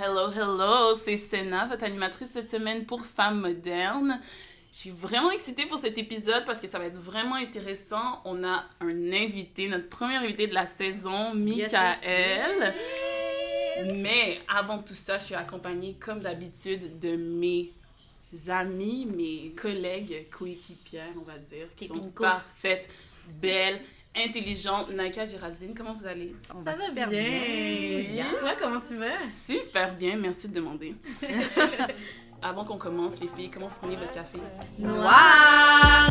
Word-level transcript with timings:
Hello, 0.00 0.30
hello, 0.30 0.94
c'est 0.94 1.16
Senna, 1.16 1.66
votre 1.66 1.82
animatrice 1.82 2.30
cette 2.30 2.48
semaine 2.48 2.86
pour 2.86 3.04
Femmes 3.04 3.40
modernes. 3.40 4.20
Je 4.72 4.78
suis 4.78 4.90
vraiment 4.90 5.32
excitée 5.32 5.66
pour 5.66 5.78
cet 5.78 5.98
épisode 5.98 6.44
parce 6.46 6.60
que 6.60 6.68
ça 6.68 6.78
va 6.78 6.84
être 6.84 7.00
vraiment 7.00 7.34
intéressant. 7.34 8.20
On 8.24 8.44
a 8.44 8.64
un 8.80 9.12
invité, 9.12 9.66
notre 9.66 9.88
premier 9.88 10.14
invité 10.14 10.46
de 10.46 10.54
la 10.54 10.66
saison, 10.66 11.34
Michael. 11.34 12.74
Mais 13.86 14.40
avant 14.46 14.78
tout 14.78 14.94
ça, 14.94 15.18
je 15.18 15.24
suis 15.24 15.34
accompagnée 15.34 15.96
comme 15.98 16.20
d'habitude 16.20 17.00
de 17.00 17.16
mes 17.16 17.72
amis, 18.50 19.04
mes 19.04 19.50
collègues, 19.56 20.28
coéquipières, 20.30 21.12
on 21.16 21.24
va 21.24 21.38
dire, 21.38 21.66
qui 21.74 21.88
sont 21.88 22.10
parfaites, 22.10 22.88
belles, 23.42 23.80
intelligentes. 24.18 24.90
Naika 24.90 25.24
Géraldine, 25.24 25.74
comment 25.74 25.94
vous 25.94 26.06
allez? 26.06 26.34
On 26.54 26.60
va, 26.60 26.74
super 26.74 27.08
bien. 27.08 28.26
Toi, 28.38 28.50
comment 28.58 28.80
tu 28.80 28.96
vas? 28.96 29.26
Super 29.26 29.94
bien, 29.94 30.16
merci 30.16 30.48
de 30.48 30.54
demander. 30.54 30.94
Avant 32.42 32.64
qu'on 32.64 32.78
commence, 32.78 33.20
les 33.20 33.28
filles, 33.28 33.50
comment 33.50 33.66
vous 33.68 33.78
prenez 33.80 33.96
votre 33.96 34.12
café? 34.12 34.38
Noir! 34.78 36.08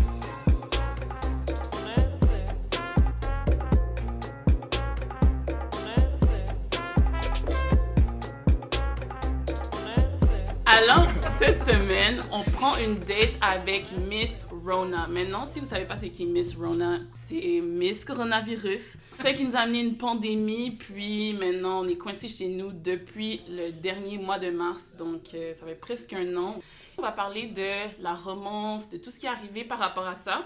Semaine, 12.21 12.31
on 12.31 12.43
prend 12.51 12.77
une 12.77 12.99
date 12.99 13.37
avec 13.41 13.85
Miss 14.07 14.45
Rona. 14.65 15.07
Maintenant, 15.07 15.45
si 15.45 15.59
vous 15.59 15.65
savez 15.65 15.85
pas 15.85 15.95
c'est 15.97 16.09
qui 16.09 16.25
Miss 16.25 16.55
Rona, 16.55 16.99
c'est 17.15 17.61
Miss 17.61 18.05
Coronavirus. 18.05 18.97
C'est 19.11 19.33
qui 19.33 19.45
nous 19.45 19.55
a 19.55 19.59
amené 19.59 19.81
une 19.81 19.97
pandémie, 19.97 20.71
puis 20.71 21.33
maintenant 21.33 21.83
on 21.83 21.87
est 21.87 21.97
coincé 21.97 22.27
chez 22.29 22.49
nous 22.49 22.71
depuis 22.71 23.41
le 23.49 23.71
dernier 23.71 24.17
mois 24.17 24.39
de 24.39 24.49
mars, 24.49 24.95
donc 24.97 25.33
euh, 25.33 25.53
ça 25.53 25.65
fait 25.65 25.75
presque 25.75 26.13
un 26.13 26.35
an. 26.37 26.59
On 26.97 27.01
va 27.01 27.11
parler 27.11 27.47
de 27.47 28.01
la 28.01 28.13
romance, 28.13 28.89
de 28.89 28.97
tout 28.97 29.09
ce 29.09 29.19
qui 29.19 29.25
est 29.25 29.29
arrivé 29.29 29.63
par 29.63 29.79
rapport 29.79 30.07
à 30.07 30.15
ça. 30.15 30.45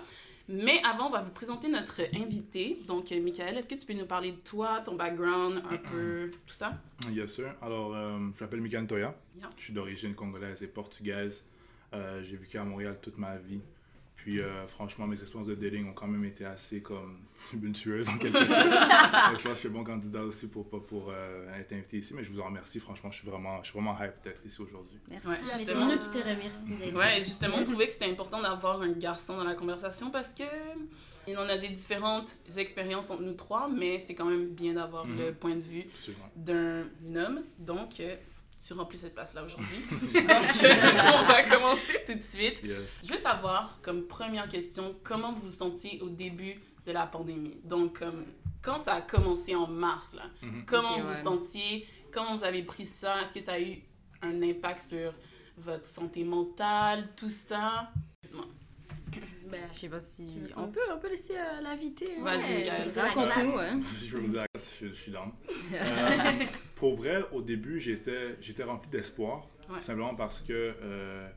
Mais 0.50 0.82
avant, 0.84 1.08
on 1.08 1.12
va 1.12 1.22
vous 1.22 1.32
présenter 1.32 1.70
notre 1.70 2.02
invité. 2.14 2.82
Donc, 2.86 3.12
euh, 3.12 3.22
Michael, 3.22 3.58
est-ce 3.58 3.70
que 3.70 3.76
tu 3.76 3.86
peux 3.86 3.94
nous 3.94 4.08
parler 4.08 4.34
de 4.34 4.40
toi, 4.40 4.82
ton 4.84 4.96
background, 4.96 5.62
un 5.70 5.78
peu, 5.78 6.30
tout 6.46 6.54
ça? 6.54 6.74
Yes, 7.10 7.36
sir. 7.36 7.56
Alors, 7.62 7.96
euh, 7.96 8.18
je 8.36 8.44
m'appelle 8.44 8.60
Michael 8.60 8.86
Toya. 8.86 9.16
Yeah. 9.38 9.48
Je 9.58 9.64
suis 9.64 9.74
d'origine 9.74 10.14
congolaise 10.14 10.62
et 10.62 10.68
portugaise. 10.68 11.46
Euh, 11.94 12.22
j'ai 12.24 12.38
vécu 12.38 12.58
à 12.58 12.64
Montréal 12.64 12.98
toute 13.02 13.18
ma 13.18 13.38
vie. 13.38 13.62
Puis, 14.16 14.40
euh, 14.40 14.68
franchement, 14.68 15.08
mes 15.08 15.20
expériences 15.20 15.48
de 15.48 15.56
dating 15.56 15.90
ont 15.90 15.94
quand 15.94 16.06
même 16.08 16.24
été 16.26 16.46
assez 16.46 16.82
comme 16.82 17.18
tumultueuses 17.50 18.08
en 18.08 18.18
quelque 18.20 18.46
sorte. 18.46 18.50
Donc, 18.70 18.70
je 18.70 19.32
pense 19.32 19.42
que 19.44 19.50
je 19.54 19.60
suis 19.60 19.70
bon 19.70 19.84
candidat 19.84 20.22
aussi 20.24 20.48
pour, 20.48 20.70
pour, 20.70 20.86
pour 20.86 21.10
euh, 21.10 21.52
être 21.60 21.74
invité 21.74 21.98
ici. 21.98 22.14
Mais 22.14 22.24
je 22.24 22.32
vous 22.32 22.40
en 22.40 22.46
remercie. 22.46 22.80
Franchement, 22.80 23.10
je 23.10 23.18
suis 23.18 23.28
vraiment, 23.28 23.64
je 23.64 23.72
suis 23.72 23.80
vraiment 23.80 23.98
hype 24.00 24.22
d'être 24.24 24.46
ici 24.46 24.62
aujourd'hui. 24.62 25.00
Merci. 25.10 25.28
Ouais, 25.28 25.38
C'est 25.44 25.58
justement. 25.58 25.86
nous 25.88 25.98
qui 25.98 26.10
te 26.12 26.18
remercions 26.20 26.78
d'être 26.80 26.96
Ouais, 26.98 27.16
justement, 27.16 27.56
on 27.60 27.64
trouvait 27.64 27.88
que 27.88 27.94
c'était 27.94 28.12
important 28.12 28.42
d'avoir 28.42 28.82
un 28.82 28.92
garçon 28.92 29.38
dans 29.38 29.44
la 29.44 29.56
conversation 29.56 30.12
parce 30.12 30.36
que 30.36 30.44
il 31.28 31.38
en 31.38 31.48
a 31.50 31.58
des 31.58 31.70
différentes 31.70 32.36
expériences 32.58 33.10
entre 33.12 33.22
nous 33.24 33.34
trois, 33.34 33.70
mais 33.70 33.98
c'est 34.00 34.14
quand 34.16 34.26
même 34.26 34.50
bien 34.50 34.74
d'avoir 34.74 35.06
Mhm. 35.08 35.18
le 35.18 35.34
point 35.34 35.56
de 35.56 35.62
vue 35.62 35.86
d'un 36.36 36.84
homme. 37.16 37.42
Donc, 37.60 38.00
euh, 38.00 38.16
tu 38.66 38.74
remplis 38.74 38.98
cette 39.00 39.14
place-là 39.16 39.44
aujourd'hui. 39.44 39.78
Donc, 40.14 40.64
euh, 40.64 40.74
on 41.20 41.24
va 41.24 41.44
commencer 41.44 41.96
tout 42.06 42.14
de 42.14 42.20
suite. 42.22 42.62
Yes. 42.64 43.00
Je 43.04 43.12
veux 43.12 43.18
savoir, 43.18 43.80
comme 43.82 44.04
première 44.08 44.48
question, 44.48 44.96
comment 45.04 45.34
vous 45.34 45.42
vous 45.44 45.50
sentiez 45.50 46.00
au 46.02 46.10
début 46.10 46.60
de 46.86 46.92
la 46.92 47.06
pandémie? 47.08 47.58
Donc, 47.64 48.00
comme, 48.00 48.26
quand 48.62 48.78
ça 48.78 48.96
a 48.96 49.02
commencé 49.02 49.56
en 49.56 49.68
mars, 49.68 50.14
là, 50.16 50.24
Mhm. 50.44 50.66
comment 50.66 50.96
Ok, 50.96 51.02
vous 51.02 51.08
ouais. 51.08 51.14
sentiez? 51.14 51.88
Comment 52.12 52.36
vous 52.36 52.44
avez 52.44 52.64
pris 52.64 52.86
ça? 52.86 53.22
Est-ce 53.22 53.34
que 53.34 53.40
ça 53.40 53.54
a 53.54 53.60
eu 53.60 53.78
un 54.22 54.42
impact 54.44 54.80
sur 54.82 55.14
votre 55.58 55.86
santé 55.86 56.24
mentale, 56.24 57.08
tout 57.16 57.30
ça? 57.30 57.92
Ben, 59.50 59.60
Je 59.74 59.80
sais 59.80 59.90
pas 59.90 60.00
si. 60.00 60.38
On 60.56 60.68
peut, 60.68 60.80
on 60.94 60.98
peut 60.98 61.10
laisser 61.10 61.36
euh, 61.36 61.62
l'invité. 61.62 62.06
hein. 62.18 62.24
Vas-y, 62.24 62.64
la 62.96 63.04
Raconte-nous, 63.04 63.58
hein. 63.60 63.80
Si 63.98 64.08
je 64.08 64.16
veux 64.16 64.22
vous 64.24 64.28
dire, 64.32 64.46
je, 64.56 64.88
je 64.88 64.94
suis 64.94 65.12
down. 65.12 65.32
Euh, 65.74 66.46
pour 66.76 66.96
vrai, 66.96 67.24
au 67.32 67.42
début, 67.42 67.80
j'étais, 67.80 68.38
j'étais 68.42 68.64
rempli 68.64 68.90
d'espoir. 68.92 69.48
Ouais. 69.70 69.80
Simplement 69.82 70.16
parce 70.16 70.42
que 70.42 70.54
euh, 70.82 71.28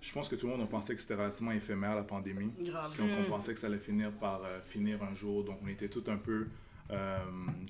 je 0.00 0.12
pense 0.12 0.28
que 0.28 0.36
tout 0.36 0.46
le 0.46 0.52
monde 0.52 0.62
a 0.62 0.66
pensé 0.66 0.94
que 0.94 1.00
c'était 1.00 1.14
relativement 1.14 1.52
éphémère, 1.52 1.94
la 1.94 2.02
pandémie. 2.02 2.52
Grave. 2.60 2.92
Puis 2.94 3.02
on, 3.02 3.18
on 3.20 3.22
Mm. 3.22 3.26
pensait 3.28 3.54
que 3.54 3.60
ça 3.60 3.66
allait 3.66 3.78
finir 3.78 4.10
par 4.12 4.42
euh, 4.44 4.60
finir 4.66 5.02
un 5.02 5.14
jour. 5.14 5.44
Donc, 5.44 5.58
on 5.64 5.68
était 5.68 5.88
tout 5.88 6.04
un 6.08 6.16
peu 6.16 6.46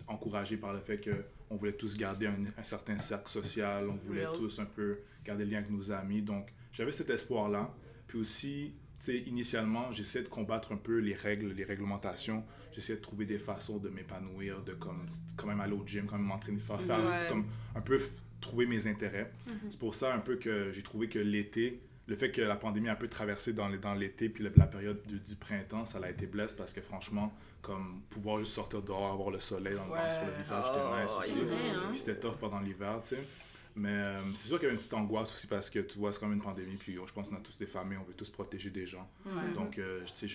encouragés 0.08 0.56
par 0.56 0.72
le 0.72 0.80
fait 0.80 1.00
qu'on 1.48 1.56
voulait 1.56 1.72
tous 1.72 1.96
garder 1.96 2.26
un, 2.26 2.36
un 2.58 2.64
certain 2.64 2.98
cercle 2.98 3.28
social. 3.30 3.88
On 3.88 3.94
voulait 4.06 4.26
Real. 4.26 4.36
tous 4.36 4.58
un 4.58 4.64
peu 4.64 4.98
garder 5.24 5.44
le 5.44 5.50
lien 5.52 5.58
avec 5.58 5.70
nos 5.70 5.90
amis. 5.92 6.20
Donc, 6.22 6.48
j'avais 6.72 6.92
cet 6.92 7.10
espoir-là. 7.10 7.72
Puis 8.06 8.18
aussi, 8.18 8.74
sais, 9.04 9.18
initialement, 9.20 9.90
j'essayais 9.92 10.24
de 10.24 10.28
combattre 10.28 10.72
un 10.72 10.76
peu 10.76 10.98
les 10.98 11.14
règles, 11.14 11.52
les 11.52 11.64
réglementations. 11.64 12.44
J'essayais 12.72 12.96
de 12.98 13.02
trouver 13.02 13.24
des 13.26 13.38
façons 13.38 13.78
de 13.78 13.88
m'épanouir, 13.88 14.62
de 14.62 14.72
comme, 14.74 15.06
quand 15.36 15.46
même 15.46 15.60
aller 15.60 15.72
au 15.74 15.86
gym, 15.86 16.06
quand 16.06 16.16
même 16.16 16.26
m'entraîner, 16.26 16.58
faire, 16.58 16.80
faire 16.80 16.98
Ouais. 16.98 17.26
comme 17.28 17.46
un 17.74 17.80
peu 17.80 18.00
trouver 18.40 18.66
mes 18.66 18.86
intérêts. 18.86 19.32
C'est 19.70 19.78
pour 19.78 19.94
ça 19.94 20.14
un 20.14 20.18
peu 20.18 20.36
que 20.36 20.70
j'ai 20.72 20.82
trouvé 20.82 21.08
que 21.08 21.18
l'été, 21.18 21.80
le 22.06 22.16
fait 22.16 22.30
que 22.30 22.42
la 22.42 22.56
pandémie 22.56 22.88
a 22.88 22.92
un 22.92 22.96
peu 22.96 23.08
traversé 23.08 23.52
dans 23.54 23.68
l'été 23.94 24.28
puis 24.28 24.44
la, 24.44 24.50
la 24.56 24.66
période 24.66 25.00
du, 25.06 25.18
du 25.20 25.36
printemps, 25.36 25.86
ça 25.86 25.98
l'a 25.98 26.10
été 26.10 26.26
blesse 26.26 26.52
parce 26.52 26.72
que 26.74 26.82
franchement, 26.82 27.32
comme 27.62 28.02
pouvoir 28.10 28.38
juste 28.40 28.52
sortir 28.52 28.82
dehors, 28.82 29.10
avoir 29.12 29.30
le 29.30 29.40
soleil 29.40 29.74
dans, 29.74 29.86
dans- 29.86 29.92
Ouais. 29.94 30.14
sur 30.14 30.26
le 30.26 30.32
visage, 30.36 30.64
Oh, 30.68 31.20
c'était 31.22 31.32
nice 31.32 31.38
aussi. 31.38 31.48
hein. 31.50 31.82
Puis 31.90 31.98
c'était 32.00 32.18
tough 32.20 32.36
pendant 32.38 32.60
l'hiver, 32.60 33.00
tu 33.02 33.14
sais. 33.16 33.53
Mais 33.76 33.90
euh, 33.90 34.22
c'est 34.34 34.48
sûr 34.48 34.58
qu'il 34.58 34.64
y 34.64 34.66
avait 34.66 34.74
une 34.74 34.78
petite 34.80 34.94
angoisse 34.94 35.32
aussi 35.32 35.46
parce 35.48 35.68
que 35.68 35.80
tu 35.80 35.98
vois, 35.98 36.12
c'est 36.12 36.20
comme 36.20 36.32
une 36.32 36.40
pandémie, 36.42 36.76
puis 36.76 36.94
je 36.94 37.12
pense 37.12 37.28
qu'on 37.28 37.34
a 37.36 37.40
tous 37.40 37.58
des 37.58 37.66
familles, 37.66 37.98
on 38.00 38.04
veut 38.04 38.14
tous 38.14 38.30
protéger 38.30 38.70
des 38.70 38.86
gens. 38.86 39.08
Ouais. 39.26 39.52
Donc, 39.54 39.78
euh, 39.78 40.00
tu 40.16 40.28
sais, 40.28 40.34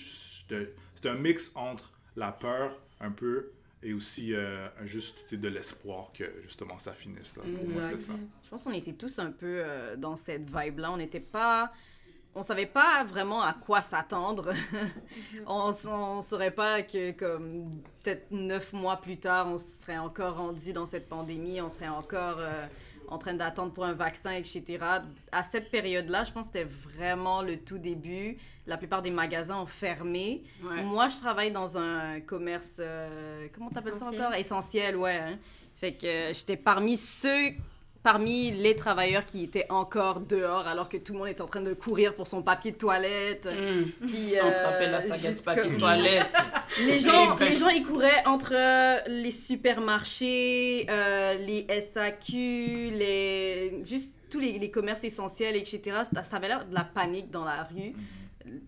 j'étais- 0.49 0.73
c'est 0.95 1.07
un 1.07 1.15
mix 1.15 1.51
entre 1.55 1.91
la 2.17 2.31
peur 2.33 2.77
un 2.99 3.11
peu 3.11 3.51
et 3.81 3.93
aussi 3.93 4.33
euh, 4.33 4.67
un 4.81 4.85
juste 4.85 5.33
de 5.33 5.47
l'espoir 5.47 6.11
que 6.13 6.25
justement 6.43 6.77
ça 6.79 6.91
finisse. 6.91 7.37
Là. 7.37 7.43
Pour 7.43 7.69
moi, 7.71 7.83
ça. 7.99 8.13
Je 8.43 8.49
pense 8.49 8.63
qu'on 8.65 8.73
était 8.73 8.91
tous 8.91 9.19
un 9.19 9.31
peu 9.31 9.61
euh, 9.63 9.95
dans 9.95 10.17
cette 10.17 10.49
vibe-là. 10.49 10.91
On 10.91 10.97
n'était 10.97 11.21
pas. 11.21 11.71
On 12.35 12.43
savait 12.43 12.67
pas 12.67 13.03
vraiment 13.05 13.41
à 13.41 13.53
quoi 13.53 13.81
s'attendre. 13.81 14.53
on, 15.47 15.71
on 15.87 16.21
saurait 16.21 16.51
pas 16.51 16.83
que, 16.83 17.11
comme, 17.11 17.71
peut-être 18.03 18.29
neuf 18.31 18.71
mois 18.73 18.97
plus 18.97 19.17
tard, 19.17 19.47
on 19.47 19.57
serait 19.57 19.97
encore 19.97 20.35
rendu 20.35 20.71
dans 20.73 20.85
cette 20.85 21.09
pandémie, 21.09 21.59
on 21.59 21.69
serait 21.69 21.87
encore 21.87 22.37
euh, 22.39 22.67
en 23.09 23.17
train 23.17 23.33
d'attendre 23.33 23.73
pour 23.73 23.85
un 23.85 23.93
vaccin, 23.93 24.31
etc. 24.31 24.77
À 25.31 25.43
cette 25.43 25.71
période-là, 25.71 26.23
je 26.23 26.31
pense 26.31 26.49
que 26.49 26.57
c'était 26.59 26.69
vraiment 26.69 27.41
le 27.41 27.57
tout 27.57 27.77
début. 27.77 28.37
La 28.67 28.77
plupart 28.77 29.01
des 29.01 29.11
magasins 29.11 29.59
ont 29.59 29.65
fermé. 29.65 30.43
Ouais. 30.63 30.83
Moi, 30.83 31.07
je 31.07 31.17
travaille 31.19 31.51
dans 31.51 31.77
un 31.77 32.19
commerce, 32.21 32.77
euh, 32.79 33.47
comment 33.53 33.69
t'appelles 33.69 33.95
ça 33.95 34.05
encore? 34.05 34.33
Essentiel, 34.35 34.95
ouais. 34.95 35.17
hein. 35.17 35.39
Fait 35.75 35.93
que 35.93 36.05
euh, 36.05 36.33
j'étais 36.33 36.57
parmi 36.57 36.97
ceux, 36.97 37.51
parmi 38.03 38.51
les 38.51 38.75
travailleurs 38.75 39.25
qui 39.25 39.43
étaient 39.43 39.65
encore 39.69 40.21
dehors 40.21 40.67
alors 40.67 40.87
que 40.87 40.97
tout 40.97 41.13
le 41.13 41.19
monde 41.19 41.27
est 41.27 41.41
en 41.41 41.47
train 41.47 41.61
de 41.61 41.73
courir 41.73 42.15
pour 42.15 42.27
son 42.27 42.41
papier 42.41 42.71
de 42.71 42.77
toilette. 42.77 43.45
Mm. 43.45 44.05
Puis, 44.07 44.33
On 44.43 44.51
se 44.51 44.57
euh, 44.57 44.65
rappelle 44.65 44.91
la 44.91 45.01
saga 45.01 45.31
du 45.31 45.41
papier 45.41 45.69
de 45.69 45.75
toilette. 45.79 46.27
Les 46.79 46.99
gens, 46.99 47.35
les 47.37 47.55
gens, 47.55 47.69
ils 47.69 47.85
couraient 47.85 48.25
entre 48.25 48.53
euh, 48.55 48.99
les 49.07 49.31
supermarchés, 49.31 50.87
euh, 50.89 51.35
les 51.45 51.67
SAQ, 51.81 52.91
les, 52.91 53.81
juste 53.83 54.19
tous 54.29 54.39
les, 54.39 54.59
les 54.59 54.71
commerces 54.71 55.03
essentiels, 55.03 55.55
etc. 55.55 55.97
Ça, 56.13 56.23
ça 56.23 56.37
avait 56.37 56.47
l'air 56.47 56.65
de 56.65 56.73
la 56.73 56.83
panique 56.83 57.31
dans 57.31 57.43
la 57.43 57.63
rue. 57.63 57.93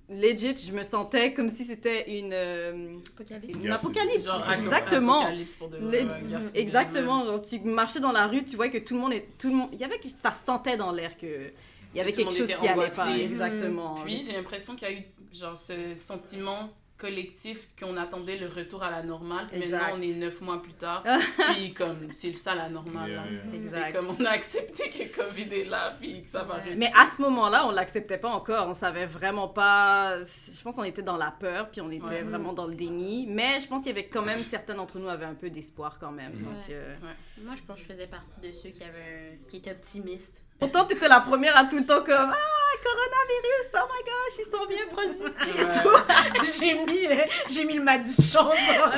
Legit, 0.09 0.55
je 0.67 0.73
me 0.73 0.83
sentais 0.83 1.33
comme 1.33 1.49
si 1.49 1.65
c'était 1.65 2.19
une, 2.19 2.31
euh, 2.33 2.97
Apocalypse. 3.15 3.59
une 3.63 3.71
apocalypse. 3.71 4.25
Genre, 4.25 4.51
exactement. 4.51 5.21
apocalypse 5.21 5.55
pour 5.55 5.69
de 5.69 5.77
civile, 5.77 6.39
Exactement. 6.55 7.25
Genre, 7.25 7.41
tu 7.41 7.59
marchais 7.61 7.99
dans 7.99 8.11
la 8.11 8.27
rue, 8.27 8.43
tu 8.43 8.55
vois 8.55 8.69
que 8.69 8.77
tout 8.77 8.93
le 8.95 8.99
monde 8.99 9.13
est, 9.13 9.27
tout 9.37 9.49
le 9.49 9.55
monde, 9.55 9.69
il 9.73 9.79
y 9.79 9.83
avait 9.83 9.99
que 9.99 10.09
ça 10.09 10.31
sentait 10.31 10.77
dans 10.77 10.91
l'air 10.91 11.17
que 11.17 11.51
il 11.93 11.97
y 11.97 12.01
avait 12.01 12.11
tout 12.11 12.19
quelque 12.19 12.31
chose 12.31 12.49
était 12.49 12.59
qui 12.59 12.67
allait 12.67 12.87
pas. 12.87 13.17
Exactement. 13.17 13.95
Puis 14.05 14.23
j'ai 14.23 14.33
l'impression 14.33 14.75
qu'il 14.75 14.87
y 14.87 14.91
a 14.91 14.93
eu 14.93 15.03
genre 15.33 15.55
ce 15.57 15.95
sentiment 15.95 16.69
collectif 17.01 17.67
qu'on 17.79 17.97
attendait 17.97 18.37
le 18.37 18.47
retour 18.47 18.83
à 18.83 18.91
la 18.91 19.01
normale. 19.01 19.47
Puis 19.47 19.57
Exact. 19.57 19.71
Maintenant, 19.81 19.97
on 19.97 20.01
est 20.01 20.13
neuf 20.15 20.39
mois 20.41 20.61
plus 20.61 20.73
tard. 20.73 21.03
puis 21.55 21.73
comme, 21.73 22.13
c'est 22.13 22.31
ça 22.33 22.53
la 22.53 22.69
normale. 22.69 23.09
Yeah, 23.09 23.21
là. 23.25 23.31
yeah. 23.31 23.41
C'est 23.51 23.57
Exact. 23.57 23.93
comme 23.95 24.15
on 24.19 24.25
a 24.25 24.29
accepté 24.29 24.89
que 24.89 25.15
COVID 25.17 25.53
est 25.55 25.69
là, 25.69 25.95
puis 25.99 26.23
que 26.23 26.29
ça 26.29 26.43
va 26.43 26.55
rester. 26.55 26.75
Mais 26.77 26.91
à 26.95 27.07
ce 27.07 27.21
moment-là, 27.23 27.65
on 27.67 27.71
l'acceptait 27.71 28.19
pas 28.19 28.29
encore. 28.29 28.67
On 28.67 28.73
savait 28.75 29.07
vraiment 29.07 29.47
pas. 29.47 30.19
Je 30.23 30.61
pense 30.61 30.75
qu'on 30.75 30.83
était 30.83 31.01
dans 31.01 31.17
la 31.17 31.31
peur, 31.31 31.69
puis 31.71 31.81
on 31.81 31.89
était 31.89 32.05
Ouais. 32.05 32.21
vraiment 32.23 32.53
dans 32.53 32.67
le 32.67 32.75
déni. 32.75 33.25
Mais 33.27 33.59
je 33.59 33.67
pense 33.67 33.81
qu'il 33.83 33.89
y 33.95 33.97
avait 33.99 34.07
quand 34.07 34.23
même 34.23 34.43
certains 34.43 34.75
d'entre 34.75 34.99
nous 34.99 35.09
avaient 35.09 35.25
un 35.25 35.33
peu 35.35 35.49
d'espoir 35.49 35.97
quand 35.99 36.11
même. 36.11 36.33
Mhm. 36.33 36.43
Donc, 36.43 36.53
Ouais. 36.67 36.73
euh, 36.75 36.95
Moi, 37.43 37.55
je 37.55 37.61
pense 37.63 37.77
que 37.77 37.87
je 37.87 37.93
faisais 37.93 38.07
partie 38.07 38.39
de 38.41 38.51
ceux 38.51 38.69
qui, 38.69 38.83
avaient 38.83 39.39
qui 39.49 39.57
étaient 39.57 39.71
optimistes. 39.71 40.43
Pourtant, 40.61 40.85
t'étais 40.85 41.09
la 41.09 41.19
première 41.19 41.57
à 41.57 41.65
tout 41.65 41.77
le 41.77 41.85
temps 41.85 42.03
comme 42.03 42.31
ah 42.31 42.51
coronavirus, 42.83 43.67
oh 43.75 43.87
my 43.91 44.03
gosh, 44.05 44.39
ils 44.39 44.49
sont 44.49 44.65
bien 44.67 44.85
proches 44.91 45.17
d'ici 45.17 45.59
et 45.59 45.65
tout. 45.81 46.59
j'ai 46.59 46.73
mis, 46.85 47.27
j'ai 47.49 47.65
mis 47.65 47.73
le 47.75 47.83
madichon. 47.83 48.49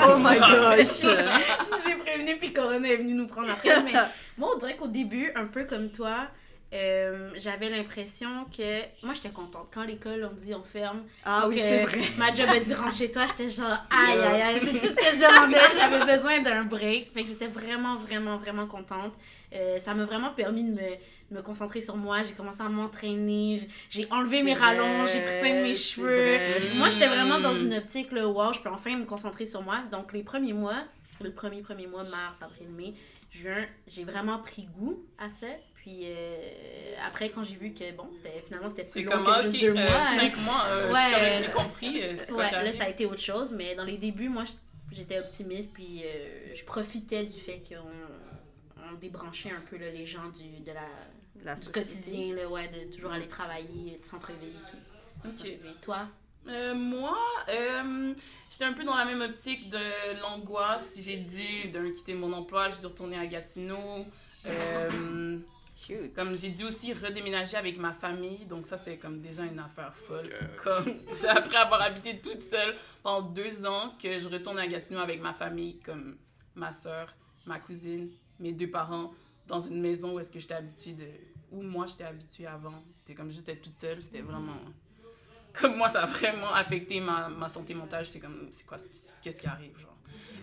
Oh 0.07 0.17
my 0.17 0.39
gosh. 0.39 1.05
j'ai 1.85 1.95
prévenu, 1.95 2.37
puis 2.37 2.53
Corona 2.53 2.87
est 2.87 2.97
venu 2.97 3.13
nous 3.13 3.27
prendre 3.27 3.49
après. 3.49 3.81
Mais 3.83 3.93
moi, 4.37 4.51
on 4.55 4.57
dirait 4.57 4.75
qu'au 4.75 4.87
début, 4.87 5.31
un 5.35 5.45
peu 5.45 5.63
comme 5.63 5.89
toi, 5.89 6.27
euh, 6.73 7.29
j'avais 7.35 7.69
l'impression 7.69 8.45
que. 8.55 8.81
Moi, 9.03 9.13
j'étais 9.13 9.29
contente. 9.29 9.67
Quand 9.73 9.83
l'école, 9.83 10.29
on 10.31 10.35
dit 10.35 10.53
on 10.53 10.63
ferme. 10.63 11.03
Ah 11.25 11.45
oui, 11.47 11.57
c'est 11.59 11.83
vrai. 11.83 11.99
Ma 12.17 12.33
job 12.33 12.49
dit 12.63 12.73
rentre 12.73 12.95
chez 12.95 13.11
toi, 13.11 13.23
j'étais 13.27 13.49
genre 13.49 13.77
aïe 13.89 14.19
aïe 14.19 14.41
aïe. 14.41 14.59
C'est 14.63 14.79
tout 14.79 14.87
ce 14.87 14.93
que 14.93 15.15
je 15.15 15.19
demandais. 15.19 15.57
J'avais 15.77 16.17
besoin 16.17 16.39
d'un 16.41 16.63
break. 16.63 17.13
Fait 17.13 17.23
que 17.23 17.29
j'étais 17.29 17.47
vraiment, 17.47 17.95
vraiment, 17.97 18.37
vraiment 18.37 18.67
contente. 18.67 19.13
Euh, 19.53 19.77
ça 19.77 19.93
m'a 19.93 20.05
vraiment 20.05 20.31
permis 20.31 20.63
de 20.63 20.71
me, 20.71 20.97
me 21.31 21.41
concentrer 21.41 21.81
sur 21.81 21.95
moi. 21.97 22.21
J'ai 22.21 22.33
commencé 22.33 22.61
à 22.61 22.69
m'entraîner. 22.69 23.59
J'ai- 23.89 24.05
enlevé 24.11 24.43
mes 24.43 24.53
vrai, 24.53 24.65
rallonges. 24.77 25.11
J'ai 25.11 25.21
pris 25.21 25.39
soin 25.39 25.49
de 25.57 25.63
mes 25.63 25.75
cheveux. 25.75 26.05
vrai. 26.25 26.59
Moi, 26.75 26.89
j'étais 26.89 27.07
vraiment 27.07 27.39
dans 27.39 27.53
Mm. 27.53 27.61
une 27.65 27.73
optique, 27.75 28.11
là, 28.11 28.27
wow, 28.27 28.53
je 28.53 28.59
peux 28.59 28.69
enfin 28.69 28.95
me 28.97 29.05
concentrer 29.05 29.45
sur 29.45 29.61
moi. 29.61 29.79
Donc, 29.91 30.13
les 30.13 30.23
premiers 30.23 30.53
mois, 30.53 30.83
le 31.21 31.31
premier, 31.31 31.61
premier 31.61 31.87
mois, 31.87 32.03
mars, 32.03 32.41
avril, 32.41 32.69
mai, 32.69 32.93
juin, 33.31 33.65
j'ai 33.87 34.03
vraiment 34.03 34.39
pris 34.39 34.67
goût 34.77 35.03
à 35.17 35.29
ça. 35.29 35.47
Puis 35.75 36.01
euh, 36.03 36.95
après, 37.05 37.29
quand 37.29 37.43
j'ai 37.43 37.55
vu 37.57 37.73
que, 37.73 37.91
bon, 37.95 38.05
c'était 38.15 38.41
finalement, 38.45 38.69
c'était 38.69 38.89
plus 38.89 39.03
long 39.03 39.21
que 39.23 39.41
juste 39.49 39.59
deux 39.59 39.69
euh, 39.71 39.73
mois. 39.73 40.05
cinq 40.05 40.37
mois, 40.45 40.63
euh, 40.67 40.93
Ouais. 40.93 41.33
j'ai 41.33 41.51
compris. 41.51 42.01
euh, 42.03 42.15
Ouais, 42.35 42.51
là, 42.51 42.71
ça 42.71 42.85
a 42.85 42.89
été 42.89 43.05
autre 43.05 43.19
chose. 43.19 43.51
Mais 43.53 43.75
dans 43.75 43.83
les 43.83 43.97
débuts, 43.97 44.29
moi, 44.29 44.43
j'étais 44.93 45.19
optimiste. 45.19 45.73
Puis 45.73 46.03
euh, 46.05 46.53
je 46.55 46.63
profitais 46.63 47.25
du 47.25 47.37
fait 47.39 47.61
qu'on 47.67 47.75
on 48.93 48.99
débranchait 48.99 49.51
un 49.51 49.61
peu 49.61 49.77
là, 49.77 49.89
les 49.91 50.05
gens 50.05 50.29
du, 50.29 50.59
de 50.59 50.71
la, 50.71 50.87
La 51.43 51.55
du 51.55 51.69
quotidien, 51.69 52.35
là, 52.35 52.47
ouais, 52.47 52.67
de 52.67 52.93
toujours 52.93 53.11
aller 53.11 53.27
travailler, 53.27 53.99
de 54.01 54.05
centre-ville 54.05 54.49
et 54.49 54.71
tout. 54.71 55.29
Ok. 55.29 55.45
Et 55.45 55.59
toi? 55.81 56.07
Euh, 56.47 56.75
moi, 56.75 57.17
euh, 57.49 58.13
j'étais 58.49 58.65
un 58.65 58.73
peu 58.73 58.83
dans 58.83 58.95
la 58.95 59.05
même 59.05 59.21
optique 59.21 59.69
de 59.69 60.19
l'angoisse. 60.21 60.99
J'ai 60.99 61.17
dû 61.17 61.69
d'un 61.69 61.89
quitter 61.91 62.13
mon 62.13 62.33
emploi, 62.33 62.69
j'ai 62.69 62.81
dû 62.81 62.87
retourner 62.87 63.17
à 63.17 63.25
Gatineau. 63.25 64.05
Euh, 64.45 65.37
Cute. 65.77 66.13
comme 66.13 66.35
j'ai 66.35 66.49
dû 66.49 66.65
aussi 66.65 66.91
redéménager 66.91 67.55
avec 67.55 67.77
ma 67.77 67.93
famille, 67.93 68.45
donc 68.45 68.67
ça 68.67 68.75
c'était 68.75 68.97
comme 68.97 69.21
déjà 69.21 69.43
une 69.43 69.57
affaire 69.57 69.95
folle. 69.95 70.25
Ok. 70.25 70.61
Comme 70.61 70.99
après 71.29 71.55
avoir 71.55 71.81
habité 71.81 72.19
toute 72.19 72.41
seule 72.41 72.75
pendant 73.03 73.29
deux 73.29 73.65
ans 73.65 73.93
que 74.03 74.19
je 74.19 74.27
retourne 74.27 74.59
à 74.59 74.67
Gatineau 74.67 74.99
avec 74.99 75.21
ma 75.21 75.33
famille, 75.33 75.79
comme 75.79 76.17
ma 76.55 76.73
soeur, 76.73 77.15
ma 77.45 77.59
cousine, 77.59 78.09
mes 78.39 78.53
deux 78.53 78.69
parents, 78.69 79.11
dans 79.47 79.59
une 79.59 79.81
maison 79.81 80.15
où 80.15 80.19
est-ce 80.19 80.31
que 80.31 80.39
j'étais 80.39 80.55
habituée 80.55 80.93
de, 80.93 81.07
où 81.51 81.61
moi 81.61 81.85
j'étais 81.85 82.05
habituée 82.05 82.47
avant. 82.47 82.83
C'était 82.99 83.15
comme 83.15 83.29
juste 83.29 83.49
être 83.49 83.61
toute 83.61 83.73
seule, 83.73 84.01
c'était 84.01 84.21
vraiment 84.21 84.57
comme 85.53 85.77
moi, 85.77 85.87
ça 85.87 86.01
a 86.01 86.05
vraiment 86.07 86.51
affecté 86.51 86.99
ma, 86.99 87.29
ma 87.29 87.47
santé 87.47 87.75
mentale. 87.75 88.03
J'étais 88.05 88.19
comme, 88.19 88.47
c'est 88.51 88.65
quoi, 88.65 88.77
qu'est-ce 89.21 89.39
qui 89.39 89.47
arrive, 89.47 89.77
genre? 89.79 89.95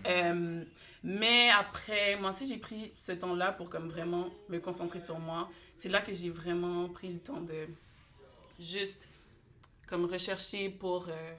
Euh, 0.07 0.65
mais 1.03 1.51
après, 1.51 2.17
moi 2.17 2.31
aussi, 2.31 2.47
j'ai 2.47 2.59
pris 2.59 2.93
ce 2.97 3.13
temps-là 3.13 3.53
pour 3.53 3.69
comme 3.69 3.89
vraiment 3.89 4.31
me 4.49 4.59
concentrer 4.59 4.99
sur 5.01 5.19
moi. 5.19 5.51
C'est 5.75 5.89
là 5.89 6.01
que 6.01 6.15
j'ai 6.15 6.31
vraiment 6.31 6.89
pris 6.89 7.13
le 7.13 7.19
temps 7.19 7.41
de 7.41 7.67
juste 8.59 9.09
comme 9.87 10.05
rechercher 10.05 10.71
pour... 10.71 11.09
euh, 11.09 11.35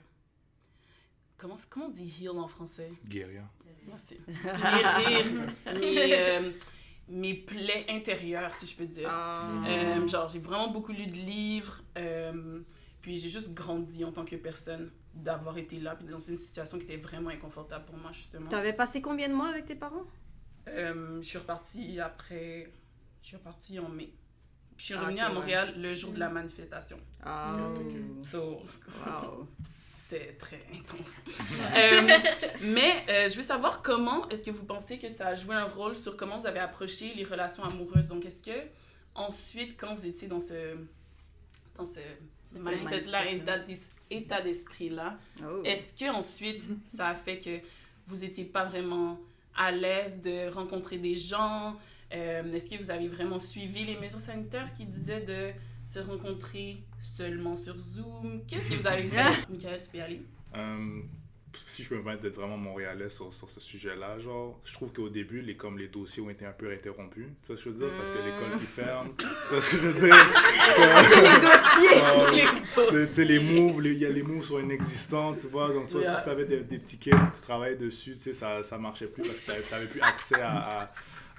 comment, 1.37 1.55
comment 1.69 1.85
on 1.85 1.89
dit 1.89 2.13
heal 2.21 2.31
en 2.31 2.47
français? 2.47 2.91
Guérilla. 3.07 3.49
Merci. 3.87 4.19
Guérir 4.27 5.25
mes, 5.79 6.13
euh, 6.13 6.51
mes 7.09 7.33
plaies 7.33 7.85
intérieures, 7.89 8.53
si 8.55 8.65
je 8.67 8.75
peux 8.75 8.85
dire. 8.85 9.09
Ah. 9.11 9.63
Euh, 9.67 10.07
genre, 10.07 10.29
j'ai 10.29 10.39
vraiment 10.39 10.69
beaucoup 10.69 10.91
lu 10.93 11.07
de 11.07 11.13
livres. 11.15 11.81
euh, 11.97 12.61
puis 13.01 13.17
j'ai 13.17 13.29
juste 13.29 13.53
grandi 13.55 14.05
en 14.05 14.11
tant 14.11 14.23
que 14.25 14.35
personne 14.35 14.91
d'avoir 15.15 15.57
été 15.57 15.79
là, 15.79 15.95
puis 15.95 16.07
dans 16.07 16.19
une 16.19 16.37
situation 16.37 16.77
qui 16.77 16.83
était 16.83 16.97
vraiment 16.97 17.31
inconfortable 17.31 17.85
pour 17.85 17.97
moi, 17.97 18.11
justement. 18.11 18.47
T'avais 18.49 18.73
passé 18.73 19.01
combien 19.01 19.27
de 19.27 19.33
mois 19.33 19.49
avec 19.49 19.65
tes 19.65 19.75
parents? 19.75 20.05
Euh, 20.67 21.17
je 21.21 21.27
suis 21.27 21.39
repartie 21.39 21.99
après. 21.99 22.71
Je 23.23 23.27
suis 23.29 23.35
repartie 23.37 23.79
en 23.79 23.89
mai. 23.89 24.13
Puis 24.77 24.77
je 24.77 24.83
suis 24.85 24.93
Ah, 24.93 25.01
revenue 25.05 25.19
à 25.19 25.29
ouais. 25.29 25.33
Montréal 25.33 25.73
le 25.77 25.93
jour 25.95 26.11
de 26.13 26.19
la 26.19 26.29
manifestation. 26.29 26.97
Ah. 27.23 27.57
So, 28.23 28.61
Wow. 29.05 29.47
c'était 30.11 30.33
très 30.33 30.59
intense. 30.73 31.17
Euh, 31.73 32.01
mais 32.61 33.05
euh, 33.09 33.29
je 33.29 33.35
veux 33.37 33.43
savoir 33.43 33.81
comment 33.81 34.27
est-ce 34.29 34.43
que 34.43 34.51
vous 34.51 34.65
pensez 34.65 34.97
que 34.97 35.09
ça 35.09 35.27
a 35.27 35.35
joué 35.35 35.55
un 35.55 35.65
rôle 35.65 35.95
sur 35.95 36.17
comment 36.17 36.37
vous 36.37 36.47
avez 36.47 36.59
approché 36.59 37.13
les 37.15 37.23
relations 37.23 37.63
amoureuses. 37.63 38.07
Donc, 38.07 38.25
est-ce 38.25 38.43
que 38.43 38.67
ensuite, 39.15 39.79
quand 39.79 39.95
vous 39.95 40.05
étiez 40.05 40.27
dans 40.27 40.39
ce, 40.39 40.75
dans 41.77 41.85
ce, 41.85 41.99
mindset-là, 42.53 43.21
état 44.09 44.41
d'esprit-là, 44.41 45.17
Oh. 45.43 45.61
est-ce 45.63 45.93
que 45.93 46.11
ensuite 46.11 46.67
ça 46.87 47.09
a 47.09 47.15
fait 47.15 47.39
que 47.39 47.59
vous 48.07 48.17
n'étiez 48.17 48.45
pas 48.45 48.65
vraiment 48.65 49.17
à 49.55 49.71
l'aise 49.71 50.21
de 50.21 50.49
rencontrer 50.49 50.97
des 50.97 51.15
gens? 51.15 51.77
Euh, 52.13 52.53
Est-ce 52.53 52.69
que 52.69 52.77
vous 52.77 52.91
avez 52.91 53.07
vraiment 53.07 53.39
suivi 53.39 53.85
les 53.85 53.97
mesures 53.97 54.19
sanitaires 54.19 54.71
qui 54.73 54.85
disaient 54.85 55.21
de 55.21 55.51
se 55.83 55.99
rencontrer 55.99 56.83
seulement 56.99 57.55
sur 57.55 57.77
Zoom? 57.77 58.41
Qu'est-ce 58.47 58.71
que 58.71 58.75
vous 58.75 58.87
avez 58.87 59.07
fait? 59.07 59.47
Michael, 59.49 59.81
tu 59.81 59.89
peux 59.89 59.97
y 59.97 60.01
aller. 60.01 60.21
Euh, 60.55 61.01
si 61.67 61.83
je 61.83 61.89
peux 61.89 61.95
me 61.97 62.01
permettre 62.03 62.23
d'être 62.23 62.35
vraiment 62.37 62.57
montréalais 62.57 63.09
sur, 63.09 63.33
sur 63.33 63.49
ce 63.49 63.59
sujet-là, 63.59 64.19
genre, 64.19 64.61
je 64.63 64.71
trouve 64.73 64.93
qu'au 64.93 65.09
début, 65.09 65.41
les, 65.41 65.57
comme 65.57 65.77
les 65.77 65.89
dossiers 65.89 66.23
ont 66.23 66.29
été 66.29 66.45
un 66.45 66.51
peu 66.53 66.71
interrompus, 66.71 67.25
tu 67.43 67.47
sais 67.47 67.57
ce 67.57 67.65
que 67.65 67.69
je 67.71 67.75
veux 67.75 67.85
dire, 67.87 67.97
parce 67.97 68.09
que 68.09 68.17
l'école 68.17 68.59
qui 68.59 68.65
ferme, 68.65 69.09
tu 69.17 69.25
sais 69.47 69.59
ce 69.61 69.69
que 69.71 69.77
je 69.81 69.87
veux 69.87 70.07
dire? 70.07 70.15
Les 71.21 71.39
dossiers. 71.41 72.01
Euh, 72.01 72.89
tu 72.89 73.05
sais, 73.05 73.25
les 73.25 73.39
moves, 73.39 73.85
il 73.85 73.97
y 73.97 74.05
a 74.05 74.09
les 74.09 74.23
moves 74.23 74.45
sont 74.45 74.59
inexistants, 74.59 75.33
tu 75.33 75.47
vois, 75.47 75.73
donc 75.73 75.87
toi, 75.89 76.01
Yeah. 76.01 76.15
tu 76.15 76.23
savais 76.23 76.45
des, 76.45 76.61
des 76.61 76.79
petits 76.79 76.97
cases 76.97 77.21
que 77.31 77.35
tu 77.35 77.41
travaillais 77.41 77.75
dessus, 77.75 78.13
tu 78.13 78.19
sais, 78.19 78.33
ça, 78.33 78.63
ça 78.63 78.77
marchait 78.77 79.07
plus 79.07 79.21
parce 79.21 79.39
que 79.39 79.51
tu 79.67 79.71
n'avais 79.73 79.87
plus 79.87 80.01
accès 80.01 80.39
à, 80.41 80.81
à- 80.83 80.91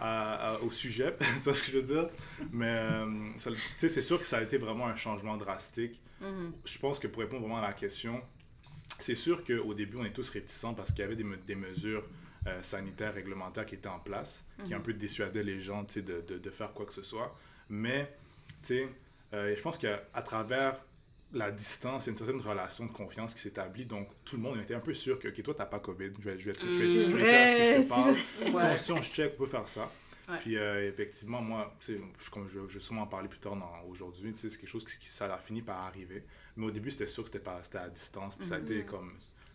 à- 0.02 0.52
à- 0.54 0.58
au 0.60 0.70
sujet, 0.70 1.14
tu 1.18 1.24
vois 1.44 1.54
ce 1.54 1.64
que 1.64 1.72
je 1.72 1.78
veux 1.78 1.82
dire? 1.94 2.08
Mais, 2.52 2.66
euh, 2.68 3.06
ça- 3.38 3.50
tu 3.52 3.58
sais, 3.72 3.88
c'est 3.88 4.02
sûr 4.02 4.18
que 4.20 4.26
ça 4.26 4.38
a 4.38 4.42
été 4.42 4.58
vraiment 4.58 4.86
un 4.88 4.96
changement 4.96 5.36
drastique. 5.36 6.00
Mhm. 6.20 6.52
Je 6.64 6.78
pense 6.78 6.98
que 6.98 7.06
pour 7.06 7.22
répondre 7.22 7.42
vraiment 7.42 7.58
à 7.58 7.66
la 7.68 7.72
question, 7.72 8.20
c'est 8.98 9.14
sûr 9.14 9.44
qu'au 9.44 9.74
début, 9.74 9.96
on 9.98 10.04
est 10.04 10.12
tous 10.12 10.28
réticents 10.30 10.74
parce 10.74 10.90
qu'il 10.90 11.00
y 11.00 11.04
avait 11.04 11.16
des, 11.16 11.24
me- 11.24 11.36
des 11.36 11.54
mesures 11.54 12.04
euh, 12.48 12.60
sanitaires, 12.62 13.14
réglementaires 13.14 13.64
qui 13.66 13.76
étaient 13.76 13.88
en 13.88 14.00
place, 14.00 14.44
qui 14.64 14.74
un 14.74 14.80
peu 14.80 14.92
dissuadaient 14.92 15.44
les 15.44 15.60
gens 15.60 15.84
de, 15.84 16.00
de 16.38 16.50
faire 16.50 16.72
quoi 16.72 16.86
que 16.86 16.94
ce 16.94 17.02
soit. 17.02 17.36
Mais, 17.68 18.12
tu 18.60 18.68
sais, 18.68 18.88
euh, 19.32 19.54
je 19.56 19.62
pense 19.62 19.78
qu'à 19.78 19.98
travers 20.24 20.74
la 21.32 21.50
distance, 21.50 22.04
il 22.04 22.06
y 22.06 22.10
a 22.10 22.12
une 22.12 22.18
certaine 22.18 22.40
relation 22.40 22.86
de 22.86 22.92
confiance 22.92 23.34
qui 23.34 23.40
s'établit. 23.40 23.86
Donc, 23.86 24.08
tout 24.24 24.36
le 24.36 24.42
monde 24.42 24.58
était 24.58 24.74
un 24.74 24.80
peu 24.80 24.94
sûr 24.94 25.18
que, 25.18 25.28
OK, 25.28 25.42
toi, 25.42 25.54
t'as 25.56 25.66
pas 25.66 25.80
COVID. 25.80 26.10
Je 26.20 26.30
vais, 26.30 26.38
je 26.38 26.46
vais, 26.46 26.52
te- 26.52 26.60
je 26.60 26.66
vais, 26.66 26.84
Mm. 26.84 26.90
je 26.90 26.92
si 26.96 27.82
je 27.82 27.82
te 27.82 27.88
parle, 27.88 28.10
Ouais. 28.10 28.16
si, 28.16 28.54
on, 28.54 28.76
si 28.76 28.92
on 28.92 29.02
se 29.02 29.10
check, 29.10 29.32
on 29.36 29.44
peut 29.44 29.50
faire 29.50 29.68
ça. 29.68 29.90
Ouais. 30.28 30.38
Puis 30.40 30.56
euh, 30.56 30.88
effectivement, 30.88 31.40
moi, 31.42 31.74
je, 31.86 31.94
comme 32.30 32.46
je, 32.48 32.60
je 32.68 32.74
vais 32.74 32.80
sûrement 32.80 33.02
en 33.02 33.06
parler 33.06 33.28
plus 33.28 33.40
tard 33.40 33.56
aujourd'hui, 33.88 34.30
c'est 34.34 34.48
quelque 34.50 34.66
chose 34.68 34.84
qui, 34.84 34.96
qui- 34.98 35.08
ça 35.08 35.32
a 35.32 35.38
fini 35.38 35.62
par 35.62 35.78
arriver. 35.78 36.22
Mais 36.56 36.66
au 36.66 36.70
début, 36.70 36.90
c'était 36.90 37.06
sûr 37.08 37.24
que 37.24 37.30
c'était 37.62 37.78
à 37.78 37.88
distance. 37.88 38.36
Puis 38.36 38.46
ça 38.46 38.56
a 38.56 38.58
été 38.58 38.84
comme. 38.84 39.12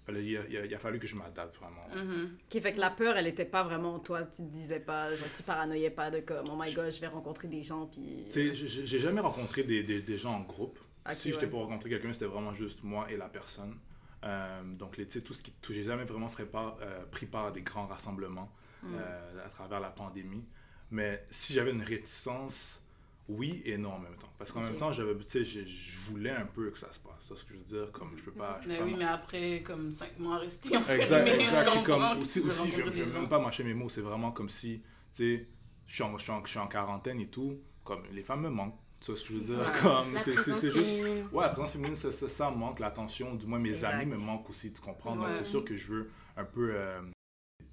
Il 0.09 0.15
a, 0.15 0.21
il 0.49 0.57
a- 0.57 0.65
il 0.65 0.73
a 0.73 0.77
fallu 0.79 0.99
que 0.99 1.07
je 1.07 1.15
m'adapte 1.17 1.55
vraiment. 1.57 1.85
Mhm. 1.93 2.31
Qui 2.49 2.61
fait 2.61 2.73
que 2.73 2.79
la 2.79 2.89
peur, 2.89 3.17
elle 3.17 3.27
était 3.27 3.43
pas 3.45 3.63
vraiment 3.63 3.99
toi. 3.99 4.23
Tu 4.23 4.37
te 4.37 4.47
disais 4.47 4.79
pas, 4.79 5.09
genre, 5.13 5.27
tu 5.35 5.43
paranoïais 5.43 5.89
pas 5.89 6.09
de 6.09 6.21
comme, 6.21 6.47
oh 6.49 6.55
my 6.57 6.73
god, 6.73 6.91
je 6.93 6.99
vais 7.01 7.07
rencontrer 7.07 7.47
des 7.49 7.61
gens, 7.63 7.85
puis. 7.87 8.23
Tu 8.31 8.31
sais, 8.31 8.55
j'ai- 8.55 8.85
j'ai 8.85 8.99
jamais 8.99 9.19
rencontré 9.21 9.63
des, 9.63 9.83
des, 9.83 10.01
des 10.01 10.17
gens 10.17 10.33
en 10.35 10.41
groupe. 10.41 10.79
Ok, 11.07 11.15
si 11.15 11.31
j'étais 11.31 11.45
ouais. 11.45 11.49
pour 11.51 11.61
rencontrer 11.61 11.89
quelqu'un, 11.89 12.13
c'était 12.13 12.25
vraiment 12.25 12.53
juste 12.53 12.83
moi 12.83 13.09
et 13.11 13.17
la 13.17 13.29
personne. 13.29 13.75
Euh, 14.23 14.61
donc, 14.63 14.97
les, 14.97 15.05
tu 15.05 15.13
sais, 15.13 15.21
tout 15.21 15.33
ce 15.33 15.43
qui. 15.43 15.53
J'ai 15.69 15.83
jamais 15.83 16.03
vraiment 16.05 16.27
fait 16.29 16.45
part, 16.45 16.77
euh, 16.81 17.05
pris 17.11 17.25
part 17.25 17.45
à 17.47 17.51
des 17.51 17.61
grands 17.61 17.87
rassemblements 17.87 18.51
Mm. 18.83 18.95
euh, 18.95 19.45
à 19.45 19.49
travers 19.49 19.79
la 19.79 19.89
pandémie. 19.89 20.45
Mais 20.91 21.25
si 21.31 21.53
j'avais 21.53 21.71
une 21.71 21.81
réticence, 21.81 22.81
oui 23.27 23.61
et 23.65 23.77
non 23.77 23.93
en 23.93 23.99
même 23.99 24.15
temps. 24.15 24.31
Parce 24.37 24.51
qu'en 24.51 24.61
même 24.61 24.75
temps, 24.75 24.91
j'avais, 24.91 25.15
tu 25.17 25.23
sais, 25.27 25.43
je, 25.43 25.65
je 25.65 25.99
voulais 26.09 26.29
un 26.29 26.45
peu 26.45 26.69
que 26.69 26.77
ça 26.77 26.91
se 26.93 26.99
passe. 26.99 27.15
C'est 27.21 27.35
ce 27.35 27.43
que 27.43 27.53
je 27.53 27.57
veux 27.59 27.63
dire? 27.65 27.91
Comme 27.91 28.15
je 28.15 28.23
peux 28.23 28.31
pas. 28.31 28.59
Je 28.61 28.67
peux 28.67 28.73
Mais 28.73 28.77
pas 28.79 28.85
oui, 28.85 28.95
mais 28.97 29.05
après, 29.05 29.63
comme 29.65 29.91
5 29.91 30.19
mois 30.19 30.37
restés 30.37 30.75
Exact, 30.75 31.27
je 31.27 31.33
exact. 31.41 31.65
Comprends 31.65 31.83
Comme, 31.83 32.19
que 32.19 32.23
aussi, 32.23 32.39
aussi 32.41 32.71
je 32.71 32.81
ne 32.83 32.89
veux 32.89 33.19
même 33.19 33.27
pas 33.29 33.39
mâcher 33.39 33.63
mes 33.63 33.73
mots. 33.73 33.89
C'est 33.89 34.01
vraiment 34.01 34.31
comme 34.31 34.49
si, 34.49 34.79
tu 34.79 35.37
sais, 35.39 35.47
je 35.87 35.93
suis, 35.93 36.03
en, 36.03 36.17
je, 36.17 36.23
suis 36.23 36.31
en, 36.31 36.45
je 36.45 36.49
suis 36.51 36.59
en 36.59 36.67
quarantaine 36.67 37.19
et 37.19 37.27
tout. 37.27 37.59
Comme 37.83 38.03
les 38.11 38.23
femmes 38.23 38.41
me 38.41 38.49
manquent. 38.49 38.79
Tu 38.99 39.11
vois 39.11 39.15
ce 39.15 39.23
que 39.25 39.33
je 39.33 39.33
veux 39.39 39.43
dire? 39.43 39.59
Ouais. 39.59 39.65
Comme, 39.81 40.13
La 40.15 40.21
c'est, 40.23 40.35
c'est, 40.35 40.53
juste. 40.55 40.73
féminine. 40.73 41.27
Ouais, 41.31 41.41
la 41.43 41.49
présence 41.49 41.71
féminine, 41.73 41.95
ça, 41.95 42.11
ça, 42.11 42.27
ça 42.27 42.49
me 42.51 42.55
manque. 42.57 42.79
L'attention, 42.79 43.35
du 43.35 43.45
moins 43.45 43.59
mes 43.59 43.69
Exact. 43.69 43.93
amis 43.93 44.05
me 44.11 44.17
manquent 44.17 44.49
aussi, 44.49 44.73
tu 44.73 44.81
comprends? 44.81 45.15
Donc 45.15 45.27
c'est 45.33 45.45
sûr 45.45 45.63
que 45.63 45.75
je 45.75 45.93
veux 45.93 46.09
un 46.35 46.45
peu 46.45 46.71
euh, 46.73 47.01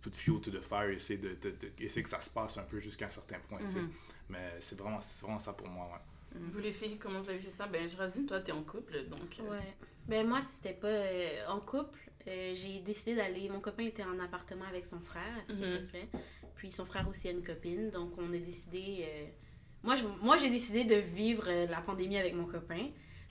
put 0.03 0.11
fuel 0.13 0.41
to 0.41 0.51
the 0.51 0.61
fire, 0.61 0.91
essayer, 0.91 1.19
de, 1.19 1.31
de- 1.31 1.51
de- 1.51 1.73
essayer 1.79 2.03
que 2.03 2.09
ça 2.11 2.21
se 2.21 2.29
passe 2.31 2.59
un 2.59 2.63
peu 2.65 2.79
jusqu'à 2.81 3.07
un 3.07 3.11
certain 3.11 3.39
point, 3.49 3.59
tu 3.61 3.69
sais. 3.69 3.81
Mhm. 3.81 3.91
Mais 4.29 4.57
c'est 4.61 4.79
vraiment, 4.79 5.01
c'est 5.01 5.23
vraiment 5.23 5.39
ça 5.39 5.53
pour 5.55 5.69
moi, 5.69 5.87
ouais. 5.87 6.39
Vous 6.53 6.59
les 6.59 6.73
filles, 6.73 6.99
comment 6.99 7.21
vous 7.21 7.31
avez 7.31 7.39
fait 7.39 7.49
ça? 7.51 7.67
Ben, 7.69 7.87
Géraldine, 7.89 8.27
toi, 8.27 8.41
t'es 8.41 8.53
en 8.53 8.63
couple, 8.63 9.05
donc... 9.09 9.39
euh, 9.41 9.51
Ouais. 9.51 9.77
Ben 10.09 10.27
moi, 10.29 10.41
c'était 10.43 10.75
pas 10.75 10.89
euh, 10.89 11.47
en 11.49 11.61
couple. 11.61 11.99
euh, 12.27 12.53
j'ai 12.55 12.81
décidé 12.81 13.15
d'aller. 13.15 13.49
Mon 13.49 13.61
copain 13.61 13.85
était 13.85 14.03
en 14.05 14.19
appartement 14.19 14.67
avec 14.67 14.85
son 14.85 15.01
frère 15.01 15.39
à 15.41 15.45
cette 15.47 15.57
Mhm. 15.57 15.65
époque-là. 15.65 16.19
Puis 16.57 16.71
son 16.71 16.85
frère 16.85 17.09
aussi 17.09 17.29
a 17.29 17.31
une 17.31 17.43
copine. 17.43 17.89
Donc 17.91 18.13
on 18.19 18.29
a 18.33 18.37
décidé. 18.39 19.07
Moi, 19.85 19.95
je- 19.97 20.05
moi, 20.23 20.37
j'ai 20.37 20.51
décidé 20.51 20.83
de 20.85 20.97
vivre 20.97 21.45
euh, 21.47 21.67
la 21.67 21.81
pandémie 21.81 22.17
avec 22.19 22.35
mon 22.35 22.47
copain. 22.47 22.89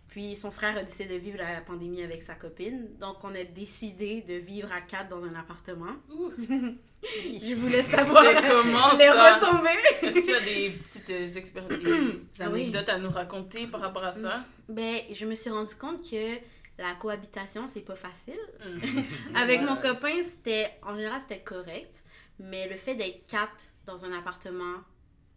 Puis 0.08 0.36
son 0.36 0.52
frère 0.52 0.78
a 0.78 0.84
décidé 0.84 1.06
de 1.16 1.16
vivre 1.20 1.40
la 1.40 1.60
pandémie 1.62 2.04
avec 2.04 2.22
sa 2.22 2.36
copine. 2.36 2.88
Donc 3.00 3.18
on 3.24 3.34
a 3.34 3.44
décidé 3.44 4.22
de 4.22 4.36
vivre 4.36 4.72
à 4.72 4.80
quatre 4.82 5.10
dans 5.10 5.26
un 5.26 5.34
appartement. 5.34 5.94
Je 6.38 7.56
vous 7.56 7.68
laisse 7.70 7.88
savoir 7.88 8.24
comment 8.48 8.92
les 8.92 9.06
ça? 9.08 9.36
retombées. 9.36 9.70
Est-ce 10.04 10.20
qu'il 10.20 10.30
y 10.30 10.34
a 10.36 10.40
des 10.40 10.70
petites 10.70 11.10
euh, 11.10 11.28
expériences, 11.38 11.82
des 11.82 11.92
oui. 11.92 12.62
anecdotes 12.62 12.90
à 12.90 13.00
nous 13.00 13.10
raconter 13.10 13.66
par 13.68 13.82
rapport 13.82 14.04
à 14.04 14.12
ça? 14.12 14.46
Ben, 14.70 14.98
je 15.12 15.26
me 15.26 15.34
suis 15.36 15.50
rendu 15.50 15.76
compte 15.76 16.08
que 16.08 16.36
la 16.78 16.94
cohabitation, 17.00 17.68
c'est 17.68 17.82
pas 17.82 17.96
facile. 17.96 18.40
Mm. 18.64 19.00
Avec 19.36 19.62
Ouais. 19.62 19.66
mon 19.66 19.76
copain, 19.78 20.22
c'était 20.24 20.68
en 20.84 20.96
général 20.96 21.20
c'était 21.22 21.42
correct, 21.42 22.04
mais 22.40 22.70
le 22.70 22.78
fait 22.78 22.96
d'être 22.96 23.26
quatre 23.28 23.64
dans 23.86 24.06
un 24.06 24.18
appartement 24.18 24.76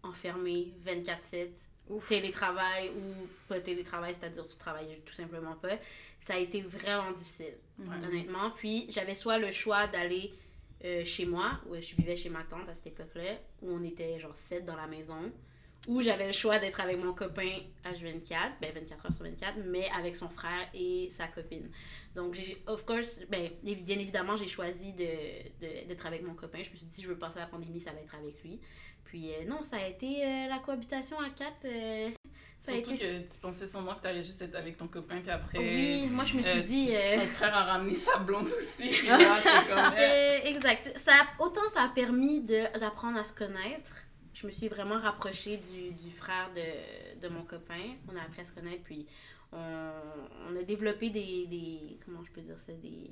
enfermé 0.09 0.73
24/7, 0.85 1.49
Ouf. 1.89 2.09
télétravail 2.09 2.91
ou 2.91 3.29
pas 3.49 3.61
télétravail, 3.61 4.15
c'est-à-dire 4.19 4.47
tu 4.47 4.57
travailles 4.57 5.01
tout 5.05 5.15
simplement 5.15 5.55
pas, 5.55 5.77
ça 6.21 6.35
a 6.35 6.39
été 6.39 6.61
vraiment 6.61 7.13
difficile, 7.13 7.55
honnêtement. 8.05 8.51
Puis 8.57 8.87
j'avais 8.89 9.15
soit 9.15 9.39
le 9.39 9.51
choix 9.51 9.87
d'aller 9.87 10.33
euh, 10.85 11.05
chez 11.05 11.27
moi, 11.27 11.61
où 11.69 11.75
je 11.75 11.95
vivais 11.95 12.17
chez 12.17 12.29
ma 12.29 12.43
tante 12.43 12.69
à 12.69 12.75
cette 12.75 12.89
époque-là, 12.89 13.37
où 13.63 13.71
on 13.71 13.83
était 13.85 14.19
genre 14.19 14.37
7 14.37 14.65
dans 14.65 14.77
la 14.77 14.87
maison, 14.87 15.33
ou 15.89 16.03
j'avais 16.03 16.27
le 16.27 16.33
choix 16.33 16.59
d'être 16.59 16.81
avec 16.81 17.03
mon 17.03 17.13
copain 17.13 17.49
H24, 17.85 18.53
ben 18.61 18.73
24 18.75 19.07
heures 19.07 19.13
sur 19.13 19.25
24, 19.25 19.55
mais 19.67 19.89
avec 19.97 20.17
son 20.17 20.29
frère 20.29 20.69
et 20.75 21.09
sa 21.11 21.27
copine. 21.29 21.71
Donc, 22.15 22.35
j'ai, 22.35 22.61
of 22.67 22.85
course, 22.85 23.21
ben, 23.31 23.51
bien 23.63 23.99
évidemment, 23.99 24.37
j'ai 24.37 24.49
choisi 24.49 24.93
de, 24.95 25.05
de- 25.05 25.87
d'être 25.87 26.07
avec 26.07 26.23
mon 26.23 26.35
copain. 26.35 26.59
Je 26.63 26.71
me 26.71 26.77
suis 26.77 26.87
dit, 26.87 27.03
je 27.03 27.09
veux 27.09 27.19
passer 27.19 27.39
la 27.39 27.47
pandémie, 27.47 27.81
ça 27.81 27.93
va 27.93 28.01
être 28.01 28.15
avec 28.15 28.43
lui. 28.43 28.59
Puis, 29.05 29.33
euh, 29.35 29.45
non, 29.47 29.63
ça 29.63 29.77
a 29.77 29.87
été 29.87 30.25
euh, 30.25 30.49
la 30.49 30.59
cohabitation 30.59 31.21
à 31.21 31.31
quatre. 31.31 31.65
euh, 31.67 32.11
ça 32.59 32.73
Surtout 32.73 32.91
a 32.91 32.95
été. 32.95 33.05
que 33.07 33.33
tu 33.33 33.39
pensais 33.41 33.67
sûrement 33.69 33.95
que 33.95 34.01
t'allais 34.01 34.25
juste 34.25 34.43
être 34.43 34.57
avec 34.57 34.77
ton 34.77 34.89
copain, 34.89 35.21
puis 35.21 35.31
après... 35.31 35.59
Oui, 35.59 36.09
moi, 36.11 36.25
je 36.25 36.37
me 36.39 36.43
suis 36.43 36.63
dit. 36.63 36.91
Son 37.05 37.21
frère 37.21 37.55
a 37.55 37.65
ramené 37.65 37.95
sa 37.95 38.19
blonde 38.19 38.47
aussi. 38.47 38.89
Puis 38.89 39.07
là, 39.09 39.39
c'est 39.41 39.69
comme... 39.73 39.95
Euh, 39.99 40.39
exact. 40.47 40.99
Ça, 40.99 41.13
autant 41.39 41.69
ça 41.73 41.83
a 41.83 41.89
permis 41.91 42.41
de, 42.41 42.79
d'apprendre 42.81 43.19
à 43.19 43.23
se 43.23 43.33
connaître. 43.35 43.93
Je 44.47 44.53
me 44.53 44.57
suis 44.57 44.69
vraiment 44.69 44.99
rapprochée 45.01 45.57
du, 45.57 45.91
du 45.91 46.13
frère 46.13 46.49
de, 46.55 47.21
de 47.21 47.29
mon 47.29 47.43
copain. 47.43 47.81
On 48.13 48.17
a 48.17 48.23
appris 48.23 48.43
à 48.43 48.45
se 48.45 48.53
connaître, 48.53 48.85
puis 48.85 49.05
on, 49.53 49.59
on 49.59 50.57
a 50.57 50.63
développé 50.63 51.11
des, 51.11 51.47
des. 51.47 51.99
Comment 52.05 52.23
je 52.23 52.31
peux 52.31 52.43
dire 52.43 52.57
ça 52.57 52.73
Des, 52.75 53.11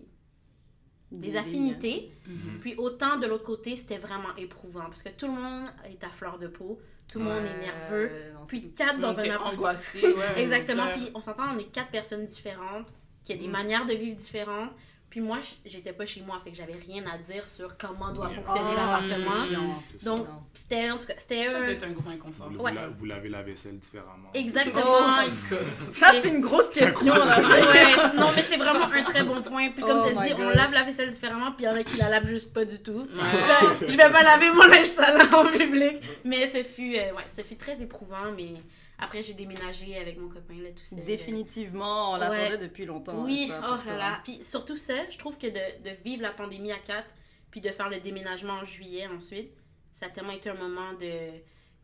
des 1.11 1.37
affinités. 1.37 2.13
Puis 2.61 2.77
autant 2.77 3.17
de 3.19 3.27
l'autre 3.27 3.43
côté, 3.43 3.75
c'était 3.75 3.99
vraiment 3.99 4.33
éprouvant 4.37 4.85
parce 4.85 5.03
que 5.03 5.09
tout 5.09 5.27
le 5.27 5.33
monde 5.33 5.69
est 5.87 6.05
à 6.05 6.11
fleur 6.11 6.39
de 6.39 6.47
peau, 6.47 6.81
tout 7.13 7.19
le 7.19 7.25
monde 7.25 7.45
est 7.45 7.59
nerveux. 7.61 8.11
Puis 8.47 8.63
Tout 8.63 8.69
quatre 8.77 9.01
dans 9.01 9.19
un 9.19 9.23
appartement. 9.35 9.63
ouais. 10.05 10.33
Exactement. 10.41 10.87
Puis 10.93 11.11
on 11.17 11.21
s'entend, 11.21 11.53
on 11.53 11.59
est 11.59 11.65
quatre 11.73 11.91
personnes 11.91 12.27
différentes, 12.27 12.95
qui 13.25 13.33
a 13.33 13.37
des 13.37 13.49
Mm. 13.49 13.51
manières 13.51 13.87
de 13.87 13.95
vivre 13.95 14.17
différentes. 14.17 14.71
Puis 15.15 15.21
moi, 15.23 15.39
j'étais 15.65 15.93
pas 15.93 16.05
chez 16.07 16.23
moi, 16.23 16.41
fait 16.43 16.51
que 16.51 16.57
j'avais 16.57 16.73
rien 16.75 17.05
à 17.07 17.19
dire 17.19 17.47
sur 17.47 17.77
comment 17.77 18.13
doit 18.13 18.27
Yeah. 18.27 18.35
fonctionner 18.43 18.71
Oh, 18.73 18.77
l'appartement. 18.77 19.31
c'est 19.31 19.49
chiant. 19.49 19.83
C'est 19.93 20.03
ça. 20.03 20.11
Donc, 20.11 20.27
c'était 20.53 20.91
en 20.91 20.99
tout 20.99 21.07
cas, 21.07 21.13
c'était 21.19 21.47
Ça, 21.47 21.59
un- 21.61 21.65
c'est 21.65 21.85
un 21.85 21.91
gros 21.93 22.11
inconfort. 22.11 22.49
Vous, 22.51 22.61
Ouais. 22.61 22.75
la- 22.75 22.89
vous 22.89 23.05
lavez 23.05 23.29
la 23.29 23.43
vaisselle 23.45 23.79
différemment. 23.79 24.31
Exactement. 24.35 24.83
Oh. 24.85 25.55
Ça, 25.97 26.11
c'est 26.21 26.29
une 26.31 26.41
grosse 26.41 26.71
question, 26.71 27.15
là. 27.15 27.39
Ouais, 27.39 28.17
non, 28.17 28.33
mais 28.35 28.43
c'est 28.43 28.57
vraiment 28.57 28.87
un 28.93 29.05
très 29.05 29.23
bon 29.23 29.41
point. 29.41 29.71
Puis 29.71 29.83
comme 29.85 30.03
Oh 30.05 30.09
tu 30.09 30.15
dit, 30.35 30.35
on 30.37 30.49
lave 30.49 30.73
la 30.75 30.83
vaisselle 30.83 31.11
différemment, 31.11 31.53
puis 31.53 31.65
il 31.65 31.69
y 31.69 31.71
en 31.71 31.77
a 31.77 31.85
qui 31.85 31.97
la 31.97 32.09
lavent 32.09 32.27
juste 32.27 32.53
pas 32.53 32.65
du 32.65 32.81
tout. 32.83 33.07
Ouais. 33.15 33.87
je 33.87 33.97
vais 33.97 34.11
pas 34.11 34.23
laver 34.25 34.51
mon 34.51 34.65
linge 34.65 34.87
sale 34.87 35.23
en 35.33 35.45
public. 35.47 36.03
Mais 36.25 36.51
ce 36.51 36.65
fut, 36.65 36.97
euh, 36.97 37.13
ouais, 37.13 37.23
ce 37.37 37.43
fut 37.43 37.55
très 37.57 37.81
éprouvant. 37.81 38.33
Mais 38.37 38.55
après, 38.99 39.23
j'ai 39.23 39.35
déménagé 39.35 39.97
avec 39.99 40.19
mon 40.19 40.29
copain 40.29 40.55
là, 40.55 40.71
tout 40.71 40.85
seul. 40.85 41.05
Définitivement, 41.05 42.13
on 42.13 42.17
l'attendait 42.17 42.51
Ouais. 42.53 42.59
depuis 42.59 42.85
longtemps. 42.87 43.25
Oui, 43.25 43.49
ça, 43.49 43.61
oh 43.83 43.89
là 43.89 43.97
là. 43.97 44.21
Puis 44.25 44.43
surtout 44.43 44.77
ça, 44.77 45.09
je 45.11 45.19
trouve 45.19 45.37
que 45.37 45.47
de, 45.49 45.83
de 45.91 45.97
vivre 46.05 46.23
la 46.23 46.31
pandémie 46.31 46.73
à 46.73 46.79
quatre, 46.79 47.09
puis 47.51 47.61
de 47.61 47.71
faire 47.71 47.89
le 47.89 48.01
déménagement 48.01 48.55
en 48.55 48.65
juillet 48.65 49.07
ensuite, 49.07 49.53
ça 49.93 50.07
a 50.07 50.09
tellement 50.11 50.33
été 50.33 50.49
un 50.51 50.55
moment 50.55 50.93
de. 50.95 51.31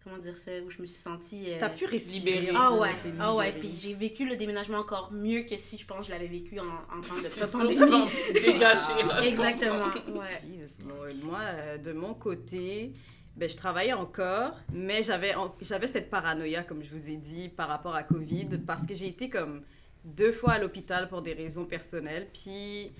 Comment 0.02 0.16
dire 0.16 0.34
ça 0.34 0.50
Où 0.64 0.70
je 0.70 0.80
me 0.80 0.86
suis 0.86 0.96
sentie. 0.98 1.44
euh, 1.52 1.56
T'as 1.60 1.68
pu 1.68 1.84
respirer. 1.84 2.48
Ah 2.56 2.72
ouais, 2.72 2.88
ah 3.20 3.34
ouais, 3.34 3.52
puis 3.52 3.70
j'ai 3.74 3.92
vécu 3.92 4.26
le 4.26 4.34
déménagement 4.36 4.78
encore 4.78 5.12
mieux 5.12 5.42
que 5.42 5.58
si 5.58 5.76
je 5.76 5.84
pense 5.84 5.98
que 5.98 6.04
je 6.06 6.10
l'avais 6.12 6.26
vécu 6.26 6.58
en, 6.58 6.64
en 6.64 7.00
temps 7.02 7.12
de 7.12 7.86
genre, 7.86 8.08
dégagé, 8.32 9.02
là, 9.06 9.20
Exactement, 9.22 9.88
ouais. 10.18 10.38
Jesus 10.42 10.82
Lord. 10.88 11.14
Moi, 11.22 11.40
euh, 11.42 11.76
de 11.76 11.92
mon 11.92 12.14
côté, 12.14 12.92
ben, 13.36 13.48
je 13.48 13.56
travaillais 13.56 13.92
encore, 13.92 14.54
mais 14.72 15.02
j'avais, 15.02 15.34
j'avais 15.60 15.86
cette 15.86 16.10
paranoïa, 16.10 16.62
comme 16.62 16.82
je 16.82 16.90
vous 16.90 17.10
ai 17.10 17.16
dit, 17.16 17.48
par 17.48 17.68
rapport 17.68 17.94
à 17.94 18.02
COVID, 18.02 18.58
parce 18.66 18.86
que 18.86 18.94
j'ai 18.94 19.06
été 19.06 19.30
comme 19.30 19.62
deux 20.04 20.32
fois 20.32 20.52
à 20.52 20.58
l'hôpital 20.58 21.08
pour 21.08 21.22
des 21.22 21.32
raisons 21.32 21.64
personnelles, 21.64 22.28
puis 22.32 22.92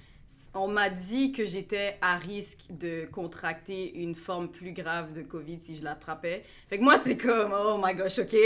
on 0.55 0.69
m'a 0.69 0.91
dit 0.91 1.33
que 1.33 1.45
j'étais 1.45 1.99
à 2.01 2.17
risque 2.17 2.67
de 2.71 3.07
contracter 3.11 3.95
une 3.95 4.15
forme 4.15 4.49
plus 4.49 4.73
grave 4.73 5.13
de 5.13 5.23
COVID 5.23 5.59
si 5.59 5.75
je 5.75 5.85
l'attrapais. 5.85 6.45
Fait 6.69 6.79
que 6.79 6.85
moi, 6.85 6.99
c'est 6.99 7.17
comme, 7.17 7.53
oh 7.53 7.81
my 7.83 7.95
gosh, 7.95 8.21
ok. 8.21 8.37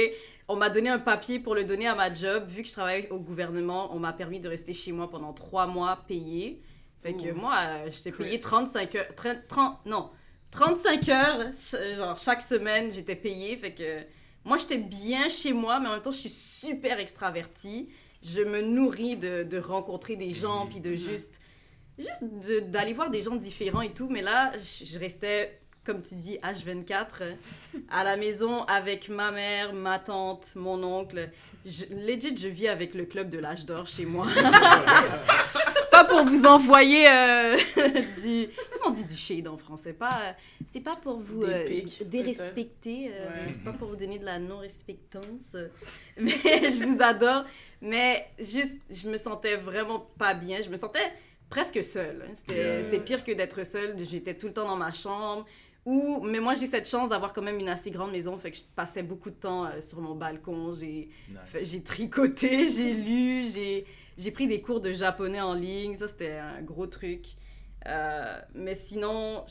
On 0.48 0.56
m'a 0.56 0.70
donné 0.70 0.88
un 0.88 0.98
papier 0.98 1.38
pour 1.38 1.54
le 1.54 1.64
donner 1.64 1.86
à 1.86 1.94
ma 1.94 2.12
job. 2.12 2.44
Vu 2.48 2.62
que 2.62 2.68
je 2.68 2.72
travaille 2.72 3.06
au 3.10 3.18
gouvernement, 3.18 3.94
on 3.94 3.98
m'a 3.98 4.12
permis 4.12 4.40
de 4.40 4.48
rester 4.48 4.72
chez 4.72 4.92
moi 4.92 5.10
pendant 5.10 5.32
trois 5.32 5.66
mois 5.66 6.04
payé. 6.08 6.62
Fait 7.02 7.12
que 7.12 7.32
Ouh. 7.32 7.36
moi, 7.36 7.54
euh, 7.58 7.90
j'étais 7.90 8.12
payée 8.12 8.30
Crazy. 8.30 8.42
35 8.42 8.94
heures, 8.94 9.14
30, 9.14 9.36
30 9.46 9.86
non, 9.86 10.10
35 10.54 11.08
heures, 11.08 11.40
genre 11.96 12.16
chaque 12.16 12.42
semaine, 12.42 12.92
j'étais 12.92 13.16
payée. 13.16 13.56
Fait 13.56 13.72
que 13.72 14.00
moi, 14.44 14.56
j'étais 14.58 14.76
bien 14.78 15.28
chez 15.28 15.52
moi, 15.52 15.80
mais 15.80 15.88
en 15.88 15.92
même 15.92 16.02
temps, 16.02 16.12
je 16.12 16.18
suis 16.18 16.30
super 16.30 16.98
extravertie. 17.00 17.88
Je 18.22 18.40
me 18.42 18.62
nourris 18.62 19.16
de, 19.16 19.42
de 19.42 19.58
rencontrer 19.58 20.16
des 20.16 20.32
gens, 20.32 20.66
puis 20.66 20.80
de 20.80 20.90
Mhm. 20.90 20.96
juste, 20.96 21.40
juste 21.98 22.24
de- 22.24 22.60
d'aller 22.60 22.92
voir 22.92 23.10
des 23.10 23.20
gens 23.22 23.34
différents 23.36 23.80
et 23.82 23.92
tout. 23.92 24.08
Mais 24.08 24.22
là, 24.22 24.52
je, 24.54 24.84
je 24.84 24.98
restais, 24.98 25.60
comme 25.84 26.02
tu 26.02 26.14
dis, 26.14 26.38
H24, 26.42 27.06
euh, 27.22 27.32
à 27.90 28.04
la 28.04 28.16
maison 28.16 28.62
avec 28.64 29.08
ma 29.08 29.30
mère, 29.32 29.72
ma 29.74 29.98
tante, 29.98 30.52
mon 30.54 30.82
oncle. 30.84 31.30
Je, 31.66 31.84
legit, 31.90 32.36
je 32.36 32.48
vis 32.48 32.68
avec 32.68 32.94
le 32.94 33.04
club 33.06 33.28
de 33.28 33.38
l'âge 33.38 33.66
d'or 33.66 33.86
chez 33.86 34.06
moi. 34.06 34.26
pas 36.04 36.14
pour 36.22 36.24
vous 36.24 36.44
envoyer 36.46 37.08
euh, 37.08 37.56
du. 38.22 38.48
Comment 38.72 38.88
on 38.88 38.90
dit 38.90 39.04
du 39.04 39.16
shade 39.16 39.48
en 39.48 39.56
français? 39.56 39.92
Pas, 39.92 40.10
euh, 40.24 40.32
C'est 40.66 40.80
pas 40.80 40.96
pour 40.96 41.20
vous 41.20 41.42
euh, 41.42 41.64
pics, 41.66 42.08
dérespecter, 42.08 43.10
euh, 43.12 43.46
Ouais. 43.46 43.54
pas 43.64 43.72
pour 43.72 43.88
vous 43.88 43.96
donner 43.96 44.18
de 44.18 44.24
la 44.24 44.38
non-respectance. 44.38 45.54
euh, 45.54 45.68
Mais 46.18 46.30
je 46.70 46.84
vous 46.84 47.02
adore. 47.02 47.44
Mais 47.80 48.26
juste, 48.38 48.78
je 48.90 49.08
me 49.08 49.16
sentais 49.16 49.56
vraiment 49.56 50.00
pas 50.18 50.34
bien. 50.34 50.60
Je 50.62 50.70
me 50.70 50.76
sentais 50.76 51.12
presque 51.50 51.82
seule. 51.84 52.24
hein. 52.28 52.32
C'était 52.34 53.00
pire 53.00 53.24
que 53.24 53.32
d'être 53.32 53.64
seule. 53.64 53.96
J'étais 53.98 54.34
tout 54.34 54.46
le 54.48 54.52
temps 54.52 54.66
dans 54.66 54.76
ma 54.76 54.92
chambre. 54.92 55.44
Ou, 55.86 56.20
mais 56.22 56.40
moi, 56.40 56.54
j'ai 56.54 56.64
cette 56.66 56.88
chance 56.88 57.10
d'avoir 57.10 57.34
quand 57.34 57.42
même 57.42 57.58
une 57.60 57.68
assez 57.68 57.90
grande 57.90 58.10
maison. 58.10 58.38
Fait 58.38 58.50
que 58.50 58.56
je 58.56 58.62
passais 58.74 59.02
beaucoup 59.02 59.28
de 59.28 59.34
temps 59.34 59.66
euh, 59.66 59.82
sur 59.82 60.00
mon 60.00 60.14
balcon. 60.14 60.72
J'ai 60.72 61.10
Nice. 61.28 61.84
tricoté, 61.84 62.70
j'ai 62.74 62.94
lu, 62.94 63.44
j'ai 63.50 63.84
j'ai 64.16 64.30
pris 64.30 64.46
des 64.46 64.60
cours 64.60 64.80
de 64.80 64.92
japonais 64.92 65.40
en 65.40 65.54
ligne. 65.54 65.94
Ça, 65.94 66.08
c'était 66.08 66.36
un 66.36 66.62
gros 66.62 66.86
truc. 66.86 67.26
Euh, 67.86 68.40
mais 68.54 68.74
sinon, 68.74 69.44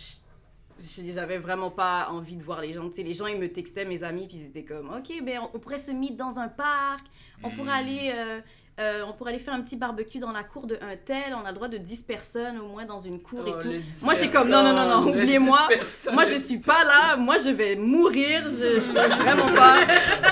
j'avais 0.79 1.37
vraiment 1.37 1.71
pas 1.71 2.07
envie 2.09 2.35
de 2.35 2.43
voir 2.43 2.61
les 2.61 2.73
gens. 2.73 2.87
Tu 2.89 2.95
sais, 2.95 3.03
les 3.03 3.13
gens, 3.13 3.27
ils 3.27 3.37
me 3.37 3.51
textaient, 3.51 3.85
mes 3.85 4.03
amis, 4.03 4.27
puis 4.27 4.37
ils 4.37 4.45
étaient 4.45 4.65
comme, 4.65 4.89
OK, 4.89 5.11
ben, 5.23 5.41
on, 5.53 5.59
pourrait 5.59 5.79
se 5.79 5.91
meet 5.91 6.15
dans 6.15 6.39
un 6.39 6.47
parc. 6.47 7.05
On 7.43 7.51
pourrait 7.51 7.71
aller... 7.73 8.11
euh, 8.15 8.41
euh, 8.79 9.03
on 9.07 9.13
pourrait 9.13 9.31
aller 9.31 9.39
faire 9.39 9.53
un 9.53 9.61
petit 9.61 9.75
barbecue 9.75 10.19
dans 10.19 10.31
la 10.31 10.43
cour 10.43 10.65
de 10.65 10.75
un 10.81 10.95
tel, 10.95 11.35
on 11.35 11.45
a 11.45 11.49
le 11.49 11.53
droit 11.55 11.67
de 11.67 11.77
10 11.77 12.03
personnes 12.03 12.59
au 12.59 12.67
moins 12.67 12.85
dans 12.85 12.99
une 12.99 13.21
cour 13.21 13.41
Oh, 13.45 13.49
et 13.49 13.61
tout. 13.61 13.67
le 13.69 13.79
10 13.79 14.03
Moi, 14.03 14.13
j'ai 14.15 14.27
comme, 14.27 14.49
non, 14.49 14.63
non, 14.63 14.73
non, 14.73 14.87
non, 14.87 15.07
oubliez-moi. 15.09 15.59
10 15.69 15.75
personnes, 15.77 16.13
Moi, 16.15 16.25
je 16.25 16.33
10 16.35 16.45
suis 16.47 16.59
pas 16.59 16.83
là. 16.83 17.15
Moi, 17.17 17.37
je 17.37 17.49
vais 17.49 17.75
mourir. 17.75 18.43
Je, 18.49 18.79
je 18.79 18.87
peux 18.87 19.15
vraiment 19.23 19.53
pas. 19.55 19.77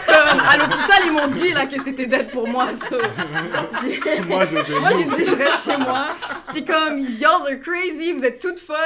Comme, 0.08 0.40
à 0.40 0.58
l'hôpital, 0.58 1.02
ils 1.06 1.12
m'ont 1.14 1.28
dit 1.28 1.54
là 1.54 1.66
que 1.68 1.82
c'était 1.84 2.08
d'être 2.08 2.32
pour 2.32 2.48
moi. 2.48 2.68
so, 2.90 2.98
Moi, 4.28 4.46
je 4.46 4.56
vais 4.56 4.80
moi, 4.80 4.92
j'ai 4.92 5.06
dit, 5.06 5.26
je 5.30 5.36
reste 5.36 5.66
chez 5.70 5.78
moi. 5.78 6.08
J'étais 6.54 6.72
comme, 6.74 7.00
y'all 7.00 7.48
are 7.52 7.60
crazy, 7.62 8.12
vous 8.14 8.24
êtes 8.24 8.40
toutes 8.40 8.60
folles. 8.60 8.78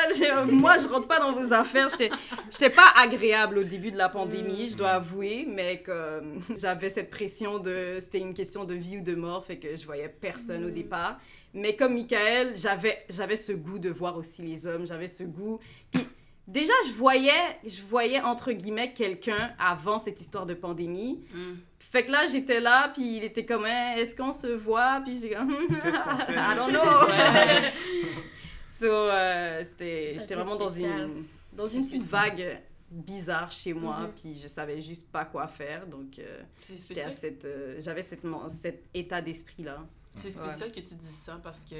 Moi, 0.51 0.73
je 0.81 0.87
rentre 0.87 1.07
pas 1.07 1.19
dans 1.19 1.31
vos 1.33 1.53
affaires. 1.53 1.87
J'étais 1.89 2.09
j'étais 2.49 2.69
pas 2.69 2.93
agréable 2.97 3.59
au 3.59 3.63
début 3.63 3.91
de 3.91 3.97
la 3.97 4.09
pandémie, 4.09 4.69
je 4.69 4.77
dois 4.77 4.89
avouer, 4.91 5.47
mais 5.49 5.81
comme 5.81 6.41
j'avais 6.57 6.89
cette 6.89 7.09
pression 7.09 7.59
de. 7.59 7.97
C'était 8.01 8.19
une 8.19 8.33
question 8.33 8.65
de 8.65 8.73
vie 8.73 8.97
ou 8.97 9.01
de 9.01 9.15
mort, 9.15 9.44
fait 9.45 9.57
que 9.57 9.75
je 9.75 9.85
voyais 9.85 10.09
personne 10.09 10.65
au 10.65 10.69
départ. 10.69 11.19
Mais 11.53 11.75
comme 11.75 11.93
Michael, 11.93 12.53
j'avais 12.55 13.05
j'avais 13.09 13.37
ce 13.37 13.51
goût 13.51 13.79
de 13.79 13.89
voir 13.89 14.17
aussi 14.17 14.41
les 14.41 14.67
hommes, 14.67 14.85
j'avais 14.85 15.07
ce 15.07 15.23
goût. 15.23 15.59
Puis 15.91 16.07
déjà, 16.47 16.73
je 16.87 16.93
voyais, 16.93 17.31
je 17.65 17.81
voyais 17.81 18.21
entre 18.21 18.51
guillemets 18.51 18.93
quelqu'un 18.93 19.53
avant 19.59 19.99
cette 19.99 20.19
histoire 20.19 20.45
de 20.45 20.53
pandémie. 20.53 21.23
Mm. 21.33 21.53
Fait 21.79 22.03
que 22.03 22.11
là, 22.11 22.27
j'étais 22.27 22.59
là, 22.59 22.89
puis 22.93 23.17
il 23.17 23.23
était 23.23 23.45
comme, 23.45 23.65
Hein, 23.65 23.95
est-ce 23.97 24.15
qu'on 24.15 24.33
se 24.33 24.47
voit? 24.47 25.01
Puis 25.05 25.29
qu'on 25.29 25.47
fait? 25.75 26.33
I 26.33 26.55
don't 26.57 26.71
know. 26.71 26.81
So, 28.77 28.87
euh, 28.87 29.63
c'était, 29.63 30.17
j'étais 30.19 30.35
vraiment 30.35 30.57
dans 30.57 30.69
une, 30.69 31.23
dans 31.53 31.67
une 31.67 32.03
vague 32.03 32.59
bizarre 32.89 33.51
chez 33.51 33.73
moi, 33.73 34.01
Mhm. 34.01 34.11
puis 34.15 34.37
je 34.41 34.47
savais 34.47 34.79
juste 34.81 35.11
pas 35.11 35.25
quoi 35.25 35.47
faire. 35.47 35.87
Donc, 35.87 36.19
euh, 36.19 36.41
cette, 36.61 37.45
euh, 37.45 37.75
j'avais 37.79 38.01
cette, 38.01 38.21
cet 38.49 38.83
état 38.93 39.21
d'esprit-là. 39.21 39.85
c'est 40.15 40.29
spécial 40.29 40.71
que 40.71 40.79
tu 40.79 40.95
dises 40.95 41.17
ça 41.25 41.39
parce 41.43 41.65
que 41.65 41.75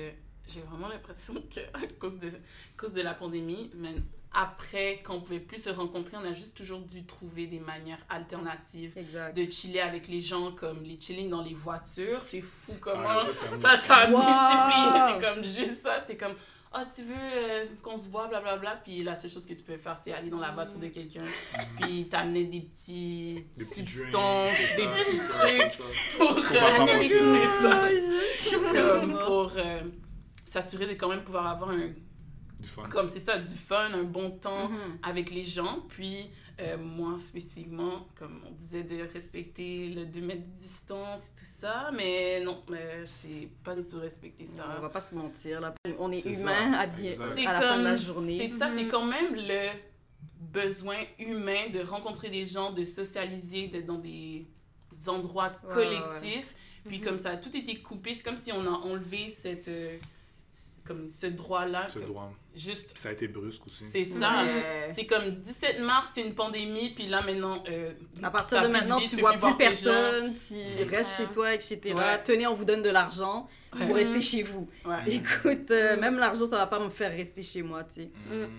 j'ai 0.48 0.62
vraiment 0.62 0.88
l'impression 0.90 1.36
qu'à 1.50 1.62
cause 2.00 2.20
de, 2.20 2.28
à 2.30 2.32
cause 2.78 2.94
de 2.94 3.02
la 3.02 3.14
pandémie, 3.14 3.72
mais 3.76 3.96
après, 4.38 5.00
quand 5.04 5.16
on 5.16 5.22
pouvait 5.22 5.40
plus 5.40 5.64
se 5.64 5.70
rencontrer, 5.70 6.18
on 6.18 6.26
a 6.26 6.34
juste 6.34 6.58
toujours 6.58 6.82
dû 6.82 7.06
trouver 7.06 7.48
des 7.48 7.62
manières 7.62 8.06
alternatives 8.10 8.92
Exact. 8.98 9.34
de 9.38 9.50
chiller 9.50 9.80
avec 9.80 10.10
les 10.10 10.20
gens, 10.20 10.52
comme 10.52 10.84
les 10.84 11.00
chilling 11.00 11.30
dans 11.30 11.42
les 11.42 11.54
voitures. 11.54 12.20
C'est 12.26 12.42
fou 12.42 12.74
comment 12.82 13.20
Ouais, 13.20 13.34
ça, 13.58 13.58
ça, 13.60 13.78
ça 13.78 13.96
a 13.96 14.10
Wow! 14.12 14.18
multiplié. 14.18 15.14
C'est 15.22 15.34
comme 15.34 15.44
juste 15.46 15.82
ça. 15.84 16.00
C'est 16.00 16.18
comme, 16.18 16.36
ah, 16.78 16.86
tu 16.94 17.04
veux 17.04 17.14
euh, 17.16 17.66
qu'on 17.82 17.96
se 17.98 18.10
voit, 18.10 18.28
blablabla. 18.28 18.82
Puis 18.84 19.04
la 19.04 19.16
seule 19.16 19.32
chose 19.32 19.46
que 19.46 19.54
tu 19.54 19.64
peux 19.64 19.78
faire, 19.78 19.98
c'est 19.98 20.12
aller 20.14 20.30
dans 20.30 20.40
la 20.40 20.52
voiture 20.52 20.78
de 20.80 20.88
quelqu'un. 20.88 21.24
Puis 21.80 22.08
t'amener 22.10 22.44
des 22.46 22.62
petits 22.62 23.36
Des 23.36 23.64
petits 23.64 23.66
substances, 23.86 24.50
drinks, 24.76 24.78
des 24.78 24.88
petits 24.88 25.18
trucs 25.18 25.78
pour, 26.18 26.36
pas 26.36 26.88
euh, 26.90 27.46
ça. 27.62 27.90
Comme 28.74 29.14
pour 29.26 29.52
euh, 29.56 29.82
s'assurer 30.46 30.88
de 30.88 30.94
quand 30.94 31.10
même 31.10 31.24
pouvoir 31.24 31.48
avoir 31.48 31.70
un, 31.72 31.90
Du 32.60 32.68
fun. 32.68 32.84
comme 32.90 33.10
c'est 33.10 33.20
ça, 33.20 33.38
du 33.38 33.56
fun, 33.56 33.92
un 33.94 34.04
bon 34.04 34.32
temps 34.32 34.70
Mhm. 34.70 34.98
avec 35.04 35.32
les 35.32 35.44
gens. 35.44 35.80
Puis, 35.90 36.30
euh, 36.60 36.78
moi 36.78 37.20
spécifiquement, 37.20 38.08
comme 38.16 38.42
on 38.48 38.52
disait, 38.52 38.84
de 38.84 39.02
respecter 39.12 39.90
le 39.90 40.06
2 40.06 40.22
mètres 40.22 40.48
de 40.48 40.56
distance 40.56 41.28
et 41.28 41.40
tout 41.40 41.46
ça. 41.46 41.92
Mais 41.94 42.42
non, 42.44 42.64
euh, 42.70 43.06
j'ai 43.06 43.48
pas 43.64 43.76
du 43.76 43.86
tout 43.88 44.00
respecté 44.00 44.46
ça. 44.46 44.66
On 44.78 44.82
va 44.82 44.90
pas 44.90 45.02
se 45.02 45.16
mentir, 45.16 45.60
là. 45.60 45.74
On 46.00 46.12
est, 46.12 46.24
humain 46.26 46.72
ça. 46.74 46.80
à, 46.80 46.84
à 46.84 47.54
la 47.54 47.62
fin 47.62 47.78
de 47.80 47.84
la 47.84 47.96
journée. 47.98 48.38
C'est 48.48 48.58
ça, 48.58 48.70
c'est 48.70 48.84
Mhm. 48.86 48.90
quand 48.92 49.06
même 49.06 49.36
le 49.36 49.70
besoin 50.40 50.98
humain 51.20 51.70
de 51.74 51.80
rencontrer 51.82 52.30
des 52.30 52.46
gens, 52.46 52.72
de 52.72 52.84
socialiser, 52.86 53.68
d'être 53.68 53.86
dans 53.88 54.00
des 54.00 54.46
endroits 55.08 55.52
Ouais, 55.66 55.74
collectifs. 55.74 56.56
Puis 56.86 57.00
Mhm. 57.00 57.04
comme 57.04 57.20
ça 57.20 57.32
a 57.32 57.38
tout 57.38 57.56
été 57.56 57.82
coupé, 57.82 58.14
c'est 58.14 58.24
comme 58.24 58.38
si 58.38 58.52
on 58.54 58.66
a 58.66 58.70
enlevé 58.70 59.30
cette, 59.30 59.68
euh, 59.68 59.98
comme 60.86 61.12
ce 61.12 61.28
droit-là. 61.28 61.90
Ce 61.90 62.00
comme 62.00 62.08
droit. 62.08 62.32
Juste, 62.56 62.98
ça 62.98 63.10
a 63.10 63.12
été 63.12 63.28
brusque 63.28 63.68
aussi. 63.68 63.84
c'est 63.84 64.06
ça. 64.06 64.44
Ouais. 64.44 64.88
C'est 64.92 65.06
comme 65.06 65.30
17 65.42 65.80
mars, 65.82 66.12
c'est 66.16 66.22
une 66.22 66.34
pandémie, 66.36 66.92
puis 66.96 67.08
là 67.08 67.22
maintenant. 67.22 67.64
euh, 67.70 67.92
À 68.24 68.32
partir 68.32 68.62
de 68.64 68.68
maintenant, 68.68 68.98
vie, 68.98 69.10
tu 69.10 69.16
peux 69.18 69.22
vois 69.22 69.34
plus 69.38 69.58
personne, 69.58 70.34
tu 70.34 70.84
restes 70.96 71.18
chez 71.18 71.26
toi, 71.28 71.54
etc. 71.54 71.94
Ouais. 71.96 72.24
Tenez, 72.24 72.48
on 72.48 72.54
vous 72.54 72.66
donne 72.66 72.82
de 72.82 72.90
l'argent, 72.90 73.48
vous 73.74 73.88
Ouais. 73.88 73.94
restez 74.04 74.22
chez 74.22 74.44
vous. 74.44 74.70
Ouais. 74.86 75.04
Écoute, 75.08 75.70
euh, 75.72 76.00
même 76.00 76.18
l'argent, 76.18 76.46
ça 76.46 76.56
va 76.58 76.68
pas 76.68 76.80
me 76.80 76.90
faire 76.90 77.12
rester 77.12 77.42
chez 77.42 77.62
moi, 77.62 77.84
tu 77.84 78.04
sais. 78.04 78.10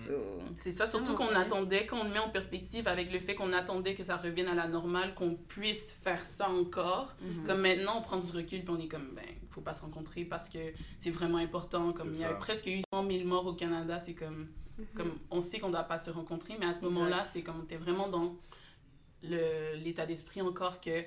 So, 0.07 0.13
C'est 0.59 0.71
ça, 0.71 0.85
surtout 0.85 1.13
Ah, 1.13 1.17
qu'on 1.17 1.27
ouais. 1.29 1.35
attendait, 1.35 1.85
quand 1.87 1.99
on 1.99 2.03
le 2.03 2.11
met 2.11 2.19
en 2.19 2.29
perspective 2.29 2.87
avec 2.87 3.11
le 3.11 3.19
fait 3.19 3.33
qu'on 3.35 3.51
attendait 3.53 3.95
que 3.95 4.03
ça 4.03 4.15
revienne 4.17 4.47
à 4.47 4.53
la 4.55 4.67
normale, 4.67 5.15
qu'on 5.15 5.33
puisse 5.35 5.95
faire 6.03 6.23
ça 6.23 6.49
encore. 6.49 7.15
mhm. 7.21 7.43
Comme 7.47 7.61
maintenant, 7.61 7.95
on 7.97 8.01
prend 8.01 8.17
du 8.17 8.31
recul 8.31 8.59
puis 8.63 8.69
on 8.69 8.79
est 8.79 8.87
comme, 8.87 9.09
ben, 9.15 9.23
faut 9.57 9.61
pas 9.63 9.73
se 9.73 9.81
rencontrer 9.81 10.23
parce 10.23 10.49
que 10.49 10.59
c'est 10.99 11.09
vraiment 11.09 11.39
important. 11.39 11.91
Comme 11.91 12.13
C'est 12.13 12.19
il 12.19 12.21
y 12.21 12.25
a 12.25 12.33
presque 12.35 12.67
eu 12.67 12.81
100 12.93 13.09
000 13.09 13.23
morts 13.25 13.47
au 13.47 13.53
Canada, 13.53 13.97
c'est 13.97 14.13
comme, 14.13 14.47
comme 14.95 15.13
on 15.31 15.41
sait 15.41 15.57
qu'on 15.59 15.71
doit 15.71 15.83
pas 15.83 15.97
se 15.97 16.11
rencontrer, 16.11 16.55
mais 16.59 16.67
à 16.67 16.73
ce 16.73 16.81
moment-là, 16.83 17.23
c'était 17.23 17.41
comme, 17.41 17.59
on 17.61 17.63
était 17.63 17.77
vraiment 17.77 18.07
dans 18.07 18.35
le- 19.23 19.75
l'état 19.83 20.05
d'esprit 20.05 20.41
encore 20.41 20.79
que, 20.79 21.03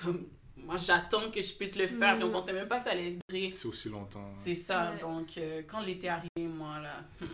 comme, 0.00 0.26
moi 0.56 0.76
j'attends 0.76 1.30
que 1.32 1.42
je 1.42 1.52
puisse 1.54 1.74
le 1.76 1.88
faire, 1.88 2.14
puis 2.14 2.22
on 2.24 2.28
Mhm. 2.28 2.32
pensait 2.32 2.52
même 2.52 2.68
pas 2.68 2.78
que 2.78 2.84
ça 2.84 2.90
allait 2.90 3.18
durer. 3.28 3.50
C'est 3.54 3.66
aussi 3.66 3.88
longtemps. 3.88 4.30
C'est 4.34 4.54
ça, 4.54 4.92
Ouais. 4.92 4.98
donc 5.00 5.36
euh, 5.38 5.62
quand 5.66 5.80
l'été 5.80 6.08
arrivé, 6.08 6.46
moi 6.48 6.78
là, 6.78 7.00
hmm, 7.20 7.26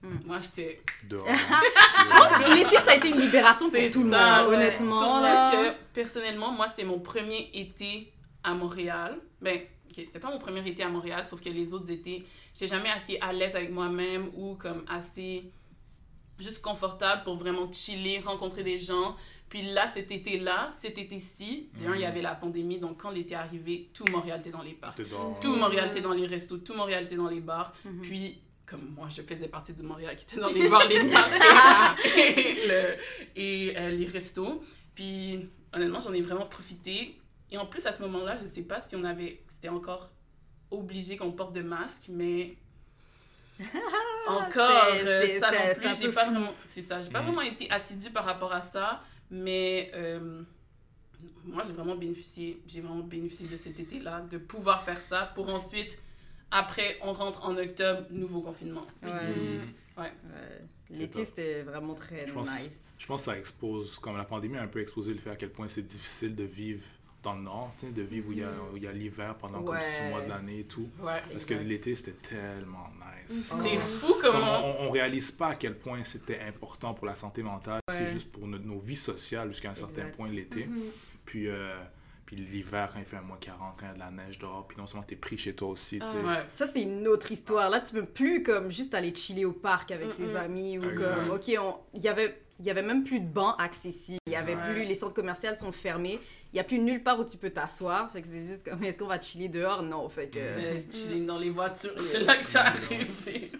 Hmm. 0.00 0.18
moi 0.26 0.38
j'étais 0.38 0.80
Dehors. 1.08 1.26
Je 1.26 2.10
pense 2.10 2.30
que 2.30 2.54
l'été, 2.54 2.76
ça 2.76 2.92
a 2.92 2.94
été 2.94 3.08
une 3.08 3.18
libération 3.20 3.66
pour 3.66 3.72
C'est 3.74 3.90
tout 3.90 4.04
le 4.04 4.10
ça, 4.12 4.42
monde, 4.44 4.50
ouais. 4.50 4.54
honnêtement. 4.56 5.02
Surtout 5.02 5.22
là. 5.22 5.50
que, 5.72 5.76
personnellement, 5.92 6.52
moi, 6.52 6.68
c'était 6.68 6.84
mon 6.84 7.00
premier 7.00 7.50
été 7.52 8.12
à 8.44 8.54
Montréal. 8.54 9.18
Ben, 9.42 9.60
ok, 9.88 10.02
c'était 10.06 10.20
pas 10.20 10.30
mon 10.30 10.38
premier 10.38 10.66
été 10.68 10.82
à 10.82 10.88
Montréal, 10.88 11.24
sauf 11.24 11.40
que 11.40 11.48
les 11.48 11.74
autres 11.74 11.90
étés, 11.90 12.24
j'étais 12.54 12.68
jamais 12.74 12.90
assez 12.90 13.18
à 13.20 13.32
l'aise 13.32 13.56
avec 13.56 13.70
moi-même 13.70 14.30
ou 14.34 14.54
comme 14.56 14.84
assez 14.88 15.50
juste 16.38 16.62
confortable 16.62 17.24
pour 17.24 17.36
vraiment 17.36 17.70
chiller, 17.72 18.20
rencontrer 18.20 18.62
des 18.62 18.78
gens. 18.78 19.16
Puis 19.48 19.62
là, 19.62 19.86
cet 19.86 20.12
été-là, 20.12 20.68
cet 20.70 20.98
été-ci, 20.98 21.70
d'ailleurs, 21.74 21.94
il 21.96 22.00
y 22.02 22.04
Mhm. 22.04 22.10
avait 22.10 22.22
la 22.22 22.34
pandémie, 22.34 22.78
donc 22.78 22.98
quand 23.00 23.10
l'été 23.10 23.34
arrivé, 23.34 23.88
tout 23.94 24.04
Montréal 24.12 24.40
était 24.40 24.50
dans 24.50 24.62
les 24.62 24.74
parcs. 24.74 24.98
Dehors. 25.08 25.38
Tout 25.40 25.56
Montréal 25.56 25.88
était 25.88 26.02
dans 26.02 26.12
les 26.12 26.26
restos, 26.26 26.58
tout 26.58 26.74
Montréal 26.74 27.04
était 27.04 27.16
dans 27.16 27.28
les 27.28 27.40
bars. 27.40 27.72
Mhm. 27.84 28.00
Puis, 28.02 28.40
comme 28.66 28.92
moi, 28.94 29.08
je 29.08 29.22
faisais 29.22 29.48
partie 29.48 29.72
du 29.72 29.82
Montréal 29.82 30.14
qui 30.16 30.24
était 30.24 30.38
dans 30.40 30.48
les 30.50 30.68
bars, 30.68 30.86
les 30.86 31.02
bars 31.10 31.96
et, 32.04 32.18
et 32.40 32.68
le- 32.68 32.96
et, 33.36 33.74
euh, 33.78 33.90
les 33.90 34.04
restos. 34.06 34.62
Puis, 34.94 35.48
honnêtement, 35.72 36.00
j'en 36.00 36.12
ai 36.12 36.20
vraiment 36.20 36.44
profité. 36.46 37.18
Et 37.50 37.58
en 37.58 37.66
plus, 37.66 37.86
à 37.86 37.92
ce 37.92 38.02
moment-là, 38.02 38.36
je 38.36 38.44
sais 38.44 38.64
pas 38.64 38.80
si 38.80 38.94
on 38.96 39.04
avait, 39.04 39.42
c'était 39.48 39.68
encore 39.70 40.10
obligé 40.70 41.16
qu'on 41.16 41.32
porte 41.32 41.54
de 41.54 41.62
masque, 41.62 42.06
mais 42.10 42.56
encore, 44.28 44.86
c'était- 44.96 45.08
euh, 45.08 45.20
c'était- 45.22 45.38
ça 45.40 45.50
non 45.50 45.74
plus, 45.74 46.00
j'ai 46.00 46.12
pas 46.12 46.24
fou. 46.26 46.30
vraiment, 46.32 46.52
c'est 46.66 46.82
ça, 46.82 47.00
j'ai 47.02 47.10
pas 47.10 47.20
Mhm. 47.20 47.26
vraiment 47.26 47.42
été 47.42 47.70
assidue 47.70 48.10
par 48.10 48.24
rapport 48.24 48.52
à 48.52 48.60
ça, 48.60 49.02
mais 49.30 49.90
euh, 49.94 50.42
moi, 51.44 51.62
j'ai 51.66 51.72
vraiment 51.72 51.96
bénéficié, 51.96 52.60
j'ai 52.66 52.80
vraiment 52.80 53.02
bénéficié 53.02 53.48
de 53.48 53.56
cet 53.56 53.80
été-là, 53.80 54.20
de 54.30 54.38
pouvoir 54.38 54.84
faire 54.84 55.00
ça 55.00 55.32
pour 55.34 55.48
ensuite, 55.48 55.98
après, 56.50 56.98
on 57.02 57.12
rentre 57.12 57.44
en 57.44 57.56
octobre, 57.56 58.06
nouveau 58.10 58.42
confinement. 58.42 58.86
Ouais. 59.02 59.10
Mhm. 59.10 59.72
Ouais. 59.96 60.12
L'été, 60.90 61.24
c'était 61.24 61.62
vraiment 61.62 61.94
très 61.94 62.26
Je 62.26 62.32
pense- 62.32 62.48
nice. 62.58 62.96
Je 63.00 63.06
pense 63.06 63.22
que 63.26 63.32
ça 63.32 63.38
expose, 63.38 63.98
comme 63.98 64.16
la 64.16 64.24
pandémie 64.24 64.56
a 64.56 64.62
un 64.62 64.68
peu 64.68 64.80
exposé 64.80 65.12
le 65.12 65.18
fait 65.18 65.30
à 65.30 65.36
quel 65.36 65.50
point 65.50 65.68
c'est 65.68 65.82
difficile 65.82 66.34
de 66.34 66.44
vivre 66.44 66.82
dans 67.32 67.34
le 67.34 67.42
nord, 67.42 67.74
de 67.82 68.02
vivre 68.02 68.28
où 68.28 68.32
il 68.32 68.38
y 68.38 68.42
a, 68.42 68.50
où 68.72 68.76
il 68.76 68.82
y 68.82 68.86
a 68.86 68.92
l'hiver 68.92 69.34
pendant 69.36 69.62
comme 69.62 69.78
six 69.80 70.08
mois 70.10 70.20
de 70.22 70.28
l'année 70.28 70.60
et 70.60 70.64
tout. 70.64 70.88
Ouais. 71.00 71.22
Parce 71.32 71.44
que 71.44 71.54
l'été, 71.54 71.94
c'était 71.94 72.28
tellement 72.28 72.88
nice. 73.28 73.46
C'est 73.50 73.76
Oh. 73.76 73.78
fou 73.78 74.14
Comme 74.22 74.32
comment... 74.32 74.74
on, 74.80 74.86
on 74.86 74.90
réalise 74.90 75.30
pas 75.30 75.48
à 75.48 75.54
quel 75.54 75.76
point 75.76 76.02
c'était 76.04 76.40
important 76.40 76.94
pour 76.94 77.06
la 77.06 77.14
santé 77.16 77.42
mentale. 77.42 77.80
C'est 77.90 78.06
juste 78.12 78.32
pour 78.32 78.46
nos, 78.46 78.58
nos 78.58 78.78
vies 78.78 78.96
sociales 78.96 79.48
jusqu'à 79.50 79.70
un 79.70 79.74
certain 79.74 80.08
point 80.16 80.28
l'été. 80.28 80.66
Mhm. 80.66 80.82
Puis, 81.26 81.48
euh, 81.48 81.76
puis 82.24 82.36
l'hiver, 82.36 82.90
quand 82.92 82.98
il 83.00 83.04
fait 83.04 83.16
un 83.16 83.22
moins 83.22 83.36
40, 83.38 83.76
quand 83.78 83.84
il 83.84 83.88
y 83.88 83.90
a 83.90 83.94
de 83.94 83.98
la 83.98 84.10
neige 84.10 84.38
dehors, 84.38 84.66
puis 84.66 84.78
non 84.78 84.86
seulement 84.86 85.04
t'es 85.06 85.16
pris 85.16 85.36
chez 85.36 85.54
toi 85.54 85.68
aussi, 85.68 85.98
tu 85.98 86.06
sais. 86.06 86.16
Ouais. 86.16 86.46
Ça, 86.50 86.66
c'est 86.66 86.82
une 86.82 87.06
autre 87.08 87.30
histoire. 87.32 87.68
Là, 87.70 87.80
tu 87.80 87.92
peux 87.94 88.04
plus 88.04 88.42
comme 88.42 88.70
juste 88.70 88.94
aller 88.94 89.14
chiller 89.14 89.44
au 89.44 89.52
parc 89.52 89.90
avec 89.90 90.14
tes 90.16 90.36
amis 90.36 90.78
ou 90.78 90.84
Exact. 90.90 91.14
comme, 91.14 91.30
ok, 91.30 91.44
on... 91.60 91.74
il 91.94 92.00
y 92.02 92.08
avait, 92.08 92.40
il 92.60 92.66
y 92.66 92.70
avait 92.70 92.82
même 92.82 93.04
plus 93.04 93.20
de 93.20 93.26
bancs 93.26 93.54
accessibles. 93.58 94.18
Il 94.26 94.32
y 94.32 94.36
avait 94.36 94.56
plus, 94.56 94.84
les 94.84 94.94
centres 94.94 95.14
commerciaux 95.14 95.54
sont 95.54 95.72
fermés. 95.72 96.18
Il 96.52 96.56
y 96.56 96.60
a 96.60 96.64
plus 96.64 96.78
nulle 96.78 97.02
part 97.02 97.18
où 97.20 97.24
tu 97.24 97.36
peux 97.36 97.50
t'asseoir. 97.50 98.10
Fait 98.10 98.22
que 98.22 98.28
c'est 98.28 98.40
juste 98.46 98.68
comme, 98.68 98.82
est-ce 98.84 98.98
qu'on 98.98 99.06
va 99.06 99.20
chiller 99.20 99.48
dehors? 99.48 99.82
Non, 99.82 100.08
fait 100.08 100.28
que. 100.28 100.38
Euh, 100.38 100.78
chilling 100.92 101.26
dans 101.26 101.38
les 101.38 101.50
voitures, 101.50 101.92
c'est 102.00 102.20
là 102.20 102.34
que 102.36 102.44
ça 102.44 102.62
arrive. 102.66 103.50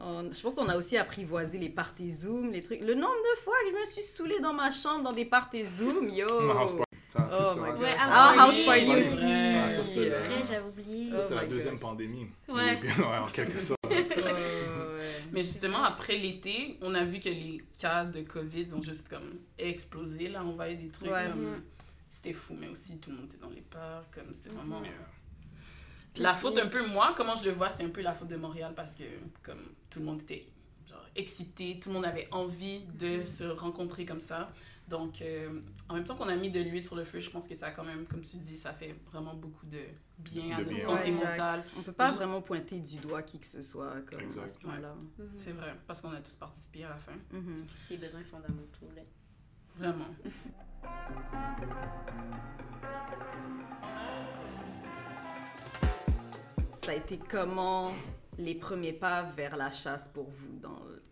On- 0.00 0.30
je 0.32 0.40
pense 0.40 0.54
qu'on 0.56 0.68
a 0.68 0.76
aussi 0.76 0.96
apprivoisé 0.98 1.58
les 1.58 1.68
parties 1.70 2.12
Zoom, 2.12 2.50
les 2.52 2.60
trucs. 2.60 2.80
Le 2.80 2.94
nombre 2.94 3.14
de 3.34 3.40
fois 3.40 3.54
que 3.64 3.70
je 3.74 3.80
me 3.80 3.84
suis 3.86 4.02
saoulée 4.02 4.38
dans 4.40 4.52
ma 4.52 4.70
chambre 4.70 5.02
dans 5.04 5.12
des 5.12 5.24
parties 5.24 5.64
Zoom, 5.64 6.08
yo! 6.10 6.26
Non, 6.28 6.58
House 6.58 6.72
Party, 6.72 6.92
ça, 7.12 7.28
Oh 7.56 7.58
my 7.60 7.66
ça, 7.66 7.70
God. 7.72 7.80
Ouais, 7.80 7.96
Ah, 7.98 8.34
House 8.38 8.62
Party 8.62 8.82
aussi! 8.90 9.00
vrai. 9.16 9.54
Ah, 9.56 9.70
ça, 9.70 9.84
c'était 9.84 10.10
j'avais 10.46 10.66
oublié. 10.66 11.12
Ça, 11.12 11.22
c'était 11.22 11.34
Oh 11.34 11.36
la 11.40 11.46
deuxième 11.46 11.74
gosh. 11.74 11.82
pandémie. 11.82 12.26
Ouais. 12.48 12.78
ouais, 12.98 13.18
en 13.22 13.26
quelque 13.26 13.58
sorte. 13.58 13.80
Mais 15.32 15.42
justement, 15.42 15.82
après 15.82 16.16
l'été, 16.16 16.78
on 16.80 16.94
a 16.94 17.04
vu 17.04 17.18
que 17.20 17.28
les 17.28 17.62
cas 17.78 18.04
de 18.04 18.22
COVID 18.22 18.74
ont 18.74 18.82
juste 18.82 19.08
comme 19.08 19.38
explosé. 19.58 20.28
Là, 20.28 20.44
on 20.44 20.52
voyait 20.52 20.76
des 20.76 20.88
trucs 20.88 21.10
Ouais. 21.10 21.28
comme... 21.30 21.42
Mhm. 21.54 21.62
C'était 22.10 22.32
fou, 22.32 22.54
mais 22.58 22.68
aussi 22.68 23.00
tout 23.00 23.10
le 23.10 23.16
monde 23.16 23.26
était 23.26 23.38
dans 23.38 23.50
les 23.50 23.60
parcs. 23.62 24.14
Comme 24.14 24.32
c'était 24.32 24.50
vraiment... 24.54 24.82
Yeah. 24.82 24.92
La 26.18 26.32
faute 26.32 26.58
un 26.58 26.68
peu, 26.68 26.86
moi, 26.88 27.12
comment 27.16 27.34
je 27.34 27.44
le 27.44 27.50
vois, 27.50 27.70
c'est 27.70 27.82
un 27.82 27.88
peu 27.88 28.00
la 28.00 28.14
faute 28.14 28.28
de 28.28 28.36
Montréal 28.36 28.72
parce 28.76 28.94
que 28.94 29.02
comme 29.42 29.58
tout 29.90 29.98
le 29.98 30.04
monde 30.04 30.20
était 30.22 30.46
excité, 31.16 31.78
tout 31.80 31.88
le 31.90 31.94
monde 31.94 32.04
avait 32.06 32.28
envie 32.30 32.80
de 32.98 33.24
se 33.24 33.44
rencontrer 33.44 34.04
comme 34.04 34.20
ça. 34.20 34.50
Donc, 34.88 35.22
euh, 35.22 35.60
en 35.88 35.94
même 35.94 36.04
temps 36.04 36.14
qu'on 36.14 36.28
a 36.28 36.36
mis 36.36 36.50
de 36.50 36.60
l'huile 36.60 36.82
sur 36.82 36.94
le 36.96 37.04
feu, 37.04 37.18
je 37.18 37.30
pense 37.30 37.48
que 37.48 37.54
ça 37.54 37.68
a 37.68 37.70
quand 37.70 37.84
même, 37.84 38.04
comme 38.06 38.20
tu 38.20 38.36
dis, 38.36 38.58
ça 38.58 38.72
fait 38.74 38.94
vraiment 39.10 39.34
beaucoup 39.34 39.64
de 39.64 39.78
bien 40.18 40.44
à 40.54 40.58
De 40.58 40.64
notre 40.64 40.76
bien. 40.76 40.84
santé 40.84 41.10
Ouais, 41.10 41.16
mentale. 41.24 41.62
On 41.78 41.82
peut 41.82 41.92
pas 41.92 42.10
vraiment 42.10 42.42
pointer 42.42 42.78
du 42.80 42.96
doigt 42.98 43.22
qui 43.22 43.38
que 43.38 43.46
ce 43.46 43.62
soit 43.62 43.94
comme 44.10 44.20
à 44.42 44.48
ce 44.48 44.58
point-là. 44.58 44.94
Mhm. 45.18 45.26
C'est 45.38 45.52
vrai, 45.52 45.74
parce 45.86 46.00
qu'on 46.02 46.12
a 46.12 46.20
tous 46.20 46.36
participé 46.36 46.84
à 46.84 46.90
la 46.90 46.96
fin. 46.96 47.12
Mhm. 47.32 47.64
Les 47.90 47.96
besoins 47.96 48.24
fondamentaux, 48.24 48.90
là. 48.94 49.02
Vraiment. 49.76 50.06
Ça 56.82 56.92
a 56.92 56.94
été 56.94 57.18
comment 57.18 57.92
les 58.38 58.54
premiers 58.54 58.92
pas 58.92 59.22
vers 59.22 59.56
la 59.56 59.72
chasse 59.72 60.08
pour 60.08 60.28
vous 60.28 60.58
dans 60.60 60.78
le- 60.84 61.02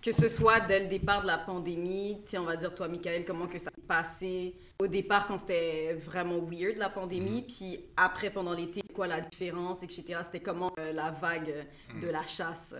que 0.00 0.12
ce 0.12 0.28
soit 0.28 0.60
dès 0.60 0.80
le 0.80 0.86
départ 0.86 1.22
de 1.22 1.26
la 1.26 1.38
pandémie, 1.38 2.18
sais, 2.24 2.38
on 2.38 2.44
va 2.44 2.56
dire 2.56 2.72
toi 2.74 2.88
Michael, 2.88 3.24
comment 3.24 3.46
que 3.46 3.58
ça 3.58 3.70
s'est 3.74 3.86
passé 3.86 4.54
au 4.80 4.86
départ 4.86 5.26
quand 5.26 5.38
c'était 5.38 5.94
vraiment 5.94 6.38
weird 6.40 6.76
la 6.78 6.88
pandémie, 6.88 7.42
puis 7.42 7.80
après 7.96 8.30
pendant 8.30 8.52
l'été, 8.52 8.80
quoi 8.94 9.06
la 9.08 9.20
différence, 9.20 9.82
etc. 9.82 10.18
C'était 10.22 10.40
comment 10.40 10.72
euh, 10.78 10.92
la 10.92 11.10
vague 11.10 11.66
de 12.00 12.08
la 12.08 12.24
chasse? 12.26 12.74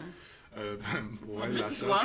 Euh, 0.56 0.76
pour 1.26 1.38
En 1.38 1.46
plus, 1.48 1.78
toi, 1.78 2.00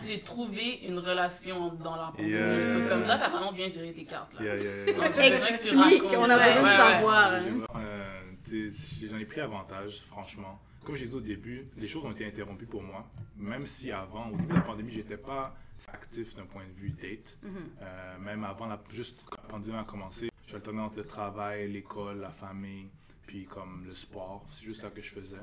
tu 0.00 0.06
t'es 0.06 0.18
trouvé 0.20 0.80
une 0.86 0.98
relation 0.98 1.72
dans 1.74 1.96
la 1.96 2.12
pandémie. 2.14 2.30
Yeah. 2.30 2.72
So, 2.72 2.88
comme 2.88 3.02
là, 3.02 3.18
t'as 3.18 3.28
vraiment 3.30 3.52
bien 3.52 3.68
géré 3.68 3.92
tes 3.92 4.04
cartes. 4.04 4.34
Là. 4.34 4.44
Yeah, 4.44 4.56
yeah, 4.56 4.84
yeah. 4.86 4.92
Donc, 4.94 5.12
que 5.12 5.16
tu 5.16 5.32
Explique, 5.32 6.02
on 6.16 6.30
a 6.30 6.36
Ouais, 6.36 6.46
besoin 6.48 6.62
de 6.62 6.66
ouais, 6.66 6.70
ouais. 6.70 6.92
savoir. 6.94 7.32
Euh, 7.76 8.70
J'en 9.10 9.18
ai 9.18 9.24
pris 9.24 9.40
avantage, 9.40 10.02
franchement. 10.06 10.60
Comme 10.84 10.96
j'ai 10.96 11.06
dit 11.06 11.14
au 11.14 11.20
début, 11.20 11.66
les 11.76 11.86
choses 11.86 12.04
ont 12.04 12.10
été 12.10 12.26
interrompues 12.26 12.66
pour 12.66 12.82
moi. 12.82 13.08
Même 13.36 13.66
si 13.66 13.92
avant, 13.92 14.30
au 14.30 14.36
début 14.36 14.48
de 14.48 14.54
la 14.54 14.60
pandémie, 14.62 14.92
j'étais 14.92 15.16
pas 15.16 15.56
actif 15.88 16.34
d'un 16.34 16.44
point 16.46 16.64
de 16.66 16.72
vue 16.72 16.90
date. 16.90 17.38
Mhm. 17.42 17.52
Euh, 17.80 18.18
même 18.18 18.44
avant, 18.44 18.66
la, 18.66 18.82
juste 18.90 19.20
quand 19.28 19.42
la 19.42 19.48
pandémie 19.48 19.76
a 19.76 19.84
commencé, 19.84 20.30
j'alternais 20.46 20.80
entre 20.80 20.98
le 20.98 21.04
travail, 21.04 21.70
l'école, 21.70 22.18
la 22.20 22.30
famille, 22.30 22.88
puis 23.26 23.44
comme 23.44 23.84
le 23.86 23.94
sport. 23.94 24.44
C'est 24.52 24.64
juste 24.64 24.80
ça 24.80 24.90
que 24.90 25.00
je 25.02 25.10
faisais. 25.10 25.36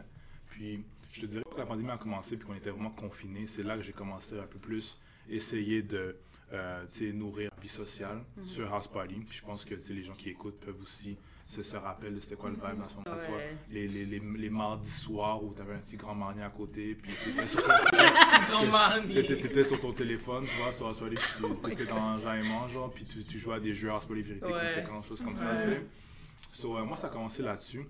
Puis 0.49 0.83
je 1.11 1.21
te 1.21 1.25
dirais 1.25 1.43
que 1.49 1.57
la 1.57 1.65
pandémie 1.65 1.91
a 1.91 1.97
commencé, 1.97 2.37
puis 2.37 2.45
qu'on 2.45 2.55
était 2.55 2.69
vraiment 2.69 2.91
confinés, 2.91 3.47
c'est 3.47 3.63
là 3.63 3.77
que 3.77 3.83
j'ai 3.83 3.93
commencé 3.93 4.37
un 4.37 4.47
peu 4.47 4.59
plus 4.59 4.97
essayer 5.29 5.81
de 5.81 6.15
euh, 6.51 6.85
nourrir 7.13 7.51
la 7.55 7.61
vie 7.61 7.69
sociale 7.69 8.23
sur 8.45 8.73
House 8.73 8.87
Party. 8.87 9.15
Puis 9.27 9.39
je 9.39 9.45
pense 9.45 9.63
que 9.65 9.75
les 9.75 10.03
gens 10.03 10.15
qui 10.15 10.29
écoutent 10.29 10.59
peuvent 10.59 10.81
aussi 10.81 11.17
se, 11.49 11.63
se 11.63 11.75
rappeler 11.75 12.11
de 12.11 12.19
c'était 12.19 12.35
quoi 12.35 12.49
le 12.51 12.55
vibe 12.55 12.81
à 12.85 12.87
ce 12.87 12.95
vois, 13.27 13.37
Ouais. 13.37 13.57
Les, 13.71 13.87
les, 13.87 14.05
les, 14.05 14.19
les 14.19 14.49
mardis 14.51 14.89
soirs 14.91 15.43
où 15.43 15.51
tu 15.53 15.61
avais 15.61 15.73
un 15.73 15.79
petit 15.79 15.97
grand 15.97 16.13
marnier 16.13 16.43
à 16.43 16.49
côté, 16.51 16.93
puis 16.95 17.11
sur. 17.47 17.59
T'étais 19.13 19.35
t'étais 19.39 19.63
sur 19.63 19.81
ton 19.81 19.91
téléphone, 19.91 20.45
tu 20.45 20.61
vois, 20.61 20.71
sur 20.71 20.87
puis 21.55 21.75
tu 21.75 21.81
étais 21.81 21.91
dans 21.91 22.27
un 22.27 22.35
aimant, 22.37 22.67
genre, 22.67 22.91
puis 22.93 23.03
tu, 23.05 23.23
tu 23.23 23.39
jouais 23.39 23.55
à 23.55 23.59
des 23.59 23.73
jeux 23.73 23.91
Party 23.91 24.21
vérité, 24.21 24.45
Ouais. 24.45 24.51
conséquences, 24.75 25.07
choses 25.07 25.21
comme 25.21 25.37
ça, 25.37 25.55
tu 25.57 25.69
sais. 25.69 25.85
So, 26.53 26.77
euh, 26.77 26.85
moi, 26.85 26.95
ça 26.97 27.07
a 27.07 27.09
commencé 27.09 27.41
là-dessus. 27.43 27.85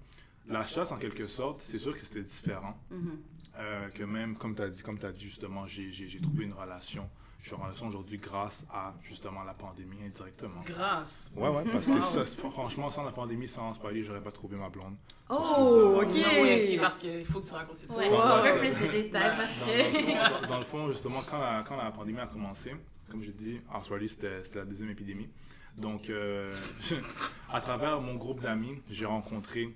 La 0.47 0.65
chasse, 0.65 0.91
en 0.91 0.97
quelque 0.97 1.27
sorte, 1.27 1.61
c'est 1.63 1.77
sûr 1.77 1.95
que 1.97 2.03
c'était 2.05 2.23
différent. 2.23 2.75
Mhm. 2.89 3.19
Euh, 3.59 3.89
que 3.89 4.03
même, 4.03 4.35
comme 4.37 4.55
tu 4.55 4.61
as 4.61 4.69
dit, 4.69 4.81
comme 4.81 4.97
tu 4.97 5.05
dit 5.11 5.25
justement, 5.25 5.67
j'ai 5.67 6.21
trouvé 6.21 6.45
une 6.45 6.53
relation. 6.53 7.09
Je 7.41 7.47
suis 7.47 7.55
en 7.55 7.63
relation 7.63 7.87
aujourd'hui 7.87 8.17
grâce 8.17 8.65
à, 8.71 8.93
justement, 9.01 9.43
la 9.43 9.53
pandémie 9.53 10.03
indirectement. 10.05 10.61
Grâce? 10.65 11.31
Ouais, 11.37 11.47
ouais, 11.49 11.63
parce 11.71 11.87
que 11.87 11.93
Wow. 11.93 12.01
ça, 12.03 12.25
franchement, 12.51 12.91
sans 12.91 13.03
la 13.05 13.11
pandémie, 13.11 13.47
sans 13.47 13.71
Party, 13.79 14.03
j'aurais 14.03 14.21
pas 14.21 14.31
trouvé 14.31 14.57
ma 14.57 14.67
blonde. 14.69 14.95
Oh, 15.29 16.01
ok. 16.01 16.09
Non, 16.09 16.41
oui, 16.41 16.73
ok, 16.75 16.81
parce 16.81 16.97
qu'il 16.97 17.25
faut 17.25 17.39
que 17.39 17.47
tu 17.47 17.53
racontes 17.53 17.77
cette 17.77 17.91
Ouais, 17.91 18.07
histoire. 18.07 18.35
un 18.39 18.41
Ouais. 18.41 18.53
peu 18.53 18.59
plus 18.59 18.87
de 18.87 18.91
détails 18.91 19.21
parce 19.23 19.65
Dans, 19.67 19.99
que. 19.99 20.05
dans- 20.33 20.41
dans- 20.41 20.47
dans 20.47 20.59
le 20.59 20.65
fond, 20.65 20.91
justement, 20.91 21.21
quand 21.29 21.39
la, 21.39 21.63
quand 21.65 21.77
la 21.77 21.91
pandémie 21.91 22.19
a 22.19 22.27
commencé, 22.27 22.75
comme 23.09 23.23
je 23.23 23.31
dis, 23.31 23.61
House 23.71 23.87
Party, 23.87 24.09
c'était 24.09 24.41
la 24.55 24.65
deuxième 24.65 24.89
épidémie. 24.89 25.29
Donc, 25.77 26.09
euh, 26.09 26.53
à 27.51 27.61
travers 27.61 28.01
mon 28.01 28.15
groupe 28.15 28.41
d'amis, 28.41 28.81
j'ai 28.89 29.05
rencontré, 29.05 29.73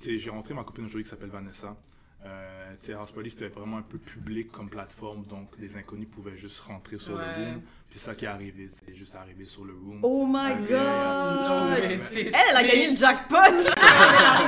tu 0.00 0.04
sais, 0.04 0.18
j'ai 0.20 0.30
rencontré 0.30 0.54
ma 0.54 0.62
copine 0.62 0.84
aujourd'hui 0.84 1.02
qui 1.04 1.10
s'appelle 1.10 1.30
Vanessa. 1.30 1.76
Euh, 2.24 2.72
tu 2.80 2.86
sais, 2.86 2.92
House 2.94 3.12
Party, 3.12 3.30
c'était 3.30 3.48
vraiment 3.48 3.76
un 3.78 3.82
peu 3.82 3.98
public 3.98 4.50
comme 4.50 4.68
plateforme, 4.68 5.24
donc 5.26 5.48
les 5.58 5.76
inconnus 5.76 6.08
pouvaient 6.10 6.36
juste 6.36 6.58
rentrer 6.60 6.98
sur 6.98 7.14
Ouais. 7.14 7.22
le 7.38 7.44
room. 7.44 7.60
Puis 7.88 7.98
c'est 8.00 8.06
ça 8.06 8.14
qui 8.16 8.24
est 8.24 8.28
arrivé, 8.28 8.68
c'est 8.72 8.94
juste 8.96 9.14
arrivé 9.14 9.44
sur 9.44 9.64
le 9.64 9.74
room. 9.74 10.00
Oh 10.02 10.26
my 10.28 10.52
Ok. 10.52 10.70
Non, 10.70 11.70
mais 11.70 11.80
god. 11.80 12.08
Elle, 12.16 12.32
elle 12.50 12.56
a 12.56 12.62
gagné 12.64 12.90
le 12.90 12.96
jackpot. 12.96 13.36
Elle 13.46 13.62
est 13.68 13.76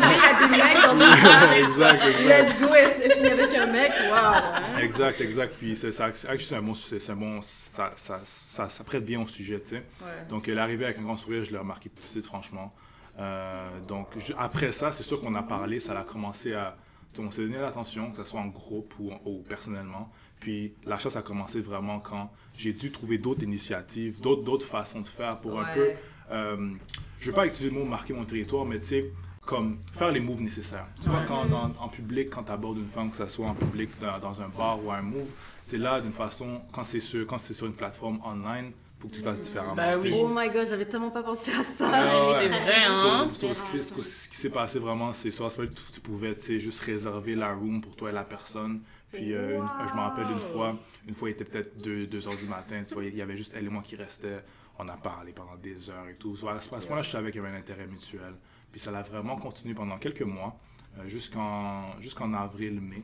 arrivée, 0.00 0.57
il 0.57 0.59
y 0.59 0.61
a 0.61 0.64
des 0.64 0.74
mecs 0.74 0.83
dans 0.83 1.00
une 1.00 1.20
classe. 1.20 1.52
exact, 1.52 2.02
exact. 2.04 2.48
Let's 2.48 2.61
go, 2.61 2.74
elle 2.74 2.90
s'est 2.90 3.11
finie 3.14 3.28
avec 3.28 3.54
un 3.54 3.66
mec. 3.66 3.92
Wow. 4.11 4.78
Exact, 4.81 5.20
exact. 5.20 5.54
Puis 5.57 5.76
c'est 5.76 5.92
ça, 5.92 6.11
c'est 6.14 6.54
un 6.57 6.62
bon, 6.62 6.74
c'est 6.74 6.98
c'est 6.98 7.12
un 7.12 7.16
bon, 7.16 7.40
ça, 7.42 7.92
ça, 7.94 8.20
ça, 8.24 8.68
ça 8.68 8.83
prête 8.85 9.04
bien 9.04 9.20
au 9.22 9.26
sujet, 9.28 9.61
tu 9.61 9.68
sais. 9.68 9.76
Ouais. 10.00 10.26
Donc, 10.28 10.48
elle 10.48 10.59
est 10.59 10.61
arrivée 10.61 10.87
avec 10.87 10.98
un 10.98 11.02
grand 11.02 11.16
sourire, 11.16 11.44
je 11.44 11.52
l'ai 11.52 11.59
remarqué 11.59 11.90
tout 11.90 12.00
de 12.02 12.07
suite, 12.07 12.26
franchement. 12.26 12.74
Euh, 13.20 13.68
donc, 13.87 14.09
je- 14.18 14.33
après 14.37 14.72
ça, 14.72 14.90
c'est 14.92 15.02
sûr 15.04 15.20
qu'on 15.20 15.35
a 15.37 15.42
parlé, 15.44 15.78
ça 15.78 15.96
a 15.98 16.02
commencé 16.02 16.54
à. 16.54 16.76
On 17.20 17.31
s'est 17.31 17.42
donné 17.42 17.59
l'attention, 17.59 18.11
que 18.12 18.22
ce 18.24 18.31
soit 18.31 18.40
en 18.40 18.48
groupe 18.48 18.92
ou, 18.98 19.11
ou 19.24 19.42
personnellement. 19.48 20.11
Puis, 20.40 20.74
la 20.87 20.98
chasse 20.98 21.16
a 21.16 21.22
commencé 21.22 21.61
vraiment 21.61 21.98
quand 22.00 22.31
j'ai 22.57 22.72
dû 22.72 22.92
trouver 22.92 23.18
d'autres 23.18 23.42
initiatives, 23.42 24.20
d'autres 24.20 24.66
façons 24.66 25.00
de 25.00 25.09
faire 25.09 25.37
pour 25.38 25.59
un 25.61 25.64
peu. 25.74 25.90
euh, 26.31 26.72
je 27.18 27.26
ne 27.26 27.31
vais 27.33 27.37
pas 27.37 27.46
utiliser 27.46 27.70
le 27.70 27.81
mot 27.81 27.85
marquer 27.85 28.12
mon 28.12 28.24
territoire, 28.24 28.64
mais 28.64 28.78
tu 28.78 28.85
sais, 28.85 29.12
comme 29.40 29.78
faire 29.92 30.12
les 30.12 30.20
moves 30.20 30.42
nécessaires. 30.42 30.87
Tu 31.02 31.09
vois, 31.09 31.22
quand 31.26 31.46
dans- 31.46 31.72
en 31.81 31.88
public, 31.88 32.28
quand 32.31 32.44
tu 32.44 32.52
abordes 32.52 32.78
une 32.78 32.87
femme, 32.88 33.11
que 33.11 33.16
ce 33.16 33.26
soit 33.28 33.46
en 33.46 33.54
public, 33.54 33.88
dans, 34.00 34.18
dans 34.18 34.42
un 34.42 34.48
bar 34.48 34.78
ou 34.85 34.92
un 34.92 35.00
move, 35.02 35.26
c'est 35.66 35.78
là, 35.78 36.00
d'une 36.00 36.12
façon, 36.12 36.61
quand 36.70 36.85
c'est 36.85 37.00
sur, 37.00 37.26
quand 37.26 37.38
c'est 37.38 37.54
sur 37.54 37.66
une 37.66 37.72
plateforme 37.72 38.20
online, 38.24 38.70
faut 38.98 39.08
que 39.08 39.14
tu 39.14 39.20
fasses 39.22 39.40
différemment. 39.40 39.74
Ben 39.76 39.98
sais. 40.00 40.08
oui. 40.08 40.14
Oh 40.20 40.28
my 40.34 40.50
god, 40.50 40.66
j'avais 40.66 40.84
tellement 40.87 41.11
pas 41.11 41.22
pensé 41.22 41.52
à 41.52 41.62
ça. 41.62 41.90
Ah 41.92 42.28
ouais. 42.28 42.34
C'est 42.38 42.48
vrai, 42.48 42.74
hein? 42.88 43.28
So- 43.28 43.48
so, 43.48 43.54
ce 43.54 43.62
qui 43.62 43.68
s'est- 43.68 43.82
ce 44.02 44.28
qui 44.28 44.37
s'est 44.37 44.50
passé 44.50 44.78
vraiment, 44.78 45.12
c'est 45.12 45.30
sur 45.30 45.46
Aspect, 45.46 45.68
tu, 45.68 45.92
tu 45.92 46.00
pouvais 46.00 46.34
tu 46.34 46.42
sais, 46.42 46.58
juste 46.58 46.80
réserver 46.80 47.34
la 47.37 47.54
room 47.54 47.80
pour 47.80 47.94
toi 47.96 48.11
et 48.11 48.12
la 48.12 48.24
personne. 48.24 48.80
Puis 49.12 49.32
euh, 49.34 49.56
une- 49.58 49.88
je 49.88 49.94
me 49.94 50.00
rappelle 50.00 50.26
d'une 50.26 50.38
fois, 50.38 50.76
une 51.06 51.14
fois 51.14 51.28
il 51.30 51.32
était 51.32 51.44
peut-être 51.44 51.78
2 51.80 52.28
heures 52.28 52.37
du 52.37 52.46
matin, 52.46 52.82
tu 52.87 52.94
vois, 52.94 53.04
il 53.04 53.14
y 53.16 53.22
avait 53.22 53.37
juste 53.37 53.52
elle 53.56 53.66
et 53.66 53.70
moi 53.70 53.82
qui 53.82 53.96
restaient. 53.96 54.44
On 54.80 54.87
a 54.88 54.96
parlé 54.96 55.32
pendant 55.32 55.56
des 55.56 55.90
heures 55.90 56.06
et 56.08 56.14
tout. 56.14 56.37
So, 56.37 56.48
à 56.48 56.61
ce 56.61 56.70
moment-là, 56.70 57.02
je 57.02 57.11
savais 57.11 57.32
qu'il 57.32 57.42
y 57.42 57.44
avait 57.44 57.54
un 57.56 57.58
intérêt 57.58 57.87
mutuel. 57.87 58.34
Puis 58.70 58.80
ça 58.80 58.90
l'a 58.92 59.02
vraiment 59.02 59.37
continué 59.37 59.74
pendant 59.74 59.98
quelques 59.98 60.22
mois, 60.22 60.56
euh, 60.98 61.08
jusqu'en 61.08 62.32
avril-mai, 62.34 63.02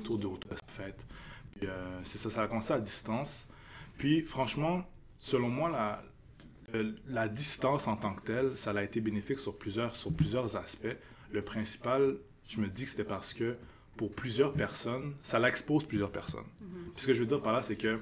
autour 0.00 0.18
de, 0.18 0.28
sa 0.50 0.56
fête. 0.66 1.06
Puis 1.56 1.66
euh, 1.68 2.00
c'est 2.04 2.18
ça, 2.18 2.30
ça 2.30 2.42
a 2.42 2.46
commencé 2.48 2.72
à 2.72 2.80
distance. 2.80 3.46
Puis 3.96 4.22
franchement, 4.22 4.82
selon 5.22 5.48
moi, 5.48 5.70
la, 5.70 6.02
la 7.08 7.28
distance 7.28 7.86
en 7.86 7.96
tant 7.96 8.12
que 8.14 8.22
telle, 8.22 8.58
ça 8.58 8.72
a 8.72 8.82
été 8.82 9.00
bénéfique 9.00 9.38
sur 9.38 9.56
plusieurs, 9.56 9.96
sur 9.96 10.12
plusieurs 10.12 10.56
aspects. 10.56 10.96
Le 11.32 11.42
principal, 11.42 12.16
je 12.46 12.60
me 12.60 12.66
dis 12.68 12.84
que 12.84 12.90
c'était 12.90 13.04
parce 13.04 13.32
que 13.32 13.56
pour 13.96 14.12
plusieurs 14.12 14.52
personnes, 14.52 15.14
ça 15.22 15.38
l'expose 15.38 15.84
plusieurs 15.84 16.10
personnes. 16.10 16.44
Puis 16.94 17.02
ce 17.02 17.06
que 17.06 17.14
je 17.14 17.20
veux 17.20 17.26
dire 17.26 17.40
par 17.40 17.52
là, 17.54 17.62
c'est 17.62 17.76
que 17.76 18.00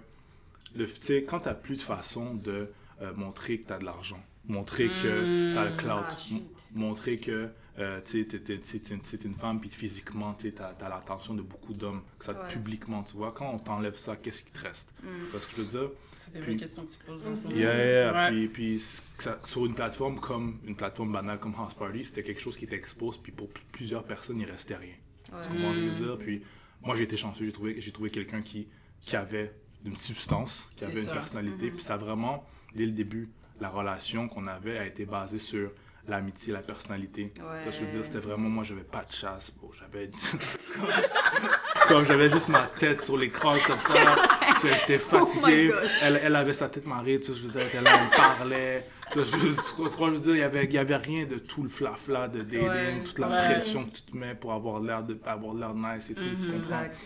le, 0.76 0.86
quand 1.20 1.40
tu 1.40 1.48
n'as 1.48 1.54
plus 1.54 1.76
de 1.76 1.82
façon 1.82 2.34
de 2.34 2.68
euh, 3.02 3.12
montrer 3.14 3.58
que 3.58 3.66
tu 3.66 3.72
as 3.72 3.78
de 3.78 3.84
l'argent, 3.84 4.22
montrer 4.46 4.88
que 4.88 5.52
tu 5.52 5.58
as 5.58 5.64
le 5.70 5.76
clout, 5.76 5.90
Ah, 5.90 6.34
montrer 6.74 7.18
que 7.18 7.48
euh, 7.80 8.00
tu 8.04 8.26
t'es 8.26 9.18
une 9.24 9.34
femme, 9.34 9.58
puis 9.60 9.70
physiquement, 9.70 10.34
tu 10.34 10.52
as, 10.58 10.88
l'attention 10.88 11.34
de 11.34 11.42
beaucoup 11.42 11.72
d'hommes, 11.74 12.02
que 12.18 12.24
ça 12.26 12.32
Ouais. 12.32 12.46
publiquement, 12.48 13.02
tu 13.02 13.16
vois, 13.16 13.32
quand 13.32 13.50
on 13.50 13.58
t'enlève 13.58 13.96
ça, 13.96 14.16
qu'est-ce 14.16 14.42
qui 14.42 14.52
te 14.52 14.60
reste? 14.60 14.92
Mm. 15.02 15.06
Tu 15.06 15.24
vois 15.30 15.40
ce 15.40 15.46
que 15.46 15.56
je 15.56 15.62
veux 15.62 15.68
dire? 15.68 15.90
C'était 16.16 16.50
une 16.52 16.56
question 16.58 16.84
que 16.84 16.90
tu 16.92 16.98
poses 16.98 17.26
en 17.26 17.34
ce 17.34 17.44
moment. 17.44 17.56
Yeah, 17.56 17.74
yeah, 17.76 18.12
Ouais. 18.12 18.28
Puis, 18.30 18.48
puis 18.48 18.80
c- 18.80 19.02
ça- 19.18 19.40
sur 19.44 19.64
une 19.66 19.74
plateforme 19.74 20.20
comme 20.20 20.58
une 20.64 20.76
plateforme 20.76 21.12
banale 21.12 21.40
comme 21.40 21.54
House 21.56 21.74
Party, 21.74 22.04
c'était 22.04 22.22
quelque 22.22 22.40
chose 22.40 22.56
qui 22.56 22.66
était 22.66 22.76
exposé, 22.76 23.18
puis 23.22 23.32
pour 23.32 23.48
plusieurs 23.72 24.04
personnes, 24.04 24.38
il 24.40 24.50
restait 24.50 24.76
rien. 24.76 24.94
Tu 25.24 25.32
Ouais. 25.32 25.40
comprends 25.48 25.72
ce 25.74 25.78
que 25.78 25.84
je 25.84 25.86
Mm. 25.86 25.92
veux 25.94 26.06
dire? 26.06 26.18
Puis 26.18 26.42
moi, 26.82 26.94
j'ai 26.94 27.04
été 27.04 27.16
chanceux, 27.16 27.44
j'ai 27.46 27.52
trouvé, 27.52 27.80
j'ai 27.80 27.90
trouvé 27.92 28.10
quelqu'un 28.10 28.42
qui, 28.42 28.68
qui 29.02 29.16
avait 29.16 29.52
une 29.84 29.96
substance, 29.96 30.70
qui 30.76 30.84
avait 30.84 30.94
ça. 30.94 31.08
une 31.10 31.14
personnalité, 31.18 31.66
Mhm. 31.70 31.72
puis 31.72 31.82
ça 31.82 31.96
vraiment, 31.96 32.44
dès 32.74 32.84
le 32.84 32.92
début, 32.92 33.30
la 33.60 33.70
relation 33.70 34.28
qu'on 34.28 34.46
avait 34.46 34.76
a 34.78 34.86
été 34.86 35.06
basée 35.06 35.38
sur 35.38 35.70
l'amitié, 36.10 36.52
la 36.52 36.60
personnalité. 36.60 37.32
Ouais. 37.38 37.64
Parce 37.64 37.76
que 37.76 37.80
je 37.82 37.86
veux 37.86 37.90
dire, 37.92 38.04
c'était 38.04 38.18
vraiment, 38.18 38.48
moi, 38.48 38.64
j'avais 38.64 38.82
pas 38.82 39.04
de 39.08 39.12
chasse, 39.12 39.50
bro. 39.56 39.72
J'avais. 39.78 40.10
comme 41.88 42.04
j'avais 42.04 42.30
juste 42.30 42.48
ma 42.48 42.66
tête 42.78 43.02
sur 43.02 43.16
l'écran 43.16 43.54
comme 43.66 43.78
ça. 43.78 44.16
J'étais 44.62 44.98
fatigué. 44.98 45.70
Oh 45.72 45.80
gosh. 45.80 45.90
elle, 46.02 46.20
elle 46.22 46.36
avait 46.36 46.52
sa 46.52 46.68
tête 46.68 46.86
marée, 46.86 47.18
tu 47.20 47.32
sais, 47.32 47.38
je 47.38 47.46
veux 47.46 47.50
dire, 47.52 47.66
elle 47.74 47.86
elle 47.86 48.10
parlait. 48.16 48.86
Tu 49.12 49.24
sais, 49.24 49.24
je, 49.24 49.36
veux 49.36 50.18
dire, 50.18 50.34
il 50.34 50.38
y 50.38 50.42
avait, 50.42 50.64
il 50.66 50.72
y 50.72 50.78
avait 50.78 50.96
rien 50.96 51.24
de 51.24 51.36
tout 51.36 51.62
le 51.62 51.68
flafla 51.68 52.28
de 52.28 52.42
dating, 52.42 52.68
Ouais. 52.68 53.02
toute 53.04 53.18
la 53.18 53.28
Ouais. 53.28 53.44
pression 53.54 53.84
que 53.84 53.90
tu 53.96 54.02
te 54.02 54.16
mets 54.16 54.34
pour 54.34 54.52
avoir 54.52 54.80
l'air 54.80 55.02
de 55.02 55.18
avoir 55.24 55.54
l'air 55.54 55.74
nice 55.74 56.10
et 56.10 56.14
tout, 56.14 56.22
tu 56.22 56.46
Mhm. 56.46 56.52
comprends? 56.60 56.80
Exact. 56.82 56.96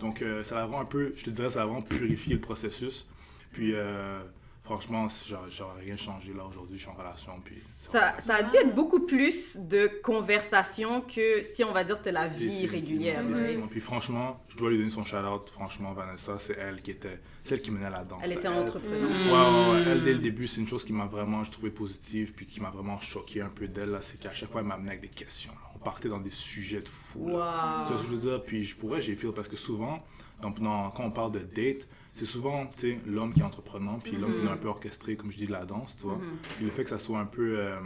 Donc, 0.00 0.22
euh, 0.22 0.42
ça 0.42 0.58
a 0.60 0.66
vraiment 0.66 0.80
un 0.80 0.84
peu, 0.86 1.12
je 1.16 1.24
te 1.24 1.30
dirais, 1.30 1.50
ça 1.50 1.62
a 1.62 1.66
vraiment 1.66 1.80
purifié 1.82 2.34
le 2.34 2.40
processus. 2.40 3.06
Puis, 3.52 3.72
euh, 3.74 4.20
franchement, 4.64 5.06
j'aurais 5.50 5.80
rien 5.80 5.96
changé 5.96 6.32
là 6.32 6.44
aujourd'hui, 6.44 6.76
je 6.78 6.82
suis 6.82 6.90
en 6.90 6.94
relation. 6.94 7.32
Puis, 7.44 7.54
Ça, 7.54 8.14
ça 8.18 8.36
a 8.36 8.42
dû 8.42 8.56
être 8.56 8.74
beaucoup 8.74 9.04
plus 9.06 9.58
de 9.58 9.88
conversation 10.02 11.02
que 11.02 11.42
si 11.42 11.62
on 11.64 11.72
va 11.72 11.84
dire 11.84 11.96
c'était 11.98 12.12
la 12.12 12.26
vie 12.28 12.66
régulière. 12.66 13.22
Puis 13.70 13.80
franchement, 13.80 14.40
je 14.48 14.56
dois 14.56 14.70
lui 14.70 14.78
donner 14.78 14.90
son 14.90 15.04
shout-out. 15.04 15.50
Franchement, 15.52 15.92
Vanessa, 15.92 16.38
c'est 16.38 16.56
elle 16.58 16.80
qui 16.82 16.92
était, 16.92 17.20
celle 17.44 17.60
qui 17.60 17.70
menait 17.70 17.90
la 17.90 18.04
danse. 18.04 18.20
Elle 18.24 18.32
était 18.32 18.48
Elle- 18.48 18.54
entrepreneur. 18.54 19.00
Ouais, 19.10 19.30
ouais, 19.30 19.84
ouais. 19.84 19.90
Elle, 19.92 20.04
dès 20.04 20.12
le 20.14 20.18
début, 20.20 20.48
c'est 20.48 20.60
une 20.60 20.68
chose 20.68 20.84
qui 20.84 20.92
m'a 20.92 21.06
vraiment, 21.06 21.44
je 21.44 21.50
trouvais 21.50 21.70
positive, 21.70 22.32
puis 22.34 22.46
qui 22.46 22.60
m'a 22.60 22.70
vraiment 22.70 22.98
choqué 23.00 23.42
un 23.42 23.50
peu 23.50 23.68
d'elle. 23.68 23.98
C'est 24.00 24.18
qu'à 24.18 24.32
chaque 24.34 24.50
fois, 24.50 24.62
elle 24.62 24.66
m'amenait 24.66 24.90
avec 24.90 25.02
des 25.02 25.08
questions, 25.08 25.52
là. 25.52 25.68
On 25.76 25.78
partait 25.78 26.08
dans 26.08 26.20
des 26.20 26.30
sujets 26.30 26.80
de 26.80 26.88
fou, 26.88 27.28
là. 27.28 27.84
Tu 27.86 27.92
vois 27.92 27.96
Wow. 27.96 27.98
ce 27.98 28.02
que 28.02 28.10
je 28.10 28.14
veux 28.16 28.30
dire? 28.30 28.42
Puis 28.44 28.64
je 28.64 28.74
pourrais, 28.76 29.02
j'ai 29.02 29.14
fait 29.14 29.28
parce 29.32 29.48
que 29.48 29.56
souvent, 29.56 30.02
dans- 30.40 30.50
dans- 30.50 30.90
quand 30.90 31.04
on 31.04 31.10
parle 31.10 31.32
de 31.32 31.40
date, 31.40 31.86
c'est 32.14 32.26
souvent, 32.26 32.66
tu 32.66 32.92
sais, 32.92 32.98
l'homme 33.06 33.34
qui 33.34 33.40
est 33.40 33.44
entreprenant, 33.44 33.98
puis 33.98 34.12
l'homme 34.12 34.32
qui 34.40 34.46
est 34.46 34.50
un 34.50 34.56
peu 34.56 34.68
orchestré, 34.68 35.16
comme 35.16 35.30
je 35.32 35.36
dis, 35.36 35.46
de 35.46 35.52
la 35.52 35.64
danse, 35.64 35.96
tu 35.96 36.04
vois. 36.04 36.16
Mhm. 36.16 36.36
Puis 36.56 36.64
le 36.64 36.70
fait 36.70 36.84
que 36.84 36.90
ça 36.90 36.98
soit 36.98 37.18
un 37.18 37.26
peu, 37.26 37.58
euh, 37.58 37.76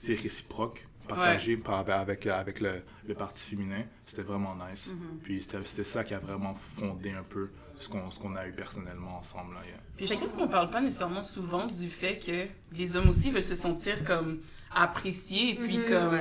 c'est 0.00 0.14
réciproque, 0.14 0.86
partagé 1.08 1.56
par, 1.56 1.88
avec, 1.90 2.26
avec 2.26 2.60
le, 2.60 2.82
le 3.06 3.14
parti 3.14 3.42
féminin, 3.50 3.82
c'était 4.06 4.22
vraiment 4.22 4.54
nice. 4.70 4.88
Mhm. 4.88 5.18
Puis 5.22 5.42
c'était 5.42 5.58
c'était 5.64 5.84
ça 5.84 6.04
qui 6.04 6.14
a 6.14 6.18
vraiment 6.18 6.54
fondé 6.54 7.10
un 7.10 7.22
peu 7.22 7.48
ce 7.80 7.88
qu'on 7.88 8.10
ce 8.10 8.18
qu'on 8.20 8.36
a 8.36 8.46
eu 8.46 8.52
personnellement 8.52 9.18
ensemble. 9.18 9.54
Là, 9.54 9.60
yeah. 9.66 9.76
Puis 9.96 10.06
je 10.06 10.14
trouve 10.14 10.30
qu'on 10.32 10.48
parle 10.48 10.70
pas 10.70 10.80
nécessairement 10.80 11.22
souvent 11.22 11.66
du 11.66 11.88
fait 11.88 12.18
que 12.18 12.46
les 12.76 12.96
hommes 12.96 13.08
aussi 13.08 13.30
veulent 13.30 13.42
se 13.42 13.54
sentir 13.54 14.04
comme 14.04 14.40
appréciés 14.74 15.50
et 15.50 15.54
puis 15.56 15.78
Mhm. 15.78 15.84
comme 15.88 16.18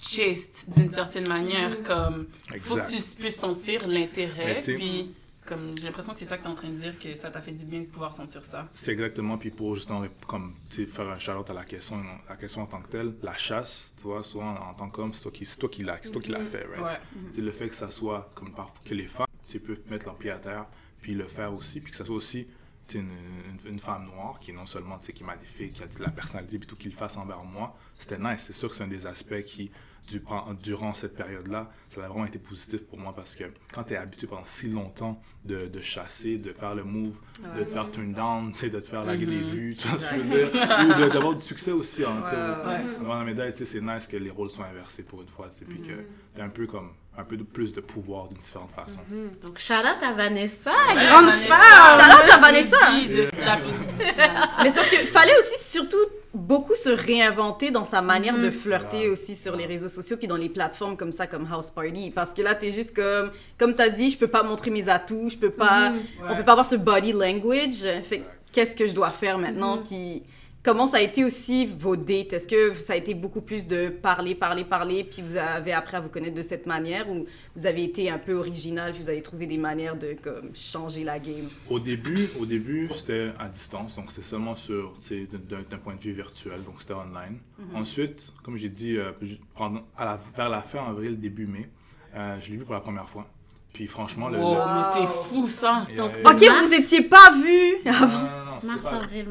chaste 0.00 0.70
d'une 0.76 0.88
certaine 0.88 1.28
manière. 1.28 1.82
Comme, 1.82 2.26
faut 2.60 2.76
que 2.76 2.88
tu 2.88 3.16
puisses 3.20 3.36
sentir 3.38 3.86
l'intérêt. 3.86 4.58
Puis, 4.64 5.14
comme, 5.46 5.76
j'ai 5.76 5.86
l'impression 5.86 6.12
que 6.12 6.18
c'est 6.18 6.24
ça 6.24 6.36
que 6.36 6.42
tu 6.42 6.48
es 6.48 6.52
en 6.52 6.54
train 6.54 6.68
de 6.68 6.74
dire, 6.74 6.98
que 6.98 7.16
ça 7.16 7.30
t'a 7.30 7.40
fait 7.40 7.52
du 7.52 7.64
bien 7.64 7.80
de 7.80 7.86
pouvoir 7.86 8.12
sentir 8.12 8.44
ça. 8.44 8.68
C'est 8.72 8.92
exactement, 8.92 9.38
puis 9.38 9.50
pour 9.50 9.74
justement 9.74 10.04
comme, 10.26 10.54
faire 10.68 11.08
un 11.08 11.18
shout 11.18 11.48
à 11.48 11.52
la 11.52 11.64
question, 11.64 12.02
la 12.28 12.36
question 12.36 12.62
en 12.62 12.66
tant 12.66 12.80
que 12.80 12.88
telle, 12.88 13.14
la 13.22 13.36
chasse, 13.36 13.92
tu 13.96 14.04
vois, 14.04 14.22
souvent 14.22 14.54
en 14.54 14.74
tant 14.74 14.88
qu'homme, 14.88 15.12
c'est 15.14 15.22
toi 15.22 15.32
qui, 15.32 15.46
c'est 15.46 15.58
toi 15.58 15.68
qui 15.68 15.82
l'as, 15.82 15.98
c'est 16.02 16.10
toi 16.10 16.22
qui 16.22 16.30
l'as 16.30 16.44
fait, 16.44 16.66
right? 16.66 16.82
Ouais. 16.82 17.00
Tu 17.30 17.36
sais, 17.36 17.40
le 17.40 17.52
fait 17.52 17.68
que 17.68 17.74
ça 17.74 17.90
soit 17.90 18.30
comme 18.34 18.52
parfois 18.52 18.80
que 18.84 18.94
les 18.94 19.06
femmes 19.06 19.26
peuvent 19.58 19.80
mettre 19.90 20.06
leurs 20.06 20.16
pieds 20.16 20.30
à 20.30 20.38
terre 20.38 20.66
puis 21.00 21.14
le 21.14 21.26
faire 21.26 21.52
aussi 21.52 21.80
puis 21.80 21.90
que 21.90 21.96
ça 21.96 22.04
soit 22.04 22.14
aussi 22.14 22.46
une, 22.94 23.00
une, 23.00 23.72
une 23.72 23.78
femme 23.78 24.06
noire 24.06 24.38
qui 24.40 24.50
est 24.50 24.54
non 24.54 24.66
seulement 24.66 24.98
qui 24.98 25.10
est 25.10 25.26
magnifique 25.26 25.74
qui 25.74 25.82
a 25.82 25.86
de 25.86 26.02
la 26.02 26.10
personnalité 26.10 26.58
puis 26.58 26.66
tout 26.66 26.76
qu'il 26.76 26.94
fasse 26.94 27.16
envers 27.16 27.42
moi 27.44 27.76
c'était 27.96 28.18
nice 28.18 28.44
c'est 28.46 28.52
sûr 28.52 28.68
que 28.68 28.74
c'est 28.74 28.82
un 28.82 28.88
des 28.88 29.06
aspects 29.06 29.42
qui 29.44 29.70
du- 30.10 30.22
durant 30.62 30.92
cette 30.94 31.14
période 31.16 31.48
là 31.48 31.70
ça 31.88 32.04
a 32.04 32.08
vraiment 32.08 32.26
été 32.26 32.38
positif 32.38 32.82
pour 32.86 32.98
moi 32.98 33.12
parce 33.14 33.34
que 33.36 33.44
quand 33.72 33.84
tu 33.84 33.94
es 33.94 33.96
habitué 33.96 34.26
pendant 34.26 34.44
si 34.46 34.68
longtemps 34.68 35.20
de, 35.44 35.66
de 35.66 35.80
chasser 35.80 36.36
de 36.38 36.52
faire 36.52 36.74
le 36.74 36.84
move 36.84 37.14
de 37.58 37.64
te 37.64 37.72
faire 37.72 37.90
turn 37.90 38.12
down 38.12 38.50
tu 38.52 38.58
sais, 38.58 38.70
de 38.70 38.80
te 38.80 38.86
faire 38.88 39.04
laguer 39.04 39.26
des 39.26 39.40
vues 39.42 39.74
tu 39.76 39.88
vois 39.88 39.98
ce 39.98 40.08
que 40.08 40.16
je 40.16 40.20
veux 40.20 40.50
dire 40.50 41.06
ou 41.08 41.10
d'avoir 41.12 41.34
du 41.34 41.42
succès 41.42 41.72
aussi 41.72 42.04
hein, 42.04 42.22
tu 42.28 42.34
Ouais, 42.36 42.98
Devant 43.00 43.18
la 43.18 43.24
médaille, 43.24 43.52
tu 43.52 43.58
sais, 43.58 43.64
c'est 43.64 43.80
nice 43.80 44.06
que 44.06 44.16
les 44.16 44.30
rôles 44.30 44.50
soient 44.50 44.66
inversés 44.66 45.02
pour 45.02 45.22
une 45.22 45.28
fois, 45.28 45.48
tu 45.48 45.58
sais, 45.58 45.64
puis 45.64 45.80
que 45.80 45.92
t'as 46.36 46.44
un 46.44 46.48
peu 46.50 46.66
comme 46.66 46.90
un 47.16 47.24
peu 47.24 47.36
de 47.36 47.42
plus 47.42 47.72
de 47.72 47.80
pouvoir 47.80 48.28
d'une 48.28 48.38
différente 48.38 48.70
façon. 48.70 49.00
Donc, 49.42 49.58
shout 49.58 49.72
out 49.74 50.02
à 50.02 50.12
Vanessa, 50.14 50.70
Ouais, 50.70 51.04
grande 51.06 51.24
Vanessa. 51.26 51.54
femme! 51.54 52.30
À 52.30 52.36
Vanessa. 52.38 52.76
De- 53.08 53.14
je 53.14 53.44
l'applaudis 53.44 53.86
d'ici, 53.96 54.10
Vanessa. 54.16 54.62
Mais 54.62 54.70
c'est 54.70 54.76
parce 54.80 54.88
qu'il 54.90 55.06
fallait 55.06 55.38
aussi 55.38 55.58
surtout 55.70 55.96
beaucoup 56.34 56.76
se 56.76 56.88
réinventer 56.90 57.70
dans 57.70 57.84
sa 57.84 58.02
manière 58.02 58.38
de 58.38 58.50
flirter 58.50 58.98
Ouais. 59.00 59.08
aussi 59.08 59.34
sur 59.34 59.56
les 59.56 59.66
réseaux 59.66 59.88
sociaux 59.88 60.16
puis 60.16 60.28
dans 60.28 60.36
les 60.36 60.48
plateformes 60.48 60.96
comme 60.96 61.12
ça 61.12 61.26
comme 61.26 61.46
House 61.50 61.70
Party 61.70 62.10
parce 62.14 62.32
que 62.32 62.42
là 62.42 62.54
t'es 62.54 62.70
juste 62.70 62.94
comme 62.94 63.30
comme 63.58 63.74
t'as 63.74 63.88
dit 63.88 64.10
je 64.10 64.16
peux 64.18 64.28
pas 64.28 64.42
montrer 64.44 64.70
mes 64.70 64.88
atouts 64.88 65.28
je 65.30 65.36
peux 65.38 65.50
pas 65.50 65.90
Mhm. 65.90 65.98
on 66.22 66.28
Ouais. 66.30 66.36
peut 66.36 66.44
pas 66.44 66.52
avoir 66.52 66.66
ce 66.66 66.76
body 66.76 67.12
language 67.12 67.82
fait 68.04 68.18
que 68.20 68.24
qu'est-ce 68.52 68.76
que 68.76 68.86
je 68.86 68.92
dois 68.92 69.10
faire 69.10 69.38
maintenant? 69.38 69.76
Mhm. 69.78 69.82
puis 69.84 70.22
comment 70.62 70.86
ça 70.86 70.98
a 70.98 71.00
été 71.00 71.24
aussi 71.24 71.66
vos 71.66 71.96
dates? 71.96 72.32
Est-ce 72.32 72.46
que 72.46 72.74
ça 72.74 72.92
a 72.92 72.96
été 72.96 73.14
beaucoup 73.14 73.40
plus 73.40 73.66
de 73.66 73.88
parler 73.88 74.34
parler 74.34 74.64
parler 74.64 75.04
puis 75.04 75.22
vous 75.22 75.36
avez 75.36 75.72
appris 75.72 75.96
à 75.96 76.00
vous 76.00 76.08
connaître 76.08 76.34
de 76.34 76.42
cette 76.42 76.66
manière 76.66 77.08
ou 77.10 77.26
vous 77.56 77.66
avez 77.66 77.84
été 77.84 78.10
un 78.10 78.18
peu 78.18 78.34
original 78.34 78.92
puis 78.92 79.02
vous 79.02 79.08
avez 79.10 79.22
trouvé 79.22 79.46
des 79.46 79.58
manières 79.58 79.96
de 79.96 80.14
comme 80.22 80.54
changer 80.54 81.04
la 81.04 81.18
game? 81.18 81.48
Au 81.68 81.80
début, 81.80 82.28
au 82.38 82.46
début 82.46 82.88
c'était 82.94 83.30
à 83.38 83.48
distance, 83.48 83.96
donc 83.96 84.10
c'était 84.10 84.26
seulement 84.26 84.56
sur, 84.56 84.94
d'un 85.10 85.78
point 85.78 85.94
de 85.94 86.00
vue 86.00 86.12
virtuel, 86.12 86.62
donc 86.64 86.76
c'était 86.80 86.94
online. 86.94 87.38
Ensuite, 87.74 88.32
comme 88.42 88.56
j'ai 88.56 88.68
dit, 88.70 88.96
euh, 88.96 89.12
ju- 89.22 89.38
pendant, 89.54 89.82
à 89.96 90.04
la- 90.04 90.20
vers 90.36 90.48
la 90.48 90.62
fin 90.62 90.84
avril, 90.88 91.18
début 91.20 91.46
mai, 91.46 91.68
euh, 92.14 92.36
je 92.40 92.50
l'ai 92.50 92.56
vu 92.56 92.64
pour 92.64 92.74
la 92.74 92.80
première 92.80 93.08
fois. 93.08 93.28
Puis 93.72 93.86
franchement, 93.86 94.28
le... 94.28 94.38
Wow, 94.38 94.54
le- 94.54 94.78
mais 94.78 94.84
c'est 94.92 95.06
fou 95.06 95.46
ça. 95.48 95.86
et, 95.90 95.94
Donc, 95.96 96.16
euh, 96.16 96.20
ok 96.30 96.40
Mars. 96.48 96.68
vous 96.68 96.74
étiez 96.74 97.02
pas 97.02 97.30
vus 97.32 97.76
non, 97.86 97.92
non, 97.92 98.06
non, 98.08 98.60
c'était 98.60 98.66
Mars, 98.72 98.82
pas- 98.82 98.96
avril, 98.96 99.26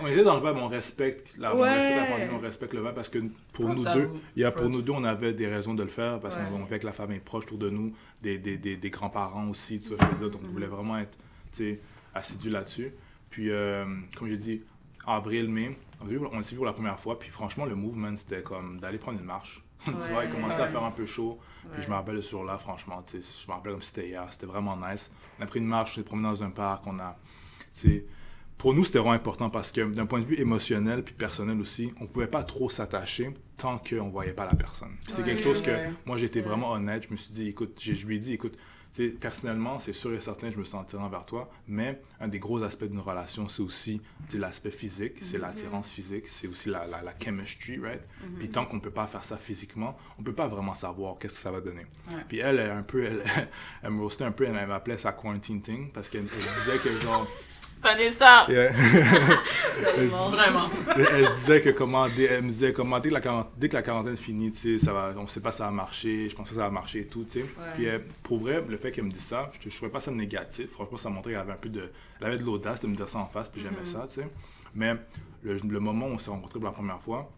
on, 0.00 0.04
on 0.04 0.06
était 0.08 0.22
dans 0.24 0.40
le 0.40 0.46
vibe, 0.46 0.62
on 0.62 0.68
respecte 0.68 1.36
la, 1.38 1.54
on 1.56 1.60
respecte 1.60 1.96
la 1.96 2.04
pandémie, 2.06 2.30
on 2.34 2.38
respecte 2.38 2.74
le 2.74 2.80
vibe 2.82 2.94
parce 2.94 3.08
que 3.08 3.18
pour 3.52 3.66
Comme 3.66 3.74
nous 3.76 3.82
ça, 3.82 3.94
deux, 3.94 4.04
vous- 4.06 4.20
il 4.36 4.42
y 4.42 4.44
a, 4.44 4.52
pour 4.52 4.68
nous 4.68 4.82
deux, 4.82 4.92
on 4.92 5.04
avait 5.04 5.32
des 5.32 5.46
raisons 5.48 5.74
de 5.74 5.82
le 5.82 5.88
faire 5.88 6.20
parce 6.20 6.36
Ouais. 6.36 6.42
qu'on 6.48 6.56
vivait 6.58 6.66
avec 6.70 6.84
la 6.84 6.92
famille 6.92 7.18
proche 7.18 7.44
autour 7.46 7.58
de 7.58 7.68
nous, 7.70 7.92
des, 8.22 8.38
des, 8.38 8.56
des, 8.56 8.76
des 8.76 8.90
grands-parents 8.90 9.48
aussi, 9.48 9.80
tu 9.80 9.88
vois, 9.88 9.98
je 10.00 10.06
veux 10.06 10.16
dire, 10.16 10.30
donc 10.30 10.40
on 10.48 10.52
voulait 10.52 10.66
vraiment 10.66 10.96
être 10.98 11.16
tu 11.52 11.74
sais, 11.74 11.80
assidus 12.14 12.50
là-dessus. 12.50 12.92
Puis, 13.30 13.50
euh, 13.50 13.84
comme 14.16 14.28
j'ai 14.28 14.36
dit, 14.36 14.62
avril, 15.06 15.48
mai, 15.48 15.76
on 16.00 16.06
s'est 16.42 16.50
vu- 16.52 16.56
pour 16.56 16.66
la 16.66 16.72
première 16.72 16.98
fois, 17.00 17.18
puis 17.18 17.28
franchement, 17.30 17.64
le 17.66 17.74
mouvement, 17.74 18.14
c'était 18.14 18.42
comme 18.42 18.78
d'aller 18.80 18.98
prendre 18.98 19.18
une 19.18 19.26
marche. 19.26 19.62
tu 19.84 19.90
vois, 20.12 20.24
il 20.24 20.30
commençait 20.30 20.62
à 20.62 20.68
faire 20.68 20.82
un 20.84 20.90
peu 20.90 21.06
chaud. 21.06 21.38
Puis 21.72 21.82
je 21.82 21.88
me 21.88 21.94
rappelle 21.94 22.22
ce 22.22 22.30
jour-là, 22.30 22.58
franchement, 22.58 23.02
tu 23.06 23.20
sais, 23.22 23.42
je 23.44 23.48
me 23.50 23.54
rappelle 23.54 23.72
comme 23.72 23.82
si 23.82 23.88
c'était 23.90 24.08
hier, 24.08 24.26
c'était 24.30 24.46
vraiment 24.46 24.76
nice. 24.76 25.10
On 25.38 25.42
a 25.42 25.46
pris 25.46 25.60
une 25.60 25.66
marche, 25.66 25.92
on 25.92 25.94
s'est 25.96 26.02
promené 26.02 26.28
dans 26.28 26.42
un 26.42 26.50
parc, 26.50 26.86
on 26.86 26.98
a, 26.98 27.16
tu 27.72 27.88
sais, 27.88 28.04
pour 28.56 28.74
nous, 28.74 28.84
c'était 28.84 28.98
vraiment 28.98 29.12
important 29.14 29.50
parce 29.50 29.70
que 29.70 29.82
d'un 29.82 30.06
point 30.06 30.18
de 30.20 30.24
vue 30.24 30.40
émotionnel 30.40 31.04
puis 31.04 31.14
personnel 31.14 31.60
aussi, 31.60 31.92
on 32.00 32.06
pouvait 32.06 32.26
pas 32.26 32.42
trop 32.42 32.68
s'attacher 32.70 33.32
tant 33.56 33.78
qu'on 33.78 34.08
voyait 34.08 34.32
pas 34.32 34.46
la 34.46 34.56
personne. 34.56 34.96
C'est 35.08 35.18
Ouais, 35.22 35.28
quelque 35.28 35.42
chose 35.42 35.62
que 35.62 35.70
moi, 36.06 36.16
j'étais 36.16 36.40
vraiment 36.40 36.72
honnête. 36.72 37.04
Je 37.06 37.10
me 37.12 37.16
suis 37.16 37.30
dit, 37.30 37.46
écoute, 37.48 37.76
j'ai- 37.78 37.94
je 37.94 38.06
lui 38.06 38.16
ai 38.16 38.18
dit, 38.18 38.34
écoute, 38.34 38.56
personnellement, 39.06 39.78
c'est 39.78 39.92
sûr 39.92 40.12
et 40.12 40.20
certain, 40.20 40.50
je 40.50 40.58
me 40.58 40.64
sens 40.64 40.82
attirant 40.82 41.08
vers 41.08 41.24
toi, 41.24 41.50
mais 41.66 42.00
un 42.20 42.28
des 42.28 42.38
gros 42.38 42.62
aspects 42.62 42.84
d'une 42.84 43.00
relation, 43.00 43.48
c'est 43.48 43.62
aussi 43.62 44.00
l'aspect 44.34 44.70
physique, 44.70 45.14
c'est 45.22 45.38
l'attirance 45.38 45.88
physique, 45.90 46.28
c'est 46.28 46.48
aussi 46.48 46.68
la, 46.68 46.86
la, 46.86 47.02
la 47.02 47.14
chemistry, 47.22 47.78
right? 47.78 48.02
Puis 48.38 48.48
tant 48.50 48.66
qu'on 48.66 48.80
peut 48.80 48.90
pas 48.90 49.06
faire 49.06 49.24
ça 49.24 49.36
physiquement, 49.36 49.96
on 50.18 50.22
peut 50.22 50.34
pas 50.34 50.48
vraiment 50.48 50.74
savoir 50.74 51.18
qu'est-ce 51.18 51.36
que 51.36 51.40
ça 51.40 51.50
va 51.50 51.60
donner. 51.60 51.86
Ouais. 52.10 52.24
Puis 52.28 52.38
elle, 52.38 52.58
elle, 52.58 52.70
un 52.70 52.82
peu, 52.82 53.04
elle, 53.04 53.22
elle 53.82 53.90
me 53.90 54.02
roastait 54.02 54.24
un 54.24 54.32
peu, 54.32 54.44
elle 54.44 54.66
m'appelait 54.66 54.98
sa 54.98 55.12
quarantine 55.12 55.60
thing, 55.62 55.90
parce 55.92 56.10
qu'elle 56.10 56.22
elle 56.22 56.38
disait 56.38 56.78
que 56.78 56.90
genre... 57.00 57.26
Vanessa, 57.82 58.46
Yeah. 58.48 58.72
Tellement. 59.94 60.28
vraiment. 60.30 60.70
elle 60.96 61.26
se 61.26 61.34
disait 61.34 61.60
que 61.60 61.70
comment, 61.70 62.06
elle 62.06 62.42
me 62.42 62.48
disait 62.48 62.72
comment 62.72 62.98
dès 62.98 63.08
que 63.10 63.14
la 63.14 63.20
quarantaine, 63.20 63.52
dès 63.56 63.68
que 63.68 63.76
la 63.76 63.82
quarantaine 63.82 64.16
finit, 64.16 64.50
tu 64.50 64.78
sais, 64.78 64.84
ça 64.84 64.92
va, 64.92 65.14
on 65.16 65.26
sait 65.28 65.40
pas 65.40 65.52
si 65.52 65.58
ça 65.58 65.66
va 65.66 65.70
marcher, 65.70 66.28
je 66.28 66.34
pense 66.34 66.48
que 66.48 66.54
ça 66.54 66.62
va 66.62 66.70
marcher 66.70 67.00
et 67.00 67.06
tout, 67.06 67.24
tu 67.24 67.40
sais. 67.40 67.44
Puis 67.74 67.88
euh, 67.88 67.98
pour 68.22 68.38
vrai, 68.38 68.64
le 68.68 68.76
fait 68.76 68.90
qu'elle 68.90 69.04
me 69.04 69.10
dise 69.10 69.22
ça, 69.24 69.50
je, 69.62 69.68
je 69.70 69.76
trouvais 69.76 69.92
pas 69.92 70.00
ça 70.00 70.10
négatif. 70.10 70.70
Franchement, 70.72 70.96
ça 70.96 71.08
montrait 71.10 71.32
qu'elle 71.32 71.40
avait 71.40 71.52
un 71.52 71.56
peu 71.56 71.68
de, 71.68 71.90
elle 72.20 72.26
avait 72.26 72.38
de 72.38 72.44
l'audace 72.44 72.80
de 72.80 72.86
me 72.88 72.96
dire 72.96 73.08
ça 73.08 73.18
en 73.18 73.26
face, 73.26 73.48
puis 73.48 73.60
j'aimais 73.60 73.84
ça, 73.84 74.06
tu 74.08 74.20
sais. 74.20 74.28
Mais 74.74 74.94
le, 75.42 75.54
le 75.56 75.80
moment 75.80 76.06
où 76.06 76.10
on 76.10 76.18
s'est 76.18 76.30
rencontrés 76.30 76.58
pour 76.58 76.68
la 76.68 76.74
première 76.74 77.00
fois, 77.00 77.30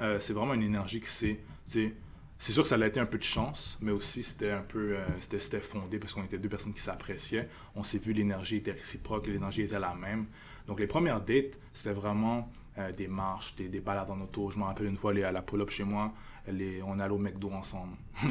euh, 0.00 0.18
c'est 0.20 0.32
vraiment 0.32 0.54
une 0.54 0.62
énergie 0.62 1.00
qui 1.00 1.10
s'est, 1.10 1.38
c'est 2.38 2.52
sûr 2.52 2.62
que 2.62 2.68
ça 2.68 2.74
a 2.76 2.86
été 2.86 3.00
un 3.00 3.06
peu 3.06 3.18
de 3.18 3.22
chance, 3.22 3.78
mais 3.80 3.92
aussi 3.92 4.22
c'était 4.22 4.50
un 4.50 4.62
peu, 4.62 4.96
euh, 4.96 5.06
c'était, 5.20 5.60
fondé 5.60 5.98
parce 5.98 6.12
qu'on 6.14 6.24
était 6.24 6.38
deux 6.38 6.48
personnes 6.48 6.72
qui 6.74 6.80
s'appréciaient. 6.80 7.48
On 7.74 7.82
s'est 7.82 7.98
vu, 7.98 8.12
l'énergie 8.12 8.56
était 8.56 8.72
réciproque, 8.72 9.26
l'énergie 9.26 9.62
était 9.62 9.78
la 9.78 9.94
même. 9.94 10.26
Donc 10.66 10.80
les 10.80 10.86
premières 10.86 11.20
dates, 11.20 11.58
c'était 11.72 11.94
vraiment 11.94 12.50
euh, 12.78 12.92
des 12.92 13.08
marches, 13.08 13.54
des, 13.56 13.68
des 13.68 13.80
balades 13.80 14.10
en 14.10 14.20
auto. 14.20 14.50
Je 14.50 14.58
me 14.58 14.64
rappelle 14.64 14.86
une 14.86 14.96
fois, 14.96 15.12
aller 15.12 15.22
à 15.24 15.32
la 15.32 15.42
pull-up 15.42 15.70
chez 15.70 15.84
moi, 15.84 16.12
les, 16.48 16.82
on 16.82 16.98
allait 16.98 17.14
au 17.14 17.18
McDo 17.18 17.50
ensemble. 17.52 17.96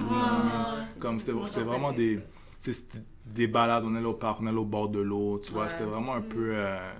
Comme 0.99 1.19
c'était, 1.19 1.61
vraiment 1.63 1.91
des, 1.93 2.19
des 3.25 3.47
balades, 3.47 3.83
on 3.85 3.95
allait 3.95 4.05
au 4.05 4.13
parc, 4.13 4.41
on 4.41 4.47
allait 4.47 4.57
au 4.57 4.65
bord 4.65 4.89
de 4.89 4.99
l'eau, 4.99 5.39
tu 5.43 5.51
vois, 5.53 5.63
Ouais. 5.63 5.69
c'était 5.69 5.85
vraiment 5.85 6.13
un 6.15 6.21
peu... 6.21 6.51
euh, 6.55 6.93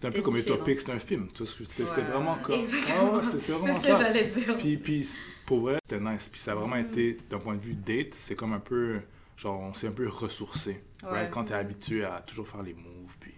c'était 0.00 0.08
un 0.08 0.10
peu 0.12 0.22
comme 0.22 0.34
différent. 0.34 0.56
Utopic, 0.56 0.80
c'était 0.80 0.92
un 0.92 0.98
film. 0.98 1.28
tu 1.32 1.38
vois 1.38 1.46
ce 1.46 1.56
que- 1.58 1.64
C'était, 1.64 1.88
c'était 1.88 2.00
Ouais. 2.02 2.06
vraiment 2.08 2.34
comme... 2.36 2.60
Exactement. 2.60 3.12
Ouais, 3.14 3.18
ouais, 3.18 3.24
C'est 3.40 3.52
vraiment 3.52 3.80
ce 3.80 3.86
que 3.86 3.92
ça. 3.92 3.98
j'allais 3.98 4.24
dire. 4.26 4.58
Puis, 4.58 4.76
puis 4.76 5.08
pour 5.46 5.60
vrai, 5.60 5.78
c'était 5.84 6.00
nice. 6.00 6.28
Puis 6.30 6.40
ça 6.40 6.52
a 6.52 6.54
vraiment 6.54 6.76
été, 6.76 7.16
d'un 7.28 7.38
point 7.38 7.54
de 7.56 7.60
vue 7.60 7.74
date, 7.74 8.14
c'est 8.18 8.36
comme 8.36 8.52
un 8.52 8.60
peu, 8.60 9.00
genre, 9.36 9.60
on 9.60 9.74
s'est 9.74 9.88
un 9.88 9.92
peu 9.92 10.08
ressourcé. 10.08 10.82
Ouais. 11.04 11.10
right? 11.10 11.30
Quand 11.30 11.44
t'es 11.44 11.54
habitué 11.54 12.04
à 12.04 12.20
toujours 12.26 12.46
faire 12.48 12.62
les 12.62 12.74
moves, 12.74 13.16
puis 13.20 13.32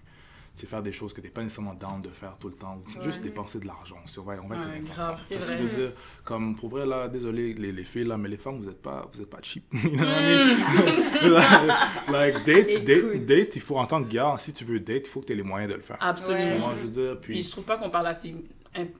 tu 0.61 0.67
sais, 0.67 0.71
faire 0.71 0.83
des 0.83 0.93
choses 0.93 1.13
que 1.15 1.21
t'es 1.21 1.29
pas 1.29 1.43
nécessairement 1.43 1.75
down 1.75 2.03
de 2.03 2.11
faire 2.11 2.37
tout 2.39 2.49
le 2.49 2.55
temps, 2.55 2.77
ou 2.77 3.03
juste 3.03 3.19
Ouais. 3.19 3.25
dépenser 3.31 3.59
de 3.61 3.67
l'argent. 3.67 3.97
On 4.19 4.23
va, 4.23 4.35
on 4.43 4.47
va 4.49 4.57
être 4.57 4.65
Ouais, 4.67 4.71
honnête 4.77 4.85
grave, 4.85 5.23
c'est 5.25 5.35
Tu 5.39 5.41
que 5.41 5.47
je 5.47 5.63
veux 5.63 5.77
dire, 5.83 5.93
comme 6.25 6.55
pour 6.57 6.69
vrai, 6.69 6.87
là, 6.87 7.09
désolé, 7.09 7.55
les, 7.55 7.73
les 7.73 7.85
filles, 7.85 8.05
là, 8.05 8.17
mais 8.19 8.29
les 8.29 8.37
femmes, 8.37 8.59
vous 8.61 8.69
êtes 8.69 8.83
pas, 8.83 9.09
vous 9.13 9.21
êtes 9.23 9.31
pas 9.31 9.39
cheap. 9.43 9.65
You 9.73 9.91
know 9.91 10.05
what 10.05 10.21
I 10.21 11.25
mean? 11.25 12.13
like, 12.13 12.45
date, 12.45 12.85
date, 12.85 13.27
date, 13.27 13.57
il 13.57 13.63
faut, 13.63 13.79
en 13.79 13.87
tant 13.87 14.03
que 14.03 14.09
gars, 14.09 14.37
si 14.39 14.53
tu 14.53 14.65
veux 14.65 14.81
date, 14.81 15.07
il 15.07 15.11
faut 15.11 15.21
que 15.21 15.27
tu 15.27 15.33
aies 15.33 15.37
les 15.37 15.43
moyens 15.43 15.71
de 15.71 15.77
le 15.77 15.83
faire. 15.83 15.97
Absolument. 16.01 16.53
Tu 16.55 16.59
moi, 16.61 16.75
je 16.77 16.83
veux 16.83 16.89
dire, 16.91 17.21
Puis 17.21 17.35
puis... 17.35 17.43
je 17.43 17.51
trouve 17.51 17.65
pas 17.65 17.77
qu'on 17.79 17.91
parle 17.91 18.07
assez 18.07 18.35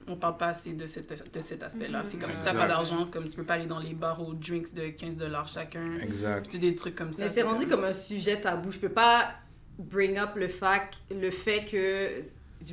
on 0.07 0.17
parle 0.17 0.35
pas 0.35 0.47
assez 0.47 0.73
de, 0.73 0.85
cette, 0.85 1.33
de 1.33 1.39
cet 1.41 1.63
aspect-là. 1.63 2.03
C'est 2.03 2.17
comme 2.19 2.33
si 2.33 2.43
t'as 2.43 2.49
Exact. 2.51 2.59
pas 2.61 2.67
d'argent, 2.67 3.07
comme 3.09 3.25
tu 3.27 3.37
peux 3.37 3.45
pas 3.45 3.53
aller 3.53 3.67
dans 3.67 3.79
les 3.79 3.93
bars 3.93 4.21
aux 4.21 4.33
drinks 4.33 4.73
de 4.73 4.89
15 4.89 5.15
dollars 5.15 5.47
chacun. 5.47 5.97
Exact. 6.01 6.49
Tu 6.49 6.59
des 6.59 6.75
trucs 6.75 6.95
comme 6.95 7.13
ça. 7.13 7.23
Mais 7.23 7.29
c'est 7.29 7.43
rendu 7.43 7.67
comme 7.67 7.85
un 7.85 7.93
sujet 7.93 8.41
tabou. 8.41 8.69
Je 8.71 8.79
peux 8.79 8.89
pas 8.89 9.31
bring 9.79 10.17
up 10.17 10.31
le 10.35 10.47
fait, 10.47 10.81
le 11.09 11.31
fait 11.31 11.65
que 11.65 12.21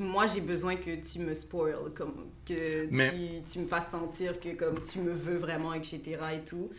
moi 0.01 0.27
j'ai 0.27 0.41
besoin 0.41 0.77
que 0.77 0.95
tu 0.97 1.21
me 1.21 1.35
spoil, 1.35 1.77
comme 1.95 2.27
que 2.47 2.89
Mais- 2.91 3.11
tu, 3.11 3.51
tu 3.53 3.59
me 3.61 3.67
fasses 3.67 3.91
sentir 3.91 4.39
que 4.41 4.55
comme 4.55 4.81
tu 4.81 5.01
me 5.01 5.13
veux 5.13 5.37
vraiment, 5.37 5.73
etc. 5.75 6.01
et 6.35 6.45
tout. 6.45 6.71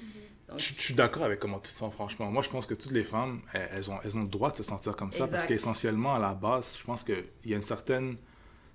Donc, 0.48 0.60
Je, 0.60 0.74
je 0.74 0.82
suis 0.82 0.94
d'accord 0.96 1.24
avec 1.24 1.40
comment 1.40 1.58
tu 1.60 1.64
te 1.70 1.76
sens, 1.78 1.94
franchement. 1.94 2.32
Moi, 2.32 2.42
je 2.42 2.50
pense 2.50 2.66
que 2.66 2.74
toutes 2.74 2.92
les 2.92 3.04
femmes, 3.04 3.42
elles, 3.54 3.70
elles 3.76 3.92
ont, 3.92 4.00
elles 4.04 4.16
ont 4.18 4.22
le 4.22 4.28
droit 4.28 4.52
de 4.52 4.58
se 4.58 4.64
sentir 4.64 4.96
comme 4.96 5.12
ça 5.12 5.28
parce 5.28 5.46
qu'essentiellement, 5.46 6.16
à 6.16 6.20
la 6.20 6.34
base, 6.34 6.76
je 6.80 6.84
pense 6.84 7.04
qu'il 7.04 7.24
y 7.46 7.54
a 7.54 7.58
une 7.58 7.64
certaine. 7.64 8.18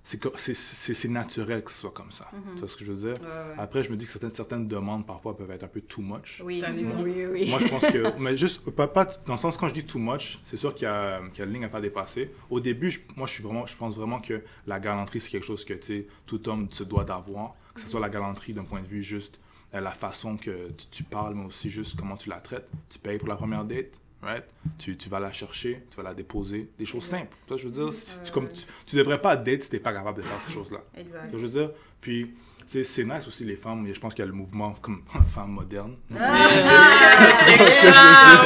C'est 0.05 1.07
naturel 1.09 1.63
que 1.63 1.71
ce 1.71 1.77
soit 1.79 1.91
comme 1.91 2.11
ça. 2.11 2.29
Tu 2.53 2.59
vois 2.59 2.67
ce 2.67 2.77
que 2.77 2.85
je 2.85 2.91
veux 2.93 3.11
dire? 3.11 3.21
ouais, 3.23 3.27
ouais. 3.27 3.55
Après, 3.57 3.83
je 3.83 3.89
me 3.91 3.97
dis 3.97 4.05
que 4.05 4.11
certaines, 4.11 4.29
certaines 4.29 4.67
demandes, 4.67 5.05
parfois, 5.05 5.35
peuvent 5.35 5.49
être 5.49 5.63
un 5.63 5.67
peu 5.67 5.81
too 5.81 6.01
much. 6.01 6.41
Oui, 6.43 6.63
un 6.63 6.73
oui, 6.73 6.81
exemple? 6.81 7.09
oui, 7.09 7.25
oui. 7.25 7.49
Moi, 7.49 7.59
je 7.59 7.67
pense 7.67 7.87
que. 7.87 8.13
Mais 8.19 8.37
juste, 8.37 8.61
pas, 8.69 8.87
pas 8.87 9.05
dans 9.25 9.33
le 9.33 9.39
sens, 9.39 9.57
quand 9.57 9.67
je 9.67 9.73
dis 9.73 9.83
too 9.85 9.97
much, 9.97 10.39
c'est 10.45 10.57
sûr 10.57 10.75
qu'il 10.75 10.83
y, 10.83 10.91
a 10.91 11.21
qu'il 11.29 11.39
y 11.39 11.41
a 11.41 11.45
une 11.45 11.53
ligne 11.53 11.65
à 11.65 11.69
faire 11.69 11.81
dépasser. 11.81 12.31
Au 12.51 12.59
début, 12.59 12.91
je- 12.91 12.99
moi, 13.15 13.25
je, 13.25 13.33
suis 13.33 13.43
vraiment, 13.43 13.65
je 13.65 13.75
pense 13.75 13.95
vraiment 13.95 14.21
que 14.21 14.43
la 14.67 14.79
galanterie, 14.79 15.19
c'est 15.21 15.31
quelque 15.31 15.45
chose 15.45 15.65
que 15.65 15.73
tu 15.73 15.87
sais, 15.87 16.07
tout 16.27 16.47
homme 16.49 16.67
se 16.71 16.83
doit 16.83 17.03
d'avoir. 17.03 17.53
Que 17.73 17.81
ce 17.81 17.89
soit 17.89 17.99
la 17.99 18.09
galanterie 18.09 18.53
d'un 18.53 18.63
point 18.63 18.81
de 18.81 18.87
vue 18.87 19.03
juste 19.03 19.39
euh, 19.73 19.79
la 19.81 19.91
façon 19.91 20.37
que 20.37 20.69
tu, 20.77 20.85
tu 20.91 21.03
parles, 21.03 21.33
mais 21.33 21.45
aussi 21.45 21.69
juste 21.71 21.97
comment 21.97 22.15
tu 22.15 22.29
la 22.29 22.39
traites. 22.39 22.69
Tu 22.89 22.99
payes 22.99 23.17
pour 23.17 23.27
la 23.27 23.35
première 23.35 23.65
date, 23.65 23.99
right? 24.25 24.43
Tu, 24.77 24.97
tu 24.97 25.09
vas 25.09 25.19
la 25.19 25.31
chercher, 25.31 25.85
tu 25.89 25.97
vas 25.97 26.03
la 26.03 26.13
déposer, 26.13 26.69
des 26.77 26.85
choses 26.85 27.03
simples. 27.05 27.35
Ça, 27.47 27.55
je 27.55 27.63
veux 27.65 27.71
dire, 27.71 27.93
si 27.93 28.21
tu, 28.21 28.31
comme, 28.31 28.47
tu, 28.47 28.63
tu 28.85 28.95
devrais 28.95 29.21
pas 29.21 29.37
date 29.37 29.61
si 29.61 29.69
t'es 29.69 29.79
pas 29.79 29.93
capable 29.93 30.17
de 30.17 30.23
faire 30.23 30.41
ces 30.41 30.51
choses-là. 30.51 30.79
Exact. 30.97 31.29
Je 31.31 31.37
veux 31.37 31.49
dire, 31.49 31.71
puis, 32.01 32.33
tu 32.67 32.83
c'est 32.83 33.03
nice 33.03 33.27
aussi 33.27 33.45
les 33.45 33.55
femmes, 33.55 33.87
je 33.91 33.99
pense 33.99 34.15
qu'il 34.15 34.23
y 34.23 34.27
a 34.27 34.27
le 34.27 34.33
mouvement 34.33 34.73
comme 34.81 35.03
femme 35.33 35.51
moderne. 35.51 35.95
Ça, 36.11 36.17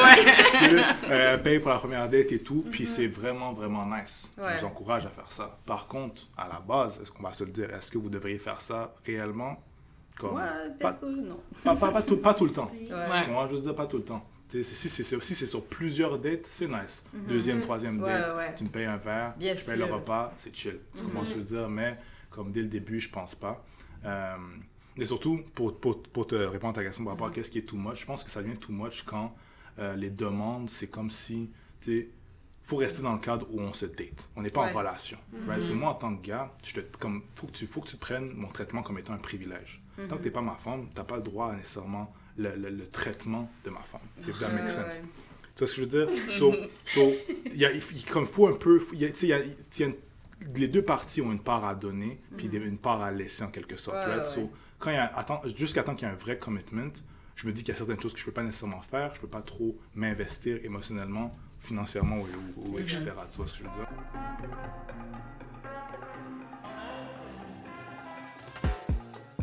ouais. 0.03 0.15
Tu 0.59 0.65
euh, 1.09 1.37
paye 1.37 1.59
pour 1.59 1.71
la 1.71 1.77
première 1.77 2.09
date 2.09 2.33
et 2.33 2.39
tout, 2.39 2.65
puis 2.69 2.85
c'est 2.85 3.07
vraiment, 3.07 3.53
vraiment 3.53 3.85
nice. 3.85 4.29
Ouais. 4.37 4.49
Je 4.55 4.59
vous 4.59 4.65
encourage 4.65 5.05
à 5.05 5.09
faire 5.09 5.31
ça. 5.31 5.57
Par 5.65 5.87
contre, 5.87 6.23
à 6.37 6.49
la 6.49 6.59
base, 6.59 6.99
est-ce 7.01 7.11
qu'on 7.11 7.23
va 7.23 7.31
se 7.31 7.45
le 7.45 7.51
dire, 7.51 7.73
est-ce 7.73 7.89
que 7.89 7.97
vous 7.97 8.09
devriez 8.09 8.39
faire 8.39 8.59
ça 8.59 8.93
réellement? 9.05 9.63
Comme, 10.17 10.35
pas, 10.81 10.93
non. 11.05 11.39
pas, 11.63 11.75
pas, 11.77 11.91
pas 11.91 12.01
tout, 12.01 12.17
pas 12.17 12.33
tout 12.33 12.43
le 12.43 12.51
temps. 12.51 12.69
Ouais. 12.73 12.89
Ouais. 12.91 13.27
Moi, 13.31 13.47
je 13.49 13.55
veux 13.55 13.61
dire, 13.61 13.73
pas 13.73 13.85
tout 13.85 13.95
le 13.95 14.03
temps. 14.03 14.21
Tu 14.49 14.63
Si 14.63 14.89
c'est 14.89 15.45
sur 15.45 15.63
plusieurs 15.65 16.17
dates, 16.17 16.47
c'est 16.49 16.67
nice. 16.67 17.03
Deuxième, 17.13 17.61
troisième 17.61 17.99
date, 17.99 18.35
ouais. 18.35 18.55
tu 18.55 18.63
me 18.63 18.69
payes 18.69 18.85
un 18.85 18.97
verre, 18.97 19.35
Bien 19.37 19.53
je 19.53 19.63
paye 19.65 19.77
le 19.77 19.85
repas, 19.85 20.33
c'est 20.39 20.55
chill. 20.55 20.79
Tu 20.97 21.03
comprends 21.03 21.21
ce 21.23 21.27
que 21.27 21.33
je 21.35 21.39
veux 21.39 21.43
dire? 21.45 21.69
Mais 21.69 21.97
comme 22.31 22.51
dès 22.51 22.61
le 22.61 22.67
début, 22.67 22.99
je 22.99 23.09
pense 23.09 23.35
pas. 23.35 23.63
Euh, 24.05 24.35
et 24.97 25.05
surtout, 25.05 25.41
pour, 25.53 25.79
pour, 25.79 26.01
pour 26.03 26.27
te 26.27 26.35
répondre 26.35 26.71
à 26.71 26.81
ta 26.81 26.83
question 26.83 27.03
par 27.03 27.13
rapport 27.13 27.27
à 27.27 27.31
qu'est-ce 27.31 27.51
qui 27.51 27.59
est 27.59 27.63
too 27.63 27.77
much, 27.77 28.01
je 28.01 28.05
pense 28.05 28.23
que 28.23 28.31
ça 28.31 28.41
devient 28.41 28.57
too 28.57 28.71
much 28.73 29.03
quand 29.03 29.33
euh, 29.77 29.95
les 29.95 30.09
demandes, 30.09 30.69
c'est 30.69 30.87
comme 30.87 31.09
si, 31.11 31.51
tu 31.79 31.91
sais, 31.99 32.07
faut 32.63 32.77
rester 32.77 33.01
dans 33.01 33.13
le 33.13 33.19
cadre 33.19 33.47
où 33.51 33.61
on 33.61 33.73
se 33.73 33.85
date. 33.85 34.29
On 34.35 34.41
n'est 34.41 34.49
pas 34.49 34.61
Ouais. 34.65 34.73
en 34.73 34.77
relation. 34.77 35.17
right? 35.47 35.63
So, 35.63 35.73
moi, 35.73 35.89
en 35.91 35.95
tant 35.95 36.15
que 36.15 36.27
gars, 36.27 36.51
je 36.63 36.73
te, 36.81 36.97
comme, 36.97 37.23
faut, 37.35 37.47
que 37.47 37.51
tu, 37.53 37.67
faut 37.67 37.81
que 37.81 37.87
tu 37.89 37.97
prennes 37.97 38.31
mon 38.33 38.47
traitement 38.49 38.81
comme 38.83 38.97
étant 38.99 39.13
un 39.13 39.17
privilège. 39.17 39.81
Tant 40.07 40.15
que 40.17 40.21
tu 40.21 40.25
n'es 40.27 40.31
pas 40.31 40.41
ma 40.41 40.55
femme, 40.55 40.87
tu 40.89 40.95
n'as 40.95 41.03
pas 41.03 41.17
le 41.17 41.23
droit 41.23 41.51
à 41.51 41.55
nécessairement 41.55 42.13
le, 42.39 42.55
le- 42.55 42.69
le 42.69 42.87
traitement 42.87 43.51
de 43.65 43.69
ma 43.69 43.81
femme. 43.81 44.01
If 44.27 44.39
that 44.39 44.49
makes 44.49 44.71
sense. 44.71 44.97
ouais. 44.97 45.03
Tu 45.55 45.59
vois 45.59 45.67
ce 45.67 45.75
que 45.75 45.81
je 45.81 45.81
veux 45.81 46.05
dire? 46.07 46.31
So, 46.31 46.55
so, 46.85 47.13
il 47.45 47.57
y 47.57 47.65
a, 47.65 47.71
il- 47.71 48.05
comme 48.05 48.25
faut 48.25 48.47
un 48.47 48.53
peu, 48.53 48.81
y 48.93 49.05
a- 49.05 49.09
y 49.09 49.33
a- 49.33 49.39
y 49.39 49.83
a 49.83 49.85
une- 49.85 49.95
les 50.55 50.67
deux 50.69 50.81
parties 50.83 51.21
ont 51.21 51.31
une 51.33 51.41
part 51.43 51.65
à 51.65 51.75
donner, 51.75 52.17
puis 52.37 52.47
des- 52.47 52.57
une 52.59 52.77
part 52.77 53.01
à 53.01 53.11
laisser 53.11 53.43
en 53.43 53.49
quelque 53.51 53.75
sorte. 53.77 53.97
Ouais, 53.97 54.05
right? 54.05 54.19
ouais. 54.19 54.25
So, 54.33 54.49
quand 54.79 54.91
il 54.91 54.95
y 54.95 54.97
a, 54.97 55.05
attends, 55.17 55.41
jusqu'à 55.55 55.83
temps 55.83 55.95
qu'il 55.95 56.07
y 56.07 56.09
a 56.09 56.13
un 56.13 56.17
vrai 56.17 56.37
commitment, 56.39 56.93
je 57.35 57.45
me 57.47 57.51
dis 57.51 57.61
qu'il 57.63 57.73
y 57.73 57.75
a 57.75 57.77
certaines 57.77 57.99
choses 57.99 58.13
que 58.13 58.19
je 58.19 58.25
peux 58.25 58.31
pas 58.31 58.43
nécessairement 58.43 58.81
faire, 58.81 59.13
je 59.15 59.19
peux 59.19 59.27
pas 59.27 59.41
trop 59.41 59.77
m'investir 59.95 60.59
émotionnellement, 60.63 61.31
financièrement 61.59 62.17
ou, 62.19 62.27
ou- 62.61 62.75
ou 62.75 62.79
etc. 62.79 63.01
Tu 63.29 63.37
vois 63.37 63.47
ce 63.47 63.57
que 63.57 63.59
je 63.59 63.63
veux 63.63 63.75
dire? 63.75 63.87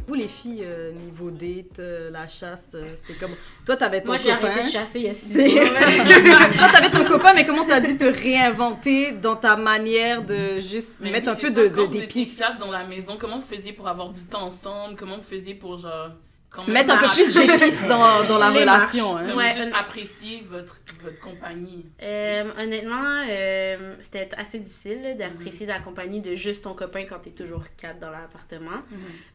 Vous, 0.07 0.14
les 0.14 0.29
filles, 0.29 0.62
euh, 0.64 0.92
niveau 0.92 1.31
date, 1.33 1.81
euh, 1.81 2.11
la 2.11 2.29
chasse, 2.29 2.71
euh, 2.75 2.87
c'était 2.95 3.14
comme. 3.19 3.35
Toi, 3.64 3.77
t'avais 3.77 4.01
ton 4.03 4.12
Moi, 4.12 4.19
j'ai 4.23 4.31
copain. 4.35 4.47
arrêté 4.51 4.66
de 4.66 4.71
chasser 4.71 5.01
il 5.01 5.07
y 5.07 5.09
a 5.09 5.14
six. 5.14 5.33
Toi, 6.59 6.69
t'avais 6.73 6.90
ton 6.90 7.05
copain, 7.05 7.33
mais 7.35 7.45
comment 7.45 7.64
t'as 7.64 7.81
dû 7.81 7.97
te 7.99 8.05
réinventer 8.05 9.12
dans 9.12 9.35
ta 9.37 9.57
manière 9.57 10.23
de 10.23 10.61
juste 10.61 10.97
Mais 11.01 11.11
mettre 11.11 11.31
oui, 11.33 11.37
un 11.37 11.40
peu 11.49 11.53
ça, 11.53 11.69
de, 11.69 11.87
d'épices? 11.87 12.40
dans 12.61 12.71
la 12.71 12.85
maison, 12.85 13.16
comment 13.19 13.40
vous 13.40 13.47
faisiez 13.47 13.73
pour 13.73 13.88
avoir 13.88 14.11
du 14.11 14.23
temps 14.27 14.45
ensemble? 14.45 14.95
Comment 14.97 15.16
vous 15.16 15.23
faisiez 15.25 15.55
pour, 15.55 15.77
genre... 15.79 16.11
quand 16.57 16.64
même 16.64 16.73
Mettre 16.73 16.95
un 16.95 16.97
peu 16.97 17.09
plus 17.09 17.33
d'épices 17.33 17.83
dans, 17.83 18.25
dans 18.25 18.38
la 18.38 18.51
Les 18.51 18.61
relation. 18.61 19.16
Hein. 19.16 19.27
Comme 19.29 19.37
Ouais, 19.37 19.51
juste 19.51 19.73
apprécier 19.79 20.45
votre, 20.51 20.81
votre 21.03 21.21
compagnie. 21.21 21.85
Euh, 22.03 22.51
honnêtement, 22.59 23.23
euh, 23.29 23.95
c'était 24.01 24.29
assez 24.37 24.59
difficile 24.59 25.16
d'apprécier 25.19 25.66
la 25.66 25.81
compagnie 25.81 26.21
de 26.21 26.35
juste 26.35 26.64
ton 26.64 26.75
copain 26.75 27.05
quand 27.05 27.19
t'es 27.19 27.31
toujours 27.31 27.64
quatre 27.77 27.99
dans 27.99 28.11
l'appartement. 28.11 28.83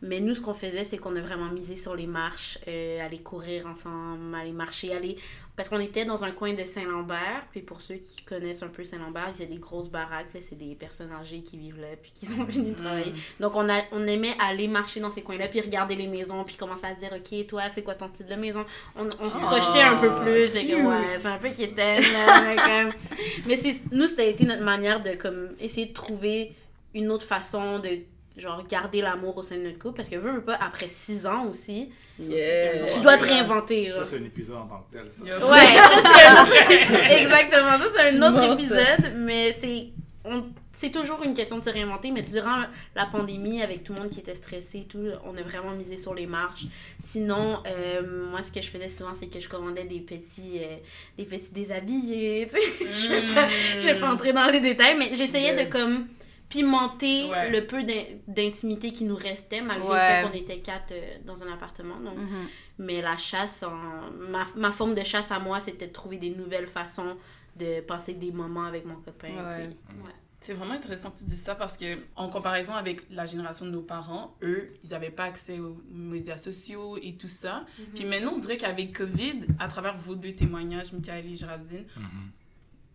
Mais 0.02 0.20
nous, 0.20 0.36
ce 0.36 0.42
qu'on 0.42 0.54
faisait, 0.54 0.84
c'est 0.84 0.98
qu'on 0.98 1.16
a 1.16 1.22
vraiment 1.22 1.50
misé 1.52 1.76
sur 1.76 1.96
les 1.96 2.08
marches, 2.08 2.58
euh, 2.68 3.06
aller 3.06 3.20
courir 3.20 3.68
ensemble, 3.68 4.36
aller 4.36 4.52
marcher, 4.52 4.96
aller... 4.96 5.18
Parce 5.62 5.70
qu'on 5.70 5.80
était 5.80 6.06
dans 6.06 6.24
un 6.24 6.32
coin 6.32 6.54
de 6.54 6.64
Saint-Lambert, 6.64 7.44
puis 7.52 7.62
pour 7.62 7.84
ceux 7.84 7.98
qui 7.98 8.24
connaissent 8.24 8.64
un 8.64 8.68
peu 8.68 8.84
Saint-Lambert, 8.84 9.30
il 9.36 9.42
y 9.42 9.44
a 9.44 9.46
des 9.46 9.60
grosses 9.60 9.90
baraques, 9.90 10.30
c'est 10.40 10.58
des 10.58 10.74
personnes 10.74 11.12
âgées 11.12 11.44
qui 11.44 11.56
vivent 11.56 11.80
là, 11.80 11.90
puis 12.02 12.12
qui 12.16 12.26
sont 12.26 12.46
venues 12.46 12.74
travailler. 12.74 13.14
Donc 13.40 13.56
on, 13.56 13.70
a, 13.70 13.84
on 13.92 14.08
aimait 14.08 14.34
aller 14.40 14.68
marcher 14.68 15.02
dans 15.02 15.12
ces 15.12 15.22
coins-là, 15.22 15.50
puis 15.50 15.62
regarder 15.62 15.94
les 15.94 16.08
maisons, 16.08 16.44
puis 16.46 16.56
commencer 16.56 16.88
à 16.88 16.96
dire, 16.96 17.12
OK, 17.16 17.46
toi, 17.46 17.70
c'est 17.70 17.84
quoi 17.84 17.94
ton 17.94 18.10
style 18.10 18.26
de 18.26 18.34
maison? 18.34 18.66
On, 18.96 19.06
on 19.06 19.30
se 19.30 19.38
projetait 19.38 19.84
un 19.84 19.98
peu 19.98 20.16
plus, 20.16 20.52
ouais, 20.56 21.20
c'est 21.20 21.28
un 21.28 21.38
peu 21.38 21.50
quétaine, 21.50 22.02
là, 22.12 22.90
mais 23.46 23.60
nous, 23.92 24.08
c'était 24.08 24.32
été 24.32 24.46
notre 24.46 24.64
manière 24.64 25.04
de 25.04 25.12
comme, 25.12 25.50
essayer 25.60 25.86
de 25.86 25.94
trouver 25.94 26.56
une 26.96 27.12
autre 27.12 27.24
façon 27.24 27.78
de 27.78 28.00
genre 28.38 28.66
garder 28.66 29.02
l'amour 29.02 29.38
au 29.38 29.44
sein 29.44 29.58
de 29.58 29.64
notre 29.64 29.80
couple 29.80 29.98
parce 29.98 30.10
que 30.10 30.16
veux, 30.16 30.32
veux 30.32 30.44
pas 30.44 30.56
après 30.56 30.88
six 30.88 31.26
ans 31.26 31.48
aussi 31.48 31.90
Yeah. 32.20 32.86
tu 32.86 33.00
dois 33.00 33.18
te 33.18 33.26
réinventer 33.26 33.90
genre. 33.90 34.04
Ça, 34.04 34.12
c'est 34.12 34.18
un 34.18 34.26
épisode 34.26 34.58
en 34.58 34.68
tant 34.68 34.86
que 34.92 34.96
tel. 34.96 35.12
Ça. 35.12 35.24
Ouais 35.24 35.76
ça 35.76 35.90
c'est 36.04 36.28
un 36.28 36.44
autre... 36.44 37.12
exactement 37.12 37.72
ça 37.72 37.86
c'est 37.96 38.18
un 38.18 38.22
autre 38.22 38.54
épisode 38.54 39.14
mais 39.18 39.54
c'est 39.54 39.88
on... 40.24 40.44
c'est 40.72 40.92
toujours 40.92 41.24
une 41.24 41.34
question 41.34 41.58
de 41.58 41.64
se 41.64 41.72
réinventer 41.72 42.12
mais 42.12 42.22
durant 42.22 42.66
la 42.96 43.08
pandémie 43.08 43.64
avec 43.64 43.84
tout 43.84 43.94
le 43.94 44.02
monde 44.02 44.12
qui 44.12 44.20
était 44.20 44.36
stressé 44.36 44.80
et 44.80 44.84
tout 44.84 45.08
on 45.26 45.36
a 45.36 45.42
vraiment 45.42 45.72
misé 45.72 45.98
sur 45.98 46.14
les 46.14 46.28
marches 46.28 46.66
sinon 47.04 47.64
euh, 47.66 48.30
moi 48.30 48.44
ce 48.44 48.52
que 48.52 48.62
je 48.62 48.70
faisais 48.70 48.90
souvent 48.90 49.16
c'est 49.16 49.28
que 49.28 49.40
je 49.40 49.50
commandais 49.50 49.86
des 49.86 50.02
petits 50.02 50.60
euh, 50.60 50.76
des 51.18 51.26
petits 51.26 51.52
déshabillés 51.52 52.48
tu 52.54 52.62
sais 52.62 52.86
je 52.92 53.14
vais 53.14 53.34
pas 53.34 53.48
je 53.80 53.86
vais 53.86 54.00
pas 54.00 54.14
entrer 54.14 54.32
dans 54.32 54.46
les 54.52 54.60
détails 54.60 54.96
mais 54.96 55.10
j'essayais 55.16 55.66
de 55.66 55.72
comme 55.72 56.06
pimenter 56.52 57.30
Ouais. 57.30 57.50
le 57.50 57.66
peu 57.66 57.84
d'in- 57.84 58.06
d'intimité 58.28 58.92
qui 58.94 59.06
nous 59.06 59.16
restait 59.16 59.62
malgré 59.62 59.90
Ouais. 59.90 59.96
le 60.22 60.28
fait 60.28 60.32
qu'on 60.32 60.38
était 60.44 60.60
quatre 60.60 60.92
euh, 60.92 61.18
dans 61.26 61.42
un 61.44 61.52
appartement 61.52 62.00
donc 62.00 62.18
Mhm. 62.18 62.48
mais 62.80 63.02
la 63.02 63.18
chasse 63.18 63.64
en- 63.64 64.12
ma, 64.30 64.44
ma 64.56 64.72
forme 64.72 64.94
de 64.96 65.04
chasse 65.04 65.32
à 65.32 65.40
moi 65.40 65.60
c'était 65.60 65.88
de 65.88 65.94
trouver 65.94 66.18
des 66.18 66.32
nouvelles 66.32 66.68
façons 66.68 67.16
de 67.56 67.82
passer 67.82 68.14
des 68.14 68.32
moments 68.32 68.66
avec 68.66 68.86
mon 68.86 68.96
copain 68.96 69.28
Ouais. 69.30 69.68
puis- 69.68 69.98
ouais. 70.04 70.12
C'est 70.44 70.54
vraiment 70.54 70.74
intéressant 70.74 71.12
que 71.12 71.20
tu 71.20 71.26
dises 71.26 71.40
ça 71.44 71.54
parce 71.54 71.78
que, 71.78 72.00
en 72.16 72.28
comparaison 72.28 72.74
avec 72.74 73.04
la 73.12 73.28
génération 73.28 73.68
de 73.68 73.70
nos 73.70 73.84
parents, 73.84 74.36
eux, 74.42 74.66
ils 74.84 74.90
n'avaient 74.90 75.12
pas 75.12 75.26
accès 75.26 75.60
aux 75.60 75.80
médias 75.92 76.38
sociaux 76.38 76.98
et 77.00 77.14
tout 77.16 77.28
ça. 77.28 77.64
Puis 77.94 78.06
maintenant, 78.06 78.32
on 78.34 78.38
dirait 78.40 78.58
qu'avec 78.58 78.92
COVID, 78.98 79.42
à 79.60 79.68
travers 79.68 79.96
vos 79.98 80.16
deux 80.16 80.32
témoignages, 80.34 80.94
Michael 80.94 81.28
et 81.32 81.36
Géraldine, 81.36 81.86
Mhm. 81.96 82.32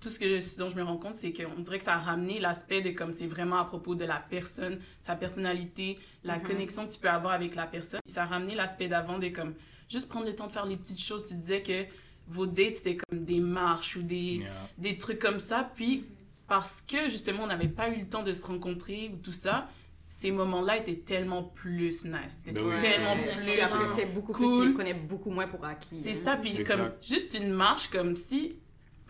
Tout 0.01 0.11
ce, 0.11 0.19
que, 0.19 0.41
ce 0.41 0.59
dont 0.59 0.69
je 0.69 0.77
me 0.77 0.83
rends 0.83 0.99
compte, 0.99 1.17
c'est 1.17 1.33
qu'on 1.33 1.61
dirait 1.61 1.79
que 1.79 1.85
ça 1.85 1.95
a 1.95 1.99
ramené 1.99 2.39
l'aspect 2.39 2.83
de 2.83 2.91
comme 2.91 3.13
c'est 3.13 3.27
vraiment 3.27 3.57
à 3.59 3.65
propos 3.65 3.95
de 3.95 4.05
la 4.05 4.19
personne, 4.19 4.79
sa 5.01 5.17
personnalité, 5.17 5.99
la 6.25 6.39
connexion 6.39 6.87
que 6.87 6.93
tu 6.93 6.99
peux 6.99 7.09
avoir 7.09 7.33
avec 7.33 7.55
la 7.55 7.67
personne. 7.67 8.01
Ça 8.07 8.25
a 8.25 8.27
ramené 8.27 8.55
l'aspect 8.55 8.89
d'avant 8.89 9.19
de 9.19 9.29
comme 9.29 9.55
juste 9.89 10.09
prendre 10.09 10.27
le 10.27 10.35
temps 10.35 10.47
de 10.49 10.53
faire 10.53 10.67
les 10.67 10.77
petites 10.77 11.01
choses. 11.01 11.25
Tu 11.25 11.35
disais 11.35 11.63
que 11.63 11.85
vos 12.29 12.47
dates, 12.47 12.75
c'était 12.75 12.97
comme 12.97 13.25
des 13.25 13.41
marches 13.41 13.97
ou 13.97 14.03
des, 14.03 14.39
Yeah. 14.41 14.51
des 14.79 14.99
trucs 14.99 15.19
comme 15.19 15.39
ça. 15.39 15.71
Puis, 15.75 16.05
parce 16.49 16.81
que 16.83 17.09
justement, 17.09 17.45
on 17.45 17.47
n'avait 17.49 17.69
pas 17.69 17.89
eu 17.91 18.01
le 18.01 18.07
temps 18.09 18.23
de 18.23 18.33
se 18.33 18.45
rencontrer 18.47 19.11
ou 19.15 19.17
tout 19.17 19.33
ça, 19.33 19.69
ces 20.11 20.31
moments-là 20.31 20.77
étaient 20.77 20.97
tellement 20.97 21.43
plus 21.43 22.05
nice. 22.05 22.43
C'était 22.45 22.53
Ben 22.53 22.65
oui. 22.67 22.79
tellement 22.81 23.15
Ouais. 23.15 23.37
plus. 23.45 23.61
Après, 23.61 23.89
c'est 23.95 24.07
beaucoup 24.15 24.33
plus. 24.33 24.47
cool. 24.47 24.75
Prenaient 24.75 24.95
beaucoup 24.95 25.31
moins 25.31 25.49
pour 25.49 25.65
acquis. 25.65 25.95
C'est 25.97 26.11
hein. 26.11 26.15
ça, 26.25 26.37
puis 26.37 26.51
Exact. 26.51 26.77
comme 26.77 26.91
juste 27.01 27.35
une 27.41 27.51
marche, 27.53 27.89
comme 27.89 28.15
si. 28.17 28.57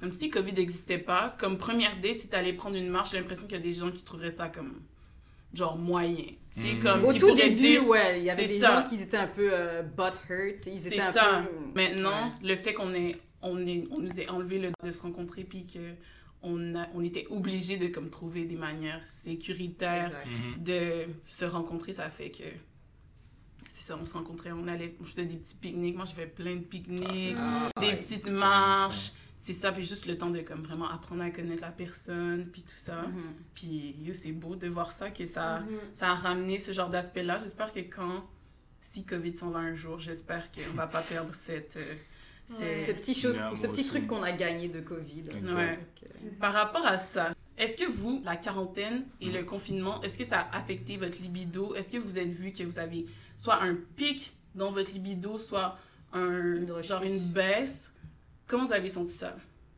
Comme 0.01 0.13
si 0.13 0.29
COVID 0.31 0.53
n'existait 0.53 0.99
pas. 0.99 1.35
Comme 1.39 1.57
première 1.59 1.99
date, 2.01 2.19
si 2.19 2.29
t'allais 2.29 2.53
prendre 2.53 2.77
une 2.77 2.89
marche, 2.91 3.13
j'ai 3.13 3.19
l'impression 3.19 3.47
qu'il 3.47 3.57
y 3.57 3.61
a 3.61 3.63
des 3.63 3.73
gens 3.73 3.91
qui 3.91 4.05
trouveraient 4.05 4.31
ça 4.31 4.49
comme. 4.49 4.81
genre 5.55 5.79
moyen. 5.79 6.25
Tu 6.53 6.61
sais, 6.61 6.73
Mhm. 6.75 6.83
comme. 6.83 7.05
Au 7.05 7.13
tout 7.15 7.35
début, 7.35 7.55
dire- 7.55 7.87
ouais, 7.89 8.19
il 8.19 8.25
y 8.25 8.31
avait 8.31 8.47
c'est 8.47 8.53
des 8.55 8.61
ça. 8.61 8.83
gens 8.85 8.89
qui 8.91 9.01
étaient 9.03 9.17
un 9.17 9.27
peu 9.29 9.49
euh, 9.53 9.83
butt 9.83 10.13
hurt. 10.29 10.67
Ils 10.67 10.79
C'est 10.79 10.89
étaient 10.97 11.01
un 11.01 11.13
ça. 11.13 11.47
peu. 11.49 11.81
Maintenant, 11.81 12.27
Ouais. 12.43 12.49
le 12.49 12.57
fait 12.57 12.75
qu'on 12.75 12.93
ait, 12.93 13.17
on 13.41 13.67
ait, 13.67 13.85
on 13.91 14.01
nous 14.01 14.21
ait 14.21 14.29
enlevé 14.29 14.59
le 14.59 14.71
droit 14.73 14.87
de 14.87 14.91
se 14.91 15.01
rencontrer, 15.01 15.45
puis 15.45 15.67
que 15.67 15.95
on, 16.43 16.75
a, 16.75 16.89
on 16.95 17.03
était 17.03 17.27
obligé 17.31 17.79
de 17.79 17.87
comme 17.87 18.11
trouver 18.11 18.45
des 18.45 18.57
manières 18.57 19.01
sécuritaires 19.07 20.09
Exact. 20.09 20.27
Mhm. 20.59 20.63
de 20.65 20.93
se 21.25 21.45
rencontrer, 21.47 21.93
ça 21.95 22.11
fait 22.11 22.31
que 22.31 22.45
c'est 23.69 23.83
ça, 23.83 23.99
on 24.01 24.05
se 24.05 24.13
rencontrait, 24.15 24.53
on 24.53 24.69
allait, 24.69 24.95
on 25.01 25.05
faisait 25.05 25.25
des 25.25 25.37
petits 25.37 25.57
pique-niques. 25.57 25.97
Moi, 25.97 26.05
j'ai 26.05 26.15
fait 26.15 26.27
plein 26.27 26.57
de 26.57 26.61
pique-niques, 26.65 27.37
Ah, 27.39 27.71
des 27.81 27.87
ouais. 27.87 27.97
petites 27.97 28.29
marches. 28.29 29.13
C'est 29.39 29.53
ça, 29.53 29.71
puis 29.71 29.85
juste 29.85 30.07
le 30.07 30.17
temps 30.17 30.31
de 30.31 30.41
comme 30.41 30.63
vraiment 30.63 30.89
apprendre 30.89 31.23
à 31.23 31.31
connaître 31.31 31.61
la 31.63 31.71
personne, 31.71 32.47
puis 32.51 32.63
tout 32.63 32.75
ça. 32.77 33.03
Mhm. 33.03 33.23
Puis 33.55 33.95
c'est 34.15 34.33
beau 34.33 34.57
de 34.57 34.67
voir 34.69 34.93
ça, 34.93 35.11
que 35.11 35.27
ça, 35.27 35.61
Mhm. 35.61 35.67
ça 35.93 36.11
a 36.11 36.15
ramené 36.15 36.59
ce 36.59 36.73
genre 36.73 36.89
d'aspect-là. 36.89 37.39
J'espère 37.39 37.71
que 37.71 37.81
quand, 37.81 38.25
si 38.81 39.05
COVID 39.05 39.37
s'en 39.37 39.51
va 39.51 39.59
un 39.59 39.75
jour, 39.75 39.99
j'espère 39.99 40.51
qu'on 40.53 40.75
va 40.75 40.87
pas 40.87 41.03
perdre 41.03 41.35
cette... 41.35 41.77
euh, 41.77 41.95
Ouais. 42.49 42.55
Ces 42.55 42.75
c'est- 42.77 42.95
petits, 42.95 43.15
choses, 43.15 43.35
Yeah, 43.35 43.51
ces 43.57 43.67
moi 43.67 43.75
petits 43.75 43.81
aussi. 43.83 43.87
trucs 43.91 44.07
qu'on 44.07 44.23
a 44.23 44.31
gagnés 44.31 44.69
de 44.69 44.81
Covid. 44.81 45.25
Exact. 45.37 45.57
Ouais. 45.57 45.77
Donc, 45.77 46.11
euh, 46.25 46.29
Par 46.39 46.53
rapport 46.53 46.87
à 46.87 46.97
ça, 46.97 47.33
est-ce 47.59 47.77
que 47.77 47.91
vous, 47.91 48.23
la 48.25 48.37
quarantaine 48.37 49.05
et 49.21 49.31
le 49.31 49.43
confinement, 49.43 50.01
est-ce 50.05 50.17
que 50.17 50.23
ça 50.23 50.43
a 50.53 50.57
affecté 50.59 50.97
votre 50.97 51.21
libido? 51.21 51.75
Est-ce 51.75 51.91
que 51.91 51.97
vous 51.99 52.21
êtes 52.21 52.29
vu 52.29 52.53
que 52.53 52.63
vous 52.63 52.79
avez 52.79 53.05
soit 53.35 53.61
un 53.65 53.75
pic 53.97 54.33
dans 54.55 54.71
votre 54.71 54.93
libido, 54.93 55.37
soit 55.39 55.77
un, 56.13 56.55
Une 56.63 56.83
genre 56.85 57.03
une 57.03 57.19
baisse? 57.19 57.96
Comment 58.47 58.65
vous 58.65 58.73
avez 58.73 58.89
senti 58.89 59.13
ça? 59.13 59.37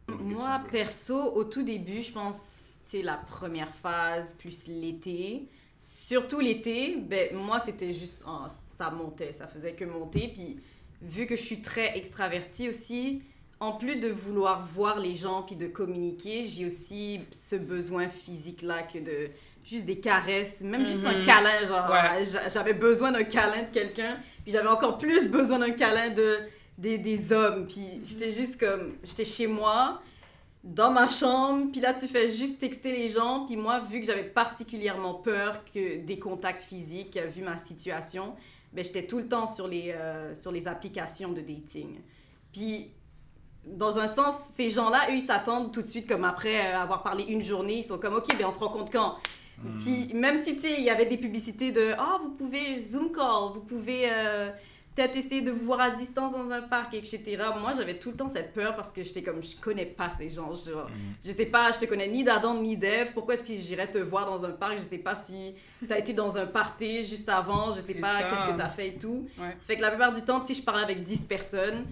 Moi, 0.09 0.61
perso, 0.71 1.35
au 1.35 1.45
tout 1.45 1.63
début, 1.63 2.03
je 2.03 2.13
pense, 2.13 2.77
c'est 2.85 3.03
la 3.03 3.17
première 3.17 3.73
phase, 3.75 4.35
plus 4.35 4.67
l'été. 4.67 5.47
Surtout 5.81 6.41
l'été, 6.41 6.97
ben, 6.97 7.35
moi, 7.37 7.61
c'était 7.61 7.93
juste, 7.93 8.25
oh, 8.27 8.47
ça 8.79 8.91
montait, 8.91 9.33
ça 9.33 9.47
faisait 9.47 9.73
que 9.75 9.85
monter. 9.85 10.31
Puis, 10.35 10.59
vu 11.03 11.27
que 11.27 11.37
je 11.37 11.43
suis 11.43 11.61
très 11.63 11.97
extravertie 11.97 12.69
aussi, 12.69 13.23
en 13.61 13.73
plus 13.73 13.97
de 13.97 14.09
vouloir 14.09 14.65
voir 14.67 14.99
les 14.99 15.15
gens 15.15 15.43
puis 15.43 15.57
de 15.57 15.67
communiquer, 15.67 16.45
j'ai 16.45 16.67
aussi 16.67 17.21
ce 17.31 17.57
besoin 17.57 18.09
physique-là 18.09 18.83
que 18.85 18.99
de 18.99 19.31
juste 19.65 19.85
des 19.85 19.99
caresses, 20.01 20.63
même 20.63 20.87
juste 20.87 21.05
un 21.07 21.19
Mhm. 21.19 21.25
câlin, 21.25 21.67
genre 21.67 21.91
Ouais. 21.91 22.25
j'avais 22.49 22.73
besoin 22.73 23.13
d'un 23.13 23.25
câlin 23.25 23.63
de 23.65 23.71
quelqu'un, 23.73 24.19
puis 24.43 24.53
j'avais 24.53 24.69
encore 24.69 24.97
plus 24.97 25.29
besoin 25.29 25.59
d'un 25.59 25.73
câlin 25.73 26.11
de 26.11 26.39
des, 26.79 26.97
des 26.97 27.33
hommes, 27.33 27.67
puis 27.67 28.01
j'étais 28.05 28.31
juste 28.31 28.59
comme 28.59 28.95
j'étais 29.03 29.25
chez 29.25 29.47
moi 29.47 30.01
dans 30.65 30.91
ma 30.91 31.11
chambre, 31.11 31.71
puis 31.73 31.81
là 31.81 31.93
tu 31.93 32.07
fais 32.07 32.29
juste 32.29 32.61
texter 32.61 32.93
les 32.93 33.09
gens, 33.09 33.45
puis 33.47 33.57
moi 33.57 33.81
vu 33.81 34.01
que 34.01 34.07
j'avais 34.07 34.25
particulièrement 34.25 35.15
peur 35.15 35.65
que 35.65 35.99
des 35.99 36.19
contacts 36.19 36.63
physiques 36.63 37.19
vu 37.35 37.43
ma 37.43 37.59
situation, 37.59 38.35
ben 38.73 38.85
j'étais 38.85 39.07
tout 39.07 39.19
le 39.19 39.29
temps 39.29 39.49
sur 39.49 39.67
les 39.69 39.93
euh, 39.93 40.35
sur 40.35 40.53
les 40.53 40.69
applications 40.69 41.33
de 41.33 41.41
dating. 41.41 42.01
Puis 42.53 42.93
dans 43.77 43.99
un 43.99 44.09
sens, 44.09 44.35
ces 44.55 44.71
gens-là, 44.71 45.11
eux, 45.11 45.15
ils 45.15 45.21
s'attendent 45.21 45.73
tout 45.73 45.83
de 45.83 45.87
suite, 45.87 46.09
comme 46.09 46.25
après 46.25 46.73
euh, 46.73 46.79
avoir 46.79 47.03
parlé 47.03 47.25
une 47.25 47.43
journée, 47.43 47.79
ils 47.79 47.85
sont 47.85 47.99
comme, 47.99 48.15
OK, 48.15 48.27
ben 48.39 48.47
on 48.47 48.53
se 48.53 48.59
rencontre 48.59 48.91
quand? 48.91 49.17
Puis 49.81 50.15
même 50.15 50.37
si, 50.37 50.57
tu 50.57 50.69
il 50.69 50.85
y 50.85 50.91
avait 50.91 51.07
des 51.07 51.17
publicités 51.17 51.73
de, 51.73 51.93
ah, 51.99 52.19
vous 52.23 52.31
pouvez 52.31 52.81
Zoom 52.81 53.11
call, 53.11 53.53
vous 53.55 53.61
pouvez 53.61 54.09
euh, 54.09 54.51
peut-être 54.99 55.17
essayer 55.17 55.43
de 55.43 55.53
vous 55.53 55.65
voir 55.65 55.81
à 55.81 55.91
distance 55.93 56.33
dans 56.33 56.51
un 56.51 56.63
parc, 56.63 56.95
etc. 56.95 57.37
Moi, 57.61 57.73
j'avais 57.77 57.99
tout 57.99 58.11
le 58.11 58.17
temps 58.17 58.29
cette 58.29 58.53
peur 58.53 58.75
parce 58.75 58.91
que 58.91 59.05
j'étais 59.05 59.23
comme, 59.23 59.43
je 59.43 59.57
connais 59.57 59.87
pas 59.87 60.11
ces 60.11 60.29
gens. 60.29 60.53
Genre, 60.53 60.89
Je 61.25 61.31
sais 61.31 61.47
pas, 61.47 61.71
je 61.73 61.79
te 61.79 61.85
connais 61.85 62.09
ni 62.09 62.25
d'Adam 62.25 62.61
ni 62.61 62.77
d'Eve. 62.77 63.13
Pourquoi 63.13 63.35
est-ce 63.35 63.45
que 63.45 63.55
j'irais 63.55 63.89
te 63.89 63.99
voir 63.99 64.27
dans 64.27 64.45
un 64.45 64.51
parc? 64.51 64.79
Je 64.79 64.83
sais 64.83 64.99
pas 64.99 65.15
si 65.15 65.55
t'as 65.87 65.99
été 65.99 66.15
dans 66.15 66.37
un 66.37 66.47
party 66.47 67.05
juste 67.05 67.29
avant. 67.29 67.71
Je 67.71 67.81
sais 67.81 67.95
pas 67.95 68.23
qu'est-ce 68.23 68.53
que 68.53 68.59
t'as 68.59 68.69
fait 68.69 68.89
et 68.89 68.99
tout. 68.99 69.29
Ouais. 69.39 69.57
Fait 69.67 69.77
que 69.77 69.83
la 69.83 69.91
plupart 69.91 70.13
du 70.13 70.23
temps, 70.23 70.45
sais, 70.45 70.55
je 70.55 70.63
parlais 70.63 70.83
avec 70.83 71.01
10 71.01 71.27
personnes. 71.27 71.85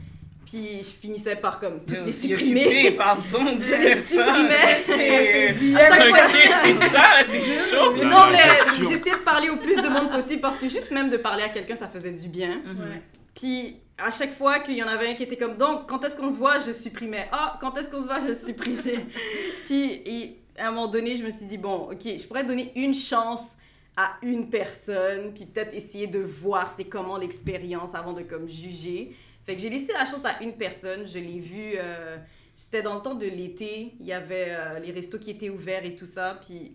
Puis 0.46 0.78
je 0.78 0.90
finissais 0.90 1.34
par 1.36 1.58
comme 1.58 1.80
toutes 1.84 2.04
les 2.06 2.12
supprimer. 2.12 2.92
pardon, 2.92 3.22
Je 3.58 3.82
les 3.82 3.96
supprimais. 3.96 4.76
C'est 4.86 5.74
À 5.76 5.80
chaque 5.80 6.08
fois- 6.14 6.24
Ok, 6.24 6.50
c'est 6.62 6.88
ça, 6.88 7.04
c'est 7.28 7.70
chaud. 7.70 7.96
Non, 7.96 8.26
mais 8.30 8.38
j'essayais 8.78 9.16
de 9.16 9.24
parler 9.24 9.50
au 9.50 9.56
plus 9.56 9.74
de 9.76 9.88
monde 9.88 10.10
possible 10.10 10.40
parce 10.40 10.56
que 10.56 10.68
juste 10.68 10.92
même 10.92 11.10
de 11.10 11.16
parler 11.16 11.42
à 11.42 11.48
quelqu'un, 11.48 11.74
ça 11.76 11.88
faisait 11.88 12.12
du 12.12 12.28
bien. 12.28 12.60
Ouais. 12.64 13.02
Puis 13.34 13.76
à 13.98 14.10
chaque 14.10 14.36
fois 14.36 14.60
qu'il 14.60 14.76
y 14.76 14.82
en 14.82 14.88
avait 14.88 15.08
un 15.08 15.14
qui 15.14 15.24
était 15.24 15.36
comme 15.36 15.56
donc 15.56 15.88
quand 15.88 16.04
est-ce 16.04 16.14
qu'on 16.16 16.28
se 16.30 16.36
voit, 16.38 16.60
je 16.64 16.70
supprimais. 16.72 17.28
Ah, 17.32 17.58
quand 17.60 17.76
est-ce 17.76 17.90
qu'on 17.90 18.02
se 18.02 18.06
voit, 18.06 18.20
je 18.26 18.32
supprimais. 18.34 19.04
Puis 19.66 19.84
et 20.06 20.36
à 20.58 20.68
un 20.68 20.70
moment 20.70 20.86
donné, 20.86 21.16
je 21.16 21.24
me 21.24 21.30
suis 21.30 21.46
dit 21.46 21.58
bon, 21.58 21.88
ok, 21.90 22.02
je 22.04 22.24
pourrais 22.26 22.44
donner 22.44 22.70
une 22.76 22.94
chance 22.94 23.56
à 23.96 24.16
une 24.22 24.50
personne, 24.50 25.32
puis 25.32 25.46
peut-être 25.46 25.74
essayer 25.74 26.06
de 26.06 26.18
voir 26.18 26.70
c'est 26.70 26.84
comment 26.84 27.16
l'expérience 27.16 27.94
avant 27.94 28.12
de 28.12 28.22
comme 28.22 28.46
juger. 28.48 29.16
Fait 29.46 29.56
que 29.56 29.62
j'ai 29.62 29.70
laissé 29.70 29.92
la 29.92 30.04
chance 30.04 30.24
à 30.24 30.42
une 30.42 30.52
personne, 30.52 31.06
je 31.06 31.18
l'ai 31.18 31.38
vue, 31.38 31.74
euh, 31.78 32.18
c'était 32.54 32.82
dans 32.82 32.96
le 32.96 33.00
temps 33.00 33.14
de 33.14 33.26
l'été, 33.26 33.94
il 33.98 34.06
y 34.06 34.12
avait 34.12 34.48
euh, 34.48 34.78
les 34.80 34.92
restos 34.92 35.18
qui 35.18 35.30
étaient 35.30 35.48
ouverts 35.48 35.84
et 35.84 35.94
tout 35.94 36.06
ça, 36.06 36.38
puis 36.46 36.74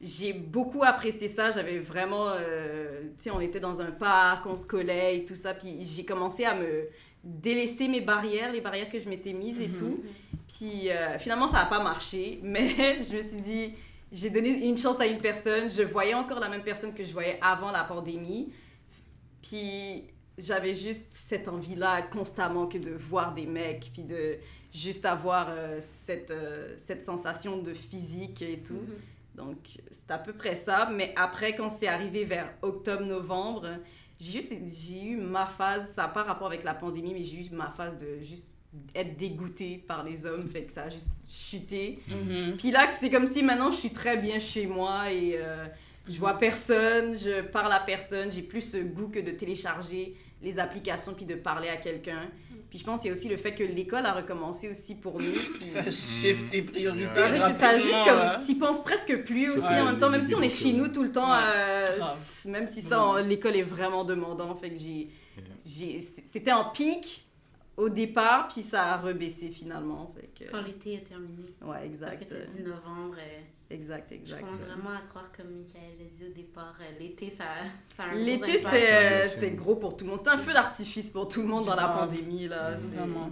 j'ai 0.00 0.32
beaucoup 0.32 0.84
apprécié 0.84 1.28
ça, 1.28 1.50
j'avais 1.50 1.78
vraiment, 1.80 2.30
euh, 2.30 3.02
tu 3.18 3.24
sais, 3.24 3.30
on 3.30 3.40
était 3.40 3.60
dans 3.60 3.80
un 3.80 3.90
parc, 3.90 4.46
on 4.46 4.56
se 4.56 4.66
collait 4.66 5.18
et 5.18 5.24
tout 5.24 5.34
ça, 5.34 5.52
puis 5.54 5.78
j'ai 5.82 6.04
commencé 6.04 6.44
à 6.44 6.54
me 6.54 6.88
délaisser 7.22 7.88
mes 7.88 8.00
barrières, 8.00 8.52
les 8.52 8.60
barrières 8.60 8.88
que 8.88 8.98
je 8.98 9.08
m'étais 9.08 9.32
mises 9.32 9.60
et 9.60 9.68
tout, 9.68 10.02
puis 10.46 10.88
finalement 11.18 11.48
ça 11.48 11.58
n'a 11.58 11.66
pas 11.66 11.82
marché, 11.82 12.38
mais 12.42 12.98
je 13.00 13.16
me 13.16 13.22
suis 13.22 13.40
dit, 13.40 13.74
j'ai 14.14 14.30
donné 14.30 14.68
une 14.68 14.76
chance 14.76 15.00
à 15.00 15.06
une 15.06 15.18
personne, 15.18 15.68
je 15.70 15.82
voyais 15.82 16.14
encore 16.14 16.38
la 16.38 16.48
même 16.48 16.62
personne 16.62 16.94
que 16.94 17.02
je 17.02 17.12
voyais 17.12 17.36
avant 17.42 17.72
la 17.72 17.82
pandémie, 17.82 18.52
puis 19.42 20.06
j'avais 20.38 20.72
juste 20.72 21.08
cette 21.10 21.48
envie-là 21.48 22.02
constamment 22.02 22.68
que 22.68 22.78
de 22.78 22.92
voir 22.92 23.34
des 23.34 23.46
mecs, 23.46 23.90
puis 23.92 24.04
de 24.04 24.38
juste 24.72 25.04
avoir 25.04 25.48
euh, 25.50 25.78
cette, 25.80 26.30
euh, 26.30 26.74
cette 26.78 27.02
sensation 27.02 27.60
de 27.60 27.74
physique 27.74 28.40
et 28.42 28.62
tout. 28.62 28.82
Donc, 29.34 29.56
c'est 29.90 30.10
à 30.12 30.18
peu 30.18 30.32
près 30.32 30.54
ça. 30.54 30.88
Mais 30.92 31.12
après, 31.16 31.56
quand 31.56 31.68
c'est 31.68 31.88
arrivé 31.88 32.24
vers 32.24 32.54
octobre-novembre, 32.62 33.66
j'ai 34.20 34.32
juste 34.32 34.52
j'ai 34.66 35.02
eu 35.02 35.16
ma 35.16 35.46
phase, 35.46 35.92
ça 35.92 36.02
n'a 36.02 36.08
pas 36.08 36.22
rapport 36.22 36.46
avec 36.46 36.62
la 36.62 36.74
pandémie, 36.74 37.14
mais 37.14 37.22
j'ai 37.24 37.44
eu 37.44 37.50
ma 37.50 37.70
phase 37.70 37.98
de 37.98 38.20
juste 38.20 38.54
être 38.94 39.16
dégoûtée 39.16 39.82
par 39.86 40.04
les 40.04 40.24
hommes, 40.26 40.48
fait 40.48 40.62
que 40.62 40.72
ça 40.72 40.84
a 40.84 40.88
juste 40.88 41.20
chuté. 41.28 41.98
Mhm. 42.08 42.56
Puis 42.56 42.70
là, 42.70 42.88
c'est 42.98 43.10
comme 43.10 43.26
si 43.26 43.42
maintenant 43.42 43.70
je 43.70 43.78
suis 43.78 43.90
très 43.90 44.16
bien 44.16 44.38
chez 44.38 44.66
moi 44.66 45.10
et 45.12 45.34
euh, 45.36 45.66
je 46.08 46.18
vois 46.18 46.34
personne, 46.38 47.16
je 47.16 47.40
parle 47.42 47.72
à 47.72 47.80
personne, 47.80 48.30
j'ai 48.30 48.42
plus 48.42 48.60
ce 48.60 48.76
goût 48.78 49.08
que 49.08 49.18
de 49.20 49.30
télécharger 49.32 50.14
les 50.42 50.58
applications 50.58 51.14
puis 51.14 51.24
de 51.24 51.34
parler 51.34 51.68
à 51.68 51.76
quelqu'un. 51.76 52.28
Puis 52.70 52.80
je 52.80 52.84
pense 52.84 53.00
qu'il 53.02 53.08
y 53.08 53.10
a 53.10 53.16
aussi 53.16 53.28
le 53.28 53.36
fait 53.36 53.54
que 53.54 53.62
l'école 53.62 54.04
a 54.04 54.12
recommencé 54.12 54.68
aussi 54.68 54.96
pour 54.96 55.20
nous. 55.20 55.30
puis- 55.54 55.64
Ça 55.64 55.82
shift 55.90 56.48
tes 56.50 56.62
priorités 56.62 57.06
c'est 57.14 57.28
vrai 57.28 57.52
que 57.52 57.58
t'as 57.58 57.78
juste 57.78 58.04
comme... 58.04 58.44
T'y 58.44 58.54
penses 58.56 58.82
presque 58.82 59.22
plus 59.24 59.48
aussi 59.50 59.64
Ouais, 59.66 59.80
en 59.80 59.84
même 59.86 59.98
temps, 59.98 60.10
même 60.10 60.24
si 60.24 60.34
on 60.34 60.42
est 60.42 60.48
chez 60.48 60.72
nous 60.72 60.88
tout 60.88 61.04
le 61.04 61.12
temps, 61.12 61.30
Ouais, 61.32 61.38
euh, 61.56 61.86
même 62.46 62.66
si 62.66 62.82
ça, 62.82 63.14
l'école 63.26 63.56
est 63.56 63.62
vraiment 63.62 64.04
demandant. 64.04 64.54
Fait 64.56 64.70
que 64.70 64.76
j'ai... 64.78 65.08
j'ai- 65.64 66.00
C'était 66.00 66.52
en 66.52 66.64
pic 66.64 67.23
au 67.76 67.88
départ, 67.88 68.48
puis 68.48 68.62
ça 68.62 68.94
a 68.94 68.96
rebaissé 68.98 69.48
finalement. 69.50 70.12
Fait 70.14 70.44
que... 70.46 70.50
Quand 70.50 70.62
l'été 70.62 70.94
est 70.94 71.00
terminé. 71.08 71.42
Ouais, 71.62 71.68
Parce 71.72 71.84
exact. 71.84 72.18
que 72.20 72.24
t'as 72.34 72.44
dit 72.56 72.62
novembre. 72.62 73.16
euh, 73.18 73.40
Exact, 73.70 74.08
Je 74.10 74.14
exact. 74.16 74.40
commence 74.40 74.58
vraiment 74.58 74.90
à 74.90 75.00
croire, 75.00 75.32
comme 75.36 75.46
Michael 75.48 75.82
a 75.98 76.16
dit 76.16 76.24
au 76.30 76.32
départ, 76.32 76.74
euh, 76.80 76.98
l'été, 77.00 77.30
ça, 77.30 77.44
ça 77.96 78.04
a 78.04 78.06
un 78.08 78.10
gros 78.12 78.18
L'été, 78.24 78.58
c'était 78.58 78.88
euh, 78.92 79.50
gros 79.56 79.76
pour 79.76 79.96
tout 79.96 80.04
le 80.04 80.10
monde. 80.10 80.18
C'était 80.18 80.30
un 80.30 80.38
feu 80.38 80.52
d'artifice 80.52 81.10
pour 81.10 81.26
tout 81.28 81.40
le 81.40 81.48
monde 81.48 81.64
dans 81.64 81.74
la 81.74 81.88
pandémie. 81.88 82.46
Là. 82.46 82.76
C'est- 82.78 82.94
Vraiment. 82.96 83.30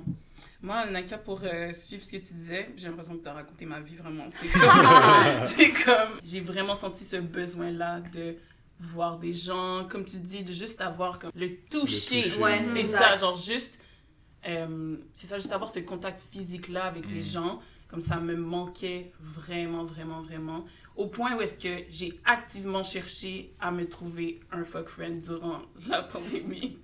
Moi, 0.62 0.86
Naka, 0.86 1.18
pour 1.18 1.40
euh, 1.45 1.72
suivre 1.72 2.03
ce 2.05 2.12
que 2.12 2.16
tu 2.16 2.34
disais, 2.34 2.70
j'ai 2.76 2.86
l'impression 2.88 3.16
que 3.18 3.22
tu 3.22 3.28
as 3.28 3.32
raconté 3.34 3.66
ma 3.66 3.80
vie 3.80 3.97
vraiment. 3.97 4.24
C'est 4.30 5.72
comme. 5.84 6.18
j'ai 6.24 6.40
vraiment 6.40 6.74
senti 6.74 7.05
ce 7.05 7.16
besoin-là 7.16 8.01
de 8.12 8.36
voir 8.80 9.18
des 9.18 9.32
gens, 9.32 9.86
comme 9.88 10.05
tu 10.05 10.18
dis, 10.18 10.45
de 10.45 10.53
juste 10.53 10.80
avoir 10.80 11.18
comme 11.18 11.30
le 11.34 11.49
toucher. 11.70 12.22
toucher. 12.22 12.38
Ouais, 12.40 12.62
c'est 12.64 12.80
exact. 12.80 12.99
ça, 12.99 13.16
genre 13.16 13.36
juste. 13.36 13.80
Euh, 14.49 14.97
c'est 15.14 15.26
ça, 15.26 15.38
juste 15.38 15.53
avoir 15.53 15.70
ce 15.70 15.80
contact 15.80 16.20
physique-là 16.32 16.84
avec 16.84 17.09
les 17.11 17.22
gens. 17.22 17.61
Comme 17.88 18.01
ça 18.01 18.16
me 18.20 18.34
manquait 18.34 19.12
vraiment, 19.20 19.84
vraiment, 19.84 20.22
vraiment. 20.22 20.64
Au 20.97 21.09
point 21.09 21.36
où 21.36 21.43
est-ce 21.43 21.59
que 21.59 21.84
j'ai 21.90 22.18
activement 22.24 22.82
cherché 22.82 23.53
à 23.61 23.70
me 23.70 23.86
trouver 23.86 24.40
un 24.51 24.64
fuck 24.64 24.88
friend 24.88 25.18
durant 25.18 25.59
la 25.90 26.01
pandémie. 26.03 26.78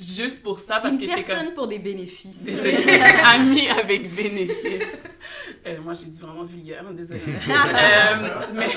Juste 0.00 0.44
pour 0.44 0.60
ça, 0.60 0.78
parce 0.78 0.94
Une 0.94 1.00
que 1.00 1.06
c'est 1.08 1.14
comme. 1.16 1.24
personne 1.24 1.54
pour 1.54 1.66
des 1.66 1.80
bénéfices. 1.80 2.42
C'est 2.44 2.54
ça. 2.54 2.68
Ami 3.34 3.66
avec 3.68 4.14
bénéfice. 4.14 5.02
Euh, 5.66 5.80
moi, 5.82 5.92
j'ai 5.94 6.06
dit 6.06 6.20
vraiment 6.20 6.44
vulgaire, 6.44 6.84
désolée. 6.92 7.20
Euh, 7.48 8.46
mais. 8.54 8.68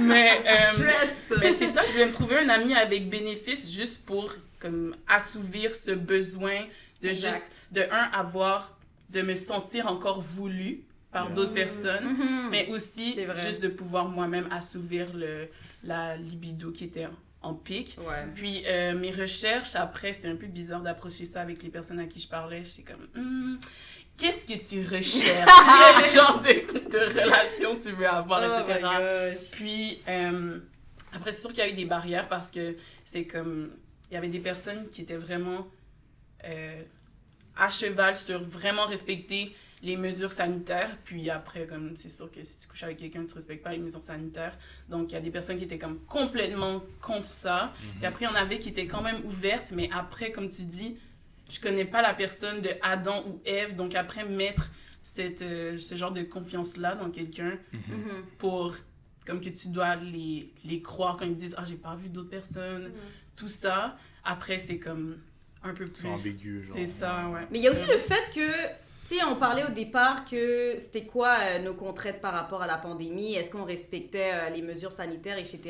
mais. 0.00 0.42
euh, 0.46 0.70
Stress. 0.70 1.38
mais 1.40 1.52
c'est 1.52 1.66
ça, 1.68 1.82
je 1.86 1.92
voulais 1.92 2.06
me 2.06 2.12
trouver 2.12 2.38
un 2.38 2.48
ami 2.48 2.74
avec 2.74 3.08
bénéfice 3.08 3.70
juste 3.72 4.04
pour 4.04 4.32
comme 4.60 4.96
assouvir 5.08 5.74
ce 5.74 5.90
besoin 5.92 6.60
de 7.02 7.08
Exact. 7.08 7.34
juste 7.34 7.52
de 7.72 7.82
un 7.90 8.10
avoir 8.12 8.76
de 9.10 9.22
me 9.22 9.34
sentir 9.34 9.86
encore 9.86 10.20
voulu 10.20 10.82
par 11.12 11.30
d'autres 11.30 11.54
personnes 11.54 12.04
Mhm. 12.04 12.48
mais 12.50 12.66
aussi 12.68 13.16
juste 13.36 13.62
de 13.62 13.68
pouvoir 13.68 14.08
moi-même 14.08 14.48
assouvir 14.50 15.12
le 15.14 15.48
la 15.82 16.16
libido 16.16 16.72
qui 16.72 16.84
était 16.84 17.06
en 17.42 17.54
pic 17.54 17.96
Ouais. 18.00 18.26
puis 18.34 18.62
euh, 18.66 18.94
mes 18.98 19.12
recherches, 19.12 19.76
après, 19.76 20.12
c'était 20.12 20.28
un 20.28 20.36
peu 20.36 20.46
bizarre 20.48 20.80
d'approcher 20.80 21.24
ça 21.24 21.42
avec 21.42 21.62
les 21.62 21.68
personnes 21.68 22.00
à 22.00 22.06
qui 22.06 22.18
je 22.18 22.26
parlais. 22.26 22.64
J'étais 22.64 22.90
comme, 22.92 23.06
Hmm, 23.14 23.56
qu'est-ce 24.16 24.46
que 24.46 24.54
tu 24.58 24.80
recherches? 24.82 25.48
Quel 26.00 26.10
genre 26.10 26.40
de, 26.40 26.88
de 26.90 27.20
relation 27.22 27.76
tu 27.76 27.92
veux 27.92 28.08
avoir, 28.08 28.42
Oh 28.42 28.68
etc. 28.68 28.80
gosh. 28.82 29.50
Puis, 29.52 30.00
euh, 30.08 30.58
après, 31.12 31.30
c'est 31.30 31.42
sûr 31.42 31.50
qu'il 31.50 31.60
y 31.60 31.62
a 31.62 31.68
eu 31.70 31.74
des 31.74 31.84
barrières 31.84 32.28
parce 32.28 32.50
que 32.50 32.74
c'est 33.04 33.26
comme, 33.26 33.70
il 34.10 34.14
y 34.14 34.16
avait 34.16 34.28
des 34.28 34.38
personnes 34.40 34.88
qui 34.88 35.02
étaient 35.02 35.16
vraiment 35.16 35.66
euh, 36.44 36.82
à 37.56 37.70
cheval 37.70 38.16
sur 38.16 38.42
vraiment 38.42 38.86
respecter 38.86 39.54
les 39.82 39.96
mesures 39.96 40.32
sanitaires. 40.32 40.90
Puis 41.04 41.28
après, 41.30 41.66
comme 41.66 41.96
c'est 41.96 42.08
sûr 42.10 42.30
que 42.30 42.42
si 42.42 42.58
tu 42.60 42.68
couches 42.68 42.82
avec 42.84 42.98
quelqu'un, 42.98 43.24
tu 43.24 43.34
respectes 43.34 43.62
pas 43.62 43.72
les 43.72 43.78
mesures 43.78 44.02
sanitaires. 44.02 44.56
Donc, 44.88 45.10
il 45.10 45.14
y 45.14 45.18
a 45.18 45.20
des 45.20 45.30
personnes 45.30 45.58
qui 45.58 45.64
étaient 45.64 45.78
comme 45.78 45.98
complètement 46.06 46.82
contre 47.00 47.26
ça. 47.26 47.72
Et 48.02 48.06
après, 48.06 48.24
il 48.24 48.28
y 48.28 48.30
en 48.30 48.34
avait 48.34 48.58
qui 48.58 48.68
étaient 48.70 48.86
quand 48.86 49.02
même 49.02 49.22
ouvertes, 49.24 49.72
mais 49.72 49.88
après, 49.92 50.32
comme 50.32 50.48
tu 50.48 50.62
dis, 50.64 50.96
je 51.50 51.60
connais 51.60 51.84
pas 51.84 52.02
la 52.02 52.14
personne 52.14 52.60
de 52.62 52.70
Adam 52.82 53.22
ou 53.28 53.40
Ève. 53.44 53.76
Donc, 53.76 53.94
après, 53.94 54.24
mettre 54.24 54.70
cette, 55.02 55.42
euh, 55.42 55.78
ce 55.78 55.94
genre 55.94 56.10
de 56.12 56.22
confiance-là 56.22 56.94
dans 56.96 57.10
quelqu'un 57.10 57.58
Mhm. 57.72 58.24
pour 58.38 58.74
comme 59.26 59.40
que 59.40 59.48
tu 59.50 59.68
dois 59.68 59.96
les, 59.96 60.52
les 60.64 60.80
croire 60.82 61.16
quand 61.16 61.24
ils 61.26 61.34
disent 61.34 61.54
ah 61.58 61.64
j'ai 61.66 61.74
pas 61.76 61.96
vu 61.96 62.08
d'autres 62.08 62.30
personnes 62.30 62.92
tout 63.36 63.48
ça 63.48 63.96
après 64.24 64.58
c'est 64.58 64.78
comme 64.78 65.18
un 65.62 65.74
peu 65.74 65.84
C'est 65.86 65.92
plus 65.92 66.08
ambigu, 66.08 66.64
genre. 66.64 66.74
c'est 66.76 66.84
ça 66.86 67.28
ouais 67.32 67.46
Mais 67.50 67.58
il 67.58 67.64
y 67.64 67.68
a 67.68 67.70
aussi 67.70 67.86
le 67.90 67.98
fait 67.98 68.30
que, 68.34 68.40
tu 68.40 69.08
Tu 69.08 69.14
sais, 69.16 69.24
on 69.24 69.36
parlait 69.36 69.64
au 69.64 69.70
départ 69.72 70.24
que 70.24 70.76
c'était 70.78 71.04
quoi 71.04 71.36
euh, 71.40 71.58
nos 71.60 71.74
contraintes 71.74 72.20
par 72.20 72.32
rapport 72.32 72.62
à 72.62 72.66
la 72.66 72.76
pandémie, 72.76 73.34
est-ce 73.34 73.50
qu'on 73.50 73.64
respectait 73.64 74.30
euh, 74.32 74.50
les 74.50 74.62
mesures 74.62 74.90
sanitaires, 74.92 75.38
etc. 75.38 75.60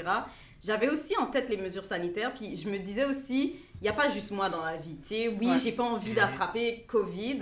J'avais 0.64 0.88
aussi 0.88 1.14
en 1.18 1.26
tête 1.26 1.48
les 1.50 1.56
mesures 1.58 1.84
sanitaires, 1.84 2.32
puis 2.34 2.56
je 2.56 2.68
me 2.70 2.78
disais 2.78 3.04
aussi, 3.04 3.56
il 3.80 3.82
n'y 3.82 3.88
a 3.88 3.92
pas 3.92 4.08
juste 4.08 4.30
moi 4.30 4.48
dans 4.48 4.64
la 4.64 4.76
vie. 4.78 4.96
Tu 5.02 5.08
sais, 5.08 5.28
oui, 5.28 5.48
Ouais. 5.50 5.58
j'ai 5.58 5.72
pas 5.72 5.82
envie 5.84 6.12
d'attraper 6.14 6.84
Covid, 6.88 7.40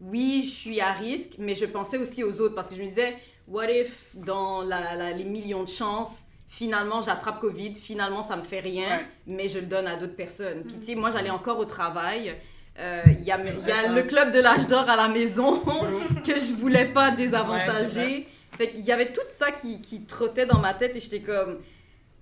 oui, 0.00 0.42
je 0.44 0.50
suis 0.50 0.80
à 0.80 0.92
risque, 0.92 1.32
mais 1.38 1.54
je 1.56 1.66
pensais 1.66 1.98
aussi 1.98 2.22
aux 2.24 2.40
autres 2.40 2.54
parce 2.54 2.68
que 2.68 2.76
je 2.76 2.80
me 2.82 2.86
disais, 2.86 3.16
what 3.48 3.70
if 3.70 4.14
dans 4.14 4.62
la- 4.62 4.94
la- 4.94 5.10
les 5.12 5.24
millions 5.24 5.64
de 5.64 5.68
chances, 5.68 6.26
finalement 6.58 7.00
j'attrape 7.00 7.40
Covid, 7.40 7.74
finalement 7.74 8.22
ça 8.22 8.36
me 8.36 8.44
fait 8.44 8.60
rien, 8.60 8.88
Ouais. 8.98 9.06
mais 9.26 9.48
je 9.48 9.58
le 9.58 9.64
donne 9.66 9.86
à 9.86 9.96
d'autres 9.96 10.16
personnes. 10.16 10.62
Puis 10.64 10.76
tu 10.78 10.84
sais, 10.84 10.94
moi 10.94 11.10
j'allais 11.10 11.30
encore 11.30 11.58
au 11.58 11.64
travail. 11.64 12.34
Euh, 12.78 13.02
Il 13.06 13.24
y 13.24 13.30
a, 13.32 13.38
il 13.40 13.46
y 13.46 13.94
le 13.94 14.02
club 14.02 14.30
de 14.30 14.38
l'âge 14.38 14.66
d'or 14.66 14.88
à 14.88 14.96
la 14.96 15.08
maison 15.08 15.60
que 16.26 16.34
je 16.38 16.52
voulais 16.52 16.84
pas 16.84 17.08
Ouais, 17.10 17.16
désavantager. 17.16 18.26
fait 18.58 18.70
qu'il 18.70 18.80
y 18.84 18.92
avait 18.92 19.12
tout 19.12 19.28
ça 19.38 19.50
qui, 19.50 19.80
qui 19.80 20.02
trottait 20.04 20.44
dans 20.46 20.58
ma 20.58 20.74
tête 20.74 20.94
et 20.96 21.00
j'étais 21.00 21.20
comme. 21.20 21.58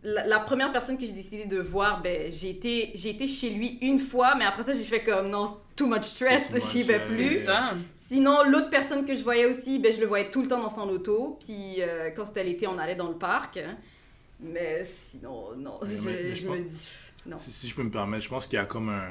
La, 0.02 0.26
la 0.26 0.38
première 0.40 0.72
personne 0.72 0.96
que 0.96 1.04
j'ai 1.04 1.12
décidé 1.12 1.44
de 1.44 1.58
voir, 1.60 2.00
ben, 2.00 2.32
j'ai 2.32 2.48
été, 2.50 2.90
j'ai 2.94 3.10
été 3.10 3.26
chez 3.26 3.50
lui 3.50 3.78
une 3.82 3.98
fois, 3.98 4.34
mais 4.38 4.46
après 4.46 4.62
ça, 4.62 4.72
j'ai 4.72 4.82
fait 4.84 5.02
comme 5.04 5.28
non, 5.28 5.44
too 5.76 5.86
much 5.86 6.04
stress, 6.04 6.54
j'y 6.72 6.82
vais 6.84 7.04
plus. 7.04 7.44
ça. 7.44 7.74
Sinon, 7.94 8.44
l'autre 8.48 8.70
personne 8.70 9.04
que 9.04 9.14
je 9.14 9.22
voyais 9.22 9.44
aussi, 9.44 9.78
ben, 9.78 9.92
je 9.92 10.00
le 10.00 10.06
voyais 10.06 10.30
tout 10.30 10.40
le 10.40 10.48
temps 10.48 10.62
dans 10.62 10.70
son 10.70 10.88
auto. 10.88 11.36
Puis 11.44 11.76
euh, 11.80 12.08
quand 12.16 12.24
c'était 12.24 12.44
l'été, 12.44 12.66
on 12.66 12.78
allait 12.78 12.94
dans 12.94 13.08
le 13.08 13.18
parc. 13.18 13.58
hein. 13.58 13.76
Mais 14.42 14.82
sinon, 14.84 15.56
non, 15.56 15.78
Mais- 15.82 15.88
je, 15.96 16.02
mais 16.08 16.32
je 16.32 16.40
je 16.42 16.46
pense- 16.46 16.56
me 16.58 16.62
dis. 16.62 16.88
Non. 17.26 17.38
Si, 17.38 17.50
si 17.52 17.68
je 17.68 17.74
peux 17.74 17.82
me 17.82 17.90
permettre, 17.90 18.24
je 18.24 18.28
pense 18.30 18.46
qu'il 18.46 18.56
y 18.56 18.60
a 18.60 18.64
comme 18.64 18.88
un. 18.88 19.08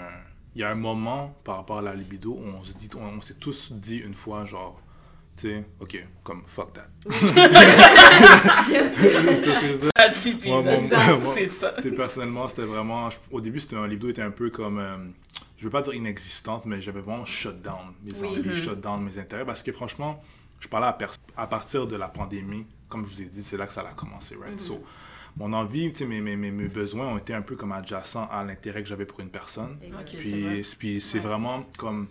Il 0.56 0.62
y 0.62 0.64
a 0.64 0.72
un 0.72 0.76
moment 0.76 1.36
par 1.44 1.58
rapport 1.58 1.78
à 1.78 1.82
la 1.84 1.94
libido 1.94 2.32
où 2.32 2.42
on 2.44 2.64
se 2.64 2.74
dit, 2.74 2.90
on, 2.98 3.04
on 3.18 3.22
s'est 3.22 3.36
tous 3.36 3.72
dit 3.72 3.98
une 3.98 4.16
fois, 4.16 4.46
genre, 4.46 4.82
tu 5.38 5.48
sais, 5.48 5.64
ok, 5.80 6.04
comme 6.24 6.42
fuck 6.48 6.74
that. 6.74 6.88
Yes. 8.70 8.96
Ça 9.96 10.10
puis 10.40 10.50
Moi, 10.50 10.62
moi, 10.64 10.74
c'est 11.36 11.52
ça. 11.54 11.74
Personnellement, 11.96 12.48
c'était 12.48 12.64
vraiment. 12.64 13.10
je- 13.10 13.18
au 13.32 13.42
début, 13.42 13.60
c'était 13.60 13.76
un 13.76 13.88
libido 13.88 14.10
était 14.10 14.22
un 14.22 14.32
peu 14.32 14.50
comme. 14.50 14.80
euh, 14.80 14.98
je 15.58 15.64
veux 15.66 15.70
pas 15.70 15.82
dire 15.82 15.94
inexistante, 15.94 16.66
mais 16.66 16.82
j'avais 16.82 17.02
vraiment 17.02 17.26
shut 17.26 17.62
down 17.62 17.94
mes 18.04 18.14
Oui. 18.22 18.28
envies, 18.40 18.50
Mhm. 18.50 18.56
shut 18.56 18.80
down 18.82 19.04
mes 19.04 19.18
intérêts. 19.20 19.46
Parce 19.46 19.62
que 19.62 19.72
franchement, 19.72 20.22
je 20.60 20.68
parlais 20.68 20.88
à, 20.88 20.98
à 21.38 21.48
partir 21.48 21.86
de 21.88 21.96
la 21.96 22.08
pandémie, 22.08 22.66
comme 22.88 23.06
je 23.06 23.14
vous 23.16 23.22
ai 23.22 23.26
dit, 23.26 23.44
c'est 23.44 23.58
là 23.58 23.68
que 23.68 23.74
ça 23.74 23.82
a 23.82 23.92
commencé, 23.94 24.36
right? 24.36 24.54
Mhm. 24.54 24.60
So, 24.60 24.84
mon 25.38 25.54
envie, 25.54 25.92
mes, 26.08 26.22
mes, 26.22 26.36
mes, 26.36 26.52
besoins 26.68 27.08
ont 27.08 27.18
été 27.18 27.34
un 27.34 27.42
peu 27.42 27.56
comme 27.56 27.72
adjacents 27.72 28.28
à 28.32 28.44
l'intérêt 28.44 28.82
que 28.84 28.90
j'avais 28.90 29.06
pour 29.06 29.20
une 29.22 29.30
personne. 29.30 29.78
Ok, 30.00 30.08
c'est 30.12 30.18
Puis, 30.20 30.42
vrai. 30.44 30.62
puis 30.78 31.02
c'est 31.02 31.20
Ouais. 31.20 31.24
vraiment 31.26 31.64
comme 31.78 32.08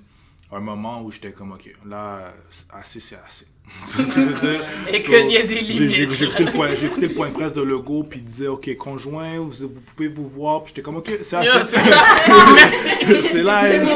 un 0.51 0.61
moment 0.61 1.03
où 1.03 1.13
j'étais 1.13 1.33
comme, 1.33 1.53
ok, 1.53 1.75
là, 1.87 2.33
assez, 2.71 3.01
c'est 3.01 3.17
assez. 3.17 3.47
Et 4.91 5.01
So, 5.01 5.13
qu'il 5.13 5.31
y 5.31 5.37
a 5.37 5.43
des 5.43 5.61
limites. 5.61 5.91
j'ai 5.91 6.03
écouté, 6.05 6.45
le 6.47 6.53
point- 6.53 7.29
de 7.29 7.33
presse 7.35 7.53
de 7.53 7.61
Legault, 7.61 8.05
puis 8.05 8.21
il 8.21 8.25
disait, 8.25 8.47
OK, 8.49 8.75
conjoint, 8.77 9.39
vous, 9.39 9.51
vous 9.51 9.81
pouvez 9.95 10.09
vous 10.09 10.27
voir. 10.27 10.63
Puis 10.65 10.71
j'étais 10.71 10.83
comme, 10.83 10.97
OK, 10.97 11.11
c'est 11.23 11.37
assez. 11.37 11.77
c'est 11.79 11.79
ça. 11.91 12.03
Merci. 12.55 13.29
c'est 13.29 13.43
là, 13.43 13.61
rêve 13.61 13.87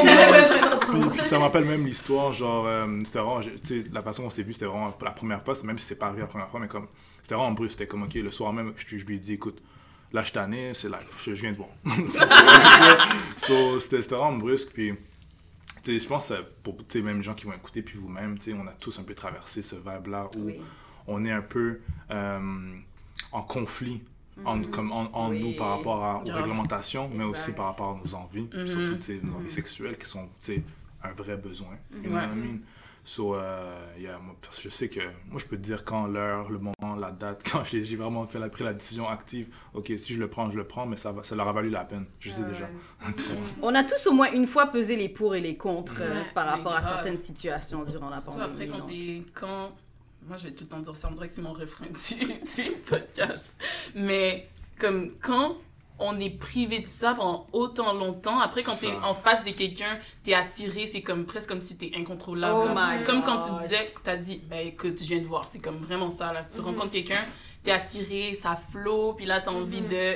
Puis, 1.15 1.25
ça 1.25 1.37
me 1.39 1.43
rappelle 1.43 1.65
même 1.65 1.85
l'histoire, 1.87 2.31
genre, 2.33 2.65
euh, 2.67 2.85
c'était 3.03 3.19
vraiment, 3.19 3.41
j'ai- 3.41 3.55
tu 3.55 3.81
sais, 3.81 3.87
la 3.91 4.03
façon 4.03 4.21
dont 4.21 4.27
on 4.27 4.31
s'est 4.31 4.43
vu, 4.43 4.53
c'était 4.53 4.65
vraiment 4.65 4.93
la 5.03 5.11
première 5.11 5.41
fois, 5.43 5.55
même 5.63 5.79
si 5.79 5.85
c'est 5.87 5.95
pas 5.97 6.05
arrivé 6.07 6.21
la 6.21 6.27
première 6.27 6.49
fois, 6.49 6.59
mais 6.59 6.67
comme, 6.67 6.87
c'était 7.23 7.33
vraiment 7.35 7.51
brusque, 7.53 7.71
c'était 7.71 7.87
comme, 7.87 8.03
OK, 8.03 8.13
le 8.13 8.29
soir 8.31 8.53
même, 8.53 8.73
je, 8.75 8.97
je 8.97 9.05
lui 9.05 9.15
ai 9.15 9.19
dit, 9.19 9.33
écoute, 9.33 9.59
là, 10.11 10.23
je 10.23 10.31
tanné, 10.31 10.73
c'est 10.75 10.89
live, 10.89 11.07
je, 11.23 11.33
je 11.33 11.41
viens 11.41 11.51
de 11.53 11.57
voir. 11.57 11.69
So, 13.37 13.79
c'était 13.79 14.01
vraiment 14.15 14.37
brusque, 14.37 14.71
puis, 14.73 14.93
tu 15.83 15.91
sais, 15.91 15.99
je 15.99 16.07
pense, 16.07 16.29
que 16.29 16.41
pour, 16.63 16.77
tu 16.77 16.83
sais, 16.89 17.01
même 17.01 17.17
les 17.17 17.23
gens 17.23 17.33
qui 17.33 17.45
vont 17.45 17.53
écouter, 17.53 17.81
puis 17.81 17.97
vous-même, 17.97 18.37
tu 18.37 18.51
sais, 18.51 18.57
on 18.57 18.67
a 18.67 18.71
tous 18.71 18.99
un 18.99 19.03
peu 19.03 19.13
traversé 19.15 19.61
ce 19.61 19.75
vibe-là 19.75 20.29
où 20.37 20.45
Oui. 20.45 20.55
on 21.07 21.25
est 21.25 21.31
un 21.31 21.41
peu 21.41 21.79
euh, 22.11 22.75
en 23.31 23.41
conflit 23.41 24.01
en, 24.45 24.61
comme 24.63 24.91
en, 24.91 25.09
en 25.13 25.29
Oui. 25.29 25.39
nous 25.39 25.51
par 25.53 25.69
rapport 25.69 26.03
à, 26.03 26.23
aux 26.23 26.31
réglementations, 26.31 27.09
mais 27.13 27.23
aussi 27.23 27.51
par 27.51 27.65
rapport 27.67 27.91
à 27.91 27.99
nos 28.03 28.15
envies, 28.15 28.49
Mhm. 28.53 28.65
surtout 28.67 28.95
tu 28.95 29.01
sais, 29.03 29.19
nos 29.23 29.35
envies 29.35 29.51
sexuelles 29.51 29.97
qui 29.97 30.09
sont 30.09 30.25
tu 30.25 30.31
sais, 30.39 30.63
un 31.03 31.11
vrai 31.11 31.35
besoin. 31.37 31.77
You 31.93 32.09
know 32.09 32.15
what 32.15 32.23
I 32.23 32.35
mean? 32.35 32.59
So, 33.05 33.35
euh, 33.35 33.85
yeah, 33.99 34.17
moi, 34.17 34.35
parce 34.41 34.57
que 34.57 34.63
je 34.63 34.69
sais 34.69 34.87
que 34.87 35.01
moi, 35.29 35.37
je 35.37 35.45
peux 35.45 35.57
te 35.57 35.61
dire 35.61 35.83
quand 35.83 36.07
l'heure, 36.07 36.49
le 36.49 36.59
moment, 36.59 36.95
la 36.95 37.11
date, 37.11 37.43
quand 37.51 37.63
j'ai 37.65 37.83
vraiment 37.97 38.25
fait 38.25 38.39
la, 38.39 38.47
pris 38.47 38.63
la 38.63 38.73
décision 38.73 39.09
active, 39.09 39.47
ok, 39.73 39.91
si 39.97 40.13
je 40.13 40.19
le 40.19 40.29
prends, 40.29 40.49
je 40.49 40.57
le 40.57 40.65
prends, 40.65 40.85
mais 40.85 40.95
ça, 40.95 41.11
va, 41.11 41.23
ça 41.23 41.35
leur 41.35 41.47
a 41.47 41.51
valu 41.51 41.69
la 41.69 41.83
peine. 41.83 42.05
Je 42.19 42.31
sais 42.31 42.43
déjà. 42.43 42.69
On 43.61 43.75
a 43.75 43.83
tous 43.83 44.07
au 44.07 44.13
moins 44.13 44.31
une 44.31 44.47
fois 44.47 44.67
pesé 44.67 44.95
les 44.95 45.09
pour 45.09 45.35
et 45.35 45.41
les 45.41 45.57
contre 45.57 45.95
euh, 45.99 46.23
par 46.33 46.47
rapport 46.47 46.75
à 46.75 46.81
certaines 46.81 47.19
situations 47.19 47.83
durant 47.83 48.09
la 48.09 48.19
Surtout 48.19 48.39
pandémie. 48.39 48.53
après, 48.53 48.67
quand 48.67 48.77
donc. 48.79 49.25
Quand... 49.33 49.71
Moi, 50.25 50.37
je 50.37 50.43
vais 50.45 50.51
tout 50.51 50.63
le 50.63 50.69
temps 50.69 50.79
dire 50.79 50.95
ça, 50.95 51.09
on 51.09 51.13
dirait 51.13 51.27
que 51.27 51.33
c'est 51.33 51.41
mon 51.41 51.51
refrain 51.51 51.85
du, 51.87 52.25
du 52.25 52.71
podcast. 52.89 53.61
Mais, 53.95 54.47
comme, 54.79 55.11
quand 55.21 55.57
on 55.99 56.19
est 56.19 56.31
privé 56.31 56.79
de 56.79 56.85
ça 56.87 57.13
pendant 57.13 57.47
autant 57.53 57.93
longtemps, 57.93 58.39
après, 58.39 58.63
quand 58.63 58.75
t'es 58.75 58.91
en 59.03 59.13
face 59.13 59.43
de 59.43 59.51
quelqu'un, 59.51 59.97
t'es 60.23 60.33
attiré, 60.33 60.87
c'est 60.87 61.01
comme 61.01 61.25
presque 61.25 61.49
comme 61.49 61.61
si 61.61 61.77
t'es 61.77 61.91
incontrôlable. 61.95 62.71
Oh 62.71 62.73
my 62.75 63.03
Comme 63.03 63.23
quand 63.23 63.37
tu 63.37 63.51
disais, 63.61 63.93
t'as 64.03 64.15
dit, 64.17 64.41
ben 64.49 64.67
écoute, 64.67 64.99
je 64.99 65.05
viens 65.05 65.19
de 65.19 65.27
voir, 65.27 65.47
c'est 65.47 65.59
comme 65.59 65.77
vraiment 65.77 66.09
ça, 66.09 66.33
là. 66.33 66.43
Tu 66.43 66.59
Mhm. 66.59 66.65
rencontres 66.67 66.89
quelqu'un, 66.89 67.23
t'es 67.63 67.71
attiré, 67.71 68.33
ça 68.33 68.59
flot, 68.71 69.13
puis 69.13 69.25
là, 69.25 69.39
t'as 69.41 69.51
envie 69.51 69.81
Mhm. 69.81 69.87
de. 69.89 70.15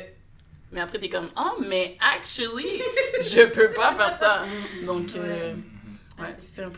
Mais 0.73 0.81
après, 0.81 0.99
t'es 0.99 1.07
comme, 1.09 1.29
oh, 1.37 1.61
mais 1.69 1.97
actually, 2.15 2.65
je 3.21 3.45
peux 3.47 3.71
pas 3.71 3.95
faire 3.95 4.13
ça. 4.13 4.45
Donc, 4.85 5.15
euh, 5.15 5.55
Ah, 6.19 6.25
c'est 6.41 6.63
hein. 6.63 6.71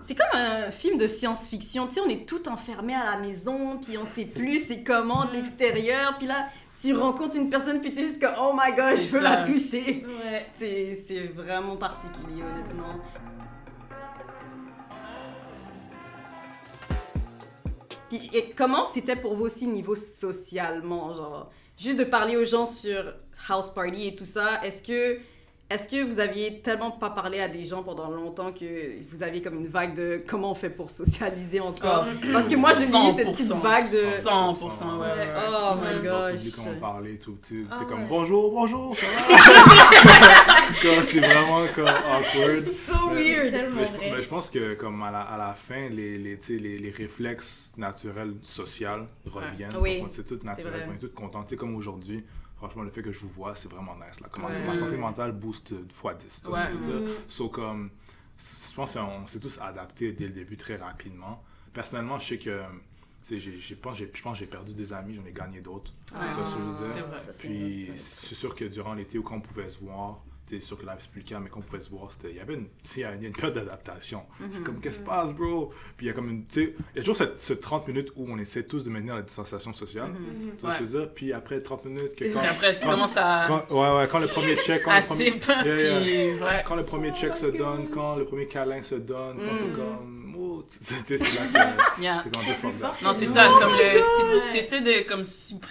C'est 0.00 0.14
comme 0.14 0.40
un 0.40 0.70
film 0.70 0.96
de 0.98 1.08
science-fiction, 1.08 1.88
tu 1.88 1.94
sais, 1.94 2.00
on 2.00 2.08
est 2.08 2.28
tout 2.28 2.48
enfermé 2.48 2.94
à 2.94 3.10
la 3.10 3.16
maison, 3.18 3.78
puis 3.78 3.98
on 3.98 4.06
sait 4.06 4.24
plus 4.24 4.60
c'est 4.60 4.84
comment 4.84 5.24
de 5.24 5.32
l'extérieur, 5.32 6.16
puis 6.16 6.28
là, 6.28 6.48
tu 6.80 6.94
rencontres 6.94 7.36
une 7.36 7.50
personne, 7.50 7.80
puis 7.80 7.92
t'es 7.92 8.02
juste 8.02 8.20
comme, 8.20 8.34
oh 8.38 8.52
my 8.54 8.72
god, 8.76 8.96
je 8.96 9.10
peux 9.10 9.20
la 9.20 9.44
toucher. 9.44 10.06
Ouais. 10.06 10.46
C'est 10.58 11.04
c'est 11.08 11.26
vraiment 11.26 11.76
particulier, 11.76 12.42
honnêtement. 12.42 13.00
Puis, 18.08 18.30
et 18.32 18.52
comment 18.52 18.84
c'était 18.84 19.16
pour 19.16 19.34
vous 19.34 19.46
aussi 19.46 19.66
niveau 19.66 19.96
socialement, 19.96 21.12
genre, 21.14 21.50
juste 21.76 21.98
de 21.98 22.04
parler 22.04 22.36
aux 22.36 22.44
gens 22.44 22.66
sur 22.66 23.12
house 23.48 23.70
party 23.70 24.06
et 24.08 24.14
tout 24.14 24.26
ça, 24.26 24.62
est-ce 24.62 24.82
que 24.84 25.18
est-ce 25.70 25.88
que 25.88 26.04
vous 26.04 26.20
aviez 26.20 26.60
tellement 26.60 26.90
pas 26.90 27.10
parlé 27.10 27.40
à 27.40 27.48
des 27.48 27.64
gens 27.64 27.82
pendant 27.82 28.10
longtemps 28.10 28.52
que 28.52 29.02
vous 29.10 29.22
aviez 29.22 29.40
comme 29.42 29.56
une 29.58 29.66
vague 29.66 29.94
de 29.94 30.22
comment 30.28 30.50
on 30.52 30.54
fait 30.54 30.68
pour 30.70 30.90
socialiser 30.90 31.58
encore 31.58 32.04
Parce 32.32 32.46
que 32.46 32.54
moi 32.54 32.70
j'ai 32.74 32.84
eu 32.84 33.16
cette 33.16 33.30
petite 33.30 33.50
100%. 33.50 33.60
vague 33.60 33.90
de 33.90 33.98
100%, 33.98 34.60
ouais, 34.60 35.00
ouais. 35.00 35.06
ouais. 35.06 35.28
oh 35.48 35.74
Ouais. 35.82 35.96
my 35.96 36.02
gosh. 36.04 36.32
T'oublies 36.34 36.52
comment 36.52 36.80
parler, 36.80 37.18
tout. 37.18 37.38
Tu 37.42 37.66
Ah 37.70 37.76
t'es 37.78 37.86
comme 37.86 38.02
ouais. 38.02 38.08
bonjour, 38.08 38.50
bonjour, 38.52 38.94
ça 38.96 39.06
va? 39.06 40.54
Comme, 40.82 41.02
c'est 41.02 41.20
vraiment 41.20 41.66
comme 41.74 41.88
awkward. 41.88 42.64
So 42.86 43.10
Mais- 43.12 43.14
weird. 43.36 43.50
Tellement 43.50 43.80
Mais 43.80 43.86
je, 43.86 43.92
vrai. 43.92 44.12
mais 44.16 44.22
je 44.22 44.28
pense 44.28 44.50
que 44.50 44.74
comme 44.74 45.02
à 45.02 45.10
la, 45.10 45.20
à 45.22 45.36
la 45.38 45.54
fin, 45.54 45.88
les, 45.88 46.18
les, 46.18 46.38
les, 46.48 46.78
les 46.78 46.90
réflexes 46.90 47.70
naturels 47.76 48.34
sociaux 48.42 49.06
reviennent. 49.26 49.70
Oui, 49.80 50.00
Donc, 50.00 50.08
c'est 50.10 50.24
tout 50.26 50.38
c'est 50.40 50.46
naturel. 50.46 50.86
vrai. 50.86 50.98
On 51.00 51.06
est 51.06 51.14
contents. 51.14 51.42
Tu 51.44 51.50
sais, 51.50 51.56
comme 51.56 51.74
aujourd'hui, 51.76 52.24
franchement, 52.68 52.82
le 52.82 52.90
fait 52.90 53.02
que 53.02 53.12
je 53.12 53.20
vous 53.20 53.28
vois, 53.28 53.54
c'est 53.54 53.70
vraiment 53.70 53.94
nice. 53.96 54.20
Là. 54.20 54.28
Comment 54.30 54.48
Ouais. 54.48 54.66
Ma 54.66 54.74
santé 54.74 54.96
mentale 54.96 55.32
booste 55.32 55.74
fois 55.92 56.14
10. 56.14 56.42
tu 56.42 56.48
vois 56.48 56.60
ce 56.60 56.66
que 56.66 56.70
je 56.72 56.76
veux 56.76 56.98
dire? 57.00 57.08
Mhm. 57.10 57.14
So, 57.28 57.48
comme, 57.48 57.90
je 58.38 58.74
pense 58.74 58.94
qu'on 58.94 59.26
s'est 59.26 59.40
tous 59.40 59.58
adaptés 59.60 60.12
dès 60.12 60.24
le 60.28 60.32
début 60.32 60.56
très 60.56 60.76
rapidement. 60.76 61.42
Personnellement, 61.72 62.18
je 62.18 62.26
sais 62.26 62.38
que, 62.38 62.62
je 63.30 63.74
pense 63.74 63.96
j'ai- 63.98 64.10
je 64.12 64.22
pense 64.22 64.32
que 64.34 64.38
j'ai 64.40 64.46
perdu 64.50 64.74
des 64.74 64.92
amis, 64.92 65.14
j'en 65.14 65.24
ai 65.24 65.32
gagné 65.32 65.60
d'autres. 65.60 65.92
Ouais. 66.14 66.30
Tu 66.30 66.36
vois 66.38 66.46
ce 66.46 66.54
que 66.54 66.60
je 66.60 66.64
veux 66.66 66.74
dire? 66.74 66.86
C'est 66.86 67.00
vrai. 67.00 67.20
Ça, 67.20 67.32
c'est 67.32 67.48
Puis 67.48 67.90
c'est 67.96 68.34
sûr 68.34 68.54
que 68.54 68.64
durant 68.64 68.94
l'été, 68.94 69.18
où 69.18 69.22
quand 69.22 69.36
on 69.36 69.40
pouvait 69.40 69.68
se 69.68 69.80
voir, 69.80 70.22
sûr 70.60 70.78
que 70.78 70.84
là 70.86 70.96
c'est 70.98 71.10
plus 71.10 71.20
le 71.22 71.26
cas, 71.28 71.38
mais 71.40 71.48
quand 71.48 71.60
on 71.60 71.62
pouvait 71.62 71.82
se 71.82 71.90
voir, 71.90 72.10
c'était, 72.12 72.30
il 72.30 72.36
y 72.36 72.40
avait 72.40 72.54
une, 72.54 72.64
tu 72.66 72.70
sais, 72.82 73.00
il 73.00 73.02
y 73.02 73.04
a 73.04 73.12
une, 73.12 73.24
une 73.24 73.32
période 73.32 73.54
d'adaptation. 73.54 74.22
C'est 74.50 74.62
comme, 74.62 74.80
qu'est-ce 74.80 74.98
qui 74.98 75.04
se 75.04 75.08
passe, 75.08 75.32
bro? 75.32 75.72
Puis 75.96 76.06
il 76.06 76.08
y 76.08 76.10
a 76.10 76.12
comme 76.12 76.30
une, 76.30 76.44
tu 76.44 76.64
sais, 76.66 76.74
il 76.94 76.96
y 76.96 76.98
a 76.98 77.02
toujours 77.02 77.16
cette, 77.16 77.40
ce 77.40 77.52
30 77.54 77.88
minutes 77.88 78.12
où 78.16 78.26
on 78.30 78.38
essaie 78.38 78.62
tous 78.64 78.84
de 78.84 78.90
maintenir 78.90 79.14
la 79.14 79.22
distanciation 79.22 79.72
sociale. 79.72 80.10
Mhm. 80.10 80.52
Tu 80.56 80.62
vois 80.64 80.72
ce 80.74 80.78
que 80.80 80.84
je 80.84 80.90
veux 80.90 80.98
dire? 81.00 81.14
Puis 81.14 81.32
après 81.32 81.60
30 81.62 81.84
minutes, 81.86 82.14
que 82.16 82.32
quand, 82.32 82.40
après, 82.40 82.76
tu 82.76 82.84
quand- 82.84 82.90
commences 82.92 83.16
à. 83.16 83.44
quand- 83.48 83.70
ouais, 83.74 83.98
ouais, 83.98 84.08
quand 84.10 84.18
le 84.18 84.26
premier 84.26 84.56
check, 84.56 84.82
quand 84.82 84.94
le 84.94 85.00
premier, 85.40 85.64
Yeah, 85.64 86.00
yeah. 86.00 86.34
Ouais. 86.44 86.64
quand 86.66 86.76
le 86.76 86.84
premier 86.84 87.12
check 87.12 87.36
se 87.36 87.46
donne, 87.46 87.88
quand 87.88 88.16
le 88.16 88.24
premier 88.26 88.46
câlin 88.46 88.82
se 88.82 88.96
donne, 88.96 89.38
quand 89.38 89.56
c'est 89.56 89.64
Mm. 89.64 89.76
comme, 89.76 90.34
oh, 90.38 90.64
tu 90.70 90.84
sais, 90.84 90.94
c'est 91.06 91.18
là 91.18 91.26
que 91.96 92.02
Yeah. 92.02 92.22
c'est. 92.22 93.02
Non, 93.04 93.12
c'est 93.12 93.26
ça, 93.26 93.48
comme 93.60 93.72
le. 93.72 94.00
Tu- 94.50 94.52
T'essaies 94.52 94.80
de 94.82 95.08
comme 95.08 95.24
sup- 95.24 95.64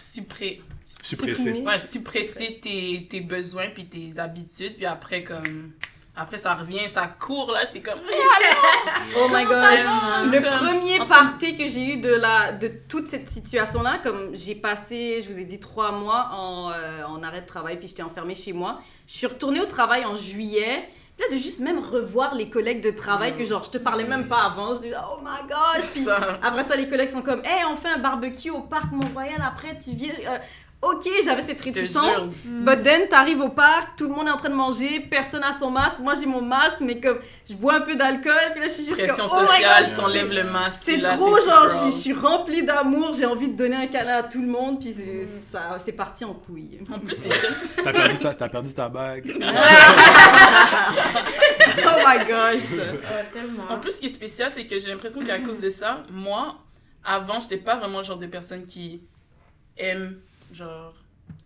Supprimer. 1.04 1.62
ouais, 1.62 1.80
suppresser 1.80 2.60
tes, 2.62 3.08
tes 3.10 3.22
besoins 3.22 3.68
puis 3.74 3.86
tes 3.86 4.20
habitudes, 4.20 4.76
puis 4.78 4.86
après, 4.86 5.24
comme. 5.24 5.72
Après, 6.16 6.38
ça 6.38 6.54
revient, 6.54 6.88
ça 6.88 7.08
court, 7.08 7.52
là, 7.52 7.66
c'est 7.66 7.82
comme. 7.82 8.00
Oh 9.18 9.28
my 9.32 9.46
va? 9.46 9.72
Le 10.26 10.42
Comme- 10.42 10.70
premier 10.70 11.00
party 11.08 11.58
que 11.58 11.68
j'ai 11.68 11.96
eu 11.96 11.98
de, 11.98 12.10
la, 12.14 12.52
de 12.52 12.68
toute 12.88 13.08
cette 13.08 13.30
situation-là, 13.30 14.00
comme 14.04 14.30
j'ai 14.36 14.54
passé, 14.56 15.24
je 15.26 15.32
vous 15.34 15.40
ai 15.40 15.46
dit, 15.46 15.60
trois 15.60 15.92
mois 15.92 16.30
en, 16.34 16.70
euh, 16.72 17.04
en 17.08 17.24
arrêt 17.24 17.42
de 17.42 17.48
travail, 17.48 17.78
puis 17.80 17.88
j'étais 17.88 18.04
enfermée 18.04 18.36
chez 18.36 18.54
moi. 18.54 18.80
Je 19.08 19.14
suis 19.18 19.28
retournée 19.28 19.60
au 19.60 19.66
travail 19.66 20.06
en 20.06 20.16
juillet, 20.16 20.88
Puis 21.18 21.26
là, 21.30 21.36
de 21.36 21.42
juste 21.42 21.60
même 21.62 21.80
revoir 21.80 22.36
les 22.36 22.48
collègues 22.48 22.82
de 22.84 22.92
travail 22.92 23.36
que 23.36 23.44
genre, 23.44 23.64
je 23.64 23.72
te 23.72 23.78
parlais 23.80 24.04
même 24.04 24.28
pas 24.28 24.44
avant. 24.44 24.76
Je 24.76 24.82
dis, 24.82 24.92
oh 24.96 25.20
my 25.24 25.48
gosh. 25.50 25.82
C'est 25.82 25.94
Puis 26.00 26.04
ça. 26.06 26.40
après 26.44 26.64
ça, 26.64 26.76
les 26.76 26.88
collègues 26.90 27.10
sont 27.10 27.22
comme, 27.24 27.42
hey, 27.44 27.66
on 27.72 27.76
fait 27.76 27.90
un 27.90 27.98
barbecue 28.00 28.52
au 28.52 28.62
parc 28.62 28.92
Mont-Royal. 28.92 29.42
Après, 29.44 29.76
tu 29.78 29.92
viens. 29.96 30.14
euh, 30.28 30.38
ok, 30.84 31.08
j'avais 31.24 31.42
cette 31.42 31.60
réticence. 31.62 32.04
jure. 32.04 32.30
But 32.46 32.84
then, 32.84 33.08
t'arrives 33.10 33.42
au 33.42 33.50
parc, 33.50 33.96
tout 33.98 34.08
le 34.08 34.14
monde 34.14 34.28
est 34.28 34.32
en 34.32 34.38
train 34.38 34.50
de 34.50 34.56
manger, 34.56 35.00
personne 35.10 35.44
a 35.44 35.54
son 35.54 35.72
masque. 35.72 36.00
Moi, 36.00 36.14
j'ai 36.20 36.26
mon 36.26 36.42
masque, 36.42 36.82
mais 36.82 37.00
comme, 37.00 37.18
je 37.50 37.54
bois 37.56 37.76
un 37.76 37.82
peu 37.82 37.96
d'alcool. 37.96 38.34
Puis 38.52 38.62
là, 38.62 38.68
je 38.68 38.72
suis 38.74 38.86
juste 38.86 38.98
Pression 38.98 39.26
comme, 39.26 39.38
oh 39.40 39.42
my 39.42 39.48
sociale, 39.48 39.84
gosh. 39.84 39.92
je 39.92 39.96
t'enlève 39.96 40.32
le 40.32 40.44
masque. 40.46 40.84
C'est 40.86 41.02
trop 41.02 41.40
genre, 41.40 41.68
je, 41.86 41.92
je 41.92 41.92
suis 41.98 42.14
remplie 42.14 42.64
d'amour, 42.64 43.14
j'ai 43.14 43.26
envie 43.26 43.48
de 43.50 43.56
donner 43.58 43.76
un 43.76 43.88
câlin 43.88 44.18
à 44.18 44.24
tout 44.24 44.42
le 44.42 44.48
monde, 44.48 44.80
puis 44.80 44.94
c'est, 44.96 45.04
Mm. 45.24 45.28
ça, 45.52 45.78
c'est 45.80 45.92
parti 45.94 46.26
en 46.26 46.34
couille. 46.34 46.80
En 46.92 47.00
plus, 47.00 47.16
c'est 47.16 47.30
T'as 47.84 47.92
perdu, 47.94 48.18
ta- 48.20 48.34
t'as 48.34 48.50
perdu 48.50 48.74
ta 48.74 48.90
bague. 48.90 49.26
oh 51.86 52.00
my 52.06 52.18
gosh! 52.26 52.80
En 53.70 53.78
plus, 53.80 53.92
ce 53.94 54.00
qui 54.00 54.06
est 54.08 54.10
spécial, 54.10 54.50
c'est 54.52 54.66
que 54.66 54.78
j'ai 54.78 54.90
l'impression 54.90 55.24
qu'à 55.24 55.40
cause 55.40 55.60
de 55.60 55.70
ça, 55.70 56.04
moi, 56.12 56.56
avant, 57.04 57.40
j'étais 57.40 57.58
pas 57.58 57.76
vraiment 57.76 58.00
le 58.00 58.04
genre 58.04 58.18
de 58.18 58.28
personne 58.28 58.66
qui 58.66 59.02
aime, 59.78 60.18
genre, 60.54 60.94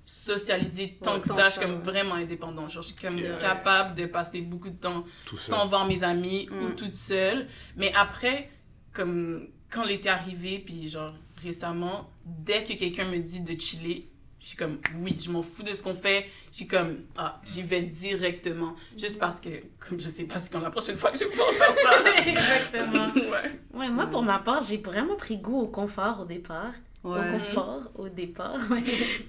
socialiser 0.05 0.97
tant 1.01 1.15
Ouais, 1.15 1.21
que 1.21 1.27
ça. 1.27 1.45
Je 1.45 1.51
suis 1.51 1.61
comme 1.61 1.75
ouais. 1.77 1.83
vraiment 1.83 2.15
indépendante. 2.15 2.69
Genre, 2.71 2.81
je 2.81 2.87
suis 2.93 2.95
comme 2.97 3.19
capable 3.39 3.95
de 3.95 4.05
passer 4.05 4.41
beaucoup 4.41 4.69
de 4.69 4.77
temps 4.77 5.03
sans 5.35 5.67
voir 5.67 5.85
mes 5.85 6.03
amis 6.03 6.47
ou 6.51 6.67
Mm. 6.69 6.75
toute 6.75 6.95
seule. 6.95 7.47
Mais 7.75 7.93
après, 7.95 8.49
comme 8.93 9.47
quand 9.69 9.83
l'été 9.83 10.09
arrivé, 10.09 10.59
puis 10.59 10.89
genre 10.89 11.13
récemment, 11.43 12.09
dès 12.25 12.63
que 12.63 12.73
quelqu'un 12.73 13.05
me 13.05 13.17
dit 13.19 13.41
de 13.41 13.59
chiller, 13.59 14.09
je 14.39 14.49
suis 14.49 14.57
comme 14.57 14.79
oui, 14.99 15.17
je 15.19 15.29
m'en 15.29 15.41
fous 15.41 15.63
de 15.63 15.73
ce 15.73 15.83
qu'on 15.83 15.93
fait. 15.95 16.25
Je 16.51 16.57
suis 16.57 16.67
comme 16.67 16.99
ah, 17.17 17.41
j'y 17.43 17.63
vais 17.63 17.81
directement. 17.81 18.75
Juste 18.97 19.19
parce 19.19 19.41
que, 19.41 19.49
comme 19.79 19.99
je 19.99 20.07
sais 20.09 20.23
pas 20.25 20.39
si 20.39 20.49
quand 20.49 20.61
la 20.61 20.69
prochaine 20.71 20.97
fois 20.97 21.11
que 21.11 21.17
je 21.19 21.25
vais 21.25 21.29
pouvoir 21.31 21.49
faire 21.51 21.75
ça. 21.75 22.21
Exactement. 22.25 23.07
ouais. 23.31 23.59
Ouais, 23.73 23.89
moi, 23.89 24.05
pour 24.07 24.23
ma 24.23 24.39
part, 24.39 24.61
j'ai 24.63 24.77
vraiment 24.77 25.15
pris 25.17 25.37
goût 25.39 25.59
au 25.59 25.67
confort 25.67 26.21
au 26.21 26.25
départ. 26.25 26.71
Ouais. 27.03 27.19
Au 27.19 27.31
confort 27.31 27.91
au 27.95 28.09
départ. 28.09 28.59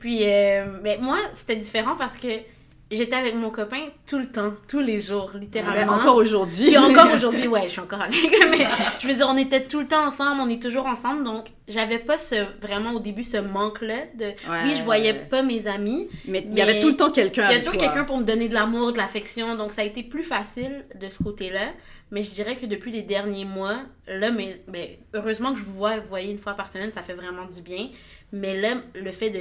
Puis, 0.01 0.21
euh, 0.25 0.79
mais 0.83 0.99
moi, 1.01 1.19
c'était 1.35 1.57
différent 1.57 1.97
parce 1.97 2.17
que 2.17 2.29
j'étais 2.91 3.17
avec 3.17 3.35
mon 3.35 3.51
copain 3.51 3.89
tout 4.07 4.19
le 4.19 4.27
temps, 4.27 4.53
tous 4.67 4.81
les 4.81 5.01
jours, 5.01 5.31
Ben, 5.35 5.41
littéralement. 5.41 5.93
encore 5.95 6.17
aujourd'hui. 6.17 6.67
Puis 6.67 6.79
encore 6.79 7.11
aujourd'hui, 7.15 7.47
ouais, 7.47 7.63
je 7.65 7.69
suis 7.73 7.81
encore 7.81 8.01
avec 8.01 8.15
mais 8.51 8.67
je 8.99 9.07
veux 9.07 9.15
dire, 9.15 9.27
on 9.29 9.37
était 9.37 9.65
tout 9.65 9.81
le 9.81 9.87
temps 9.87 10.07
ensemble, 10.07 10.41
on 10.41 10.49
est 10.49 10.63
toujours 10.63 10.87
ensemble, 10.87 11.25
donc 11.25 11.49
j'avais 11.67 11.99
pas 11.99 12.17
ce, 12.19 12.47
vraiment 12.61 12.93
au 12.93 13.01
début 13.01 13.23
ce 13.23 13.37
manque-là 13.37 14.07
de... 14.15 14.25
Ouais. 14.25 14.63
Oui, 14.65 14.75
je 14.75 14.85
voyais 14.85 15.15
pas 15.15 15.43
mes 15.43 15.67
amis, 15.67 16.09
Mais 16.27 16.47
il 16.49 16.57
y 16.57 16.63
avait 16.63 16.81
tout 16.81 16.89
le 16.89 16.97
temps 16.97 17.11
quelqu'un 17.11 17.43
il 17.43 17.45
y 17.45 17.49
a 17.49 17.57
avec 17.57 17.65
toujours 17.65 17.81
quelqu'un 17.81 18.05
pour 18.05 18.19
me 18.19 18.25
donner 18.25 18.49
de 18.49 18.55
l'amour, 18.55 18.93
de 18.93 18.99
l'affection, 18.99 19.55
donc 19.57 19.73
ça 19.73 19.83
a 19.83 19.85
été 19.85 20.03
plus 20.03 20.23
facile 20.23 20.85
de 20.99 21.09
ce 21.09 21.23
côté-là. 21.23 21.69
Mais 22.11 22.23
je 22.23 22.31
dirais 22.31 22.57
que 22.57 22.65
depuis 22.65 22.91
les 22.91 23.03
derniers 23.03 23.45
mois, 23.45 23.77
là, 24.07 24.31
mais, 24.31 24.63
mais 24.67 24.99
heureusement 25.13 25.53
que 25.53 25.59
je 25.59 25.65
vous 25.65 25.75
vois, 25.75 25.99
voyez 26.01 26.31
une 26.31 26.39
fois 26.39 26.55
par 26.55 26.73
semaine, 26.73 26.91
ça 26.91 27.03
fait 27.03 27.13
vraiment 27.13 27.45
du 27.45 27.61
bien. 27.61 27.89
Mais 28.33 28.59
là, 28.59 28.77
le 28.95 29.13
fait 29.13 29.29
de 29.29 29.41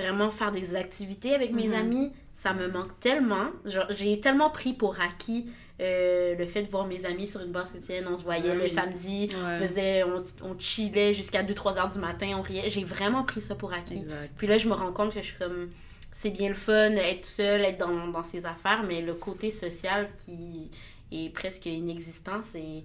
vraiment 0.00 0.30
faire 0.30 0.52
des 0.52 0.76
activités 0.76 1.34
avec 1.34 1.52
mes 1.52 1.68
Mhm. 1.68 1.74
amis, 1.74 2.12
ça 2.34 2.52
me 2.52 2.68
manque 2.68 2.98
tellement. 3.00 3.50
J'ai 3.90 4.20
tellement 4.20 4.50
pris 4.50 4.72
pour 4.72 5.00
acquis 5.00 5.46
euh, 5.82 6.34
le 6.36 6.44
fait 6.46 6.62
de 6.62 6.68
voir 6.68 6.86
mes 6.86 7.06
amis 7.06 7.26
sur 7.26 7.40
une 7.40 7.52
base 7.52 7.70
quotidienne. 7.70 8.06
On 8.10 8.16
se 8.16 8.22
voyait 8.24 8.50
Ah 8.50 8.54
le 8.54 8.68
samedi, 8.68 9.30
Ouais. 9.32 9.38
on, 9.62 9.66
faisait, 9.66 10.02
on, 10.04 10.24
on 10.50 10.58
chillait 10.58 11.14
jusqu'à 11.14 11.42
2-3 11.42 11.78
heures 11.78 11.88
du 11.88 11.98
matin, 11.98 12.34
on 12.36 12.42
riait. 12.42 12.68
J'ai 12.68 12.84
vraiment 12.84 13.22
pris 13.24 13.40
ça 13.40 13.54
pour 13.54 13.72
acquis. 13.72 13.94
Exact. 13.94 14.30
Puis 14.36 14.46
là, 14.46 14.58
je 14.58 14.68
me 14.68 14.74
rends 14.74 14.92
compte 14.92 15.14
que 15.14 15.20
je 15.22 15.26
suis 15.26 15.38
comme. 15.38 15.70
C'est 16.12 16.30
bien 16.30 16.48
le 16.50 16.54
fun, 16.54 16.90
être 16.96 17.24
seule, 17.24 17.62
être 17.62 17.78
dans, 17.78 18.08
dans 18.08 18.22
ses 18.22 18.44
affaires, 18.44 18.82
mais 18.86 19.00
le 19.00 19.14
côté 19.14 19.50
social 19.50 20.08
qui 20.26 20.70
est 21.12 21.32
presque 21.32 21.64
inexistant, 21.66 22.40
c'est. 22.42 22.82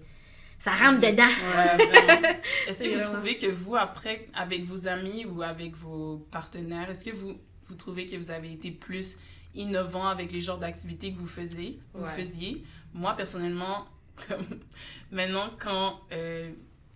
Ça 0.66 0.72
rentre 0.74 1.00
dedans. 1.00 1.28
Ouais. 1.28 2.42
Est-ce 2.68 2.80
que 2.84 2.88
vous 2.90 2.96
vraiment- 2.96 3.04
trouvez 3.14 3.38
que 3.38 3.46
vous, 3.46 3.76
après, 3.76 4.28
avec 4.34 4.64
vos 4.66 4.88
amis 4.88 5.24
ou 5.26 5.44
avec 5.44 5.76
vos 5.76 6.18
partenaires, 6.32 6.90
est-ce 6.90 7.06
que 7.06 7.12
vous, 7.16 7.34
vous 7.66 7.76
trouvez 7.76 8.08
que 8.08 8.16
vous 8.16 8.32
avez 8.32 8.52
été 8.52 8.72
plus 8.72 9.18
innovant 9.54 10.08
avec 10.08 10.32
les 10.32 10.42
genres 10.42 10.58
d'activités 10.58 11.14
que 11.14 11.18
vous 11.20 11.28
faisiez, 11.28 11.80
vous 11.94 12.04
Ouais. 12.06 12.10
faisiez? 12.10 12.64
Moi, 12.96 13.14
personnellement, 13.16 13.86
maintenant, 15.12 15.50
quand 15.60 16.00
euh, 16.12 16.52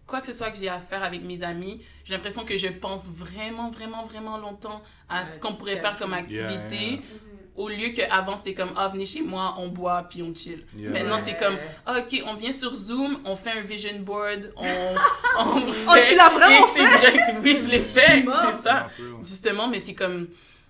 quoi 0.07 0.21
que 0.21 0.25
ce 0.27 0.33
soit 0.33 0.49
que 0.49 0.57
j'ai 0.57 0.69
à 0.69 0.79
faire 0.79 1.03
avec 1.03 1.23
mes 1.23 1.43
amis, 1.43 1.83
j'ai 2.05 2.13
l'impression 2.15 2.43
que 2.45 2.57
je 2.57 2.67
pense 2.69 3.07
vraiment, 3.07 3.69
vraiment, 3.69 4.03
vraiment 4.05 4.37
longtemps 4.39 4.81
à 5.09 5.19
Ouais, 5.19 5.25
ce 5.25 5.39
qu'on 5.39 5.53
pourrait 5.53 5.79
faire 5.79 5.97
comme 5.99 6.13
activité. 6.13 6.75
Yeah, 6.75 6.91
yeah. 6.93 6.99
Au 7.59 7.67
lieu 7.67 7.89
qu'avant, 7.89 8.37
c'était 8.37 8.53
comme, 8.53 8.71
ah, 8.77 8.87
venez 8.87 9.05
chez 9.05 9.21
moi, 9.21 9.55
on 9.59 9.67
boit, 9.67 10.03
puis 10.09 10.23
on 10.23 10.33
chill. 10.33 10.63
Yeah. 10.77 10.91
Maintenant, 10.91 11.15
Ouais. 11.15 11.21
c'est 11.25 11.35
comme, 11.37 11.57
ah, 11.85 11.99
ok, 11.99 12.23
on 12.25 12.35
vient 12.35 12.53
sur 12.53 12.73
Zoom, 12.73 13.19
on 13.25 13.35
fait 13.35 13.51
un 13.51 13.61
vision 13.61 13.99
board, 13.99 14.51
on. 14.55 14.63
on 15.39 15.59
Oh, 15.89 15.93
tu 16.09 16.15
l'as 16.15 16.29
vraiment 16.29 16.65
fait? 16.67 16.79
direct, 16.99 17.23
oui, 17.43 17.57
je 17.61 17.67
l'ai 17.69 17.81
fait, 17.81 18.23
c'est 18.25 18.63
ça. 18.63 18.87
Justement, 19.21 19.67
mais 19.67 19.79
c'est 19.79 19.93
comme, 19.93 20.27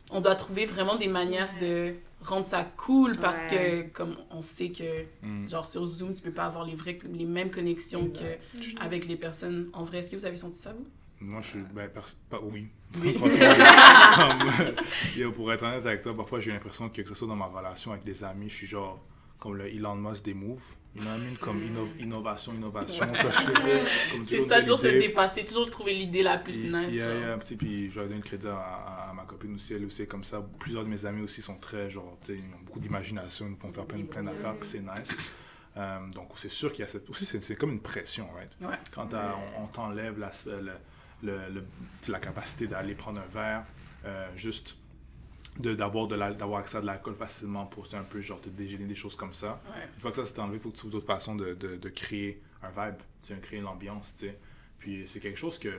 on 0.10 0.20
doit 0.20 0.34
trouver 0.36 0.66
vraiment 0.66 0.96
des 0.96 1.08
manières 1.08 1.50
de 1.62 1.94
rendre 2.24 2.48
ça 2.48 2.64
cool 2.76 3.16
parce 3.18 3.44
Ouais. 3.52 3.86
que, 3.92 3.94
comme 3.98 4.16
on 4.32 4.42
sait 4.42 4.70
que, 4.70 5.06
Mm. 5.22 5.48
genre 5.48 5.66
sur 5.68 5.86
Zoom, 5.86 6.14
tu 6.14 6.24
peux 6.24 6.32
pas 6.32 6.46
avoir 6.46 6.66
les, 6.66 6.74
vrais, 6.74 6.98
les 7.14 7.26
mêmes 7.26 7.52
connexions 7.52 8.08
qu'avec 8.10 9.08
les 9.08 9.16
personnes 9.16 9.70
en 9.74 9.84
vrai. 9.84 10.00
Est-ce 10.00 10.10
que 10.10 10.16
vous 10.16 10.26
avez 10.26 10.38
senti 10.38 10.58
ça, 10.60 10.74
vous? 10.74 10.88
Moi, 11.22 11.42
je 11.42 11.48
suis. 11.48 11.60
Ben, 11.74 11.90
pas, 12.30 12.40
oui. 12.42 12.70
Oui. 13.02 13.14
Comme, 14.16 15.34
pour 15.34 15.52
être 15.54 15.64
honnête 15.64 15.86
avec 15.86 16.02
toi, 16.02 16.16
parfois 16.16 16.40
j'ai 16.40 16.52
l'impression 16.52 16.90
que, 16.90 17.02
que 17.02 17.10
ce 17.10 17.16
soit 17.16 17.28
dans 17.28 17.36
ma 17.36 17.46
relation 17.46 17.92
avec 17.92 18.04
des 18.04 18.24
amis, 18.24 18.50
je 18.50 18.56
suis 18.56 18.68
genre 18.68 19.00
comme 19.40 19.56
le 19.56 19.68
Elon 19.74 19.96
Musk 19.96 20.26
des 20.26 20.34
moves. 20.34 20.62
You 20.96 21.02
know 21.02 21.12
what 21.12 21.18
I 21.18 21.22
mean? 21.22 21.36
Comme 21.40 21.58
inno- 21.60 22.00
innovation, 22.04 22.54
innovation. 22.56 23.06
C'est 24.24 24.38
toujours 24.38 24.48
ça, 24.48 24.60
toujours 24.62 24.80
se 24.80 24.88
dépasser, 24.88 25.46
toujours 25.46 25.70
trouver 25.70 25.94
l'idée 25.94 26.24
la 26.24 26.38
plus 26.40 26.66
nice. 26.66 26.96
yeah, 26.96 27.14
yeah, 27.14 27.40
sais, 27.44 27.56
puis 27.56 27.92
je 27.92 28.00
leur 28.00 28.10
donne 28.10 28.18
le 28.18 28.24
crédit 28.24 28.48
à, 28.48 28.56
à- 28.56 29.10
à 29.12 29.14
ma 29.14 29.24
copine 29.24 29.54
aussi, 29.56 29.74
elle 29.76 29.86
aussi 29.86 30.02
est 30.02 30.08
comme 30.08 30.24
ça. 30.24 30.44
Plusieurs 30.60 30.84
de 30.84 30.90
mes 30.90 31.06
amis 31.06 31.22
aussi 31.22 31.42
sont 31.44 31.58
très, 31.58 31.90
genre, 31.92 32.18
tu 32.22 32.34
sais, 32.34 32.40
ils 32.40 32.54
ont 32.56 32.60
beaucoup 32.66 32.80
d'imagination, 32.80 33.46
ils 33.46 33.52
nous 33.52 33.58
font 33.58 33.68
faire 33.68 33.86
plein, 33.86 34.04
plein 34.04 34.24
d'affaires, 34.24 34.56
puis 34.56 34.68
c'est 34.68 34.80
nice. 34.80 35.16
Euh, 35.78 36.00
donc 36.14 36.32
c'est 36.36 36.50
sûr 36.50 36.72
qu'il 36.74 36.82
y 36.82 36.86
a 36.86 36.88
cette... 36.90 37.08
Aussi, 37.10 37.26
c'est 37.26 37.40
c'est 37.42 37.56
comme 37.56 37.72
une 37.72 37.80
pression, 37.82 38.28
right? 38.34 38.52
Ouais. 38.60 38.76
Quand 38.94 39.14
on, 39.14 39.64
on 39.64 39.68
t'enlève 39.68 40.18
la, 40.18 40.32
le- 41.24 41.50
le- 41.50 41.66
la 42.08 42.20
capacité 42.20 42.68
d'aller 42.68 42.96
prendre 42.96 43.20
un 43.22 43.26
verre, 43.34 43.66
euh, 44.06 44.28
juste 44.36 44.76
de- 45.60 45.74
d'avoir 45.76 46.08
d'avoir 46.08 46.60
accès 46.60 46.78
à 46.78 46.82
de 46.82 46.86
l'alcool 46.86 47.16
facilement 47.16 47.66
pour 47.66 47.86
un 47.94 48.04
peu 48.04 48.22
genre 48.22 48.40
te 48.40 48.50
déjeuner 48.50 48.86
des 48.86 48.96
choses 48.96 49.16
comme 49.16 49.34
ça. 49.34 49.62
Ouais. 49.76 49.82
Une 49.96 50.02
fois 50.02 50.12
que 50.12 50.18
ça 50.18 50.26
c'est 50.26 50.40
enlevé, 50.40 50.58
il 50.58 50.62
faut 50.62 50.70
que 50.70 50.76
tu 50.76 50.80
trouves 50.80 50.92
d'autres 50.92 51.08
façons 51.08 51.36
de, 51.36 51.54
de, 51.54 51.76
de 51.76 51.90
créer 51.90 52.42
un 52.64 52.70
vibe, 52.70 52.96
tu 53.24 53.34
sais, 53.34 53.40
créer 53.42 53.60
l'ambiance, 53.62 54.14
tu 54.18 54.28
sais. 54.28 54.38
Puis 54.78 55.04
c'est 55.08 55.20
quelque 55.20 55.38
chose 55.40 55.58
que, 55.60 55.70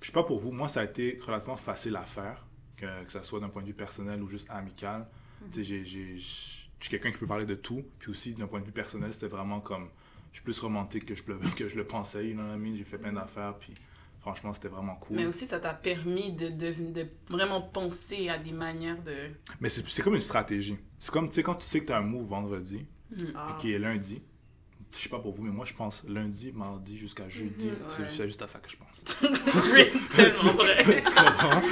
je 0.00 0.06
sais 0.06 0.12
pas 0.12 0.22
pour 0.24 0.38
vous, 0.38 0.52
moi 0.52 0.68
ça 0.68 0.80
a 0.80 0.84
été 0.84 1.18
relativement 1.26 1.56
facile 1.56 1.96
à 1.96 2.02
faire, 2.04 2.44
que, 2.76 3.04
que 3.04 3.10
ce 3.12 3.22
soit 3.22 3.40
d'un 3.40 3.48
point 3.48 3.62
de 3.62 3.66
vue 3.68 3.74
personnel 3.74 4.22
ou 4.22 4.28
juste 4.28 4.48
amical. 4.50 5.06
Tu 5.50 5.64
sais, 5.64 5.84
j'ai- 5.84 6.16
je 6.16 6.22
suis 6.24 6.90
quelqu'un 6.90 7.10
qui 7.10 7.18
peut 7.18 7.26
parler 7.26 7.46
de 7.46 7.54
tout, 7.54 7.84
puis 7.98 8.10
aussi 8.10 8.34
d'un 8.34 8.46
point 8.46 8.60
de 8.60 8.66
vue 8.66 8.72
personnel, 8.72 9.12
c'était 9.12 9.28
vraiment 9.28 9.60
comme, 9.60 9.88
je 10.32 10.36
suis 10.38 10.44
plus 10.44 10.58
romantique 10.60 11.06
que 11.06 11.14
je, 11.14 11.22
le- 11.26 11.38
que 11.56 11.66
je 11.68 11.76
le 11.76 11.84
pensais, 11.86 12.26
you 12.28 12.34
know 12.34 12.42
what 12.44 12.54
I 12.54 12.58
mean? 12.58 12.76
J'ai 12.76 12.84
fait 12.84 12.98
plein 12.98 13.12
d'affaires, 13.12 13.54
puis 13.58 13.72
franchement 14.24 14.54
c'était 14.54 14.68
vraiment 14.68 14.94
cool. 14.96 15.18
Mais 15.18 15.26
aussi, 15.26 15.46
ça 15.46 15.60
t'a 15.60 15.74
permis 15.74 16.32
de, 16.32 16.48
de, 16.48 16.72
de 16.92 17.06
vraiment 17.28 17.60
penser 17.60 18.30
à 18.30 18.38
des 18.38 18.52
manières 18.52 19.02
de. 19.02 19.12
Mais 19.60 19.68
c'est 19.68 19.86
c'est 19.88 20.00
comme 20.02 20.14
une 20.14 20.22
stratégie. 20.22 20.78
C'est 20.98 21.12
comme, 21.12 21.28
tu 21.28 21.34
sais, 21.34 21.42
quand 21.42 21.56
tu 21.56 21.66
sais 21.66 21.80
que 21.80 21.86
tu 21.86 21.92
as 21.92 21.98
un 21.98 22.00
move 22.00 22.26
vendredi, 22.26 22.86
Ah. 23.34 23.46
puis 23.48 23.54
qui 23.60 23.72
est 23.74 23.78
lundi, 23.78 24.22
je 24.92 24.98
sais 24.98 25.08
pas 25.10 25.18
pour 25.18 25.32
vous, 25.34 25.42
mais 25.42 25.50
moi 25.50 25.66
je 25.66 25.74
pense 25.74 26.02
lundi, 26.08 26.52
mardi 26.52 26.96
jusqu'à 26.96 27.28
jeudi. 27.28 27.68
C'est 27.90 28.02
Ouais. 28.02 28.08
c'est 28.08 28.24
juste 28.26 28.40
à 28.40 28.46
ça 28.46 28.60
que 28.60 28.70
je 28.70 28.76
pense. 28.78 29.04
c'est 29.62 29.92
tellement 30.16 30.52
vrai. 30.54 30.84
tu 30.84 31.14
comprends? 31.14 31.62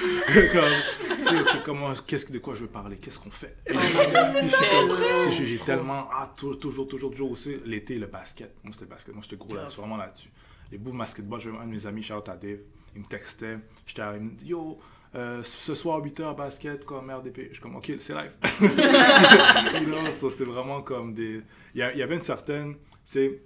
Comme, 0.52 1.62
comment, 1.64 1.92
qu'est-ce 2.06 2.26
que- 2.26 2.32
de 2.34 2.38
quoi 2.38 2.54
je 2.54 2.62
veux 2.62 2.68
parler? 2.70 2.96
Qu'est-ce 2.98 3.18
qu'on 3.18 3.30
fait? 3.30 3.56
J'ai- 5.30 5.46
J'ai 5.46 5.58
tellement, 5.58 6.08
ah, 6.10 6.32
tou- 6.36 6.54
toujours, 6.56 6.86
toujours, 6.88 7.10
toujours 7.10 7.30
aussi, 7.30 7.56
l'été, 7.64 7.98
le 7.98 8.06
basket. 8.06 8.54
Moi, 8.62 8.72
c'était 8.72 8.84
le 8.86 8.90
basket. 8.90 9.14
Moi, 9.14 9.22
j'étais 9.22 9.36
gros 9.36 9.54
là, 9.54 9.68
vraiment 9.68 9.96
là-dessus. 9.96 10.30
Les 10.72 10.78
bouts 10.78 10.90
de 10.92 10.98
basketball, 10.98 11.38
j'avais 11.40 11.58
un 11.58 11.66
de 11.66 11.70
mes 11.70 11.86
amis, 11.86 12.02
Charles 12.02 12.24
Dave, 12.24 12.58
il 12.96 13.02
me 13.02 13.06
textait, 13.06 13.58
j'étais 13.86 14.02
arrivé, 14.02 14.24
il 14.24 14.30
me 14.30 14.36
dit, 14.36 14.46
yo, 14.46 14.80
euh, 15.14 15.42
ce 15.44 15.74
soir 15.74 16.00
8h 16.02 16.34
basket, 16.34 16.84
comme 16.86 17.10
RDP. 17.10 17.48
Je 17.48 17.52
suis 17.54 17.60
comme, 17.62 17.76
ok, 17.76 17.92
c'est 18.00 18.14
live. 18.14 18.32
So 20.12 20.30
c'est 20.30 20.44
vraiment 20.44 20.80
comme 20.82 21.12
des. 21.12 21.42
Il 21.74 21.78
y, 21.80 21.82
a- 21.82 21.92
il 21.92 21.98
y 21.98 22.02
avait 22.02 22.14
une 22.16 22.22
certaine, 22.22 22.76
c'est 23.04 23.42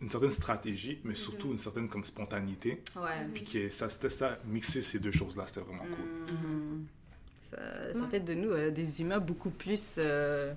une 0.00 0.08
certaine 0.08 0.30
stratégie, 0.30 1.00
mais 1.04 1.14
surtout 1.14 1.52
une 1.52 1.58
certaine 1.58 1.88
comme 1.88 2.04
spontanéité. 2.04 2.82
Ouais. 2.96 3.26
Puis 3.32 3.44
que 3.44 3.70
ça, 3.70 3.88
c'était 3.88 4.10
ça, 4.10 4.38
mixer 4.46 4.82
ces 4.82 4.98
deux 4.98 5.12
choses-là, 5.12 5.44
c'était 5.46 5.60
vraiment 5.60 5.84
cool. 5.84 6.34
Mm. 6.34 6.86
Ça, 7.94 8.06
fait 8.10 8.20
de 8.20 8.34
nous 8.34 8.50
euh, 8.50 8.70
des 8.70 9.00
humains 9.00 9.18
beaucoup 9.20 9.50
plus 9.50 9.94
euh, 9.98 10.52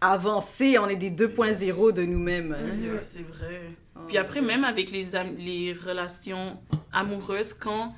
avancés. 0.00 0.76
On 0.78 0.88
est 0.88 0.96
des 0.96 1.10
2.0 1.10 1.92
de 1.92 2.02
nous-mêmes. 2.02 2.54
c'est 3.00 3.22
vrai. 3.22 3.70
Oh, 3.96 4.00
Puis 4.06 4.18
après, 4.18 4.40
même 4.40 4.64
avec 4.64 4.90
les, 4.90 5.04
les 5.38 5.72
relations 5.72 6.58
amoureuses, 6.92 7.52
quand 7.54 7.94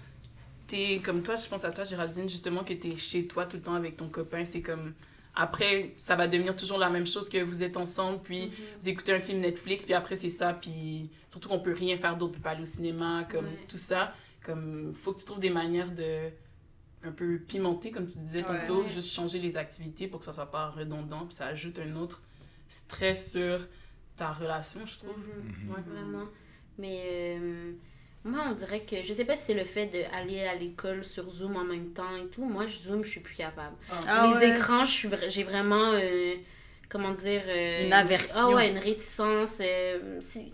t'es 0.66 1.00
comme 1.02 1.22
toi, 1.22 1.36
je 1.36 1.48
pense 1.48 1.64
à 1.64 1.70
toi, 1.70 1.84
Géraldine, 1.84 2.28
justement, 2.28 2.64
que 2.64 2.74
t'es 2.74 2.96
chez 2.96 3.26
toi 3.26 3.46
tout 3.46 3.56
le 3.56 3.62
temps 3.62 3.74
avec 3.74 3.96
ton 3.96 4.08
copain, 4.08 4.44
c'est 4.44 4.62
comme. 4.62 4.92
après, 5.34 5.92
ça 5.96 6.16
va 6.16 6.26
devenir 6.26 6.56
toujours 6.56 6.78
la 6.78 6.88
même 6.90 7.06
chose 7.06 7.28
que 7.28 7.38
vous 7.42 7.62
êtes 7.62 7.76
ensemble, 7.76 8.20
puis 8.22 8.50
vous 8.80 8.88
écoutez 8.88 9.12
un 9.14 9.20
film 9.20 9.40
Netflix, 9.40 9.84
puis 9.84 9.94
après, 9.94 10.16
c'est 10.16 10.30
ça. 10.30 10.52
Puis 10.54 11.08
surtout 11.28 11.48
qu'on 11.48 11.60
peut 11.60 11.74
rien 11.74 11.96
faire 11.98 12.16
d'autre, 12.16 12.34
peut 12.34 12.40
pas 12.40 12.50
aller 12.50 12.62
au 12.62 12.66
cinéma, 12.66 13.26
comme 13.30 13.44
Ouais. 13.46 13.58
tout 13.68 13.78
ça. 13.78 14.12
Comme, 14.44 14.94
faut 14.94 15.12
que 15.12 15.18
tu 15.20 15.24
trouves 15.26 15.40
des 15.40 15.50
manières 15.50 15.90
de 15.90 16.30
un 17.04 17.12
peu 17.12 17.38
pimenter, 17.38 17.90
comme 17.92 18.06
tu 18.06 18.18
disais 18.18 18.44
Ouais. 18.48 18.64
tantôt, 18.66 18.86
juste 18.86 19.12
changer 19.12 19.38
les 19.38 19.56
activités 19.58 20.08
pour 20.08 20.20
que 20.20 20.26
ça 20.26 20.32
soit 20.32 20.50
pas 20.50 20.70
redondant, 20.70 21.26
puis 21.26 21.34
ça 21.34 21.46
ajoute 21.46 21.78
un 21.78 21.94
autre 21.96 22.20
stress 22.68 23.32
sur 23.32 23.60
ta 24.16 24.32
relation, 24.32 24.84
je 24.86 24.98
trouve. 24.98 25.16
Mhm. 25.18 25.66
Mhm. 25.66 25.70
Ouais. 25.70 25.80
Vraiment. 25.86 26.26
Mais 26.78 27.00
euh, 27.38 27.72
moi, 28.24 28.44
on 28.48 28.52
dirait 28.52 28.80
que 28.84 29.02
je 29.02 29.12
sais 29.14 29.24
pas 29.24 29.36
si 29.36 29.44
c'est 29.46 29.54
le 29.54 29.64
fait 29.64 29.86
d'aller 29.86 30.40
à 30.44 30.54
l'école 30.54 31.04
sur 31.04 31.28
Zoom 31.30 31.56
en 31.56 31.64
même 31.64 31.92
temps 31.92 32.14
et 32.16 32.26
tout. 32.28 32.44
Moi, 32.44 32.66
je 32.66 32.76
Zoom, 32.78 33.04
je 33.04 33.10
suis 33.10 33.20
plus 33.20 33.34
capable. 33.36 33.76
Ah 34.08 34.26
les 34.32 34.36
ouais. 34.46 34.50
écrans, 34.50 34.84
je 34.84 34.90
suis 34.92 35.08
vra- 35.08 35.28
j'ai 35.30 35.42
vraiment, 35.42 35.92
euh, 35.94 36.34
comment 36.88 37.12
dire... 37.12 37.42
euh, 37.46 37.86
Une 37.86 37.92
aversion. 37.92 38.34
Ah 38.38 38.48
ouais, 38.50 38.70
une 38.70 38.78
réticence. 38.78 39.58
euh, 39.60 40.18
si- 40.20 40.52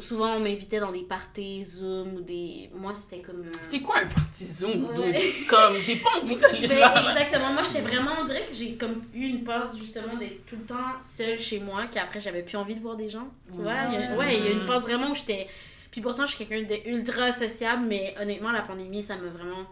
souvent, 0.00 0.36
on 0.36 0.40
m'invitait 0.40 0.80
dans 0.80 0.92
des 0.92 1.02
parties 1.02 1.64
Zoom 1.64 2.14
ou 2.16 2.20
des... 2.20 2.70
Moi, 2.74 2.92
c'était 2.94 3.22
comme... 3.22 3.40
euh, 3.42 3.50
C'est 3.62 3.80
quoi 3.80 3.98
un 3.98 4.06
party 4.06 4.44
Zoom? 4.44 4.84
Ouais. 4.96 5.20
Comme, 5.48 5.80
j'ai 5.80 5.96
pas 5.96 6.10
envie 6.22 6.36
d'aller 6.36 6.66
Ben, 6.68 6.78
là. 6.78 7.10
exactement. 7.12 7.52
Moi, 7.52 7.62
j'étais 7.62 7.80
vraiment, 7.86 8.12
on 8.20 8.24
dirait 8.24 8.44
que 8.48 8.54
j'ai 8.54 8.74
comme 8.74 9.02
eu 9.14 9.24
une 9.26 9.44
pause 9.44 9.76
justement 9.78 10.16
d'être 10.16 10.46
tout 10.46 10.56
le 10.56 10.64
temps 10.64 10.76
seule 11.00 11.38
chez 11.40 11.60
moi, 11.60 11.84
qu'après, 11.92 12.20
j'avais 12.20 12.42
plus 12.42 12.56
envie 12.56 12.74
de 12.74 12.80
voir 12.80 12.96
des 12.96 13.08
gens. 13.08 13.28
Tu 13.52 13.58
vois? 13.58 13.72
Il 13.92 13.94
y 13.94 14.02
a- 14.04 14.16
ouais, 14.16 14.36
il 14.38 14.44
y 14.44 14.48
a 14.48 14.50
une 14.52 14.66
pause 14.66 14.82
vraiment 14.82 15.10
où 15.10 15.14
j'étais. 15.14 15.46
Puis 15.90 16.00
pourtant, 16.00 16.26
je 16.26 16.34
suis 16.36 16.44
quelqu'un 16.46 16.68
de 16.68 16.88
ultra 16.90 17.32
sociable, 17.32 17.84
mais 17.88 18.14
honnêtement, 18.20 18.52
la 18.52 18.62
pandémie, 18.62 19.02
ça 19.02 19.16
m'a 19.16 19.28
vraiment 19.30 19.64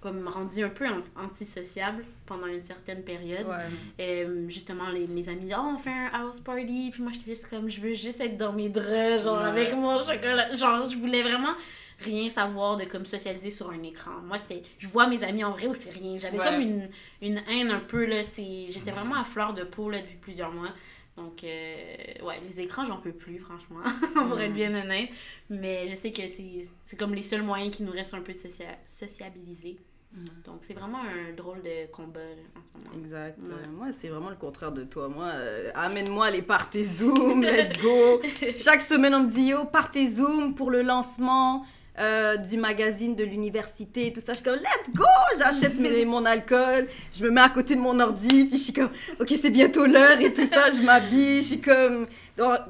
comme 0.00 0.28
rendu 0.28 0.62
un 0.62 0.68
peu 0.68 0.86
an- 0.86 1.02
antisociable 1.16 2.04
pendant 2.26 2.46
une 2.46 2.64
certaine 2.64 3.02
période. 3.02 3.46
Ouais. 3.46 3.54
Euh, 4.00 4.48
justement, 4.48 4.88
les, 4.90 5.06
mes 5.08 5.28
amis 5.28 5.42
disaient, 5.42 5.54
oh, 5.58 5.72
on 5.74 5.78
fait 5.78 5.90
un 5.90 6.10
house 6.12 6.40
party. 6.40 6.90
Puis 6.92 7.02
moi, 7.02 7.12
j'étais 7.12 7.30
juste 7.30 7.48
comme, 7.48 7.68
je 7.68 7.80
veux 7.80 7.92
juste 7.94 8.20
être 8.20 8.36
dans 8.36 8.52
mes 8.52 8.68
draps, 8.68 9.24
genre, 9.24 9.38
Ouais. 9.42 9.48
avec 9.48 9.74
mon 9.74 9.98
chocolat. 9.98 10.54
Genre, 10.54 10.88
je 10.88 10.96
voulais 10.96 11.22
vraiment 11.22 11.54
rien 12.00 12.28
savoir 12.28 12.76
de 12.76 12.84
comme 12.84 13.06
socialiser 13.06 13.50
sur 13.50 13.70
un 13.70 13.82
écran. 13.82 14.12
Moi, 14.24 14.36
c'était, 14.38 14.62
je 14.78 14.86
vois 14.88 15.06
mes 15.06 15.24
amis 15.24 15.44
en 15.44 15.52
vrai 15.52 15.66
ou 15.68 15.74
c'est 15.74 15.90
rien. 15.92 16.18
J'avais 16.18 16.38
Ouais. 16.38 16.44
comme 16.44 16.60
une, 16.60 16.88
une 17.22 17.40
haine 17.50 17.70
un 17.70 17.80
peu, 17.80 18.04
là. 18.04 18.22
C'est, 18.22 18.66
j'étais 18.68 18.90
vraiment 18.90 19.14
à 19.16 19.24
fleur 19.24 19.54
de 19.54 19.64
peau, 19.64 19.88
là, 19.90 20.00
depuis 20.02 20.16
plusieurs 20.20 20.52
mois. 20.52 20.68
Donc, 21.16 21.44
euh, 21.44 22.24
ouais, 22.24 22.40
les 22.46 22.60
écrans, 22.60 22.84
j'en 22.84 22.98
peux 22.98 23.12
plus, 23.12 23.38
franchement, 23.38 23.80
pour 24.28 24.38
être 24.38 24.52
bien 24.52 24.74
honnête. 24.74 25.08
Mais 25.48 25.86
je 25.88 25.94
sais 25.94 26.12
que 26.12 26.22
c'est, 26.28 26.96
comme 26.96 27.14
les 27.14 27.22
seuls 27.22 27.42
moyens 27.42 27.74
qui 27.74 27.84
nous 27.84 27.92
restent 27.92 28.14
un 28.14 28.20
peu 28.20 28.32
de 28.34 28.38
socia- 28.38 28.78
sociabiliser. 28.86 29.78
Mhm. 30.12 30.24
Donc, 30.44 30.58
c'est 30.62 30.74
vraiment 30.74 31.00
un 31.00 31.34
drôle 31.34 31.62
de 31.62 31.90
combat, 31.90 32.20
en 32.20 32.60
ce 32.80 32.84
moment. 32.84 32.98
Exact. 33.00 33.38
Ouais. 33.42 33.48
Euh, 33.50 33.66
Moi, 33.70 33.92
c'est 33.92 34.08
vraiment 34.08 34.30
le 34.30 34.36
contraire 34.36 34.72
de 34.72 34.84
toi. 34.84 35.08
Moi, 35.08 35.26
euh, 35.34 35.70
amène-moi 35.74 36.30
les 36.30 36.42
parties 36.42 36.84
Zoom, 36.84 37.42
let's 37.42 37.78
go. 37.80 38.20
Chaque 38.56 38.82
semaine, 38.82 39.14
on 39.14 39.24
me 39.24 39.30
dit, 39.30 39.48
yo, 39.48 39.64
partez 39.64 40.06
Zoom 40.06 40.54
pour 40.54 40.70
le 40.70 40.82
lancement 40.82 41.64
euh, 41.98 42.36
du 42.36 42.56
magazine 42.56 43.14
de 43.14 43.24
l'université, 43.24 44.12
tout 44.12 44.20
ça. 44.20 44.32
Je 44.32 44.38
suis 44.38 44.44
comme, 44.44 44.56
let's 44.56 44.94
go, 44.94 45.04
j'achète 45.38 45.78
mon 46.06 46.24
alcool, 46.24 46.86
je 47.12 47.24
me 47.24 47.30
mets 47.30 47.40
à 47.40 47.48
côté 47.48 47.74
de 47.74 47.80
mon 47.80 47.98
ordi, 48.00 48.44
puis 48.44 48.58
je 48.58 48.64
suis 48.64 48.72
comme, 48.72 48.90
ok, 49.18 49.32
c'est 49.40 49.50
bientôt 49.50 49.86
l'heure 49.86 50.20
et 50.20 50.32
tout 50.32 50.46
ça, 50.46 50.70
je 50.70 50.82
m'habille, 50.82 51.42
je 51.42 51.46
suis 51.46 51.60
comme... 51.60 52.06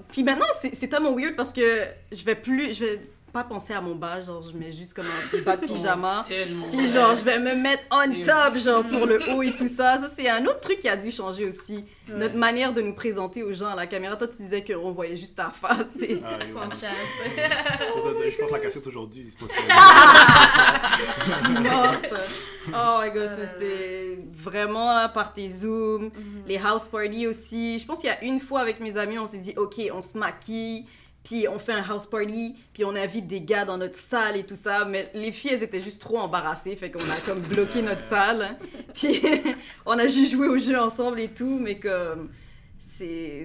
Puis 0.08 0.22
maintenant, 0.22 0.46
c'est 0.72 0.88
tellement 0.88 1.14
weird 1.14 1.34
parce 1.36 1.52
que 1.52 1.80
je 2.12 2.24
vais 2.24 2.34
plus, 2.34 2.72
je 2.72 2.84
vais 2.84 3.00
pas 3.32 3.44
penser 3.44 3.74
à 3.74 3.80
mon 3.82 3.94
bas, 3.94 4.20
genre, 4.20 4.42
je 4.42 4.56
mets 4.56 4.72
juste 4.72 4.94
comme 4.94 5.04
un 5.06 5.38
bas 5.44 5.56
de 5.56 5.66
pyjama. 5.66 6.22
Tellement. 6.26 6.66
Puis 6.72 6.88
genre, 6.88 7.14
je 7.14 7.22
vais 7.22 7.38
me 7.38 7.54
mettre 7.54 7.82
on 7.90 8.10
Et- 8.10 8.22
top, 8.22 8.56
genre, 8.56 8.82
pour 8.84 9.06
le 9.06 9.30
haut 9.34 9.42
et 9.42 9.54
tout 9.54 9.68
ça. 9.68 9.98
Ça, 9.98 10.08
c'est 10.14 10.28
un 10.28 10.44
autre 10.46 10.60
truc 10.60 10.78
qui 10.78 10.88
a 10.88 10.96
dû 10.96 11.10
changer 11.10 11.44
aussi. 11.44 11.84
Notre 12.08 12.36
manière 12.36 12.72
de 12.72 12.80
nous 12.80 12.94
présenter 12.94 13.42
aux 13.42 13.52
gens 13.52 13.68
à 13.68 13.74
la 13.76 13.86
caméra. 13.86 14.16
Toi, 14.16 14.28
tu 14.28 14.42
disais 14.42 14.64
qu'on 14.64 14.92
voyait 14.92 15.16
juste 15.16 15.36
ta 15.36 15.50
face. 15.50 16.00
et- 16.02 16.22
Ah, 16.24 16.38
yo. 16.48 16.54
Sans 16.54 16.70
chasse. 16.70 16.92
Je 18.30 18.36
porte 18.38 18.52
la 18.52 18.58
cassette 18.60 18.86
aujourd'hui. 18.86 19.34
morte. 21.60 22.14
Oh 22.72 23.00
my 23.02 23.10
god, 23.12 23.30
c'était 23.34 24.18
vraiment 24.32 24.92
là 24.94 25.08
par 25.08 25.32
tes 25.32 25.48
zooms, 25.48 26.10
les 26.46 26.58
house 26.58 26.88
parties 26.88 27.26
aussi. 27.26 27.78
Je 27.78 27.86
pense 27.86 28.00
qu'il 28.00 28.08
y 28.08 28.12
a 28.12 28.22
une 28.24 28.40
fois 28.40 28.60
avec 28.60 28.80
mes 28.80 28.96
amis, 28.96 29.18
on 29.18 29.26
s'est 29.26 29.38
dit, 29.38 29.54
ok, 29.56 29.80
on 29.92 30.02
se 30.02 30.16
maquille, 30.18 30.86
puis 31.28 31.48
on 31.48 31.58
fait 31.58 31.72
un 31.72 31.82
house 31.82 32.06
party, 32.06 32.54
puis 32.72 32.84
on 32.84 32.94
invite 32.94 33.26
des 33.26 33.40
gars 33.40 33.64
dans 33.64 33.78
notre 33.78 33.98
salle 33.98 34.36
et 34.36 34.44
tout 34.46 34.54
ça. 34.54 34.84
Mais 34.84 35.10
les 35.12 35.32
filles, 35.32 35.50
elles 35.54 35.64
étaient 35.64 35.80
juste 35.80 36.00
trop 36.00 36.18
embarrassées, 36.18 36.76
fait 36.76 36.90
qu'on 36.92 37.00
a 37.00 37.20
comme 37.26 37.40
bloqué 37.40 37.82
notre 37.82 38.00
salle. 38.02 38.56
Puis 38.94 39.20
on 39.86 39.98
a 39.98 40.06
juste 40.06 40.30
joué 40.32 40.46
au 40.46 40.56
jeu 40.56 40.78
ensemble 40.78 41.18
et 41.20 41.28
tout, 41.28 41.58
mais 41.60 41.80
comme 41.80 42.30
c'est 42.78 43.44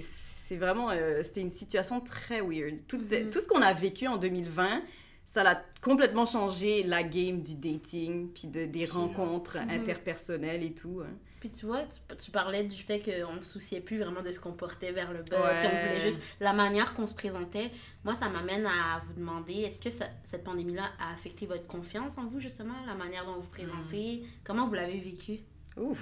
vraiment 0.57 0.89
euh, 0.91 1.23
c'était 1.23 1.41
une 1.41 1.49
situation 1.49 1.99
très 2.01 2.41
weird. 2.41 2.75
Tout, 2.87 2.99
ce- 3.01 3.29
tout 3.29 3.39
ce 3.41 3.47
qu'on 3.47 3.61
a 3.61 3.73
vécu 3.73 4.07
en 4.07 4.17
2020, 4.17 4.81
ça 5.25 5.43
l'a 5.43 5.61
complètement 5.81 6.25
changé 6.25 6.83
la 6.83 7.03
game 7.03 7.41
du 7.41 7.55
dating, 7.55 8.29
puis 8.33 8.47
de, 8.47 8.65
des 8.65 8.85
rencontres 8.85 9.57
interpersonnelles 9.69 10.63
et 10.63 10.73
tout. 10.73 11.01
hein. 11.03 11.09
Puis 11.41 11.49
tu 11.49 11.65
vois, 11.65 11.81
tu, 11.85 12.15
tu 12.17 12.29
parlais 12.31 12.63
du 12.63 12.75
fait 12.81 12.99
qu'on 13.01 13.33
ne 13.33 13.41
se 13.41 13.53
souciait 13.53 13.81
plus 13.81 13.97
vraiment 13.99 14.21
de 14.21 14.31
ce 14.31 14.39
qu'on 14.39 14.51
portait 14.53 14.91
vers 14.91 15.11
le 15.11 15.23
bas. 15.23 15.41
Ouais. 15.41 15.65
On 15.65 15.69
voulait 15.69 15.99
juste 15.99 16.21
la 16.39 16.53
manière 16.53 16.93
qu'on 16.93 17.07
se 17.07 17.15
présentait. 17.15 17.71
Moi, 18.03 18.13
ça 18.15 18.29
m'amène 18.29 18.65
à 18.67 19.01
vous 19.07 19.13
demander, 19.13 19.53
est-ce 19.55 19.79
que 19.79 19.89
ça- 19.89 20.09
cette 20.23 20.43
pandémie-là 20.43 20.85
a 20.99 21.11
affecté 21.13 21.47
votre 21.47 21.65
confiance 21.65 22.17
en 22.19 22.27
vous, 22.27 22.39
justement, 22.39 22.75
la 22.85 22.93
manière 22.93 23.25
dont 23.25 23.33
vous 23.35 23.41
vous 23.41 23.49
présentez? 23.49 24.23
Comment 24.43 24.67
vous 24.67 24.75
l'avez 24.75 24.99
vécu? 24.99 25.39
Ouf. 25.77 25.99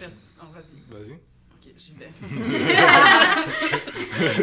Oh, 0.00 0.44
vas-y. 0.54 0.96
Vas-y. 0.96 1.12
Ok, 1.14 1.72
j'y 1.76 1.94
vais. 1.94 2.10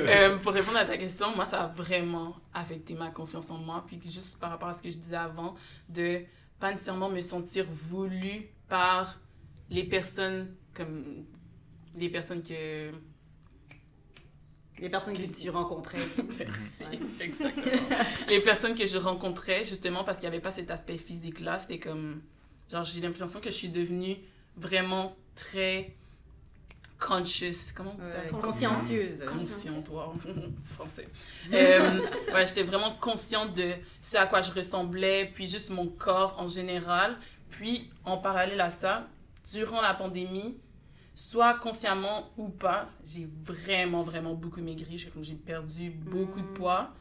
Euh, 0.07 0.37
pour 0.39 0.51
répondre 0.51 0.77
à 0.77 0.85
ta 0.85 0.97
question, 0.97 1.33
moi, 1.35 1.45
ça 1.45 1.63
a 1.63 1.67
vraiment 1.67 2.35
affecté 2.53 2.93
ma 2.93 3.09
confiance 3.09 3.49
en 3.51 3.57
moi. 3.59 3.83
Puis 3.87 3.99
juste 4.03 4.39
par 4.39 4.49
rapport 4.49 4.69
à 4.69 4.73
ce 4.73 4.83
que 4.83 4.89
je 4.89 4.97
disais 4.97 5.15
avant, 5.15 5.55
de 5.87 6.21
pas 6.59 6.71
nécessairement 6.71 7.09
me 7.09 7.21
sentir 7.21 7.65
voulu 7.71 8.47
par 8.67 9.19
les 9.69 9.83
personnes 9.83 10.55
comme 10.73 11.25
les 11.95 12.09
personnes 12.09 12.41
que 12.43 12.91
Les 14.79 14.89
personnes 14.89 15.17
que 15.17 15.23
tu 15.23 15.49
rencontrais. 15.49 15.97
Merci, 16.39 16.85
Ouais. 16.85 16.99
exactement. 17.19 17.65
les 18.29 18.39
personnes 18.41 18.75
que 18.75 18.85
je 18.85 18.97
rencontrais, 18.97 19.65
justement, 19.65 20.03
parce 20.05 20.19
qu'il 20.19 20.29
n'y 20.29 20.35
avait 20.35 20.41
pas 20.41 20.51
cet 20.51 20.71
aspect 20.71 20.97
physique-là, 20.97 21.59
c'était 21.59 21.79
comme... 21.79 22.21
Genre, 22.71 22.85
j'ai 22.85 23.01
l'impression 23.01 23.41
que 23.41 23.49
je 23.49 23.55
suis 23.55 23.67
devenue 23.69 24.15
vraiment 24.55 25.15
très 25.35 25.95
conscious. 26.97 27.73
Comment 27.75 27.93
on 27.97 28.01
dit 28.01 28.07
ça? 28.07 28.19
Ouais, 28.21 28.41
consciencieuse. 28.41 29.25
Consciente, 29.25 29.89
wow, 29.89 30.13
c'est 30.61 30.73
français. 30.75 31.07
Euh, 31.53 31.99
ouais, 32.33 32.45
j'étais 32.47 32.63
vraiment 32.63 32.95
consciente 33.01 33.53
de 33.55 33.71
ce 34.01 34.17
à 34.17 34.27
quoi 34.27 34.39
je 34.41 34.51
ressemblais, 34.51 35.31
puis 35.33 35.47
juste 35.47 35.71
mon 35.71 35.87
corps 35.87 36.35
en 36.39 36.47
général. 36.47 37.17
Puis, 37.49 37.89
en 38.05 38.17
parallèle 38.17 38.61
à 38.61 38.69
ça, 38.69 39.09
durant 39.51 39.81
la 39.81 39.93
pandémie, 39.93 40.59
soit 41.15 41.55
consciemment 41.55 42.29
ou 42.37 42.49
pas, 42.49 42.89
j'ai 43.05 43.29
vraiment, 43.43 44.03
vraiment 44.03 44.33
beaucoup 44.35 44.61
maigri. 44.61 44.97
J'ai 45.21 45.35
perdu 45.35 45.89
beaucoup 45.89 46.41
de 46.41 46.47
poids. 46.47 46.93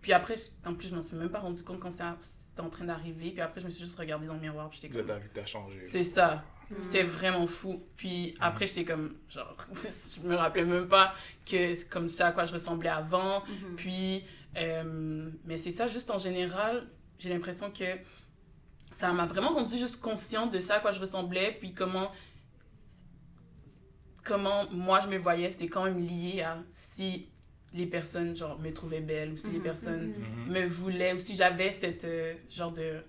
Puis 0.00 0.12
après, 0.12 0.34
en 0.64 0.74
plus, 0.74 0.88
je 0.88 0.94
m'en 0.94 1.02
suis 1.02 1.16
même 1.16 1.30
pas 1.30 1.40
rendu 1.40 1.62
compte 1.62 1.80
quand 1.80 1.90
ça- 1.90 2.16
c'était 2.20 2.60
en 2.60 2.70
train 2.70 2.84
d'arriver. 2.84 3.30
Puis 3.32 3.40
après, 3.40 3.60
je 3.60 3.66
me 3.66 3.70
suis 3.70 3.84
juste 3.84 3.98
regardée 3.98 4.26
dans 4.26 4.34
le 4.34 4.40
miroir, 4.40 4.70
puis 4.70 4.78
j'étais 4.80 4.94
Là, 4.94 5.00
comme... 5.00 5.06
t'as 5.08 5.18
vu 5.18 5.28
que 5.28 5.34
t'as 5.34 5.46
changé. 5.46 5.78
C'est 5.82 6.04
ça. 6.04 6.44
C'est 6.80 7.02
vraiment 7.02 7.46
fou. 7.46 7.82
Puis 7.96 8.34
après, 8.40 8.66
j'étais 8.66 8.84
comme, 8.84 9.14
genre, 9.28 9.56
je 9.74 10.26
me 10.26 10.34
rappelais 10.36 10.64
même 10.64 10.88
pas 10.88 11.12
que 11.48 11.74
c'est 11.74 11.88
comme 11.88 12.08
ça 12.08 12.28
à 12.28 12.32
quoi 12.32 12.44
je 12.44 12.52
ressemblais 12.52 12.88
avant. 12.88 13.42
Puis, 13.76 14.24
euh, 14.56 15.30
mais 15.44 15.56
c'est 15.58 15.70
ça, 15.70 15.86
juste 15.88 16.10
en 16.10 16.18
général, 16.18 16.88
j'ai 17.18 17.28
l'impression 17.30 17.70
que 17.70 17.84
ça 18.92 19.12
m'a 19.12 19.26
vraiment 19.26 19.50
rendu 19.50 19.78
juste 19.78 20.00
consciente 20.00 20.50
de 20.52 20.58
ça 20.60 20.76
à 20.76 20.80
quoi 20.80 20.92
je 20.92 21.00
ressemblais. 21.00 21.56
Puis 21.60 21.72
comment, 21.74 22.10
comment 24.24 24.64
moi 24.70 25.00
je 25.00 25.08
me 25.08 25.18
voyais, 25.18 25.50
c'était 25.50 25.68
quand 25.68 25.84
même 25.84 25.98
lié 26.04 26.42
à 26.42 26.58
si 26.68 27.28
les 27.72 27.86
personnes, 27.86 28.34
genre, 28.34 28.58
me 28.58 28.72
trouvaient 28.72 29.00
belle 29.00 29.32
ou 29.32 29.36
si 29.36 29.50
les 29.50 29.60
personnes 29.60 30.12
Mhm. 30.46 30.52
me 30.52 30.66
voulaient 30.66 31.12
ou 31.12 31.18
si 31.18 31.36
j'avais 31.36 31.70
cette 31.72 32.04
euh, 32.04 32.34
genre 32.48 32.72
de 32.72 33.02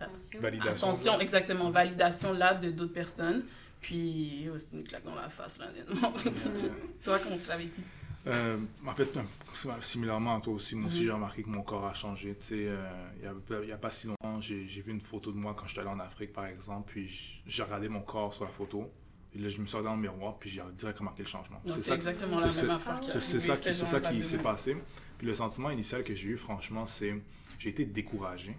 Attention. 0.00 0.40
Validation. 0.40 0.86
attention, 0.88 1.20
exactement, 1.20 1.70
validation 1.70 2.32
là 2.32 2.54
de 2.54 2.70
d'autres 2.70 2.92
personnes. 2.92 3.44
Puis, 3.80 4.46
oh, 4.52 4.58
c'est 4.58 4.72
une 4.72 4.84
claque 4.84 5.04
dans 5.04 5.14
la 5.14 5.28
face, 5.28 5.58
là, 5.58 5.66
honnêtement. 5.68 6.12
Toi, 7.04 7.18
comment 7.18 7.36
tu 7.38 7.48
l'as 7.48 7.56
vécu? 7.56 7.80
Euh, 8.26 8.58
en 8.86 8.92
fait, 8.92 9.16
euh, 9.16 9.70
similairement 9.80 10.36
à 10.36 10.40
toi 10.40 10.52
aussi, 10.52 10.76
moi 10.76 10.88
aussi 10.88 11.00
Mhm. 11.00 11.04
j'ai 11.06 11.10
remarqué 11.12 11.42
que 11.42 11.48
mon 11.48 11.62
corps 11.62 11.86
a 11.86 11.94
changé. 11.94 12.34
Tu 12.36 12.46
sais, 12.46 12.54
euh, 12.68 12.86
il 13.16 13.22
y 13.24 13.26
a- 13.26 13.62
il 13.62 13.68
y 13.68 13.72
a, 13.72 13.78
pas 13.78 13.90
si 13.90 14.06
longtemps, 14.08 14.40
j'ai 14.40 14.64
vu 14.64 14.92
une 14.92 15.00
photo 15.00 15.32
de 15.32 15.38
moi 15.38 15.54
quand 15.58 15.66
j'étais 15.66 15.80
allé 15.80 15.88
en 15.90 15.98
Afrique, 16.00 16.32
par 16.32 16.44
exemple, 16.46 16.92
puis 16.92 17.42
j'ai 17.46 17.62
regardé 17.62 17.88
mon 17.88 18.02
corps 18.02 18.34
sur 18.34 18.44
la 18.44 18.50
photo. 18.50 18.92
Et 19.32 19.38
là, 19.38 19.48
je 19.48 19.60
me 19.60 19.66
suis 19.66 19.76
regardé 19.78 19.96
dans 19.96 20.02
le 20.08 20.12
miroir, 20.14 20.38
puis 20.38 20.50
j'ai 20.50 20.60
direct 20.76 20.98
remarqué 20.98 21.22
le 21.22 21.28
changement. 21.28 21.62
C'est 21.66 21.94
exactement 21.94 22.36
la 22.36 22.46
même 22.52 22.70
affaire. 22.70 23.00
qui 23.00 23.10
C'est 23.10 23.40
ça 23.40 23.56
qui, 23.56 23.74
ça 23.74 24.00
qui 24.00 24.22
s'est 24.24 24.38
passé. 24.38 24.76
Puis 25.16 25.26
le 25.26 25.34
sentiment 25.34 25.70
initial 25.70 26.02
que 26.04 26.14
j'ai 26.14 26.30
eu, 26.30 26.36
franchement, 26.36 26.84
c'est 26.86 27.14
j'ai 27.58 27.70
été 27.70 27.84
découragé. 27.84 28.56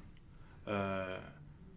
Euh, 0.68 1.20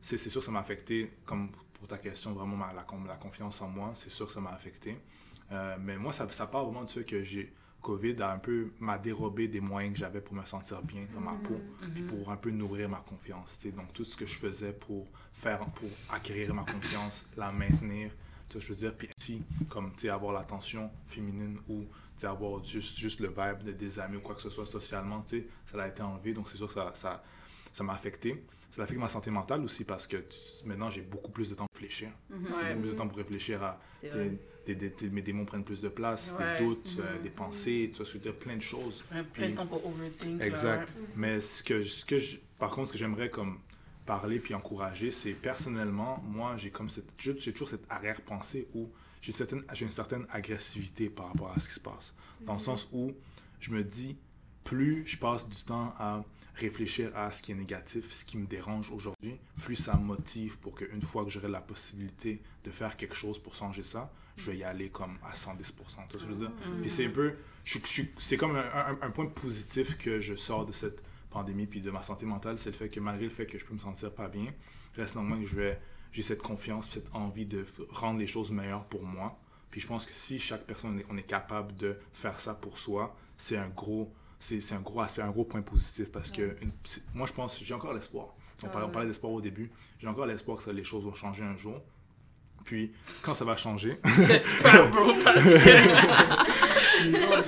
c'est 0.03 0.17
sûr, 0.17 0.43
ça 0.43 0.51
m'a 0.53 0.61
affecté, 0.61 1.11
comme 1.25 1.51
pour 1.75 1.89
ta 1.89 1.99
question, 1.99 2.33
vraiment 2.33 2.57
ma- 2.57 2.73
la, 2.73 2.83
con- 2.83 3.03
la 3.05 3.17
confiance 3.17 3.61
en 3.63 3.69
moi, 3.69 3.93
c'est 3.97 4.11
sûr 4.11 4.27
que 4.27 4.33
ça 4.33 4.41
m'a 4.41 4.53
affecté. 4.53 4.97
Euh, 5.53 5.77
mais 5.81 5.97
moi, 5.97 6.13
ça, 6.13 6.31
ça 6.31 6.47
part 6.47 6.65
vraiment 6.67 6.85
du 6.85 6.93
fait 6.93 7.05
que 7.05 7.23
j'ai 7.23 7.53
COVID 7.85 8.17
a 8.23 8.33
un 8.33 8.39
peu 8.39 8.73
m'a 8.81 8.99
dérobé 8.99 9.47
des 9.47 9.61
moyens 9.61 9.93
que 9.95 10.01
j'avais 10.01 10.21
pour 10.21 10.35
me 10.35 10.45
sentir 10.47 10.83
bien 10.83 11.07
dans 11.15 11.21
ma 11.21 11.35
peau, 11.35 11.61
puis 11.93 12.03
pour 12.03 12.31
un 12.31 12.37
peu 12.37 12.51
nourrir 12.51 12.89
ma 12.89 12.99
confiance. 13.07 13.67
Donc 13.77 13.93
tout 13.93 14.05
ce 14.05 14.17
que 14.17 14.27
je 14.27 14.35
faisais 14.35 14.73
pour 14.73 15.07
faire, 15.33 15.61
pour 15.61 15.91
acquérir 16.11 16.55
ma 16.55 16.65
confiance, 16.65 17.27
la 17.37 17.53
maintenir, 17.53 18.11
tu 18.49 18.61
je 18.61 18.69
veux 18.69 18.75
dire, 18.75 18.95
puis 18.97 19.09
si, 19.19 19.43
comme 19.69 19.93
avoir 20.11 20.33
l'attention 20.33 20.91
féminine 21.09 21.59
ou 21.69 21.85
avoir 22.23 22.65
juste, 22.65 22.97
juste 22.99 23.21
le 23.21 23.29
vibe 23.29 23.65
de, 23.67 23.73
des 23.73 24.01
amis 24.01 24.17
ou 24.17 24.21
quoi 24.21 24.35
que 24.35 24.41
ce 24.43 24.49
soit 24.51 24.65
socialement, 24.67 25.23
ça 25.67 25.83
a 25.83 25.89
été 25.89 26.03
enlevé. 26.03 26.33
Donc 26.33 26.49
c'est 26.49 26.57
sûr 26.57 26.69
que 26.69 26.73
ça, 26.73 26.91
ça, 26.95 27.23
ça 27.73 27.85
m'a 27.85 27.93
affecté. 27.93 28.45
Ça 28.71 28.83
affecte 28.83 28.99
ma 29.01 29.09
santé 29.09 29.31
mentale 29.31 29.63
aussi 29.63 29.85
parce 29.85 30.07
que 30.07 30.17
tu- 30.17 30.67
maintenant 30.67 30.91
j'ai 30.91 31.03
beaucoup 31.03 31.31
plus 31.31 31.51
de 31.51 31.55
temps 31.55 31.67
pour 31.67 31.75
réfléchir. 31.81 32.09
Ouais. 32.31 32.39
J'ai 32.69 32.75
plus 32.81 32.91
de 32.91 32.95
temps 32.95 33.07
pour 33.07 33.19
réfléchir 33.19 33.63
à. 33.63 33.79
Des, 34.67 34.75
des- 34.75 34.91
t'sais, 34.91 35.09
mes 35.09 35.23
démons 35.23 35.45
prennent 35.45 35.65
plus 35.65 35.81
de 35.81 35.89
place, 35.89 36.35
Ouais. 36.39 36.59
des 36.59 36.65
doutes, 36.65 36.97
euh, 36.99 37.23
des 37.23 37.31
pensées, 37.31 37.91
tu 37.93 37.99
vois, 37.99 38.07
je 38.07 38.13
veux 38.15 38.19
dire, 38.21 38.35
plein 38.35 38.57
de 38.57 38.63
choses. 38.63 39.05
Ouais, 39.13 39.23
plein 39.23 39.51
de 39.51 39.55
temps 39.55 39.67
pour 39.67 39.85
overthink. 39.87 40.39
là, 40.41 40.47
Exact. 40.47 40.89
ouais. 40.89 41.07
Mais 41.17 41.41
ce 41.41 41.63
que, 41.63 41.83
ce 41.83 42.05
que 42.05 42.19
je- 42.19 42.39
par 42.59 42.71
contre, 42.71 42.89
ce 42.89 42.93
que 42.93 42.99
j'aimerais 42.99 43.31
comme 43.31 43.59
parler 44.07 44.39
puis 44.39 44.55
encourager, 44.55 45.11
c'est 45.11 45.33
personnellement, 45.33 46.23
moi, 46.27 46.57
j'ai 46.57 46.71
comme 46.71 46.89
cette, 46.91 47.09
j'ai 47.19 47.53
toujours 47.53 47.69
cette 47.69 47.85
arrière-pensée 47.91 48.69
où 48.75 48.89
j'ai 49.23 49.33
une, 49.33 49.37
certaine, 49.39 49.63
j'ai 49.73 49.85
une 49.87 49.91
certaine 49.93 50.27
agressivité 50.31 51.09
par 51.09 51.29
rapport 51.29 51.53
à 51.55 51.59
ce 51.59 51.69
qui 51.69 51.75
se 51.75 51.81
passe. 51.81 52.15
Dans 52.43 52.53
le 52.55 52.59
sens 52.59 52.89
où 52.93 53.13
je 53.61 53.71
me 53.71 53.83
dis, 53.83 54.17
plus 54.63 55.07
je 55.07 55.17
passe 55.19 55.49
du 55.49 55.63
temps 55.63 55.95
à 55.99 56.23
réfléchir 56.55 57.11
à 57.17 57.33
ce 57.33 57.43
qui 57.43 57.53
est 57.53 57.55
négatif, 57.55 58.13
ce 58.13 58.25
qui 58.25 58.37
me 58.39 58.47
dérange 58.47 58.91
aujourd'hui, 58.93 59.37
plus 59.63 59.77
ça 59.77 59.97
me 59.97 60.05
motive 60.05 60.57
pour 60.59 60.75
qu'une 60.75 61.03
fois 61.03 61.25
que 61.25 61.31
j'aurai 61.31 61.49
la 61.49 61.61
possibilité 61.61 62.41
de 62.65 62.71
faire 62.71 62.97
quelque 62.97 63.15
chose 63.17 63.39
pour 63.39 63.55
changer 63.55 63.83
ça, 63.83 64.13
je 64.37 64.51
vais 64.51 64.59
y 64.59 64.65
aller 64.65 64.89
comme 64.91 65.17
à 65.29 65.33
110%. 65.35 65.57
Tu 65.57 65.93
vois 65.95 66.05
ce 66.11 66.13
que 66.13 66.19
je 66.21 66.27
veux 66.27 66.35
dire? 66.37 66.53
Puis 66.81 66.91
c'est 66.91 67.07
un 67.07 67.11
peu, 67.11 67.35
je, 67.65 67.79
je 67.79 67.87
suis- 67.87 68.11
c'est 68.19 68.37
comme 68.37 68.57
un, 68.57 68.61
un- 68.63 68.99
un 69.03 69.11
point 69.11 69.27
positif 69.27 69.97
que 69.99 70.21
je 70.21 70.35
sors 70.35 70.67
de 70.67 70.73
cette 70.73 71.03
pandémie 71.31 71.67
puis 71.67 71.81
de 71.81 71.91
ma 71.91 72.03
santé 72.03 72.27
mentale, 72.27 72.59
c'est 72.59 72.71
le 72.71 72.77
fait 72.77 72.89
que 72.89 73.01
malgré 73.01 73.25
le 73.25 73.31
fait 73.31 73.47
que 73.47 73.59
je 73.59 73.65
peux 73.65 73.75
me 73.75 73.79
sentir 73.81 74.13
pas 74.13 74.29
bien, 74.29 74.53
reste 74.97 75.17
néanmoins 75.17 75.41
que 75.41 75.47
je 75.47 75.57
vais, 75.57 75.81
j'ai 76.13 76.23
cette 76.23 76.43
confiance, 76.43 76.89
cette 76.91 77.09
envie 77.13 77.47
de 77.47 77.65
rendre 77.91 78.19
les 78.21 78.27
choses 78.27 78.51
meilleures 78.53 78.85
pour 78.85 79.03
moi. 79.05 79.39
Puis 79.71 79.81
je 79.81 79.87
pense 79.89 80.07
que 80.07 80.13
si 80.13 80.39
chaque 80.39 80.65
personne, 80.65 81.03
on 81.11 81.17
est, 81.17 81.23
capable 81.25 81.75
de 81.77 81.97
faire 82.13 82.39
ça 82.39 82.55
pour 82.55 82.79
soi, 82.79 83.17
c'est 83.37 83.57
un 83.57 83.69
gros, 83.69 84.13
c'est, 84.39 84.61
c'est 84.61 84.77
un 84.77 84.81
gros 84.81 85.01
aspect, 85.01 85.23
un 85.23 85.31
gros 85.33 85.45
point 85.45 85.63
positif 85.63 86.13
parce 86.13 86.31
que 86.31 86.57
une- 86.63 86.71
moi 87.15 87.27
je 87.27 87.33
pense, 87.33 87.61
j'ai 87.63 87.75
encore 87.75 87.93
l'espoir. 87.95 88.35
On 88.63 88.69
parlait, 88.69 88.87
on 88.87 88.91
parlait 88.93 89.09
d'espoir 89.09 89.33
au 89.33 89.41
début. 89.41 89.73
J'ai 89.99 90.07
encore 90.07 90.27
l'espoir 90.27 90.59
que 90.59 90.63
ça- 90.63 90.73
les 90.73 90.85
choses 90.85 91.05
vont 91.05 91.15
changer 91.15 91.43
un 91.43 91.57
jour. 91.57 91.83
Puis 92.65 92.93
quand 93.23 93.35
ça 93.35 93.45
va 93.45 93.57
changer, 93.57 93.99
J'espère, 94.19 94.91
bro, 94.93 95.13
parce 95.23 95.43
que. 95.45 95.59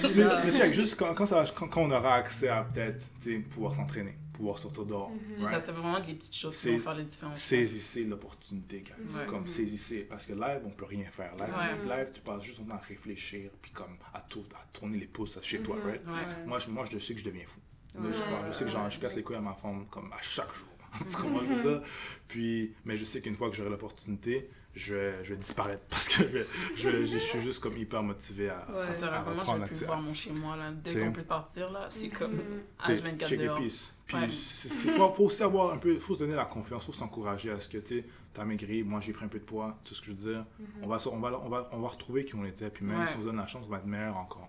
Tu 0.07 0.13
sais, 0.13 0.25
mais 0.45 0.53
check, 0.53 0.75
juste 0.75 0.97
quand, 0.97 1.15
quand, 1.15 1.27
ça 1.27 1.43
va- 1.43 1.51
quand, 1.51 1.69
quand 1.69 1.83
on 1.83 1.91
aura 1.91 2.15
accès 2.17 2.49
à 2.49 2.63
peut-être 2.65 3.03
tu 3.21 3.33
sais, 3.33 3.39
pouvoir 3.39 3.75
s'entraîner, 3.75 4.17
pouvoir 4.35 4.59
sortir 4.59 4.85
dehors. 4.85 5.11
C'est 5.35 5.45
right? 5.45 5.55
ça, 5.55 5.61
c'est 5.61 5.73
vraiment 5.73 6.01
des 6.01 6.15
petites 6.15 6.35
choses 6.37 6.57
qui 6.57 6.71
vont 6.73 6.79
faire 6.79 6.95
la 6.95 7.05
différence. 7.05 7.39
Saisissez 7.41 8.05
l'opportunité, 8.05 8.81
guys. 8.81 8.93
Ouais. 9.17 9.27
Comme 9.27 9.47
saisissez. 9.47 10.01
Parce 10.01 10.27
que 10.27 10.35
live, 10.35 10.61
on 10.67 10.71
peut 10.71 10.85
rien 10.85 11.07
faire. 11.11 11.33
Live, 11.37 11.55
Ouais. 11.57 11.79
tu, 11.83 11.89
live, 11.89 12.11
tu 12.13 12.21
passes 12.21 12.43
juste 12.43 12.59
ton 12.59 12.65
temps 12.65 12.75
à 12.75 12.79
réfléchir, 12.79 13.51
puis 13.63 13.71
comme 13.73 13.97
à, 14.13 14.21
tour- 14.21 14.45
à 14.55 14.67
tourner 14.79 14.99
les 14.99 15.07
pouces 15.07 15.39
chez 15.43 15.61
toi, 15.61 15.77
right? 15.87 16.03
Ouais. 16.07 16.45
Moi, 16.47 16.59
je, 16.59 16.69
moi, 16.71 16.85
je 16.91 16.99
sais 16.99 17.15
que 17.15 17.21
je 17.21 17.25
deviens 17.25 17.45
fou. 17.47 17.61
Là, 17.95 18.11
je, 18.13 18.49
je 18.49 18.53
sais 18.59 18.65
que 18.65 18.71
genre, 18.71 18.91
je 18.91 18.99
casse 19.01 19.17
les 19.17 19.23
couilles 19.23 19.37
à 19.37 19.41
ma 19.41 19.55
femme 19.55 19.87
comme 19.91 20.13
à 20.13 20.21
chaque 20.21 20.53
jour. 20.55 20.69
tu 21.11 21.17
comprends 21.17 21.43
dire? 21.43 21.83
Puis, 22.29 22.75
mais 22.85 22.97
je 22.97 23.05
sais 23.05 23.21
qu'une 23.23 23.37
fois 23.37 23.49
que 23.51 23.57
j'aurai 23.57 23.71
l'opportunité, 23.71 24.51
je 24.77 24.95
vais, 24.95 25.25
je 25.25 25.31
vais 25.31 25.37
disparaître 25.37 25.83
parce 25.91 26.09
que 26.09 26.23
je, 26.23 26.29
vais- 26.29 26.47
je, 26.77 27.05
je 27.07 27.19
suis 27.19 27.41
juste 27.41 27.61
comme 27.61 27.77
hyper 27.77 28.03
motivé 28.03 28.51
à, 28.51 28.67
Ouais. 28.71 28.79
Ça 28.79 28.93
sert 28.93 29.13
à 29.13 29.25
je 29.25 29.31
reprendre 29.31 29.61
vais 29.65 29.67
plus 29.67 29.85
voir 29.85 30.01
mon 30.03 30.13
chez 30.15 30.31
moi, 30.33 30.57
là. 30.57 30.71
Dès 30.73 31.01
qu'on 31.01 31.13
peut 31.13 31.23
partir, 31.23 31.71
là, 31.73 31.87
c'est 31.89 32.11
comme 32.11 32.41
C'est- 32.85 32.93
H24 32.95 33.27
check 33.27 33.39
les 33.41 33.45
dehors. 33.47 33.59
Puis, 34.07 34.17
Ouais. 34.17 34.29
c'est- 34.31 34.69
faut, 34.91 35.11
faut 35.13 35.25
aussi 35.25 35.43
avoir 35.43 35.73
un 35.75 35.79
peu, 35.79 35.99
faut 35.99 36.15
se 36.15 36.21
donner 36.21 36.37
la 36.37 36.45
confiance, 36.45 36.85
faut 36.87 36.93
s'encourager 36.93 37.51
à 37.51 37.59
ce 37.59 37.69
que, 37.69 37.79
tu 37.79 38.05
t'as 38.37 38.45
maigri, 38.45 38.83
moi 38.83 39.01
j'ai 39.01 39.13
pris 39.13 39.25
un 39.25 39.29
peu 39.29 39.39
de 39.39 39.45
poids, 39.45 39.79
tout 39.85 39.95
ce 39.95 40.01
que 40.01 40.07
je 40.09 40.13
veux 40.13 40.33
dire. 40.33 40.45
on, 40.83 40.87
va, 40.89 40.99
on, 41.11 41.17
va, 41.19 41.41
on, 41.45 41.49
va, 41.49 41.69
on 41.73 41.79
va 41.81 41.89
retrouver 41.89 42.25
qui 42.25 42.35
on 42.35 42.45
était, 42.45 42.69
puis 42.71 42.85
même 42.85 43.01
Ouais. 43.01 43.07
si 43.09 43.15
on 43.19 43.25
donne 43.25 43.37
la 43.39 43.47
chance, 43.47 43.63
on 43.67 43.71
va 43.71 43.79
être 43.79 43.87
meilleur 43.87 44.17
encore. 44.17 44.49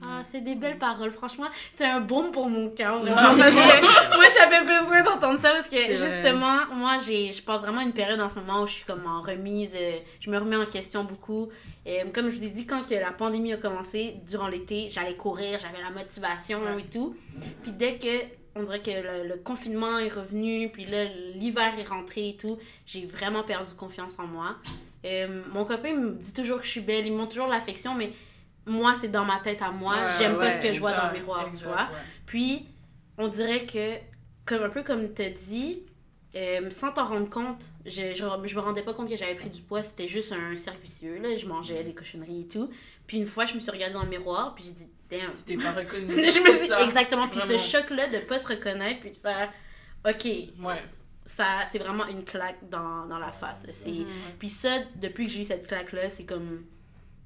Ah, 0.00 0.20
c'est 0.22 0.42
des 0.42 0.54
belles 0.54 0.78
paroles. 0.78 1.10
Franchement, 1.10 1.46
c'est 1.72 1.84
un 1.86 2.00
baume 2.00 2.30
pour 2.30 2.48
mon 2.48 2.70
cœur. 2.70 3.02
moi, 3.04 3.10
j'avais 4.38 4.60
besoin 4.60 5.02
d'entendre 5.02 5.40
ça 5.40 5.50
parce 5.50 5.66
que 5.68 5.74
vrai. 5.74 5.96
justement, 5.96 6.66
moi, 6.72 6.98
j'ai, 7.04 7.32
je 7.32 7.42
passe 7.42 7.62
vraiment 7.62 7.80
une 7.80 7.92
période 7.92 8.20
en 8.20 8.28
ce 8.28 8.36
moment 8.38 8.62
où 8.62 8.66
je 8.68 8.74
suis 8.74 8.84
comme 8.84 9.04
en 9.06 9.22
remise. 9.22 9.72
euh, 9.74 9.98
je 10.20 10.30
me 10.30 10.38
remets 10.38 10.54
en 10.56 10.66
question 10.66 11.02
beaucoup. 11.02 11.48
Et, 11.84 12.02
euh, 12.02 12.04
comme 12.14 12.28
je 12.28 12.36
vous 12.36 12.44
ai 12.44 12.50
dit, 12.50 12.64
quand 12.64 12.84
que 12.88 12.94
la 12.94 13.10
pandémie 13.10 13.52
a 13.52 13.56
commencé, 13.56 14.14
durant 14.24 14.46
l'été, 14.46 14.88
j'allais 14.88 15.16
courir, 15.16 15.58
j'avais 15.58 15.82
la 15.82 15.90
motivation 15.90 16.62
Ouais. 16.62 16.80
et 16.80 16.84
tout. 16.84 17.16
Puis 17.62 17.72
dès 17.72 17.98
que 17.98 18.37
on 18.58 18.62
dirait 18.64 18.80
que 18.80 18.90
le, 18.90 19.28
le 19.28 19.36
confinement 19.36 19.98
est 19.98 20.08
revenu, 20.08 20.68
puis 20.70 20.84
là, 20.84 21.04
l'hiver 21.34 21.78
est 21.78 21.88
rentré 21.88 22.30
et 22.30 22.36
tout, 22.36 22.58
j'ai 22.86 23.06
vraiment 23.06 23.42
perdu 23.44 23.74
confiance 23.74 24.18
en 24.18 24.26
moi. 24.26 24.56
Euh, 25.04 25.42
mon 25.52 25.64
copain 25.64 25.94
me 25.94 26.12
dit 26.14 26.32
toujours 26.32 26.58
que 26.58 26.64
je 26.64 26.70
suis 26.70 26.80
belle, 26.80 27.06
il 27.06 27.12
me 27.12 27.18
montre 27.18 27.30
toujours 27.30 27.46
l'affection, 27.46 27.94
mais 27.94 28.10
moi, 28.66 28.94
c'est 29.00 29.08
dans 29.08 29.24
ma 29.24 29.38
tête 29.38 29.62
à 29.62 29.70
moi. 29.70 29.94
Ouais, 29.94 30.10
J'aime 30.18 30.34
pas 30.34 30.40
ouais, 30.40 30.50
ce 30.50 30.66
que 30.66 30.72
je 30.72 30.80
vois 30.80 30.90
ça, 30.90 31.00
dans 31.06 31.12
le 31.12 31.18
miroir, 31.18 31.46
tu 31.52 31.64
vois. 31.64 31.76
ouais. 31.76 31.98
Puis, 32.26 32.66
on 33.16 33.28
dirait 33.28 33.64
que, 33.64 33.94
comme 34.44 34.62
un 34.64 34.68
peu 34.70 34.82
comme 34.82 35.14
tu 35.14 35.22
as 35.22 35.30
dit, 35.30 35.82
euh, 36.38 36.70
sans 36.70 36.92
t'en 36.92 37.04
rendre 37.06 37.28
compte, 37.28 37.66
je, 37.84 38.12
je, 38.12 38.24
je 38.46 38.54
me 38.56 38.60
rendais 38.60 38.82
pas 38.82 38.94
compte 38.94 39.08
que 39.08 39.16
j'avais 39.16 39.34
pris 39.34 39.48
du 39.50 39.60
poids, 39.62 39.82
c'était 39.82 40.06
juste 40.06 40.32
un 40.32 40.56
cercle 40.56 40.80
vicieux, 40.82 41.18
là. 41.18 41.34
Je 41.34 41.46
mangeais 41.46 41.82
des 41.84 41.94
cochonneries 41.94 42.42
et 42.42 42.48
tout. 42.48 42.70
Puis 43.06 43.16
une 43.16 43.26
fois, 43.26 43.44
je 43.44 43.54
me 43.54 43.60
suis 43.60 43.70
regardée 43.70 43.94
dans 43.94 44.02
le 44.04 44.08
miroir, 44.10 44.54
puis 44.54 44.64
j'ai 44.64 44.72
dit, 44.72 44.88
damn. 45.10 45.32
Tu 45.32 45.42
t'es 45.44 45.56
pas 45.56 45.72
reconnu. 45.72 46.08
je 46.10 46.14
me 46.22 46.30
C'est 46.50 46.58
suis 46.58 46.68
ça. 46.68 46.84
exactement, 46.84 47.26
puis 47.28 47.40
Vraiment. 47.40 47.58
ce 47.58 47.70
choc-là 47.76 48.08
de 48.08 48.18
pas 48.18 48.38
se 48.38 48.46
reconnaître, 48.46 49.00
puis 49.00 49.10
de 49.10 49.16
faire, 49.16 49.52
ok, 50.06 50.24
Ouais. 50.64 50.82
ça, 51.24 51.60
c'est 51.70 51.78
vraiment 51.78 52.06
une 52.06 52.24
claque 52.24 52.68
dans, 52.70 53.06
dans 53.06 53.18
la 53.18 53.32
face. 53.32 53.66
C'est... 53.72 53.90
Mhm. 53.90 54.06
Puis 54.38 54.50
ça, 54.50 54.78
depuis 54.96 55.26
que 55.26 55.32
j'ai 55.32 55.40
eu 55.40 55.44
cette 55.44 55.66
claque-là, 55.66 56.08
c'est 56.08 56.24
comme 56.24 56.62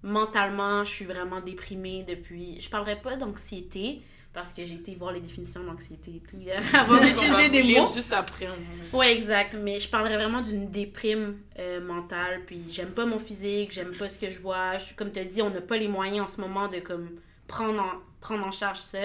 mentalement, 0.03 0.85
je 0.85 0.91
suis 0.91 1.05
vraiment 1.05 1.41
déprimée 1.41 2.05
depuis. 2.09 2.61
Je 2.61 2.69
parlerai 2.69 2.97
pas 3.01 3.17
d'anxiété 3.17 4.03
parce 4.33 4.53
que 4.53 4.65
j'ai 4.65 4.75
été 4.75 4.95
voir 4.95 5.13
les 5.13 5.21
définitions 5.21 5.63
d'anxiété 5.63 6.13
et 6.17 6.21
tout 6.21 6.37
hier 6.39 6.63
avant 6.75 6.99
d'utiliser 6.99 7.49
des 7.51 7.63
mots. 7.79 7.87
juste 7.87 8.13
après. 8.13 8.49
Ouais, 8.93 9.15
exact. 9.15 9.57
Mais 9.61 9.79
je 9.79 9.89
parlerais 9.89 10.17
vraiment 10.17 10.41
d'une 10.41 10.71
déprime 10.71 11.37
euh, 11.59 11.81
mentale. 11.81 12.43
Puis 12.47 12.63
j'aime 12.69 12.91
pas 12.91 13.05
mon 13.05 13.19
physique, 13.19 13.73
j'aime 13.73 13.95
pas 13.97 14.09
ce 14.09 14.19
que 14.19 14.31
je 14.31 14.39
vois. 14.39 14.79
Je, 14.79 14.95
comme 14.95 15.13
tu 15.13 15.21
as 15.21 15.25
dit, 15.25 15.43
on 15.43 15.51
n'a 15.51 15.61
pas 15.61 15.77
les 15.77 15.89
moyens 15.89 16.21
en 16.21 16.27
ce 16.27 16.41
moment 16.41 16.69
de 16.69 16.79
comme 16.79 17.11
prendre 17.47 17.81
en, 17.83 17.93
prendre 18.21 18.47
en 18.47 18.51
charge 18.51 18.79
ça. 18.79 19.01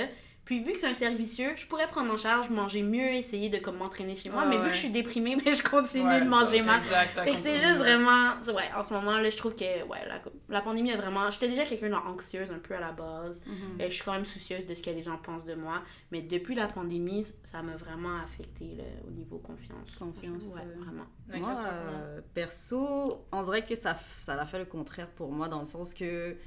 Puis 0.48 0.64
vu 0.64 0.72
que 0.72 0.80
c'est 0.80 0.88
un 0.88 0.94
cercle 0.94 1.18
vicieux, 1.18 1.52
je 1.58 1.68
pourrais 1.68 1.88
prendre 1.88 2.10
en 2.10 2.16
charge, 2.16 2.50
manger 2.50 2.82
mieux, 2.82 3.10
essayer 3.14 3.50
de 3.50 3.58
comme 3.58 3.76
m'entraîner 3.76 4.16
chez 4.16 4.30
moi. 4.30 4.44
Ouais, 4.44 4.50
mais 4.50 4.58
vu 4.60 4.70
que 4.70 4.74
je 4.74 4.80
suis 4.80 4.90
déprimée, 4.92 5.36
mais 5.46 5.52
je 5.52 5.62
continue 5.62 6.06
Ouais, 6.08 6.22
de 6.22 6.26
manger 6.30 6.60
ça, 6.60 6.64
mal. 6.64 6.80
Exact, 6.82 7.10
ça 7.10 7.24
Fait 7.24 7.32
que 7.32 7.38
c'est 7.38 7.58
juste 7.60 7.76
vraiment. 7.80 8.30
Ouais, 8.48 8.70
en 8.74 8.82
ce 8.82 8.94
moment, 8.94 9.18
là, 9.18 9.30
je 9.30 9.36
trouve 9.36 9.56
que 9.56 9.66
ouais, 9.66 10.08
la, 10.08 10.22
la 10.48 10.62
pandémie 10.62 10.90
a 10.94 10.96
vraiment. 10.96 11.30
J'étais 11.30 11.50
déjà 11.50 11.66
quelqu'un 11.66 11.90
d'anxieuse 11.90 12.50
un 12.50 12.60
peu 12.60 12.76
à 12.76 12.80
la 12.80 12.94
base. 12.94 13.42
Euh, 13.46 13.86
je 13.90 13.94
suis 13.94 14.04
quand 14.06 14.14
même 14.14 14.24
soucieuse 14.26 14.66
de 14.66 14.74
ce 14.74 14.82
que 14.82 14.90
les 14.90 15.02
gens 15.02 15.18
pensent 15.18 15.44
de 15.44 15.56
moi. 15.56 15.82
Mais 16.12 16.22
depuis 16.22 16.56
la 16.56 16.68
pandémie, 16.70 17.26
ça 17.44 17.62
m'a 17.62 17.76
vraiment 17.76 18.18
affecté 18.24 18.74
là, 18.78 18.84
au 19.06 19.12
niveau 19.12 19.40
confiance. 19.40 19.98
Confiance, 20.00 20.54
Ouais, 20.56 20.62
euh. 20.66 20.82
vraiment. 20.82 21.08
D'accord, 21.28 21.50
Moi, 21.50 21.60
euh, 21.66 22.22
perso, 22.34 23.28
on 23.34 23.44
dirait 23.44 23.66
que 23.66 23.76
ça, 23.76 23.96
ça 24.22 24.40
a 24.42 24.46
fait 24.46 24.60
le 24.60 24.66
contraire 24.66 25.10
pour 25.10 25.30
moi, 25.30 25.50
dans 25.50 25.60
le 25.60 25.66
sens 25.66 25.94
que 25.94 26.38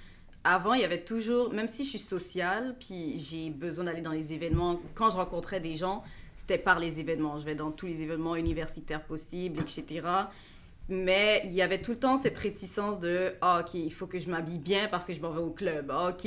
avant, 0.44 0.74
il 0.74 0.80
y 0.80 0.84
avait 0.84 1.02
toujours, 1.02 1.52
même 1.52 1.68
si 1.68 1.84
je 1.84 1.90
suis 1.90 1.98
sociale, 1.98 2.74
puis 2.80 3.18
j'ai 3.18 3.50
besoin 3.50 3.84
d'aller 3.84 4.00
dans 4.00 4.12
les 4.12 4.32
événements, 4.32 4.80
quand 4.94 5.10
je 5.10 5.16
rencontrais 5.16 5.60
des 5.60 5.76
gens, 5.76 6.02
c'était 6.36 6.58
par 6.58 6.78
les 6.78 7.00
événements. 7.00 7.38
Je 7.38 7.44
vais 7.44 7.54
dans 7.54 7.70
tous 7.70 7.86
les 7.86 8.02
événements 8.02 8.36
universitaires 8.36 9.04
possibles, 9.04 9.60
etc. 9.60 10.06
Mais 10.88 11.42
il 11.44 11.52
y 11.52 11.60
avait 11.60 11.80
tout 11.80 11.92
le 11.92 11.98
temps 11.98 12.16
cette 12.16 12.38
réticence 12.38 12.98
de 12.98 13.34
ah, 13.42 13.60
OK, 13.60 13.74
il 13.74 13.92
faut 13.92 14.06
que 14.06 14.18
je 14.18 14.28
m'habille 14.30 14.58
bien 14.58 14.88
parce 14.88 15.06
que 15.06 15.12
je 15.12 15.20
m'en 15.20 15.30
vais 15.30 15.42
au 15.42 15.50
club. 15.50 15.90
Ah, 15.90 16.08
OK, 16.08 16.26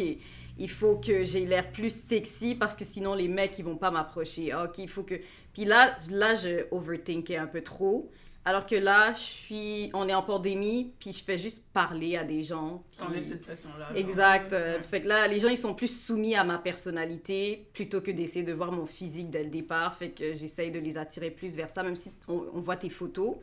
il 0.59 0.69
faut 0.69 0.97
que 0.97 1.23
j'ai 1.23 1.45
l'air 1.45 1.71
plus 1.71 1.93
sexy 1.93 2.55
parce 2.55 2.75
que 2.75 2.85
sinon 2.85 3.15
les 3.15 3.27
mecs 3.27 3.57
ils 3.57 3.65
vont 3.65 3.75
pas 3.75 3.89
m'approcher. 3.89 4.51
Ah, 4.51 4.65
OK, 4.65 4.77
il 4.77 4.87
faut 4.87 5.03
que. 5.03 5.15
Puis 5.53 5.65
là, 5.65 5.95
là, 6.11 6.35
je 6.35 6.65
overthinkais 6.71 7.37
un 7.37 7.47
peu 7.47 7.61
trop. 7.61 8.11
Alors 8.45 8.65
que 8.65 8.75
là, 8.75 9.13
je 9.13 9.19
suis, 9.21 9.89
on 9.93 10.07
est 10.09 10.13
en 10.13 10.21
pandémie, 10.21 10.93
puis 10.99 11.13
je 11.13 11.23
fais 11.23 11.37
juste 11.37 11.65
parler 11.71 12.17
à 12.17 12.25
des 12.25 12.43
gens. 12.43 12.83
puis- 12.91 12.99
T'enlèves 12.99 13.23
cette 13.23 13.41
pression-là. 13.43 13.89
Exact. 13.95 14.51
euh, 14.51 14.77
Ouais. 14.77 14.83
Fait 14.83 15.01
que 15.01 15.07
là, 15.07 15.27
les 15.27 15.39
gens, 15.39 15.47
ils 15.47 15.57
sont 15.57 15.73
plus 15.73 15.87
soumis 16.05 16.35
à 16.35 16.43
ma 16.43 16.57
personnalité 16.57 17.69
plutôt 17.73 18.01
que 18.01 18.11
d'essayer 18.11 18.43
de 18.43 18.51
voir 18.53 18.71
mon 18.73 18.85
physique 18.85 19.29
dès 19.29 19.43
le 19.43 19.49
départ. 19.49 19.95
Fait 19.95 20.09
que 20.11 20.33
j'essaye 20.35 20.71
de 20.71 20.79
les 20.79 20.97
attirer 20.97 21.31
plus 21.31 21.55
vers 21.55 21.69
ça, 21.69 21.83
même 21.83 21.95
si 21.95 22.11
on, 22.27 22.43
on 22.53 22.59
voit 22.59 22.75
tes 22.75 22.89
photos. 22.89 23.37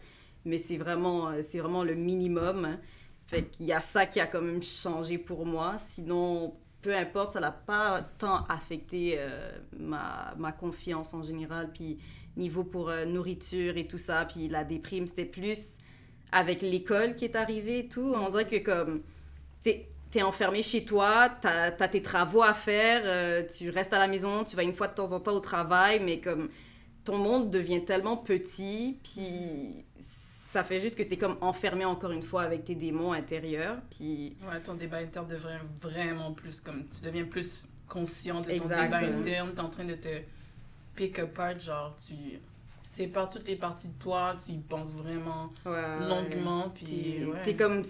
Mais 0.45 0.59
c'est 0.59 0.77
vraiment, 0.77 1.29
euh, 1.31 1.41
c'est 1.43 1.59
vraiment 1.61 1.83
le 1.85 1.95
minimum. 1.95 2.77
Fait 3.27 3.45
qu'il 3.45 3.67
y 3.67 3.73
a 3.73 3.81
ça 3.81 4.05
qui 4.07 4.21
a 4.21 4.27
quand 4.27 4.43
même 4.43 4.63
changé 4.63 5.17
pour 5.19 5.47
moi. 5.47 5.77
Sinon, 5.79 6.55
peu 6.83 6.95
importe, 6.97 7.31
ça 7.33 7.41
n'a 7.41 7.53
pas 7.53 8.03
tant 8.19 8.45
affecté 8.49 9.15
euh, 9.19 9.51
ma, 9.79 10.35
ma 10.39 10.53
confiance 10.53 11.15
en 11.15 11.23
général. 11.23 11.71
Puis 11.73 11.99
niveau 12.41 12.65
pour 12.65 12.89
euh, 12.89 13.05
nourriture 13.05 13.77
et 13.77 13.87
tout 13.87 13.99
ça. 13.99 14.25
Puis 14.25 14.49
la 14.49 14.65
déprime, 14.65 15.07
c'était 15.07 15.25
plus 15.25 15.79
avec 16.33 16.63
l'école 16.63 17.15
qui 17.15 17.25
est 17.25 17.37
arrivée 17.37 17.81
et 17.81 17.89
tout, 17.89 18.15
on 18.17 18.29
dirait 18.31 18.47
que 18.47 18.59
comme 18.59 19.03
t'es 19.63 19.87
es 20.15 20.23
enfermé 20.23 20.63
chez 20.63 20.85
toi, 20.85 21.29
t'as 21.41 21.67
as 21.67 21.89
tes 21.89 22.03
travaux 22.03 22.43
à 22.43 22.55
faire, 22.55 23.03
euh, 23.05 23.45
tu 23.47 23.71
restes 23.71 23.93
à 23.93 23.99
la 23.99 24.09
maison, 24.09 24.43
tu 24.43 24.57
vas 24.57 24.65
une 24.65 24.75
fois 24.75 24.89
de 24.89 24.95
temps 24.95 25.13
en 25.13 25.21
temps 25.21 25.35
au 25.35 25.41
travail, 25.41 26.01
mais 26.01 26.21
comme 26.21 26.49
ton 27.05 27.17
monde 27.19 27.51
devient 27.51 27.85
tellement 27.85 28.17
petit, 28.17 28.99
puis 29.05 29.85
ça 29.97 30.65
fait 30.65 30.81
juste 30.81 30.99
que 30.99 31.05
tu 31.05 31.15
es 31.15 31.17
comme 31.17 31.37
enfermé 31.41 31.85
encore 31.85 32.11
une 32.11 32.23
fois 32.23 32.43
avec 32.43 32.65
tes 32.65 32.75
démons 32.75 33.13
intérieurs, 33.13 33.77
puis... 33.89 34.37
Ouais, 34.51 34.61
ton 34.61 34.75
débat 34.75 34.99
interne 34.99 35.29
devient 35.29 35.61
vraiment 35.81 36.33
plus 36.33 36.61
comme... 36.61 36.89
Tu 36.89 37.05
deviens 37.05 37.25
plus 37.25 37.69
conscient 37.89 38.41
de 38.41 38.47
ton 38.47 38.51
Exact. 38.51 38.83
débat 38.83 38.99
interne, 38.99 39.53
t'es 39.55 39.61
en 39.61 39.71
train 39.71 39.85
de 39.85 39.95
te 39.95 40.09
pick 41.01 41.19
apart, 41.19 41.59
genre 41.59 41.95
tu 41.97 42.15
sépares 42.83 43.31
toutes 43.31 43.47
les 43.47 43.57
parties 43.57 43.89
de 43.89 43.99
toi, 44.03 44.35
tu 44.45 44.53
y 44.53 44.59
penses 44.59 44.93
vraiment 44.95 45.49
Ouais, 45.65 46.09
longuement, 46.09 46.71
puis 46.75 47.17
T'es 47.45 47.51
ouais. 47.51 47.57
comme... 47.57 47.83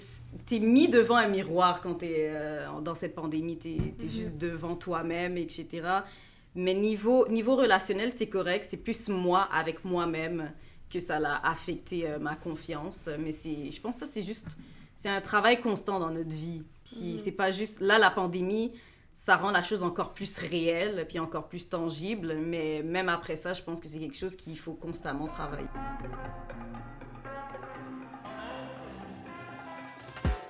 T'es 0.46 0.58
mis 0.60 0.88
devant 0.88 1.16
un 1.16 1.28
miroir 1.28 1.80
quand 1.80 1.94
t'es 1.94 2.28
euh, 2.30 2.68
dans 2.80 2.94
cette 2.94 3.14
pandémie. 3.14 3.56
T'es 3.56 3.76
es 3.76 4.04
Mhm. 4.04 4.08
juste 4.10 4.38
devant 4.38 4.76
toi-même, 4.76 5.36
etc. 5.38 5.66
Mais 6.54 6.74
niveau, 6.74 7.26
niveau 7.28 7.56
relationnel, 7.56 8.12
c'est 8.12 8.28
correct. 8.28 8.64
C'est 8.68 8.76
plus 8.82 9.08
moi 9.08 9.42
avec 9.52 9.84
moi-même 9.84 10.52
que 10.92 11.00
ça 11.00 11.18
l'a 11.20 11.36
affecté 11.46 12.06
euh, 12.08 12.18
ma 12.18 12.34
confiance. 12.36 13.08
Mais 13.18 13.32
c'est, 13.32 13.70
je 13.70 13.80
pense 13.80 13.94
que 13.98 14.06
ça, 14.06 14.12
c'est 14.12 14.22
juste... 14.22 14.56
C'est 14.96 15.08
un 15.08 15.20
travail 15.22 15.60
constant 15.60 15.98
dans 15.98 16.10
notre 16.10 16.34
vie. 16.36 16.62
Puis 16.84 17.12
Mhm. 17.12 17.18
c'est 17.18 17.32
pas 17.32 17.50
juste... 17.52 17.80
Là, 17.80 17.98
la 17.98 18.10
pandémie, 18.10 18.72
ça 19.14 19.36
rend 19.36 19.50
la 19.50 19.62
chose 19.62 19.82
encore 19.82 20.14
plus 20.14 20.38
réelle, 20.38 21.04
puis 21.08 21.18
encore 21.18 21.48
plus 21.48 21.68
tangible. 21.68 22.36
Mais 22.36 22.82
même 22.82 23.08
après 23.08 23.36
ça, 23.36 23.52
je 23.52 23.62
pense 23.62 23.80
que 23.80 23.88
c'est 23.88 24.00
quelque 24.00 24.16
chose 24.16 24.36
qu'il 24.36 24.58
faut 24.58 24.74
constamment 24.74 25.26
travailler. 25.26 25.68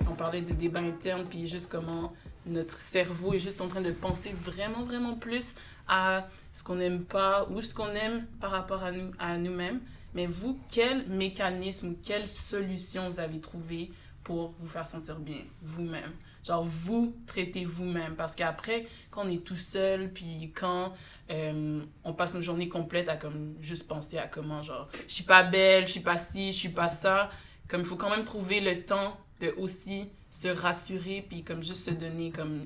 On 0.09 0.15
parlait 0.15 0.41
des 0.41 0.53
débats 0.53 0.79
internes, 0.79 1.25
puis 1.27 1.47
juste 1.47 1.71
comment 1.71 2.13
notre 2.45 2.81
cerveau 2.81 3.33
est 3.33 3.39
juste 3.39 3.61
en 3.61 3.67
train 3.67 3.81
de 3.81 3.91
penser 3.91 4.33
vraiment, 4.43 4.83
vraiment 4.83 5.15
plus 5.15 5.55
à 5.87 6.27
ce 6.53 6.63
qu'on 6.63 6.75
n'aime 6.75 7.03
pas 7.03 7.47
ou 7.49 7.61
ce 7.61 7.73
qu'on 7.73 7.89
aime 7.89 8.25
par 8.39 8.51
rapport 8.51 8.83
à 8.83 8.91
nous 8.91 9.11
à 9.19 9.37
nous-mêmes. 9.37 9.81
Mais 10.13 10.25
vous, 10.25 10.59
quel 10.71 11.07
mécanisme 11.07 11.89
ou 11.89 11.97
quelle 12.03 12.27
solution 12.27 13.07
vous 13.09 13.19
avez 13.19 13.39
trouvé 13.39 13.91
pour 14.23 14.53
vous 14.59 14.67
faire 14.67 14.87
sentir 14.87 15.19
bien 15.19 15.43
vous-même? 15.61 16.11
Genre, 16.43 16.63
vous 16.63 17.15
traitez 17.27 17.65
vous-même. 17.65 18.15
Parce 18.15 18.35
qu'après, 18.35 18.87
quand 19.11 19.25
on 19.25 19.29
est 19.29 19.43
tout 19.43 19.55
seul, 19.55 20.11
puis 20.11 20.51
quand 20.55 20.93
euh, 21.29 21.83
on 22.03 22.13
passe 22.13 22.33
une 22.33 22.41
journée 22.41 22.67
complète 22.69 23.09
à 23.09 23.15
comme 23.17 23.55
juste 23.61 23.87
penser 23.87 24.17
à 24.17 24.27
comment, 24.27 24.63
genre, 24.63 24.89
je 25.07 25.13
suis 25.13 25.23
pas 25.23 25.43
belle, 25.43 25.85
je 25.87 25.91
suis 25.91 25.99
pas 26.01 26.17
ci, 26.17 26.51
je 26.51 26.57
suis 26.57 26.69
pas 26.69 26.87
ça, 26.87 27.29
comme 27.67 27.81
il 27.81 27.85
faut 27.87 27.95
quand 27.95 28.09
même 28.09 28.25
trouver 28.25 28.59
le 28.59 28.83
temps 28.83 29.17
de 29.39 29.53
aussi 29.57 30.09
se 30.29 30.47
rassurer 30.47 31.25
puis 31.27 31.43
comme 31.43 31.61
juste 31.63 31.83
se 31.85 31.91
donner 31.91 32.31
comme 32.31 32.65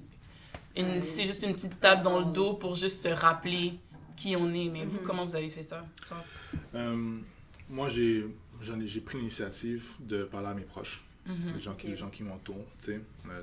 une 0.76 0.86
Ouais. 0.86 1.02
c'est 1.02 1.26
juste 1.26 1.44
une 1.44 1.54
petite 1.54 1.80
tape 1.80 2.04
dans 2.04 2.20
le 2.20 2.26
dos 2.26 2.54
pour 2.56 2.76
juste 2.76 3.02
se 3.02 3.08
rappeler 3.10 3.80
qui 4.18 4.36
on 4.36 4.54
est 4.54 4.70
mais 4.70 4.86
vous 4.86 5.00
Mhm. 5.00 5.06
comment 5.06 5.26
vous 5.26 5.36
avez 5.36 5.50
fait 5.50 5.64
ça? 5.64 5.86
Euh, 6.76 7.18
moi, 7.70 7.88
j'ai 7.90 8.26
j'en 8.62 8.80
ai, 8.80 8.88
j'ai 8.88 9.02
pris 9.02 9.18
l'initiative 9.18 9.84
de 10.00 10.24
parler 10.26 10.48
à 10.48 10.54
mes 10.54 10.64
proches. 10.64 11.05
Les, 11.28 11.60
gens 11.62 11.74
qui, 11.76 11.88
les 11.88 11.96
gens 11.96 12.10
qui 12.10 12.24
m'entourent. 12.24 12.66
tu 12.80 12.86
sais. 12.86 13.02
Euh, 13.30 13.42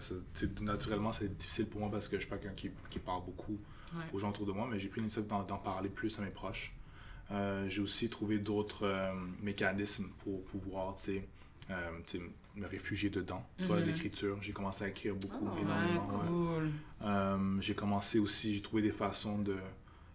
naturellement, 0.61 1.13
c'est 1.13 1.37
difficile 1.37 1.67
pour 1.67 1.81
moi 1.81 1.91
parce 1.91 2.09
que 2.09 2.17
je 2.17 2.23
suis 2.23 2.31
pas 2.31 2.37
quelqu'un 2.39 2.55
qui, 2.55 2.71
qui 2.91 2.99
parle 2.99 3.25
beaucoup 3.25 3.59
Ouais. 3.95 4.05
aux 4.15 4.19
gens 4.19 4.31
autour 4.31 4.47
de 4.47 4.53
moi, 4.53 4.67
mais 4.71 4.79
j'ai 4.79 4.89
pris 4.89 5.01
l'initiative 5.01 5.29
d'en 5.29 5.59
parler 5.59 5.91
plus 5.91 6.19
à 6.19 6.23
mes 6.23 6.31
proches. 6.31 6.73
Euh, 7.31 7.69
j'ai 7.69 7.83
aussi 7.83 8.09
trouvé 8.09 8.39
d'autres 8.39 8.87
euh, 8.87 9.13
mécanismes 9.43 10.09
pour 10.25 10.43
pouvoir 10.45 10.95
tu 10.97 11.03
sais, 11.03 11.29
euh, 11.71 11.91
tu 12.07 12.17
sais, 12.17 12.23
me 12.57 12.67
réfugier 12.67 13.11
dedans. 13.11 13.45
Tu 13.59 13.65
vois, 13.65 13.81
Mhm. 13.81 13.87
l'écriture, 13.87 14.39
j'ai 14.41 14.53
commencé 14.55 14.85
à 14.85 14.89
écrire 14.89 15.15
beaucoup, 15.15 15.47
Oh, 15.47 15.55
ouais 15.55 15.61
énormément. 15.61 16.09
ouais. 16.09 16.27
cool 16.27 16.71
Euh, 17.03 17.61
j'ai 17.61 17.75
commencé 17.75 18.19
aussi, 18.19 18.55
j'ai 18.55 18.63
trouvé 18.63 18.81
des 18.81 18.93
façons 18.93 19.39
de 19.39 19.57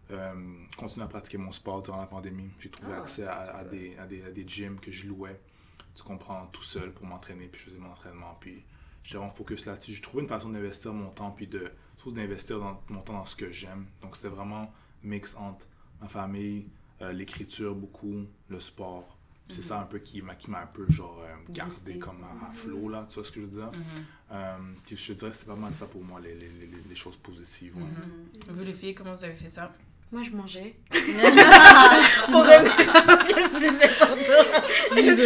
euh, 0.09 0.34
continuer 0.76 1.03
à 1.05 1.07
pratiquer 1.09 1.38
mon 1.38 1.51
sport 1.51 1.84
durant 1.84 1.99
la 1.99 2.07
pandémie. 2.07 2.49
J'ai 2.59 2.70
trouvé 2.70 2.93
Ah. 2.95 3.01
accès 3.01 3.26
à, 3.28 3.57
à 3.57 3.63
des, 3.63 3.95
à, 3.97 4.07
des, 4.07 4.24
à 4.24 4.32
des 4.32 4.47
gyms 4.47 4.80
que 4.80 4.91
je 4.91 5.07
louais, 5.07 5.39
tu 5.98 6.04
comprends, 6.04 6.45
tout 6.48 6.64
seul 6.64 6.91
pour 6.93 7.06
m'entraîner, 7.08 7.48
puis 7.48 7.60
je 7.60 7.70
faisais 7.72 7.80
mon 7.80 7.91
entraînement, 7.91 8.38
puis 8.39 8.64
j'étais 9.04 9.18
vraiment 9.18 9.34
focus 9.34 9.66
là-dessus. 9.66 9.93
J'ai 9.93 10.02
trouvé 10.02 10.22
une 10.24 10.30
façon 10.30 10.50
d'investir 10.50 10.93
mon 10.93 11.10
temps, 11.10 11.32
puis 11.32 11.48
de, 11.48 11.72
surtout 11.95 12.12
d'investir 12.12 12.60
dans, 12.60 12.80
mon 12.89 13.02
temps 13.02 13.14
dans 13.14 13.26
ce 13.26 13.36
que 13.36 13.50
j'aime. 13.50 13.88
Donc 14.02 14.16
c'était 14.16 14.28
vraiment 14.30 14.72
mix 15.04 15.36
entre 15.36 15.66
ma 16.00 16.08
famille, 16.08 16.68
euh, 17.02 17.12
l'écriture 17.12 17.74
beaucoup, 17.74 18.26
le 18.50 18.60
sport. 18.60 19.18
C'est 19.50 19.62
ça 19.62 19.80
un 19.80 19.86
peu 19.86 20.00
qui 20.00 20.22
m'a 20.22 20.36
qui 20.36 20.52
m'a 20.52 20.60
un 20.64 20.68
peu 20.68 20.86
genre 20.89 21.22
euh, 21.24 21.34
gardé 21.50 21.72
Boosté. 21.72 22.00
comme 22.00 22.22
à, 22.22 22.50
à 22.50 22.54
flot 22.54 22.89
là, 22.89 23.06
tu 23.08 23.16
vois 23.16 23.24
ce 23.24 23.32
que 23.32 23.39
je 23.39 23.45
veux 23.45 23.52
dire? 23.52 23.72
Mhm. 23.74 24.06
Euh, 24.34 24.58
puis 24.86 24.98
je 24.98 25.14
te 25.14 25.20
dirais 25.20 25.32
que 25.32 25.38
c'est 25.38 25.45
pas 25.48 25.56
mal 25.56 25.74
ça 25.74 25.86
pour 25.86 26.04
moi, 26.04 26.20
les, 26.20 26.36
les, 26.36 26.50
les, 26.50 26.68
les 26.89 26.95
choses 26.95 27.16
positives. 27.16 27.78
ouais. 27.78 27.84
Mhm. 27.84 28.56
vous 28.58 28.64
les 28.66 28.74
filles 28.74 28.93
comment 28.93 29.14
vous 29.16 29.24
avez 29.24 29.36
fait 29.36 29.48
ça? 29.48 29.74
Moi, 30.10 30.22
je 30.24 30.30
mangeais. 30.32 30.74
Pour 32.32 32.45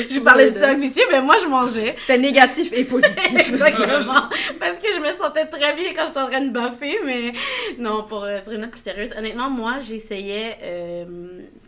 je 0.09 0.19
parlais 0.23 0.49
de 0.49 0.55
ça 0.57 0.69
avec 0.69 0.79
monsieur, 0.79 1.03
mais 1.11 1.21
moi, 1.21 1.35
je 1.41 1.45
mangeais. 1.47 1.95
C'était 1.99 2.17
négatif 2.17 2.71
et 2.73 2.83
positif. 2.85 3.35
Exactement. 3.49 4.23
Parce 4.59 4.79
que 4.79 4.91
je 4.91 4.99
me 4.99 5.11
sentais 5.15 5.45
très 5.45 5.75
bien 5.75 5.93
quand 5.95 6.07
j'étais 6.07 6.19
en 6.19 6.25
train 6.27 6.41
de 6.41 6.49
baffer, 6.49 6.97
mais 7.05 7.31
non, 7.77 8.03
pour 8.05 8.25
sur 8.43 8.53
une 8.53 8.61
note 8.61 8.71
plus 8.71 8.81
sérieuse. 8.81 9.11
Honnêtement, 9.15 9.51
moi, 9.51 9.77
j'essayais, 9.79 10.57
euh, 10.63 11.05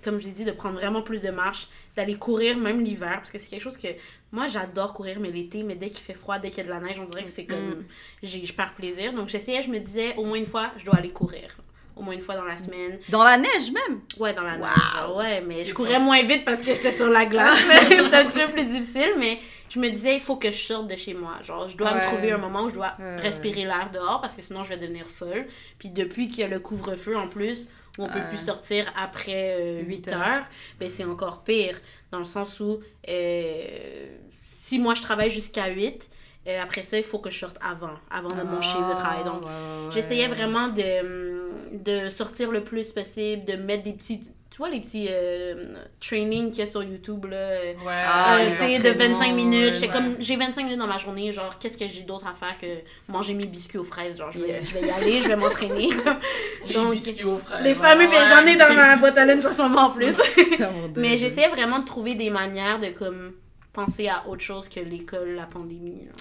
comme 0.03 0.19
je 0.19 0.25
l'ai 0.25 0.31
dit, 0.31 0.45
de 0.45 0.51
prendre 0.51 0.75
vraiment 0.75 1.03
plus 1.03 1.21
de 1.21 1.29
marche, 1.29 1.67
d'aller 1.95 2.15
courir 2.15 2.57
même 2.57 2.81
l'hiver, 2.83 3.13
parce 3.17 3.29
que 3.29 3.37
c'est 3.37 3.47
quelque 3.47 3.61
chose 3.61 3.77
que 3.77 3.89
moi, 4.31 4.47
j'adore 4.47 4.93
courir, 4.93 5.19
mais 5.19 5.29
l'été, 5.29 5.61
mais 5.61 5.75
dès 5.75 5.89
qu'il 5.89 6.01
fait 6.03 6.15
froid, 6.15 6.39
dès 6.39 6.49
qu'il 6.49 6.57
y 6.57 6.61
a 6.61 6.63
de 6.63 6.69
la 6.69 6.79
neige, 6.79 6.99
on 6.99 7.05
dirait 7.05 7.21
que 7.23 7.29
c'est 7.29 7.45
comme. 7.45 7.59
Mm. 7.59 7.83
j'ai- 8.23 8.43
Je 8.45 8.53
perds 8.53 8.73
plaisir. 8.73 9.13
Donc, 9.13 9.29
j'essayais, 9.29 9.61
je 9.61 9.69
me 9.69 9.77
disais, 9.79 10.15
au 10.17 10.23
moins 10.25 10.37
une 10.37 10.47
fois, 10.47 10.71
je 10.77 10.85
dois 10.85 10.95
aller 10.95 11.11
courir. 11.11 11.55
Au 11.95 12.01
moins 12.01 12.13
une 12.15 12.21
fois 12.21 12.35
dans 12.35 12.45
la 12.45 12.57
semaine. 12.57 12.97
Dans 13.09 13.23
la 13.23 13.37
neige 13.37 13.71
même? 13.71 14.01
Ouais, 14.19 14.33
dans 14.33 14.41
la 14.43 14.57
neige. 14.57 14.61
Wow. 14.67 15.01
genre, 15.07 15.15
Ouais, 15.17 15.41
mais 15.41 15.63
je 15.63 15.73
courais 15.73 15.99
moins 15.99 16.21
vite 16.23 16.43
parce 16.43 16.59
que 16.61 16.73
j'étais 16.73 16.91
sur 16.91 17.09
la 17.09 17.25
glace. 17.25 17.57
C'était 17.89 18.15
un 18.15 18.25
petit 18.25 18.39
peu 18.39 18.51
plus 18.51 18.65
difficile, 18.65 19.11
mais 19.19 19.37
je 19.69 19.79
me 19.79 19.89
disais, 19.89 20.15
il 20.15 20.19
faut 20.21 20.35
que 20.37 20.49
je 20.49 20.57
sorte 20.57 20.87
de 20.87 20.95
chez 20.95 21.13
moi. 21.13 21.33
Genre, 21.43 21.67
je 21.67 21.77
dois 21.77 21.93
me 21.93 22.01
trouver 22.01 22.31
un 22.31 22.37
moment 22.37 22.63
où 22.63 22.69
je 22.69 22.73
dois 22.73 22.93
respirer 23.19 23.65
l'air 23.65 23.89
dehors 23.93 24.21
parce 24.21 24.35
que 24.35 24.41
sinon 24.41 24.63
je 24.63 24.69
vais 24.69 24.77
devenir 24.77 25.05
folle. 25.05 25.45
Puis 25.77 25.89
depuis 25.89 26.27
qu'il 26.27 26.39
y 26.39 26.43
a 26.43 26.47
le 26.47 26.59
couvre-feu 26.59 27.15
en 27.15 27.27
plus, 27.27 27.67
où 27.99 28.03
on 28.05 28.07
peut 28.07 28.21
plus 28.29 28.39
sortir 28.43 28.91
après 28.97 29.55
euh, 29.59 29.81
8 29.81 29.85
Huit 29.87 30.07
heures, 30.07 30.19
heures. 30.19 30.45
ben 30.79 30.89
c'est 30.89 31.03
encore 31.05 31.43
pire. 31.43 31.77
Dans 32.11 32.17
le 32.17 32.23
sens 32.23 32.59
où, 32.59 32.79
euh, 33.07 34.07
si 34.41 34.79
moi 34.79 34.93
je 34.95 35.01
travaille 35.03 35.29
jusqu'à 35.29 35.67
8, 35.67 36.09
euh, 36.45 36.61
après 36.61 36.81
ça, 36.81 36.97
il 36.97 37.03
faut 37.03 37.19
que 37.19 37.29
je 37.29 37.37
sorte 37.39 37.57
avant, 37.61 37.93
avant 38.11 38.27
de 38.35 38.43
mon 38.43 38.59
chiffre 38.61 38.89
de 38.89 38.95
travail. 38.95 39.23
Donc, 39.23 39.43
Ah, 39.45 39.47
ouais, 39.47 39.85
ouais, 39.85 39.91
J'essayais 39.91 40.27
vraiment 40.27 40.67
de, 40.69 41.42
de 41.71 42.09
sortir 42.09 42.51
le 42.51 42.63
plus 42.63 42.91
possible, 42.91 43.45
de 43.45 43.53
mettre 43.53 43.83
des 43.83 43.93
petits. 43.93 44.21
Tu 44.49 44.57
vois, 44.57 44.69
les 44.69 44.81
petits 44.81 45.07
euh, 45.09 45.63
trainings 45.99 46.51
qu'il 46.51 46.59
y 46.59 46.61
a 46.61 46.67
sur 46.67 46.83
YouTube, 46.83 47.25
là. 47.25 47.57
ouais 47.59 48.45
euh, 48.45 48.51
tu 48.51 48.55
sais, 48.57 48.79
de 48.79 48.89
entraînements, 48.91 49.17
25 49.17 49.33
minutes. 49.33 49.73
J'étais 49.73 49.87
ouais. 49.87 49.91
comme, 49.91 50.15
j'ai 50.19 50.35
25 50.35 50.63
minutes 50.65 50.77
dans 50.77 50.85
ma 50.85 50.97
journée, 50.97 51.31
genre, 51.31 51.57
qu'est-ce 51.57 51.75
que 51.75 51.87
j'ai 51.87 52.03
d'autre 52.03 52.27
à 52.27 52.35
faire 52.35 52.55
que 52.59 52.67
manger 53.11 53.33
mes 53.33 53.47
biscuits 53.47 53.79
aux 53.79 53.83
fraises? 53.83 54.19
Genre, 54.19 54.29
je 54.31 54.41
vais, 54.41 54.49
Yeah. 54.49 54.61
je 54.61 54.73
vais 54.75 54.87
y 54.87 54.91
aller, 54.91 55.21
je 55.23 55.27
vais 55.27 55.35
m'entraîner. 55.35 55.89
les 56.67 56.73
donc, 56.75 56.91
biscuits 56.91 57.23
aux 57.23 57.37
fraises 57.37 57.63
les 57.63 57.73
fameux, 57.73 58.07
j'en 58.29 58.45
ai 58.45 58.55
dans 58.55 58.71
ma 58.75 58.95
boîte 58.97 59.17
à 59.17 59.25
lunch 59.25 59.43
en 59.45 59.55
ce 59.55 59.61
moment 59.63 59.87
en 59.87 59.89
plus. 59.89 60.15
Mais 60.97 61.17
j'essayais 61.17 61.49
vraiment 61.49 61.79
de 61.79 61.85
trouver 61.85 62.13
des 62.13 62.29
manières 62.29 62.79
de, 62.79 62.89
comme, 62.89 63.33
penser 63.73 64.07
à 64.07 64.27
autre 64.27 64.41
chose 64.43 64.69
que 64.69 64.79
l'école, 64.79 65.29
la 65.31 65.45
pandémie. 65.47 66.05
là. 66.05 66.11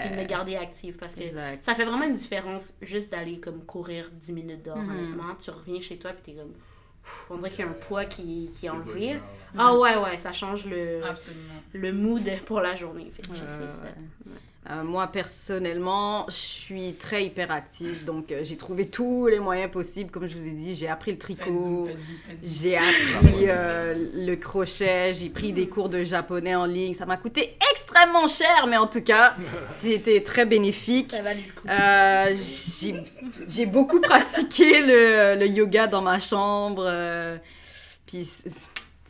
Puis 0.00 0.10
de 0.10 0.14
me 0.14 0.20
Ouais. 0.20 0.26
garder 0.26 0.56
active 0.56 0.96
parce 0.98 1.14
que 1.14 1.20
Exact. 1.20 1.62
ça 1.62 1.74
fait 1.74 1.84
vraiment 1.84 2.04
une 2.06 2.14
différence 2.14 2.72
juste 2.82 3.10
d'aller 3.12 3.38
comme 3.38 3.62
courir 3.64 4.10
10 4.12 4.32
minutes 4.32 4.64
dehors, 4.64 4.78
Mhm. 4.78 4.90
honnêtement. 4.90 5.34
Tu 5.38 5.50
reviens 5.50 5.80
chez 5.80 5.98
toi 5.98 6.12
puis 6.12 6.32
t'es 6.34 6.40
comme... 6.40 6.52
On 7.30 7.36
dirait 7.36 7.50
qu'il 7.50 7.60
y 7.64 7.68
a 7.68 7.70
un 7.70 7.74
poids 7.74 8.04
qui, 8.04 8.48
qui 8.52 8.66
est 8.66 8.68
Le 8.70 8.74
enlevé. 8.76 9.06
ouais. 9.14 9.20
Ah 9.58 9.76
ouais, 9.76 9.96
ouais, 9.96 10.16
ça 10.16 10.32
change 10.32 10.64
le, 10.66 11.04
absolument 11.04 11.54
le 11.72 11.92
mood 11.92 12.22
pour 12.46 12.60
la 12.60 12.74
journée. 12.76 13.10
Fait 13.12 13.22
que 13.22 13.30
Ouais, 13.32 13.36
ça. 13.38 13.84
ouais. 13.84 14.32
Euh, 14.70 14.84
moi, 14.84 15.08
personnellement, 15.08 16.24
je 16.28 16.34
suis 16.36 16.92
très 16.94 17.24
hyperactive, 17.24 18.04
donc 18.04 18.30
euh, 18.30 18.42
j'ai 18.44 18.56
trouvé 18.56 18.86
tous 18.88 19.26
les 19.26 19.40
moyens 19.40 19.68
possibles. 19.72 20.12
Comme 20.12 20.28
je 20.28 20.36
vous 20.38 20.46
ai 20.46 20.52
dit, 20.52 20.72
j'ai 20.76 20.86
appris 20.86 21.10
le 21.10 21.18
tricot, 21.18 21.88
j'ai 22.40 22.76
appris 23.16 23.48
euh, 23.48 23.92
le 24.14 24.36
crochet, 24.36 25.12
j'ai 25.14 25.30
pris 25.30 25.52
des 25.52 25.68
cours 25.68 25.88
de 25.88 26.04
japonais 26.04 26.54
en 26.54 26.66
ligne. 26.66 26.94
Ça 26.94 27.06
m'a 27.06 27.16
coûté 27.16 27.56
extrêmement 27.72 28.28
cher, 28.28 28.68
mais 28.68 28.76
en 28.76 28.86
tout 28.86 29.02
cas, 29.02 29.34
c'était 29.80 30.22
très 30.22 30.46
bénéfique. 30.46 31.12
Euh, 31.68 32.32
j'ai- 33.48 33.66
beaucoup 33.66 34.00
pratiqué 34.00 34.80
le, 34.82 35.40
le 35.40 35.46
yoga 35.48 35.88
dans 35.88 36.02
ma 36.02 36.20
chambre. 36.20 36.84
euh, 36.86 37.36
puis 38.06 38.28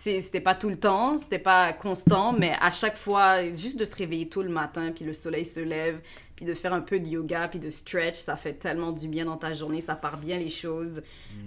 c'était 0.03 0.41
pas 0.41 0.55
tout 0.55 0.69
le 0.69 0.79
temps, 0.79 1.17
c'était 1.19 1.39
pas 1.39 1.73
constant, 1.73 2.33
mais 2.33 2.55
à 2.61 2.71
chaque 2.73 2.97
fois, 2.97 3.45
juste 3.53 3.79
de 3.79 3.85
se 3.85 3.95
réveiller 3.95 4.29
tôt 4.29 4.43
le 4.43 4.49
matin, 4.49 4.91
puis 4.95 5.05
le 5.05 5.13
soleil 5.13 5.45
se 5.45 5.61
lève, 5.61 6.01
puis 6.35 6.45
de 6.45 6.55
faire 6.55 6.73
un 6.73 6.81
peu 6.81 6.99
de 6.99 7.07
yoga, 7.09 7.47
puis 7.49 7.59
de 7.61 7.71
stretch, 7.71 8.17
ça 8.17 8.37
fait 8.37 8.55
tellement 8.55 8.91
du 8.93 9.07
bien 9.07 9.25
dans 9.27 9.37
ta 9.37 9.53
journée, 9.53 9.81
ça 9.81 9.95
part 9.95 10.17
bien 10.17 10.39
les 10.39 10.49
choses. 10.49 11.03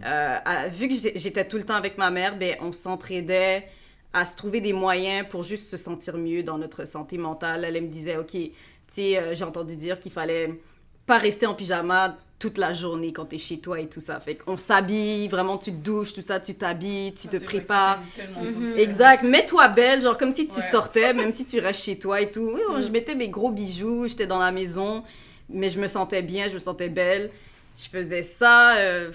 Euh, 0.06 0.38
à- 0.46 0.68
vu 0.70 0.88
que 0.88 0.94
j'étais 1.16 1.46
tout 1.48 1.58
le 1.58 1.64
temps 1.66 1.76
avec 1.76 1.98
ma 1.98 2.12
mère, 2.12 2.38
ben, 2.38 2.56
on 2.62 2.72
s'entraidait 2.72 3.68
à 4.14 4.26
se 4.26 4.38
trouver 4.38 4.62
des 4.62 4.72
moyens 4.74 5.28
pour 5.30 5.44
juste 5.44 5.66
se 5.70 5.76
sentir 5.76 6.18
mieux 6.18 6.42
dans 6.44 6.58
notre 6.58 6.86
santé 6.86 7.18
mentale. 7.18 7.66
Elle, 7.66 7.76
elle 7.76 7.84
me 7.84 7.90
disait, 7.90 8.16
OK, 8.16 8.32
tu 8.32 8.52
sais, 8.88 9.18
euh, 9.18 9.34
j'ai 9.34 9.44
entendu 9.44 9.76
dire 9.76 10.00
qu'il 10.00 10.12
fallait 10.14 10.58
pas 11.06 11.18
rester 11.18 11.46
en 11.46 11.54
pyjama 11.54 12.18
toute 12.40 12.58
la 12.58 12.74
journée 12.74 13.14
quand 13.14 13.26
t'es 13.26 13.38
chez 13.38 13.60
toi 13.60 13.80
et 13.80 13.88
tout 13.88 14.02
ça. 14.02 14.20
Fait 14.20 14.36
qu'on 14.36 14.58
s'habille, 14.58 15.28
vraiment, 15.30 15.58
tu 15.58 15.72
te 15.72 15.78
douches, 15.78 16.14
tout 16.14 16.22
ça, 16.22 16.40
tu 16.40 16.54
t'habilles, 16.56 17.14
tu 17.14 17.28
te 17.28 17.38
prépares. 17.38 18.00
Mhm. 18.38 18.54
positif. 18.56 18.78
Exact, 18.78 19.24
mets-toi 19.24 19.68
belle, 19.70 20.02
genre 20.02 20.18
comme 20.18 20.32
si 20.32 20.46
tu 20.48 20.58
Ouais. 20.58 20.62
sortais, 20.62 21.14
même 21.14 21.32
si 21.32 21.46
tu 21.46 21.60
restes 21.60 21.84
chez 21.84 21.98
toi 21.98 22.20
et 22.22 22.30
tout. 22.32 22.52
Oui, 22.54 22.62
Mm. 22.70 22.82
Je 22.82 22.90
mettais 22.92 23.16
mes 23.16 23.30
gros 23.30 23.52
bijoux, 23.52 24.08
j'étais 24.08 24.28
dans 24.28 24.40
la 24.40 24.52
maison, 24.52 25.04
mais 25.50 25.70
je 25.70 25.80
me 25.80 25.88
sentais 25.88 26.22
bien, 26.22 26.48
je 26.50 26.54
me 26.56 26.60
sentais 26.60 26.90
belle. 26.90 27.30
Je 27.78 27.90
faisais 27.90 28.24
ça. 28.24 28.78
euh, 28.78 29.12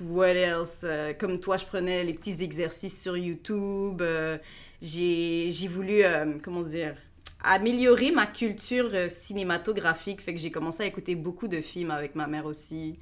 what 0.00 0.26
else? 0.34 0.80
Euh, 0.84 1.12
comme 1.12 1.38
toi, 1.40 1.56
je 1.58 1.64
prenais 1.66 2.04
les 2.04 2.14
petits 2.14 2.42
exercices 2.42 3.00
sur 3.02 3.16
YouTube. 3.16 4.00
euh, 4.00 4.38
j'ai 4.82 5.48
j'ai 5.50 5.68
voulu, 5.68 6.04
euh, 6.04 6.34
comment 6.42 6.62
dire, 6.62 6.94
améliorer 7.46 8.10
ma 8.10 8.26
culture 8.26 8.90
euh, 8.94 9.08
cinématographique. 9.08 10.20
Fait 10.20 10.34
que 10.34 10.40
j'ai 10.40 10.50
commencé 10.50 10.82
à 10.82 10.86
écouter 10.86 11.14
beaucoup 11.14 11.48
de 11.48 11.60
films 11.60 11.90
avec 11.90 12.14
ma 12.14 12.26
mère 12.26 12.46
aussi. 12.46 12.96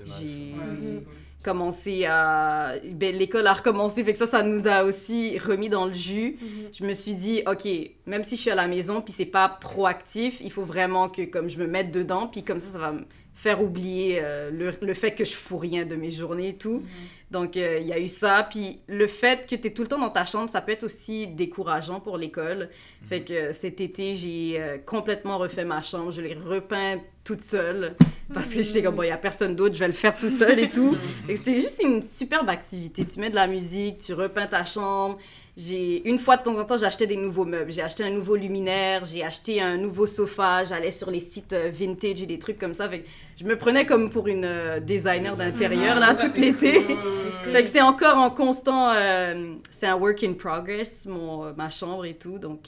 J'ai 0.20 0.54
Ouais, 0.54 1.02
commencé 1.42 2.04
à... 2.04 2.74
Ben, 2.92 3.14
l'école 3.16 3.46
a 3.48 3.52
recommencé, 3.52 4.04
fait 4.04 4.12
que 4.12 4.18
ça, 4.18 4.28
ça 4.28 4.42
nous 4.44 4.68
a 4.68 4.84
aussi 4.84 5.38
remis 5.40 5.68
dans 5.68 5.86
le 5.86 5.92
jus. 5.92 6.38
Je 6.72 6.84
me 6.84 6.92
suis 6.92 7.14
dit, 7.16 7.42
OK, 7.46 7.68
même 8.06 8.22
si 8.22 8.36
je 8.36 8.42
suis 8.42 8.50
à 8.50 8.54
la 8.54 8.68
maison, 8.68 9.00
puis 9.00 9.12
c'est 9.12 9.24
pas 9.26 9.48
proactif, 9.48 10.40
il 10.40 10.52
faut 10.52 10.62
vraiment 10.62 11.08
que 11.08 11.22
comme 11.22 11.50
je 11.50 11.58
me 11.58 11.66
mette 11.66 11.90
dedans, 11.90 12.28
puis 12.28 12.44
comme 12.44 12.60
ça, 12.60 12.68
ça 12.68 12.78
va 12.78 12.92
me 12.92 13.02
faire 13.34 13.62
oublier 13.62 14.20
euh, 14.22 14.50
le, 14.50 14.74
le 14.80 14.94
fait 14.94 15.12
que 15.12 15.24
je 15.24 15.32
fous 15.32 15.58
rien 15.58 15.84
de 15.84 15.96
mes 15.96 16.10
journées 16.10 16.50
et 16.50 16.58
tout. 16.58 16.82
Donc, 17.32 17.56
euh, 17.56 17.78
il 17.80 17.86
y 17.86 17.92
a 17.94 17.98
eu 17.98 18.08
ça. 18.08 18.46
Puis 18.48 18.80
le 18.88 19.06
fait 19.06 19.48
que 19.48 19.56
tu 19.56 19.66
es 19.66 19.70
tout 19.70 19.82
le 19.82 19.88
temps 19.88 19.98
dans 19.98 20.10
ta 20.10 20.26
chambre, 20.26 20.50
ça 20.50 20.60
peut 20.60 20.72
être 20.72 20.84
aussi 20.84 21.26
décourageant 21.26 21.98
pour 21.98 22.18
l'école. 22.18 22.68
Fait 23.08 23.22
que 23.22 23.32
euh, 23.32 23.52
cet 23.54 23.80
été, 23.80 24.14
j'ai 24.14 24.60
euh, 24.60 24.76
complètement 24.76 25.38
refait 25.38 25.64
ma 25.64 25.80
chambre. 25.80 26.10
Je 26.10 26.20
l'ai 26.20 26.34
repeint 26.34 26.98
toute 27.24 27.40
seule. 27.40 27.96
Parce 28.34 28.50
que 28.50 28.62
j'étais 28.62 28.82
comme, 28.82 28.94
bon, 28.94 29.02
il 29.02 29.06
n'y 29.06 29.12
a 29.12 29.16
personne 29.16 29.56
d'autre, 29.56 29.74
je 29.74 29.80
vais 29.80 29.86
le 29.86 29.92
faire 29.94 30.16
tout 30.16 30.28
seul 30.28 30.58
et 30.58 30.70
tout. 30.70 30.96
Et 31.28 31.36
c'est 31.36 31.54
juste 31.54 31.82
une 31.82 32.02
superbe 32.02 32.50
activité. 32.50 33.04
Tu 33.06 33.18
mets 33.18 33.30
de 33.30 33.34
la 33.34 33.46
musique, 33.46 33.98
tu 33.98 34.12
repeins 34.12 34.46
ta 34.46 34.64
chambre. 34.64 35.18
J'ai 35.54 36.08
une 36.08 36.18
fois 36.18 36.38
de 36.38 36.42
temps 36.44 36.58
en 36.58 36.64
temps, 36.64 36.78
j'ai 36.78 36.86
acheté 36.86 37.06
des 37.06 37.16
nouveaux 37.16 37.44
meubles. 37.44 37.70
J'ai 37.70 37.82
acheté 37.82 38.02
un 38.04 38.10
nouveau 38.10 38.36
luminaire, 38.36 39.04
j'ai 39.04 39.22
acheté 39.22 39.60
un 39.60 39.76
nouveau 39.76 40.06
sofa. 40.06 40.64
J'allais 40.64 40.90
sur 40.90 41.10
les 41.10 41.20
sites 41.20 41.52
euh, 41.52 41.70
vintage 41.70 42.22
et 42.22 42.26
des 42.26 42.38
trucs 42.38 42.58
comme 42.58 42.72
ça. 42.72 42.88
Fait 42.88 43.00
que 43.00 43.08
je 43.36 43.44
me 43.44 43.56
prenais 43.58 43.84
comme 43.84 44.08
pour 44.08 44.28
une 44.28 44.46
euh, 44.46 44.80
designer 44.80 45.36
d'intérieur 45.36 46.00
là 46.00 46.16
Ça, 46.18 46.30
tout 46.30 46.40
l'été. 46.40 46.84
cool. 46.86 46.96
Fait 47.52 47.64
que 47.64 47.68
c'est 47.68 47.82
encore 47.82 48.16
en 48.16 48.30
constant, 48.30 48.92
euh, 48.94 49.54
c'est 49.70 49.86
un 49.88 49.96
work 49.96 50.22
in 50.24 50.32
progress 50.32 51.04
mon 51.04 51.52
ma 51.54 51.68
chambre 51.68 52.06
et 52.06 52.14
tout. 52.14 52.38
Donc 52.38 52.66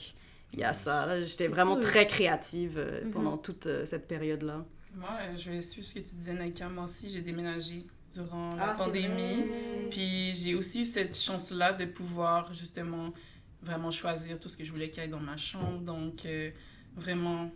il 0.53 0.59
y 0.59 0.63
a 0.63 0.73
ça. 0.75 1.07
là. 1.07 1.23
J'étais 1.23 1.47
vraiment 1.47 1.73
cool. 1.73 1.81
très 1.83 2.05
créative 2.05 2.75
euh, 2.77 3.03
Mhm. 3.05 3.11
pendant 3.11 3.37
toute 3.37 3.65
euh, 3.65 3.83
cette 3.87 4.07
période 4.07 4.43
là. 4.43 4.63
Moi, 4.97 5.09
je 5.35 5.49
vais 5.51 5.61
suivre 5.63 5.85
ce 5.87 5.95
que 5.95 5.99
tu 5.99 6.15
disais, 6.15 6.33
Naika. 6.33 6.69
Moi 6.69 6.83
aussi, 6.85 7.09
j'ai 7.09 7.19
déménagé 7.21 7.83
durant 8.15 8.49
Ah, 8.59 8.67
la 8.67 8.73
pandémie. 8.73 9.45
Puis 9.91 10.33
j'ai 10.33 10.55
aussi 10.55 10.81
eu 10.81 10.85
cette 10.85 11.17
chance-là 11.17 11.73
de 11.73 11.85
pouvoir 11.85 12.53
justement 12.53 13.13
vraiment 13.61 13.91
choisir 13.91 14.39
tout 14.39 14.47
ce 14.49 14.57
que 14.57 14.63
je 14.63 14.71
voulais 14.71 14.89
qu'il 14.89 15.03
y 15.03 15.05
ait 15.05 15.09
dans 15.09 15.19
ma 15.19 15.37
chambre. 15.37 15.79
Donc, 15.79 16.25
euh, 16.25 16.51
vraiment, 16.95 17.49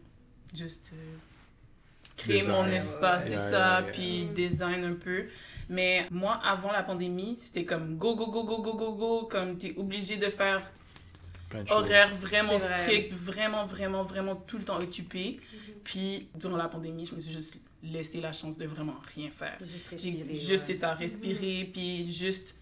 juste 0.54 0.92
euh, 0.94 1.16
créer 2.18 2.40
Design, 2.40 2.56
mon 2.56 2.68
espace, 2.68 3.26
c'est 3.26 3.30
Yeah, 3.32 3.38
ça, 3.38 3.58
yeah, 3.58 3.82
yeah. 3.82 3.92
puis 3.92 4.26
design 4.34 4.84
un 4.84 4.94
peu. 4.94 5.28
Mais 5.70 6.08
moi, 6.10 6.40
avant 6.44 6.72
la 6.72 6.84
pandémie, 6.84 7.38
c'était 7.42 7.66
comme 7.66 7.98
go, 7.98 8.16
go, 8.16 8.28
go, 8.32 8.44
go, 8.44 8.62
go, 8.62 8.74
go, 8.74 8.96
go, 8.96 9.28
comme 9.28 9.58
t'es 9.58 9.74
obligé 9.78 10.18
de 10.18 10.30
faire 10.30 10.62
horaire 11.70 12.16
vraiment 12.16 12.58
vrai. 12.58 12.78
strict, 12.78 13.14
vraiment, 13.14 13.66
vraiment, 13.66 14.04
vraiment 14.04 14.36
tout 14.36 14.58
le 14.58 14.64
temps 14.64 14.80
occupé. 14.80 15.40
Puis, 15.84 16.28
durant 16.36 16.58
la 16.58 16.68
pandémie, 16.68 17.06
je 17.06 17.16
me 17.16 17.20
suis 17.20 17.32
juste 17.32 17.58
laissé 17.84 18.20
la 18.20 18.34
chance 18.34 18.58
de 18.58 18.66
vraiment 18.66 18.96
rien 19.16 19.30
faire. 19.30 19.58
Juste 19.62 19.90
respirer. 19.90 20.36
juste, 20.36 20.50
ouais. 20.50 20.58
c'est 20.58 20.74
ça, 20.74 20.94
respirer, 20.94 21.70
puis 21.72 22.12
juste 22.12 22.56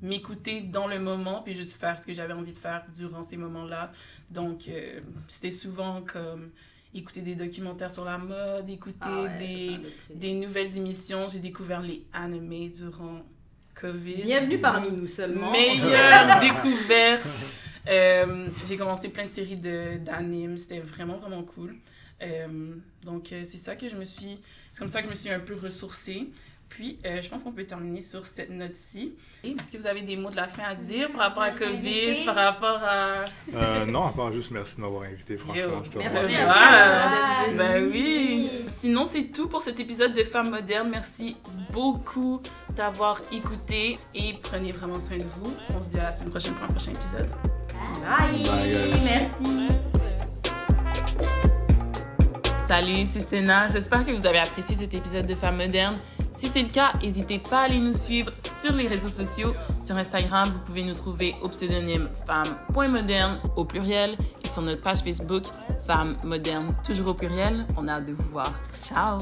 m'écouter 0.00 0.60
dans 0.60 0.86
le 0.86 0.98
moment, 0.98 1.42
puis 1.42 1.54
juste 1.54 1.76
faire 1.78 1.98
ce 1.98 2.06
que 2.06 2.12
j'avais 2.12 2.34
envie 2.34 2.52
de 2.52 2.58
faire 2.58 2.84
durant 2.94 3.22
ces 3.22 3.36
moments-là. 3.36 3.92
Donc, 4.30 4.68
euh, 4.68 5.00
c'était 5.28 5.50
souvent 5.50 6.02
comme 6.02 6.50
écouter 6.94 7.22
des 7.22 7.34
documentaires 7.34 7.90
sur 7.90 8.04
la 8.04 8.18
mode, 8.18 8.68
écouter 8.68 8.98
Ah 9.02 9.22
ouais, 9.22 9.80
des, 10.14 10.34
nouvelles 10.34 10.76
émissions. 10.78 11.26
J'ai 11.28 11.40
découvert 11.40 11.80
les 11.80 12.04
animés 12.12 12.68
durant 12.68 13.22
COVID. 13.74 14.22
Bienvenue 14.22 14.60
parmi 14.60 14.92
nous 14.92 15.08
seulement. 15.08 15.50
Meilleure 15.50 16.40
découverte. 16.40 17.58
Euh, 17.88 18.46
j'ai 18.64 18.76
commencé 18.76 19.10
plein 19.10 19.26
de 19.26 19.32
séries 19.32 19.56
de- 19.56 19.98
d'animes. 19.98 20.56
C'était 20.56 20.80
vraiment, 20.80 21.18
vraiment 21.18 21.42
cool. 21.42 21.76
Euh, 22.22 22.74
donc, 23.02 23.32
euh, 23.32 23.42
c'est 23.44 23.58
ça 23.58 23.76
que 23.76 23.88
je 23.88 23.96
me 23.96 24.04
suis... 24.04 24.38
C'est 24.72 24.78
comme 24.78 24.88
ça 24.88 25.00
que 25.00 25.06
je 25.06 25.10
me 25.10 25.14
suis 25.14 25.30
un 25.30 25.40
peu 25.40 25.54
ressourcée. 25.54 26.28
Puis, 26.74 26.98
euh, 27.06 27.22
je 27.22 27.28
pense 27.28 27.44
qu'on 27.44 27.52
peut 27.52 27.62
terminer 27.64 28.00
sur 28.00 28.26
cette 28.26 28.50
note-ci. 28.50 29.14
Et 29.44 29.52
Est-ce 29.52 29.70
que 29.70 29.76
vous 29.78 29.86
avez 29.86 30.02
des 30.02 30.16
mots 30.16 30.30
de 30.30 30.36
la 30.36 30.48
fin 30.48 30.64
à 30.64 30.74
dire 30.74 31.08
par 31.12 31.20
rapport 31.20 31.44
à 31.44 31.50
COVID, 31.52 31.68
invité. 31.68 32.24
par 32.24 32.34
rapport 32.34 32.80
à... 32.82 33.24
Euh, 33.54 33.86
non, 33.86 34.04
à 34.04 34.12
part 34.12 34.32
juste 34.32 34.50
merci 34.50 34.76
de 34.76 34.80
m'avoir 34.80 35.04
invité, 35.04 35.36
franchement. 35.36 35.62
Yo, 35.62 35.98
Merci 35.98 36.34
à. 36.34 37.52
Ben 37.56 37.88
oui. 37.92 38.50
Sinon, 38.66 39.04
c'est 39.04 39.30
tout 39.30 39.46
pour 39.48 39.62
cet 39.62 39.78
épisode 39.78 40.14
de 40.14 40.24
Femmes 40.24 40.50
modernes. 40.50 40.88
Merci 40.90 41.36
beaucoup 41.70 42.42
d'avoir 42.74 43.20
écouté 43.30 43.96
et 44.14 44.34
prenez 44.42 44.72
vraiment 44.72 44.98
soin 44.98 45.18
de 45.18 45.22
vous. 45.22 45.54
On 45.76 45.80
se 45.82 45.90
dit 45.90 45.98
à 46.00 46.04
la 46.04 46.12
semaine 46.12 46.30
prochaine 46.30 46.54
pour 46.54 46.64
un 46.64 46.68
prochain 46.72 46.90
épisode. 46.90 47.28
Bye. 48.02 48.42
Bye. 48.42 49.00
Merci. 49.04 49.68
Salut, 52.66 53.04
c'est 53.04 53.20
Sénat. 53.20 53.66
J'espère 53.66 54.06
que 54.06 54.10
vous 54.12 54.24
avez 54.24 54.38
apprécié 54.38 54.74
cet 54.74 54.94
épisode 54.94 55.26
de 55.26 55.34
Femmes 55.34 55.58
modernes. 55.58 55.96
Si 56.32 56.48
c'est 56.48 56.62
le 56.62 56.70
cas, 56.70 56.94
n'hésitez 57.02 57.38
pas 57.38 57.58
à 57.60 57.64
aller 57.64 57.78
nous 57.78 57.92
suivre 57.92 58.32
sur 58.42 58.72
les 58.72 58.88
réseaux 58.88 59.10
sociaux. 59.10 59.52
Sur 59.82 59.98
Instagram, 59.98 60.48
vous 60.48 60.60
pouvez 60.60 60.82
nous 60.82 60.94
trouver 60.94 61.34
au 61.42 61.48
pseudonyme 61.50 62.08
femmes.moderne 62.26 63.38
au 63.56 63.66
pluriel 63.66 64.16
et 64.42 64.48
sur 64.48 64.62
notre 64.62 64.80
page 64.80 65.00
Facebook 65.00 65.42
Femmes 65.86 66.16
modernes 66.24 66.74
toujours 66.82 67.08
au 67.08 67.14
pluriel. 67.14 67.66
On 67.76 67.86
a 67.86 67.92
hâte 67.92 68.06
de 68.06 68.14
vous 68.14 68.30
voir. 68.30 68.50
Ciao! 68.80 69.18